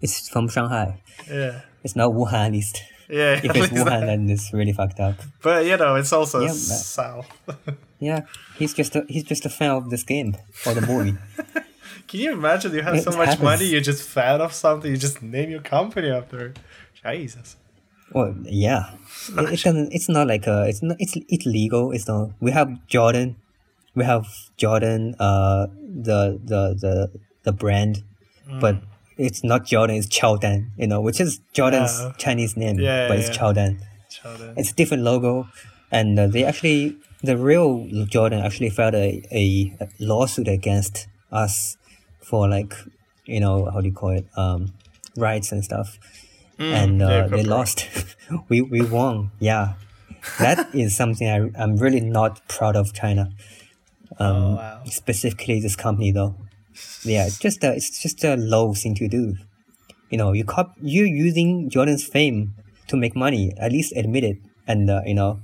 it's 0.01 0.27
from 0.29 0.49
Shanghai. 0.49 1.01
Yeah. 1.29 1.61
It's 1.83 1.95
not 1.95 2.11
Wuhan 2.11 2.47
at 2.47 2.51
least. 2.51 2.81
Yeah. 3.09 3.39
If 3.43 3.55
it's 3.55 3.67
Wuhan, 3.77 4.01
then 4.05 4.29
it's 4.29 4.51
really 4.53 4.73
fucked 4.73 4.99
up. 4.99 5.15
but 5.41 5.65
you 5.65 5.77
know, 5.77 5.95
it's 5.95 6.11
also 6.13 6.41
Yeah, 6.41 6.47
but- 6.47 6.55
South. 6.55 7.27
Yeah, 7.99 8.21
he's 8.59 8.75
just 8.75 8.95
a 8.95 9.05
he's 9.09 9.23
just 9.23 9.43
a 9.45 9.49
fan 9.49 9.71
of 9.71 9.89
this 9.89 10.03
game 10.03 10.35
or 10.67 10.75
the 10.75 10.81
movie. 10.85 11.17
Can 12.07 12.19
you 12.19 12.31
imagine 12.33 12.71
you 12.75 12.83
have 12.83 12.93
It 12.93 13.03
so 13.03 13.09
much 13.11 13.29
happens. 13.29 13.43
money, 13.43 13.65
you're 13.65 13.81
just 13.81 14.03
fan 14.07 14.39
of 14.39 14.53
something, 14.53 14.91
you 14.91 14.97
just 14.97 15.23
name 15.23 15.49
your 15.49 15.61
company 15.61 16.09
after. 16.11 16.53
Jesus. 17.03 17.57
Well, 18.13 18.35
yeah, 18.43 18.91
it, 19.29 19.53
it 19.53 19.63
doesn't. 19.63 19.91
It's 19.93 20.07
not 20.09 20.27
like 20.27 20.47
uh 20.47 20.65
It's 20.67 20.83
not. 20.83 20.97
It's 20.99 21.15
it's 21.27 21.45
legal. 21.47 21.91
It's 21.91 22.07
not. 22.07 22.29
We 22.39 22.51
have 22.51 22.69
Jordan. 22.87 23.35
We 23.95 24.03
have 24.05 24.25
Jordan. 24.57 25.15
Uh, 25.19 25.65
the 26.07 26.39
the 26.51 26.61
the 26.83 26.93
the 27.43 27.51
brand, 27.51 28.03
but 28.61 28.75
Mm. 28.75 28.83
It's 29.17 29.43
not 29.43 29.65
Jordan. 29.65 29.95
It's 29.97 30.07
Qiaodan. 30.07 30.69
You 30.77 30.87
know, 30.87 31.01
which 31.01 31.19
is 31.19 31.39
Jordan's. 31.53 31.99
Chinese 32.17 32.55
name, 32.57 32.79
Yeah, 32.79 33.07
but 33.07 33.17
it's 33.19 33.29
yeah. 33.29 33.35
Qiaodan. 33.37 33.79
Sheldon. 34.09 34.53
It's 34.57 34.71
a 34.71 34.73
different 34.73 35.03
logo, 35.03 35.47
and 35.91 36.17
uh, 36.17 36.27
they 36.27 36.43
actually 36.45 36.95
the 37.23 37.37
real 37.37 37.87
Jordan 38.05 38.39
actually 38.39 38.69
filed 38.69 38.95
a, 38.95 39.21
a 39.31 39.75
lawsuit 39.99 40.47
against 40.47 41.07
us 41.31 41.77
for 42.21 42.47
like 42.47 42.73
you 43.25 43.39
know 43.39 43.65
how 43.71 43.81
do 43.81 43.87
you 43.87 43.93
call 43.93 44.11
it 44.11 44.25
um 44.37 44.73
rights 45.17 45.51
and 45.51 45.63
stuff 45.63 45.99
and 46.59 47.01
uh, 47.01 47.07
Mm, 47.07 47.09
yeah, 47.09 47.27
they 47.37 47.43
lost. 47.43 47.87
we 48.49 48.61
we 48.61 48.81
won. 48.81 49.31
Yeah, 49.39 49.73
that 50.39 50.69
is 50.73 50.95
something 50.95 51.27
I 51.27 51.49
I'm 51.61 51.77
really 51.77 52.01
not 52.01 52.47
proud 52.47 52.75
of 52.75 52.93
China. 52.93 53.31
Um, 54.19 54.35
Oh, 54.35 54.55
wow. 54.55 54.81
Specifically, 54.85 55.59
this 55.59 55.75
company 55.75 56.11
though. 56.11 56.35
Yeah, 57.03 57.25
it's 57.25 57.39
just 57.39 57.63
a, 57.63 57.73
it's 57.73 58.01
just 58.01 58.23
a 58.23 58.35
low 58.35 58.73
thing 58.73 58.95
to 58.95 59.07
do. 59.07 59.35
You 60.09 60.17
know, 60.17 60.31
you 60.33 60.43
cop 60.45 60.73
you're 60.81 61.05
using 61.05 61.69
Jordan's 61.69 62.03
fame 62.03 62.53
to 62.87 62.95
make 62.97 63.15
money. 63.15 63.53
At 63.57 63.71
least 63.71 63.93
admit 63.95 64.23
it, 64.23 64.37
and 64.67 64.89
uh, 64.89 65.01
you 65.05 65.13
know, 65.13 65.39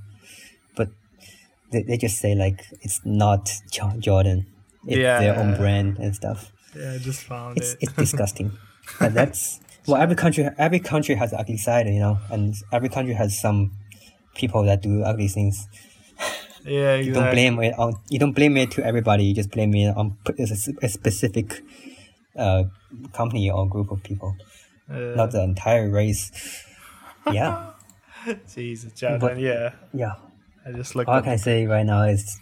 but 0.76 0.88
they, 1.72 1.82
they 1.82 1.96
just 1.96 2.18
say 2.18 2.34
like 2.34 2.64
it's 2.80 3.00
not 3.04 3.50
Jo- 3.70 3.94
Jordan. 3.98 4.46
It's 4.86 4.96
their 4.96 5.38
own 5.38 5.56
brand 5.56 5.96
and 5.98 6.14
stuff 6.14 6.52
Yeah, 6.76 6.92
I 6.92 6.98
just 6.98 7.22
found 7.22 7.56
it's 7.56 7.72
it. 7.74 7.78
it's 7.82 7.92
disgusting. 8.04 8.52
but 9.00 9.14
that's 9.14 9.60
well, 9.86 10.00
every 10.00 10.14
country 10.16 10.48
every 10.58 10.78
country 10.80 11.14
has 11.14 11.32
ugly 11.32 11.56
side, 11.56 11.86
you 11.88 11.98
know, 12.00 12.18
and 12.30 12.54
every 12.72 12.88
country 12.90 13.14
has 13.14 13.38
some 13.40 13.72
people 14.34 14.62
that 14.64 14.82
do 14.82 15.02
ugly 15.02 15.28
things. 15.28 15.66
Yeah, 16.64 16.96
You 16.96 17.12
don't 17.12 17.30
blame 17.30 17.58
it 17.60 17.74
on 17.78 17.96
you 18.08 18.18
don't 18.18 18.32
blame 18.32 18.56
it 18.56 18.70
to 18.72 18.84
everybody. 18.84 19.24
You 19.24 19.34
just 19.34 19.50
blame 19.50 19.74
it 19.74 19.96
on 19.96 20.16
a 20.82 20.88
specific 20.88 21.62
uh, 22.36 22.64
company 23.12 23.50
or 23.50 23.68
group 23.68 23.90
of 23.90 24.02
people, 24.02 24.36
Uh, 24.90 25.14
not 25.16 25.30
the 25.30 25.42
entire 25.42 25.88
race. 25.90 26.30
Yeah, 27.32 27.72
Jesus, 28.54 28.92
Jordan. 28.92 29.20
But- 29.20 29.38
yeah, 29.38 29.72
yeah. 29.92 30.14
I 30.66 30.72
just 30.72 30.94
look. 30.94 31.08
All 31.08 31.14
I 31.14 31.20
can 31.20 31.38
say 31.38 31.66
right 31.66 31.84
now 31.86 32.02
is 32.04 32.38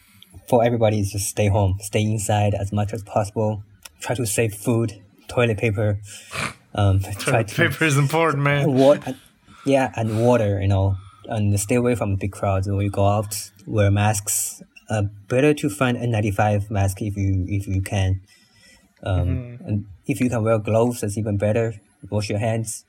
for 0.49 0.65
everybody 0.65 1.01
is 1.01 1.11
just 1.13 1.29
stay 1.29 1.49
home, 1.49 1.79
stay 1.81 2.03
inside 2.03 2.55
as 2.55 2.73
much 2.73 2.93
as 2.93 3.03
possible. 3.03 3.63
Try 4.01 4.15
to 4.17 4.27
save 4.27 4.55
food, 4.55 5.03
toilet 5.29 5.59
paper. 5.59 5.99
Um, 6.75 7.01
try 7.19 7.43
Toilet 7.43 7.49
to 7.49 7.55
paper 7.55 7.85
is 7.85 7.97
important, 7.99 8.43
man. 8.43 8.73
water, 8.85 9.17
yeah, 9.67 9.93
and 9.97 10.25
water, 10.25 10.61
you 10.61 10.69
know, 10.69 10.97
and 11.29 11.59
stay 11.59 11.77
away 11.77 11.95
from 11.95 12.17
big 12.17 12.33
crowds 12.33 12.69
when 12.69 12.81
you 12.81 12.91
go 12.91 13.07
out. 13.07 13.51
Wear 13.67 13.91
masks. 13.91 14.63
Uh, 14.89 15.03
better 15.29 15.55
to 15.55 15.71
find 15.71 15.97
a 15.97 16.07
ninety 16.07 16.31
five 16.31 16.71
mask 16.71 17.01
if 17.01 17.17
you 17.17 17.45
if 17.49 17.67
you 17.67 17.83
can. 17.83 18.21
Um, 19.03 19.59
and 19.67 19.87
if 20.07 20.21
you 20.21 20.29
can 20.29 20.43
wear 20.43 20.59
gloves, 20.59 21.01
that's 21.01 21.19
even 21.19 21.37
better. 21.37 21.75
Wash 22.11 22.31
your 22.31 22.39
hands. 22.39 22.85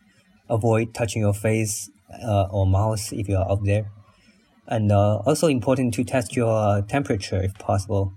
Avoid 0.49 0.93
touching 0.93 1.21
your 1.21 1.33
face 1.33 1.89
uh, 2.23 2.47
or 2.51 2.67
mouth 2.67 3.11
if 3.13 3.27
you 3.27 3.37
are 3.37 3.49
out 3.49 3.63
there. 3.63 3.91
And 4.67 4.91
uh, 4.91 5.17
also 5.25 5.47
important 5.47 5.93
to 5.95 6.03
test 6.03 6.35
your 6.35 6.81
temperature 6.83 7.41
if 7.41 7.53
possible. 7.55 8.13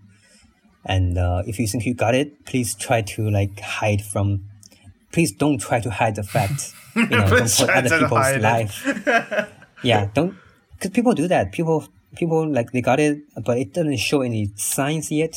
And 0.85 1.19
uh, 1.19 1.43
if 1.47 1.59
you 1.59 1.67
think 1.67 1.85
you 1.85 1.95
got 1.95 2.15
it, 2.15 2.45
please 2.47 2.75
try 2.75 3.03
to 3.03 3.29
like 3.31 3.59
hide 3.61 4.03
from. 4.03 4.45
Please 5.13 5.33
don't 5.33 5.59
try 5.59 5.81
to 5.81 5.91
hide 5.91 6.17
the 6.17 6.23
fact. 6.23 6.73
You 6.97 7.05
know, 7.09 7.29
don't 7.29 7.51
put 7.51 7.69
other 7.69 7.99
people's 7.99 8.37
life. 8.39 9.53
yeah, 9.87 10.09
don't 10.15 10.35
because 10.75 10.91
people 10.91 11.15
do 11.15 11.27
that. 11.29 11.53
People 11.53 11.79
people 12.17 12.41
like 12.59 12.73
they 12.73 12.81
got 12.83 13.01
it, 13.01 13.19
but 13.45 13.59
it 13.59 13.73
doesn't 13.73 13.97
show 13.99 14.21
any 14.23 14.51
signs 14.57 15.11
yet. 15.11 15.35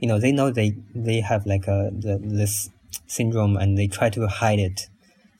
You 0.00 0.08
know, 0.08 0.18
they 0.18 0.32
know 0.32 0.50
they 0.50 0.70
they 0.94 1.20
have 1.20 1.46
like 1.46 1.66
a 1.68 1.90
the, 1.92 2.18
this 2.22 2.70
syndrome 3.06 3.56
and 3.56 3.76
they 3.78 3.86
try 3.86 4.08
to 4.10 4.26
hide 4.26 4.58
it. 4.58 4.88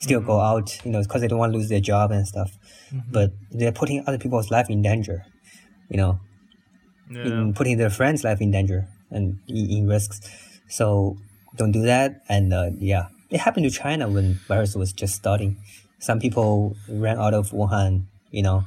Still 0.00 0.20
go 0.20 0.40
out, 0.40 0.68
you 0.84 0.90
know, 0.92 1.02
because 1.02 1.20
they 1.20 1.28
don't 1.28 1.38
want 1.38 1.52
to 1.52 1.58
lose 1.58 1.68
their 1.68 1.80
job 1.92 2.10
and 2.10 2.26
stuff. 2.26 2.50
But 3.12 3.32
they're 3.50 3.72
putting 3.80 4.02
other 4.06 4.18
people's 4.18 4.50
life 4.50 4.68
in 4.70 4.80
danger. 4.82 5.24
You 5.90 5.96
know, 5.98 6.12
Yeah. 7.10 7.24
in 7.26 7.54
putting 7.54 7.76
their 7.76 7.90
friends' 7.90 8.22
life 8.24 8.40
in 8.40 8.50
danger 8.50 8.86
and 9.10 9.40
in, 9.48 9.70
in 9.70 9.88
risks. 9.88 10.20
So 10.68 11.16
don't 11.56 11.72
do 11.72 11.82
that. 11.82 12.22
And 12.28 12.52
uh, 12.54 12.70
yeah, 12.78 13.08
it 13.30 13.40
happened 13.40 13.64
to 13.68 13.70
China 13.70 14.08
when 14.08 14.38
virus 14.48 14.74
was 14.76 14.92
just 14.92 15.14
starting. 15.16 15.58
Some 15.98 16.18
people 16.20 16.76
ran 16.88 17.18
out 17.18 17.34
of 17.34 17.50
Wuhan. 17.50 18.06
You 18.30 18.42
know, 18.42 18.64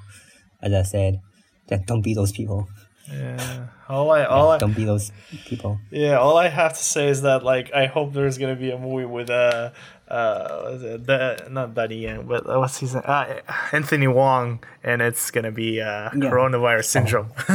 as 0.62 0.74
I 0.74 0.84
said, 0.84 1.22
that 1.68 1.86
don't 1.86 2.02
be 2.02 2.14
those 2.14 2.32
people. 2.32 2.68
Yeah. 3.12 3.68
All 3.90 4.12
I 4.12 4.24
all 4.24 4.50
I 4.52 4.58
Don't 4.60 4.74
be 4.76 4.86
those 4.86 5.12
people. 5.46 5.78
yeah, 5.92 6.18
all 6.18 6.38
I 6.38 6.48
have 6.48 6.72
to 6.74 6.84
say 6.84 7.10
is 7.10 7.22
that 7.24 7.44
like 7.44 7.72
I 7.74 7.86
hope 7.86 8.14
there's 8.14 8.38
gonna 8.38 8.56
be 8.56 8.72
a 8.72 8.78
movie 8.78 9.06
with 9.06 9.30
uh 9.30 9.72
uh 10.08 10.62
what 10.64 10.74
is 10.76 10.84
it? 10.84 11.06
the 11.06 11.48
not 11.52 11.74
Daddy 11.76 11.98
Yang, 11.98 12.28
but 12.28 12.48
uh, 12.50 12.60
what's 12.60 12.78
his 12.80 12.94
name? 12.94 13.04
Uh, 13.06 13.26
Anthony 13.74 14.08
Wong, 14.08 14.64
and 14.84 15.02
it's 15.02 15.32
gonna 15.32 15.52
be 15.52 15.82
uh 15.82 16.12
Yeah. 16.16 16.32
coronavirus 16.32 16.86
syndrome. 16.86 17.30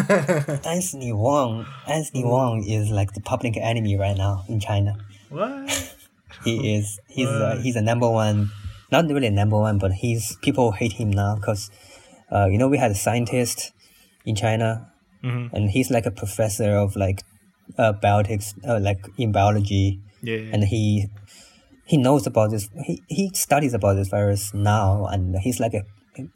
Anthony 0.64 1.12
Wong. 1.12 1.66
Anthony 1.86 2.24
Wong 2.24 2.64
is 2.64 2.90
like 2.90 3.12
the 3.14 3.20
public 3.20 3.56
enemy 3.56 3.96
right 3.96 4.16
now 4.16 4.44
in 4.48 4.60
China. 4.60 4.96
what? 5.30 5.94
He 6.44 6.74
is. 6.76 7.00
He's 7.08 7.26
uh, 7.28 7.58
he's 7.62 7.74
a 7.76 7.82
number 7.82 8.08
one. 8.08 8.50
Not 8.92 9.06
really 9.08 9.26
a 9.26 9.30
number 9.30 9.58
one, 9.58 9.78
but 9.78 9.92
he's 9.92 10.36
people 10.36 10.72
hate 10.72 10.92
him 10.92 11.10
now 11.10 11.36
because, 11.36 11.70
uh, 12.32 12.46
you 12.46 12.58
know, 12.58 12.68
we 12.68 12.78
had 12.78 12.90
a 12.90 12.94
scientist 12.94 13.72
in 14.24 14.34
China, 14.34 14.92
Mhm. 15.24 15.52
and 15.52 15.70
he's 15.70 15.90
like 15.90 16.06
a 16.06 16.10
professor 16.10 16.76
of 16.76 16.94
like, 16.96 17.22
uh, 17.78 17.92
biotics, 17.92 18.54
uh, 18.66 18.78
like 18.80 19.00
in 19.18 19.32
biology, 19.32 20.00
Yeah. 20.22 20.52
and 20.52 20.64
he 20.64 21.08
he 21.84 21.96
knows 21.96 22.26
about 22.26 22.50
this. 22.50 22.68
He 22.84 23.02
he 23.08 23.30
studies 23.34 23.72
about 23.74 23.94
this 23.94 24.08
virus 24.08 24.52
now, 24.54 25.06
and 25.06 25.36
he's 25.40 25.58
like 25.60 25.74
a. 25.74 25.82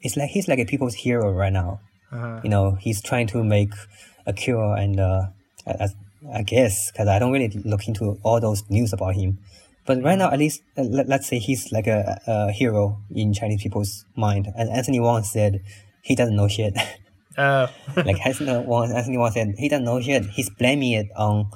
It's 0.01 0.16
like 0.16 0.30
he's 0.30 0.49
like 0.49 0.59
a 0.61 0.64
people's 0.64 0.95
hero 0.95 1.30
right 1.32 1.53
now. 1.53 1.80
uh-huh. 2.12 2.40
You 2.45 2.51
know, 2.51 2.76
he's 2.80 3.01
trying 3.03 3.26
to 3.28 3.43
make 3.45 3.72
a 4.26 4.32
cure, 4.32 4.76
and 4.76 5.01
uh, 5.01 5.22
I, 5.66 5.84
I- 5.84 5.88
I 6.38 6.43
guess 6.43 6.93
because 6.93 7.09
I 7.09 7.18
don't 7.18 7.32
really 7.32 7.49
look 7.64 7.88
into 7.88 8.16
all 8.22 8.38
those 8.40 8.62
news 8.70 8.93
about 8.93 9.14
him. 9.16 9.38
But 9.85 10.03
right 10.03 10.16
now, 10.16 10.30
at 10.30 10.39
least 10.39 10.62
uh, 10.76 10.83
let, 10.83 11.09
let's 11.09 11.26
say 11.26 11.39
he's 11.39 11.72
like 11.72 11.87
a, 11.87 12.20
a 12.26 12.53
hero 12.53 12.99
in 13.14 13.33
Chinese 13.35 13.62
people's 13.62 14.05
mind. 14.14 14.49
And 14.57 14.70
Anthony 14.70 15.01
Wong 15.01 15.22
said 15.24 15.61
he 16.03 16.14
doesn't 16.14 16.37
know 16.37 16.49
shit. 16.49 16.76
Uh, 17.37 17.66
like 17.97 18.24
Anthony 18.24 18.57
Wong, 18.64 18.93
Anthony 18.93 19.18
Wong 19.18 19.33
said 19.33 19.55
he 19.59 19.68
doesn't 19.68 19.85
know 19.85 20.01
shit. 20.01 20.26
He's 20.26 20.51
blaming 20.51 20.93
it 20.93 21.09
on 21.16 21.51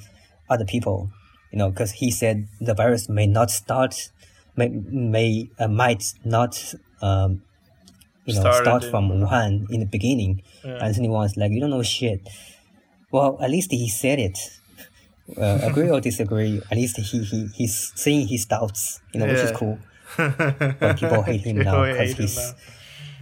other 0.49 0.65
people. 0.65 1.09
You 1.51 1.59
know, 1.59 1.69
because 1.69 1.91
he 1.91 2.11
said 2.11 2.47
the 2.59 2.73
virus 2.73 3.07
may 3.07 3.25
not 3.25 3.49
start, 3.49 4.11
may 4.57 4.67
may 4.67 5.49
uh, 5.57 5.69
might 5.69 6.03
not 6.25 6.73
um, 7.01 7.41
you 8.25 8.35
know 8.35 8.41
Started 8.41 8.63
start 8.63 8.83
in- 8.83 8.91
from 8.91 9.09
Wuhan 9.09 9.69
in 9.71 9.79
the 9.79 9.85
beginning. 9.85 10.43
Yeah. 10.65 10.83
Anthony 10.83 11.07
Wong's 11.07 11.37
like 11.37 11.51
you 11.51 11.61
don't 11.61 11.69
know 11.69 11.83
shit. 11.83 12.27
Well, 13.09 13.37
at 13.41 13.49
least 13.49 13.71
he 13.71 13.87
said 13.87 14.19
it. 14.19 14.37
Uh, 15.35 15.59
agree 15.63 15.89
or 15.89 15.99
disagree, 15.99 16.61
at 16.71 16.77
least 16.77 16.97
he, 16.97 17.19
he 17.23 17.47
he's 17.53 17.91
saying 17.95 18.27
his 18.27 18.45
doubts, 18.45 19.01
you 19.13 19.19
know, 19.19 19.25
which 19.27 19.39
is 19.43 19.51
cool. 19.51 19.77
But 20.17 20.97
people 20.99 21.21
hate 21.23 21.41
him 21.41 21.57
now 21.57 21.83
because 21.83 22.13
he's 22.13 22.37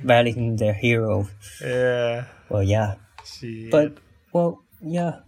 now. 0.04 0.56
their 0.56 0.74
hero. 0.74 1.28
Yeah. 1.62 2.26
Well, 2.50 2.62
yeah, 2.62 2.96
Shit. 3.26 3.72
but 3.72 3.98
well, 4.32 4.62
yeah, 4.82 5.22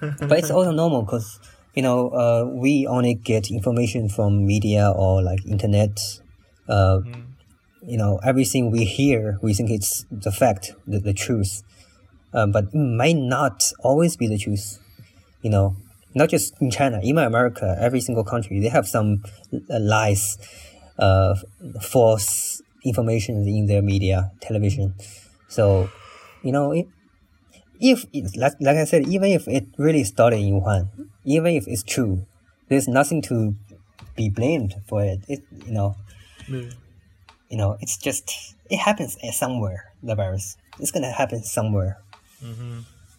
but 0.00 0.38
it's 0.38 0.50
also 0.50 0.72
normal 0.72 1.02
because 1.02 1.38
you 1.74 1.82
know 1.82 2.10
uh, 2.10 2.44
we 2.50 2.86
only 2.88 3.14
get 3.14 3.50
information 3.50 4.08
from 4.08 4.44
media 4.46 4.90
or 4.90 5.22
like 5.22 5.46
internet. 5.46 6.00
Uh, 6.68 7.00
You 7.86 7.98
know, 7.98 8.16
everything 8.24 8.70
we 8.72 8.86
hear, 8.88 9.38
we 9.42 9.52
think 9.52 9.68
it's 9.68 10.06
the 10.10 10.32
fact, 10.32 10.72
the, 10.86 11.00
the 11.00 11.12
truth, 11.12 11.62
uh, 12.32 12.46
but 12.46 12.72
it 12.72 12.74
might 12.74 13.16
not 13.20 13.60
always 13.84 14.16
be 14.16 14.26
the 14.26 14.38
truth. 14.38 14.80
You 15.42 15.50
know, 15.50 15.76
not 16.14 16.28
just 16.30 16.54
in 16.60 16.70
China, 16.70 17.00
even 17.02 17.24
America, 17.24 17.76
every 17.80 18.00
single 18.00 18.24
country, 18.24 18.60
they 18.60 18.68
have 18.68 18.86
some 18.86 19.22
uh, 19.52 19.78
lies, 19.80 20.38
uh, 20.98 21.34
false 21.80 22.62
information 22.84 23.46
in 23.48 23.66
their 23.66 23.82
media, 23.82 24.30
television. 24.40 24.94
So, 25.48 25.90
you 26.42 26.52
know, 26.52 26.72
it, 26.72 26.86
if 27.80 28.06
it, 28.12 28.36
like, 28.36 28.54
like 28.60 28.76
I 28.76 28.84
said, 28.84 29.08
even 29.08 29.30
if 29.32 29.48
it 29.48 29.66
really 29.78 30.04
started 30.04 30.38
in 30.38 30.60
Wuhan, 30.60 30.88
even 31.24 31.54
if 31.54 31.66
it's 31.66 31.82
true, 31.82 32.26
there's 32.68 32.86
nothing 32.88 33.20
to 33.22 33.54
be 34.16 34.28
blamed 34.28 34.74
for 34.86 35.02
it. 35.02 35.20
It 35.28 35.42
you 35.66 35.72
know, 35.72 35.96
Yeah. 36.48 36.70
you 37.48 37.56
know, 37.56 37.76
it's 37.80 37.96
just 37.98 38.30
it 38.70 38.78
happens 38.78 39.16
somewhere. 39.32 39.92
The 40.02 40.14
virus, 40.14 40.56
it's 40.78 40.90
gonna 40.90 41.10
happen 41.12 41.42
somewhere. 41.42 41.98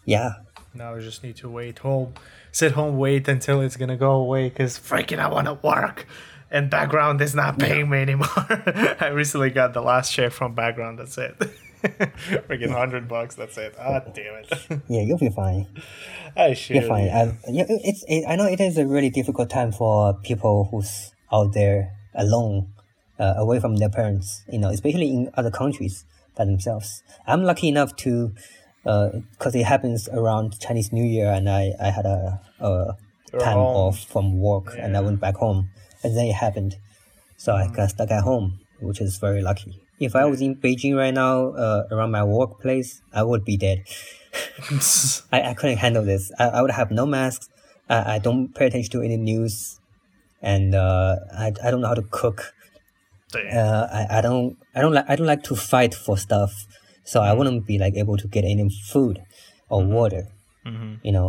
Yeah, 0.04 0.34
Now 0.76 0.94
I 0.94 1.00
just 1.00 1.22
need 1.22 1.36
to 1.36 1.48
wait 1.48 1.78
home, 1.78 2.14
sit 2.52 2.72
home, 2.72 2.98
wait 2.98 3.28
until 3.28 3.60
it's 3.60 3.76
gonna 3.76 3.96
go 3.96 4.12
away. 4.12 4.50
Cause 4.50 4.78
freaking, 4.78 5.18
I 5.18 5.28
wanna 5.28 5.54
work, 5.54 6.06
and 6.50 6.70
background 6.70 7.20
is 7.20 7.34
not 7.34 7.58
paying 7.58 7.88
me 7.88 7.98
anymore. 7.98 8.28
I 9.00 9.08
recently 9.08 9.50
got 9.50 9.74
the 9.74 9.80
last 9.80 10.12
check 10.12 10.32
from 10.32 10.54
background. 10.54 10.98
That's 10.98 11.16
it. 11.18 11.38
freaking 11.82 12.70
hundred 12.70 13.08
bucks. 13.08 13.34
That's 13.34 13.56
it. 13.58 13.74
Ah, 13.78 14.00
damn 14.00 14.34
it. 14.34 14.82
yeah, 14.88 15.02
you'll 15.02 15.18
be 15.18 15.30
fine. 15.30 15.66
I 16.36 16.54
should. 16.54 16.76
You're 16.76 16.88
fine. 16.88 17.08
I, 17.08 17.36
yeah, 17.48 17.64
it's 17.68 18.04
it, 18.08 18.24
I 18.28 18.36
know 18.36 18.46
it 18.46 18.60
is 18.60 18.78
a 18.78 18.86
really 18.86 19.10
difficult 19.10 19.50
time 19.50 19.72
for 19.72 20.14
people 20.14 20.68
who's 20.70 21.12
out 21.32 21.52
there 21.54 21.92
alone, 22.14 22.72
uh, 23.18 23.34
away 23.36 23.60
from 23.60 23.76
their 23.76 23.90
parents. 23.90 24.44
You 24.50 24.58
know, 24.58 24.70
especially 24.70 25.08
in 25.08 25.30
other 25.34 25.50
countries 25.50 26.04
by 26.36 26.44
themselves. 26.44 27.02
I'm 27.26 27.42
lucky 27.42 27.68
enough 27.68 27.96
to, 27.96 28.34
because 28.86 29.54
it 29.54 29.64
happens 29.64 30.08
around 30.08 30.58
Chinese 30.60 30.92
New 30.92 31.04
Year, 31.04 31.32
and 31.32 31.50
I 31.50 31.72
I 31.80 31.90
had 31.90 32.06
a, 32.06 32.40
a 32.60 32.96
time 33.38 33.58
home. 33.58 33.76
off 33.76 33.98
from 34.04 34.38
work, 34.40 34.74
and 34.78 34.96
I 34.96 35.00
went 35.00 35.20
back 35.20 35.36
home, 35.36 35.70
and 36.02 36.16
then 36.16 36.26
it 36.26 36.34
happened. 36.34 36.76
So 37.36 37.52
I 37.54 37.68
got 37.68 37.90
stuck 37.90 38.10
at 38.10 38.22
home, 38.22 38.60
which 38.80 39.00
is 39.00 39.18
very 39.18 39.42
lucky. 39.42 39.82
If 39.98 40.14
I 40.14 40.24
was 40.26 40.40
in 40.40 40.56
Beijing 40.56 40.96
right 40.96 41.12
now, 41.12 41.50
uh, 41.50 41.84
around 41.90 42.10
my 42.10 42.22
workplace, 42.22 43.02
I 43.12 43.22
would 43.22 43.44
be 43.44 43.56
dead. 43.56 43.84
I, 45.32 45.50
I 45.50 45.54
couldn't 45.54 45.78
handle 45.78 46.04
this. 46.04 46.30
I, 46.38 46.48
I 46.48 46.62
would 46.62 46.70
have 46.70 46.90
no 46.90 47.06
masks. 47.06 47.48
I, 47.88 48.14
I 48.14 48.18
don't 48.18 48.54
pay 48.54 48.66
attention 48.66 48.92
to 48.92 49.02
any 49.02 49.16
news, 49.16 49.80
and 50.42 50.74
uh, 50.74 51.16
I, 51.32 51.52
I 51.64 51.70
don't 51.70 51.80
know 51.80 51.88
how 51.88 51.94
to 51.94 52.06
cook. 52.10 52.52
Uh, 53.34 53.86
I, 53.90 54.18
I 54.18 54.20
don't 54.20 54.56
I 54.74 54.80
don't 54.80 54.92
like 54.94 55.04
I 55.08 55.16
don't 55.16 55.26
like 55.26 55.42
to 55.44 55.56
fight 55.56 55.94
for 55.94 56.16
stuff, 56.16 56.66
so 57.06 57.20
I 57.22 57.32
wouldn't 57.32 57.66
be 57.66 57.78
like 57.78 57.94
able 57.96 58.16
to 58.18 58.28
get 58.28 58.44
any 58.44 58.68
food 58.92 59.16
or 59.70 59.82
water. 59.84 60.22
Mhm. 60.66 60.98
You 61.02 61.12
know. 61.12 61.28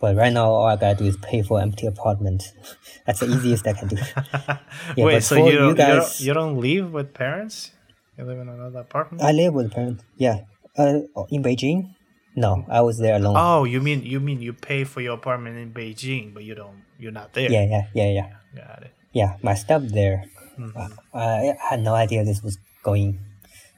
But 0.00 0.16
right 0.16 0.32
now, 0.32 0.50
all 0.50 0.66
I 0.66 0.76
gotta 0.76 0.96
do 0.98 1.04
is 1.06 1.16
pay 1.18 1.40
for 1.42 1.60
empty 1.60 1.86
apartment. 1.86 2.42
That's 3.06 3.20
the 3.20 3.26
easiest 3.34 3.66
I 3.66 3.72
can 3.72 3.88
do. 3.88 3.96
Yeah, 4.96 5.04
Wait, 5.06 5.22
so 5.22 5.36
you 5.36 5.44
you 5.52 5.58
don't, 5.58 5.68
you 5.68 5.74
guys- 5.74 6.20
you 6.26 6.32
don't 6.34 6.56
live 6.60 6.92
with 6.92 7.14
parents? 7.14 7.70
You 8.18 8.24
live 8.24 8.38
in 8.38 8.48
another 8.48 8.80
apartment? 8.80 9.22
I 9.22 9.32
live 9.32 9.54
with 9.54 9.72
parents. 9.72 10.04
Yeah. 10.16 10.36
Uh, 10.76 11.00
in 11.30 11.42
Beijing. 11.42 11.94
No, 12.36 12.66
I 12.68 12.80
was 12.82 12.98
there 12.98 13.14
alone. 13.16 13.36
oh, 13.38 13.62
you 13.64 13.80
mean 13.80 14.02
you 14.02 14.18
mean 14.20 14.40
you 14.42 14.52
pay 14.52 14.82
for 14.84 15.00
your 15.00 15.14
apartment 15.14 15.56
in 15.56 15.72
Beijing, 15.72 16.34
but 16.34 16.42
you 16.42 16.54
don't 16.54 16.82
you're 16.98 17.12
not 17.20 17.32
there. 17.32 17.48
Yeah, 17.50 17.64
yeah, 17.74 17.84
yeah, 17.94 18.10
yeah. 18.18 18.28
Got 18.56 18.82
it. 18.82 18.92
Yeah, 19.12 19.36
my 19.42 19.54
stuff 19.54 19.82
there. 19.98 20.24
Uh, 20.58 20.88
I 21.14 21.54
had 21.70 21.80
no 21.80 21.94
idea 21.94 22.24
this 22.24 22.42
was 22.42 22.58
going 22.82 23.18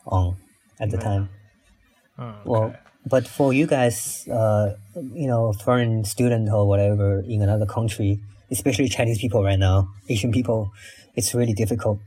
on 0.06 0.36
at 0.80 0.90
the 0.90 0.98
time. 0.98 1.28
Oh, 2.18 2.24
okay. 2.24 2.38
Well, 2.44 2.74
but 3.06 3.28
for 3.28 3.52
you 3.52 3.66
guys, 3.66 4.26
uh, 4.28 4.74
you 4.94 5.26
know, 5.28 5.52
foreign 5.52 6.04
student 6.04 6.48
or 6.50 6.66
whatever 6.66 7.20
in 7.20 7.42
another 7.42 7.66
country, 7.66 8.20
especially 8.50 8.88
Chinese 8.88 9.18
people 9.20 9.42
right 9.44 9.58
now, 9.58 9.88
Asian 10.08 10.32
people, 10.32 10.72
it's 11.14 11.34
really 11.34 11.52
difficult. 11.52 11.98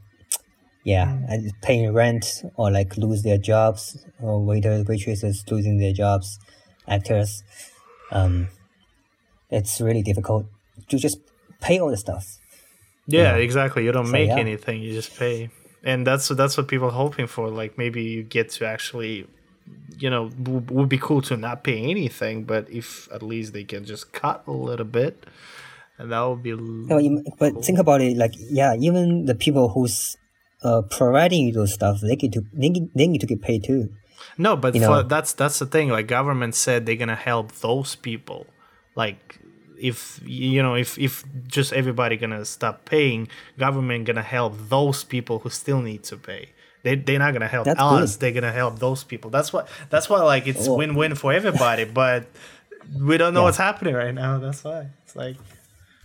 Yeah, 0.83 1.19
and 1.27 1.51
paying 1.61 1.93
rent 1.93 2.43
or 2.55 2.71
like 2.71 2.97
lose 2.97 3.21
their 3.23 3.37
jobs, 3.37 3.97
or 4.21 4.43
waiters, 4.43 4.85
waitresses 4.87 5.43
losing 5.51 5.77
their 5.77 5.93
jobs, 5.93 6.39
actors, 6.87 7.43
um, 8.11 8.47
it's 9.51 9.81
really 9.81 10.01
difficult 10.01 10.45
to 10.87 10.97
just 10.97 11.19
pay 11.59 11.79
all 11.79 11.89
the 11.91 11.97
stuff. 11.97 12.37
Yeah, 13.07 13.35
Yeah. 13.35 13.43
exactly. 13.43 13.83
You 13.83 13.91
don't 13.91 14.05
So, 14.05 14.11
make 14.13 14.29
yeah. 14.29 14.37
anything; 14.37 14.81
you 14.81 14.93
just 14.93 15.17
pay, 15.19 15.49
and 15.83 16.05
that's 16.05 16.27
that's 16.29 16.57
what 16.57 16.67
people 16.67 16.87
are 16.87 16.91
hoping 16.91 17.27
for. 17.27 17.49
Like 17.49 17.77
maybe 17.77 18.03
you 18.03 18.23
get 18.23 18.49
to 18.51 18.65
actually 18.65 19.27
you 19.97 20.09
know 20.09 20.29
w- 20.29 20.65
would 20.71 20.89
be 20.89 20.97
cool 20.97 21.21
to 21.23 21.37
not 21.37 21.63
pay 21.63 21.77
anything, 21.77 22.43
but 22.43 22.69
if 22.69 23.11
at 23.11 23.21
least 23.23 23.53
they 23.53 23.63
can 23.63 23.85
just 23.85 24.11
cut 24.13 24.43
a 24.47 24.51
little 24.51 24.85
bit, 24.85 25.25
and 25.97 26.11
that 26.11 26.21
would 26.21 26.43
be. 26.43 26.53
No, 26.53 26.97
you, 26.97 27.23
but 27.37 27.63
think 27.63 27.79
about 27.79 28.01
it. 28.01 28.17
Like, 28.17 28.33
yeah, 28.37 28.75
even 28.75 29.25
the 29.25 29.35
people 29.35 29.69
who's 29.69 30.17
uh, 30.63 30.81
providing 30.89 31.47
you 31.47 31.53
those 31.53 31.73
stuff, 31.73 31.99
they 32.01 32.15
get 32.15 32.33
to 32.33 32.41
they, 32.53 32.69
get, 32.69 32.83
they 32.95 33.07
need 33.07 33.21
to 33.21 33.27
get 33.27 33.41
paid 33.41 33.63
too. 33.63 33.89
No, 34.37 34.55
but 34.55 34.75
you 34.75 34.81
for, 34.81 34.87
know- 34.87 35.03
that's 35.03 35.33
that's 35.33 35.59
the 35.59 35.65
thing. 35.65 35.89
Like 35.89 36.07
government 36.07 36.55
said 36.55 36.85
they're 36.85 36.95
gonna 36.95 37.15
help 37.15 37.51
those 37.53 37.95
people. 37.95 38.47
Like 38.95 39.38
if 39.79 40.19
you 40.25 40.61
know 40.61 40.75
if 40.75 40.97
if 40.97 41.23
just 41.47 41.73
everybody 41.73 42.17
gonna 42.17 42.45
stop 42.45 42.85
paying, 42.85 43.27
government 43.57 44.05
gonna 44.05 44.21
help 44.21 44.53
those 44.69 45.03
people 45.03 45.39
who 45.39 45.49
still 45.49 45.81
need 45.81 46.03
to 46.03 46.17
pay. 46.17 46.49
They 46.83 46.95
they're 46.95 47.19
not 47.19 47.33
gonna 47.33 47.47
help 47.47 47.65
That's 47.65 47.79
us. 47.79 48.13
good. 48.15 48.19
They're 48.21 48.41
gonna 48.41 48.51
help 48.53 48.79
those 48.79 49.03
people. 49.03 49.29
That's 49.31 49.51
why 49.51 49.65
that's 49.89 50.09
why 50.09 50.21
like 50.23 50.47
it's 50.47 50.67
Oh. 50.67 50.75
win 50.77 50.95
win 50.95 51.15
for 51.15 51.33
everybody. 51.33 51.85
but 51.85 52.25
we 52.99 53.17
don't 53.17 53.33
know 53.33 53.41
Yeah. 53.41 53.45
what's 53.45 53.57
happening 53.57 53.93
right 53.95 54.13
now. 54.13 54.39
That's 54.39 54.63
why 54.63 54.87
it's 55.03 55.15
like, 55.15 55.37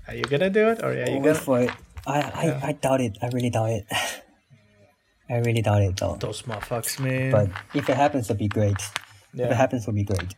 are 0.09 0.15
you 0.15 0.25
gonna 0.25 0.51
do 0.51 0.69
it 0.71 0.83
or 0.83 0.89
are 0.91 0.95
you 0.95 1.19
Wait 1.19 1.23
gonna? 1.23 1.35
for 1.35 1.61
it. 1.63 1.71
I, 2.07 2.21
I, 2.21 2.61
I 2.69 2.73
doubt 2.73 3.01
it. 3.01 3.17
I 3.23 3.29
really 3.29 3.51
doubt 3.51 3.71
it. 3.71 3.87
I 5.31 5.37
really 5.39 5.63
doubt 5.63 5.81
it 5.83 5.97
though. 5.97 6.17
Those 6.21 6.43
motherfuckers, 6.43 7.01
man. 7.01 7.31
But 7.31 7.49
if 7.73 7.89
it 7.89 7.97
happens, 7.97 8.29
it'll 8.29 8.39
be 8.39 8.49
great. 8.49 8.77
If 9.33 9.51
it 9.51 9.57
happens, 9.57 9.83
it'll 9.83 9.95
be 9.95 10.05
great. 10.05 10.35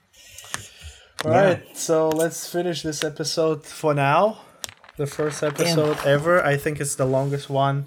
All 1.25 1.33
Yeah. 1.33 1.41
right, 1.45 1.77
so 1.77 2.09
let's 2.09 2.49
finish 2.49 2.83
this 2.83 3.03
episode 3.03 3.65
for 3.65 3.95
now. 3.95 4.39
The 4.97 5.07
first 5.07 5.43
episode 5.43 5.99
ever. 6.05 6.43
I 6.45 6.57
think 6.57 6.81
it's 6.81 6.95
the 6.95 7.05
longest 7.07 7.51
one 7.51 7.87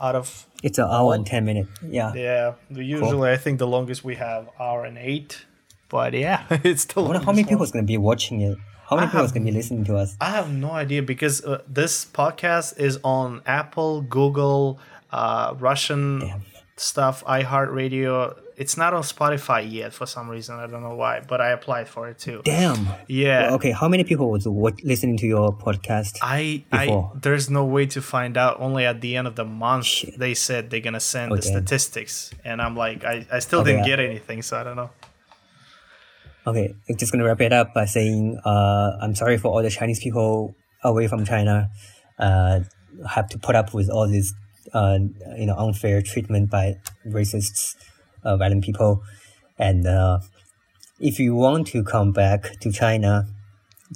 out 0.00 0.14
of. 0.14 0.46
It's 0.62 0.78
an 0.78 0.86
hour 0.90 1.14
and 1.14 1.26
ten 1.26 1.44
minutes. 1.44 1.70
Yeah. 1.86 2.12
Yeah, 2.14 2.52
usually 2.70 3.30
I 3.30 3.36
think 3.36 3.58
the 3.58 3.66
longest 3.66 4.04
we 4.04 4.14
have 4.16 4.48
hour 4.58 4.84
and 4.84 4.96
eight, 4.98 5.44
but 5.88 6.14
yeah, 6.14 6.44
it's 6.50 6.84
the 6.86 7.00
I 7.00 7.02
wonder 7.02 7.12
longest 7.14 7.26
how 7.26 7.32
many 7.32 7.42
one. 7.44 7.48
people's 7.48 7.70
gonna 7.72 7.84
be 7.86 7.98
watching 7.98 8.40
it. 8.40 8.56
How 8.88 8.96
many 8.96 9.06
I 9.08 9.10
people's 9.10 9.30
have- 9.30 9.34
gonna 9.34 9.46
be 9.46 9.52
listening 9.52 9.84
to 9.86 9.96
us? 9.96 10.16
I 10.20 10.30
have 10.30 10.52
no 10.52 10.70
idea 10.70 11.02
because 11.02 11.44
uh, 11.44 11.62
this 11.68 12.04
podcast 12.04 12.78
is 12.78 12.98
on 13.02 13.40
Apple, 13.46 14.02
Google, 14.02 14.78
uh, 15.10 15.54
Russian 15.58 16.20
Damn. 16.20 16.42
stuff, 16.76 17.24
iHeartRadio. 17.24 18.38
It's 18.56 18.76
not 18.76 18.94
on 18.94 19.02
Spotify 19.02 19.68
yet 19.70 19.92
for 19.92 20.06
some 20.06 20.28
reason. 20.30 20.56
I 20.56 20.66
don't 20.68 20.82
know 20.82 20.94
why, 20.94 21.20
but 21.26 21.40
I 21.40 21.50
applied 21.50 21.88
for 21.88 22.08
it 22.08 22.18
too. 22.18 22.40
Damn. 22.44 22.86
Yeah. 23.08 23.54
Okay, 23.54 23.72
how 23.72 23.88
many 23.88 24.04
people 24.04 24.30
was 24.30 24.46
what 24.46 24.74
listening 24.84 25.16
to 25.18 25.26
your 25.26 25.52
podcast? 25.52 26.18
I, 26.22 26.64
I 26.70 27.08
there's 27.20 27.50
no 27.50 27.64
way 27.64 27.86
to 27.86 28.00
find 28.00 28.36
out. 28.36 28.60
Only 28.60 28.84
at 28.86 29.00
the 29.00 29.16
end 29.16 29.26
of 29.26 29.34
the 29.34 29.44
month 29.44 29.86
Shit. 29.86 30.18
they 30.18 30.34
said 30.34 30.70
they're 30.70 30.78
gonna 30.80 31.00
send 31.00 31.32
Oh, 31.32 31.36
the 31.36 31.42
damn. 31.42 31.52
statistics, 31.52 32.30
and 32.44 32.62
I'm 32.62 32.76
like, 32.76 33.04
I, 33.04 33.26
I 33.32 33.38
still 33.40 33.60
Okay, 33.60 33.72
didn't 33.72 33.86
get 33.86 33.98
anything, 33.98 34.42
so 34.42 34.56
I 34.58 34.62
don't 34.62 34.76
know. 34.76 34.90
Okay, 36.46 36.74
I'm 36.88 36.96
just 36.96 37.10
gonna 37.10 37.24
wrap 37.24 37.40
it 37.40 37.52
up 37.52 37.72
by 37.74 37.86
saying, 37.86 38.38
uh, 38.44 38.98
I'm 39.00 39.14
sorry 39.14 39.38
for 39.38 39.48
all 39.48 39.62
the 39.62 39.70
Chinese 39.70 39.98
people 40.00 40.54
away 40.82 41.08
from 41.08 41.24
China, 41.24 41.70
uh, 42.18 42.60
have 43.08 43.28
to 43.30 43.38
put 43.38 43.56
up 43.56 43.72
with 43.72 43.88
all 43.90 44.06
this, 44.06 44.32
uh, 44.74 44.98
you 45.38 45.46
know, 45.46 45.56
unfair 45.56 46.02
treatment 46.02 46.50
by 46.50 46.74
racists, 47.06 47.74
uh, 48.24 48.36
violent 48.36 48.64
people, 48.64 49.02
and 49.58 49.86
uh, 49.86 50.20
if 51.00 51.18
you 51.18 51.34
want 51.34 51.66
to 51.68 51.82
come 51.82 52.12
back 52.12 52.58
to 52.60 52.72
China, 52.72 53.26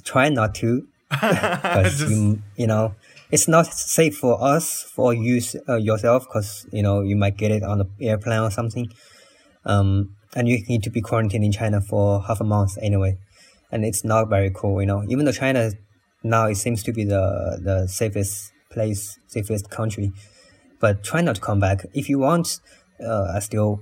try 0.03 0.29
not 0.29 0.55
to, 0.55 0.87
because 1.09 2.09
you, 2.09 2.41
you 2.55 2.67
know, 2.67 2.95
it's 3.31 3.47
not 3.47 3.67
safe 3.67 4.17
for 4.17 4.41
us 4.43 4.83
for 4.83 5.13
you 5.13 5.41
uh, 5.67 5.75
yourself, 5.75 6.25
because 6.27 6.65
you 6.71 6.83
know 6.83 7.01
you 7.01 7.15
might 7.15 7.37
get 7.37 7.51
it 7.51 7.63
on 7.63 7.79
the 7.79 7.87
airplane 8.01 8.39
or 8.39 8.51
something. 8.51 8.91
Um, 9.65 10.15
and 10.35 10.47
you 10.47 10.63
need 10.67 10.83
to 10.83 10.89
be 10.89 11.01
quarantined 11.01 11.43
in 11.43 11.51
China 11.51 11.81
for 11.81 12.21
half 12.23 12.39
a 12.39 12.43
month 12.43 12.77
anyway, 12.81 13.17
and 13.71 13.83
it's 13.83 14.03
not 14.03 14.29
very 14.29 14.51
cool, 14.53 14.79
you 14.81 14.87
know. 14.87 15.03
Even 15.09 15.25
though 15.25 15.31
China 15.31 15.71
now 16.23 16.45
it 16.45 16.55
seems 16.55 16.83
to 16.83 16.91
be 16.91 17.03
the 17.03 17.59
the 17.61 17.87
safest 17.87 18.51
place, 18.69 19.17
safest 19.27 19.69
country, 19.69 20.11
but 20.79 21.03
try 21.03 21.21
not 21.21 21.35
to 21.35 21.41
come 21.41 21.59
back. 21.59 21.85
If 21.93 22.09
you 22.09 22.19
want, 22.19 22.59
uh, 23.03 23.31
I 23.35 23.39
still, 23.39 23.81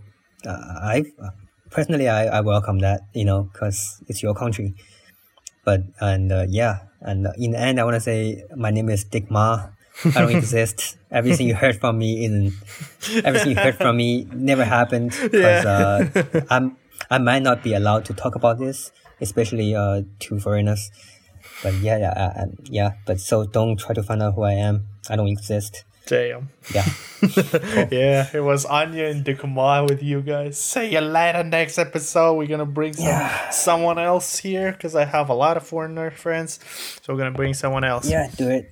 I 0.52 1.06
personally 1.70 2.08
I, 2.08 2.38
I 2.38 2.42
welcome 2.42 2.80
that, 2.80 3.02
you 3.14 3.26
know, 3.26 3.50
because 3.52 4.02
it's 4.08 4.24
your 4.24 4.34
country. 4.34 4.76
But 5.66 5.82
and 6.00 6.32
uh, 6.32 6.46
yeah, 6.48 6.88
and 7.02 7.28
in 7.38 7.52
the 7.52 7.60
end, 7.60 7.80
I 7.80 7.84
want 7.84 7.96
to 7.96 8.02
say 8.02 8.44
my 8.56 8.72
name 8.72 8.90
is 8.90 9.04
Dick 9.04 9.30
Ma. 9.30 9.68
I 10.06 10.22
don't 10.22 10.36
exist. 10.36 10.98
Everything 11.12 11.48
you 11.48 11.56
heard 11.56 11.80
from 11.80 11.98
me 11.98 12.26
isn't. 12.26 12.54
Everything 13.26 13.52
you 13.52 13.58
heard 13.58 13.76
from 13.76 13.98
me 13.98 14.28
never 14.32 14.64
happened 14.64 15.12
because 15.22 15.66
uh, 15.66 16.46
I'm. 16.50 16.78
I 17.10 17.20
might 17.20 17.44
not 17.44 17.64
be 17.64 17.74
allowed 17.74 18.06
to 18.06 18.14
talk 18.14 18.36
about 18.36 18.60
this, 18.60 18.92
especially 19.22 19.76
uh, 19.76 20.02
to 20.20 20.40
foreigners. 20.40 20.92
But 21.64 21.76
yeah, 21.76 21.98
yeah, 21.98 22.12
uh, 22.12 22.42
uh, 22.42 22.46
yeah. 22.64 22.92
But 23.06 23.20
so 23.20 23.46
don't 23.46 23.78
try 23.78 23.94
to 23.94 24.04
find 24.04 24.22
out 24.22 24.36
who 24.36 24.44
I 24.44 24.54
am. 24.54 24.88
I 25.10 25.16
don't 25.16 25.28
exist. 25.28 25.86
Damn. 26.08 26.50
Yeah. 26.74 26.86
yeah, 27.92 28.28
it 28.34 28.44
was 28.44 28.66
Anya 28.66 29.06
and 29.06 29.26
Dekuma 29.26 29.88
with 29.90 30.02
you 30.04 30.22
guys. 30.22 30.58
See 30.58 30.92
you 30.94 31.00
later 31.02 31.44
next 31.44 31.78
episode. 31.78 32.34
We're 32.36 32.48
gonna 32.48 32.66
bring 32.66 32.94
some 32.94 33.06
Yeah. 33.06 33.50
someone 33.50 34.00
else 34.00 34.38
here 34.38 34.72
because 34.72 34.96
I 34.96 35.06
have 35.06 35.30
a 35.30 35.34
lot 35.34 35.58
of 35.58 35.66
foreigner 35.68 36.12
friends, 36.12 36.60
so 37.02 37.14
we're 37.14 37.20
gonna 37.20 37.32
bring 37.32 37.54
someone 37.54 37.84
else. 37.84 38.08
Yeah, 38.10 38.30
do 38.38 38.50
it. 38.50 38.72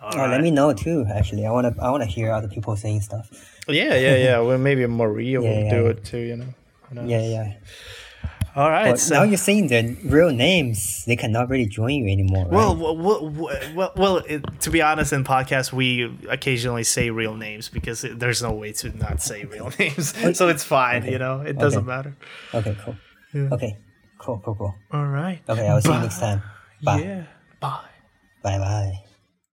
All 0.00 0.18
Oh, 0.20 0.26
let 0.26 0.40
me 0.40 0.50
know 0.50 0.72
too. 0.72 1.04
Actually, 1.14 1.46
I 1.46 1.50
wanna. 1.52 1.74
I 1.80 1.90
wanna 1.90 2.06
hear 2.06 2.32
other 2.32 2.48
people 2.48 2.74
saying 2.76 3.02
stuff. 3.02 3.30
Yeah, 3.68 3.94
yeah, 3.94 4.16
yeah. 4.16 4.38
Well, 4.40 4.58
maybe 4.58 4.84
Maria 4.86 5.40
will 5.42 5.46
Yeah, 5.48 5.70
do 5.70 5.82
yeah. 5.84 5.90
it 5.90 6.04
too. 6.04 6.18
You 6.18 6.36
know. 6.36 7.04
Yeah, 7.06 7.22
yeah. 7.22 7.52
All 8.54 8.68
right. 8.68 8.90
But 8.90 9.00
so 9.00 9.14
now 9.14 9.22
you're 9.22 9.38
saying 9.38 9.68
their 9.68 9.96
real 10.04 10.30
names. 10.30 11.04
They 11.06 11.16
cannot 11.16 11.48
really 11.48 11.64
join 11.66 11.94
you 12.04 12.12
anymore. 12.12 12.44
Right? 12.44 12.52
Well, 12.52 12.76
well, 12.76 12.96
well, 12.96 13.58
well, 13.74 13.92
well 13.96 14.16
it, 14.18 14.44
to 14.60 14.70
be 14.70 14.82
honest, 14.82 15.12
in 15.12 15.24
podcasts 15.24 15.72
we 15.72 16.14
occasionally 16.28 16.84
say 16.84 17.08
real 17.10 17.34
names 17.34 17.68
because 17.70 18.04
it, 18.04 18.18
there's 18.18 18.42
no 18.42 18.52
way 18.52 18.72
to 18.72 18.94
not 18.96 19.22
say 19.22 19.44
real 19.44 19.70
names, 19.78 20.12
oh, 20.22 20.32
so 20.32 20.48
it's 20.48 20.64
fine. 20.64 21.06
You 21.06 21.18
know, 21.18 21.40
it 21.40 21.58
doesn't 21.58 21.80
Okay. 21.80 21.86
matter. 21.88 22.16
okay, 22.52 22.76
cool. 22.84 22.96
Okay, 23.34 23.78
cool, 24.18 24.42
cool, 24.44 24.54
cool. 24.54 24.74
All 24.92 25.06
right. 25.06 25.40
Okay, 25.48 25.66
I'll 25.68 25.80
see 25.80 25.92
you 25.92 26.00
next 26.00 26.18
time. 26.26 26.42
Bye. 26.82 27.00
Yeah. 27.00 27.24
Bye. 27.60 27.88
Bye, 28.42 28.58
bye. 28.58 29.11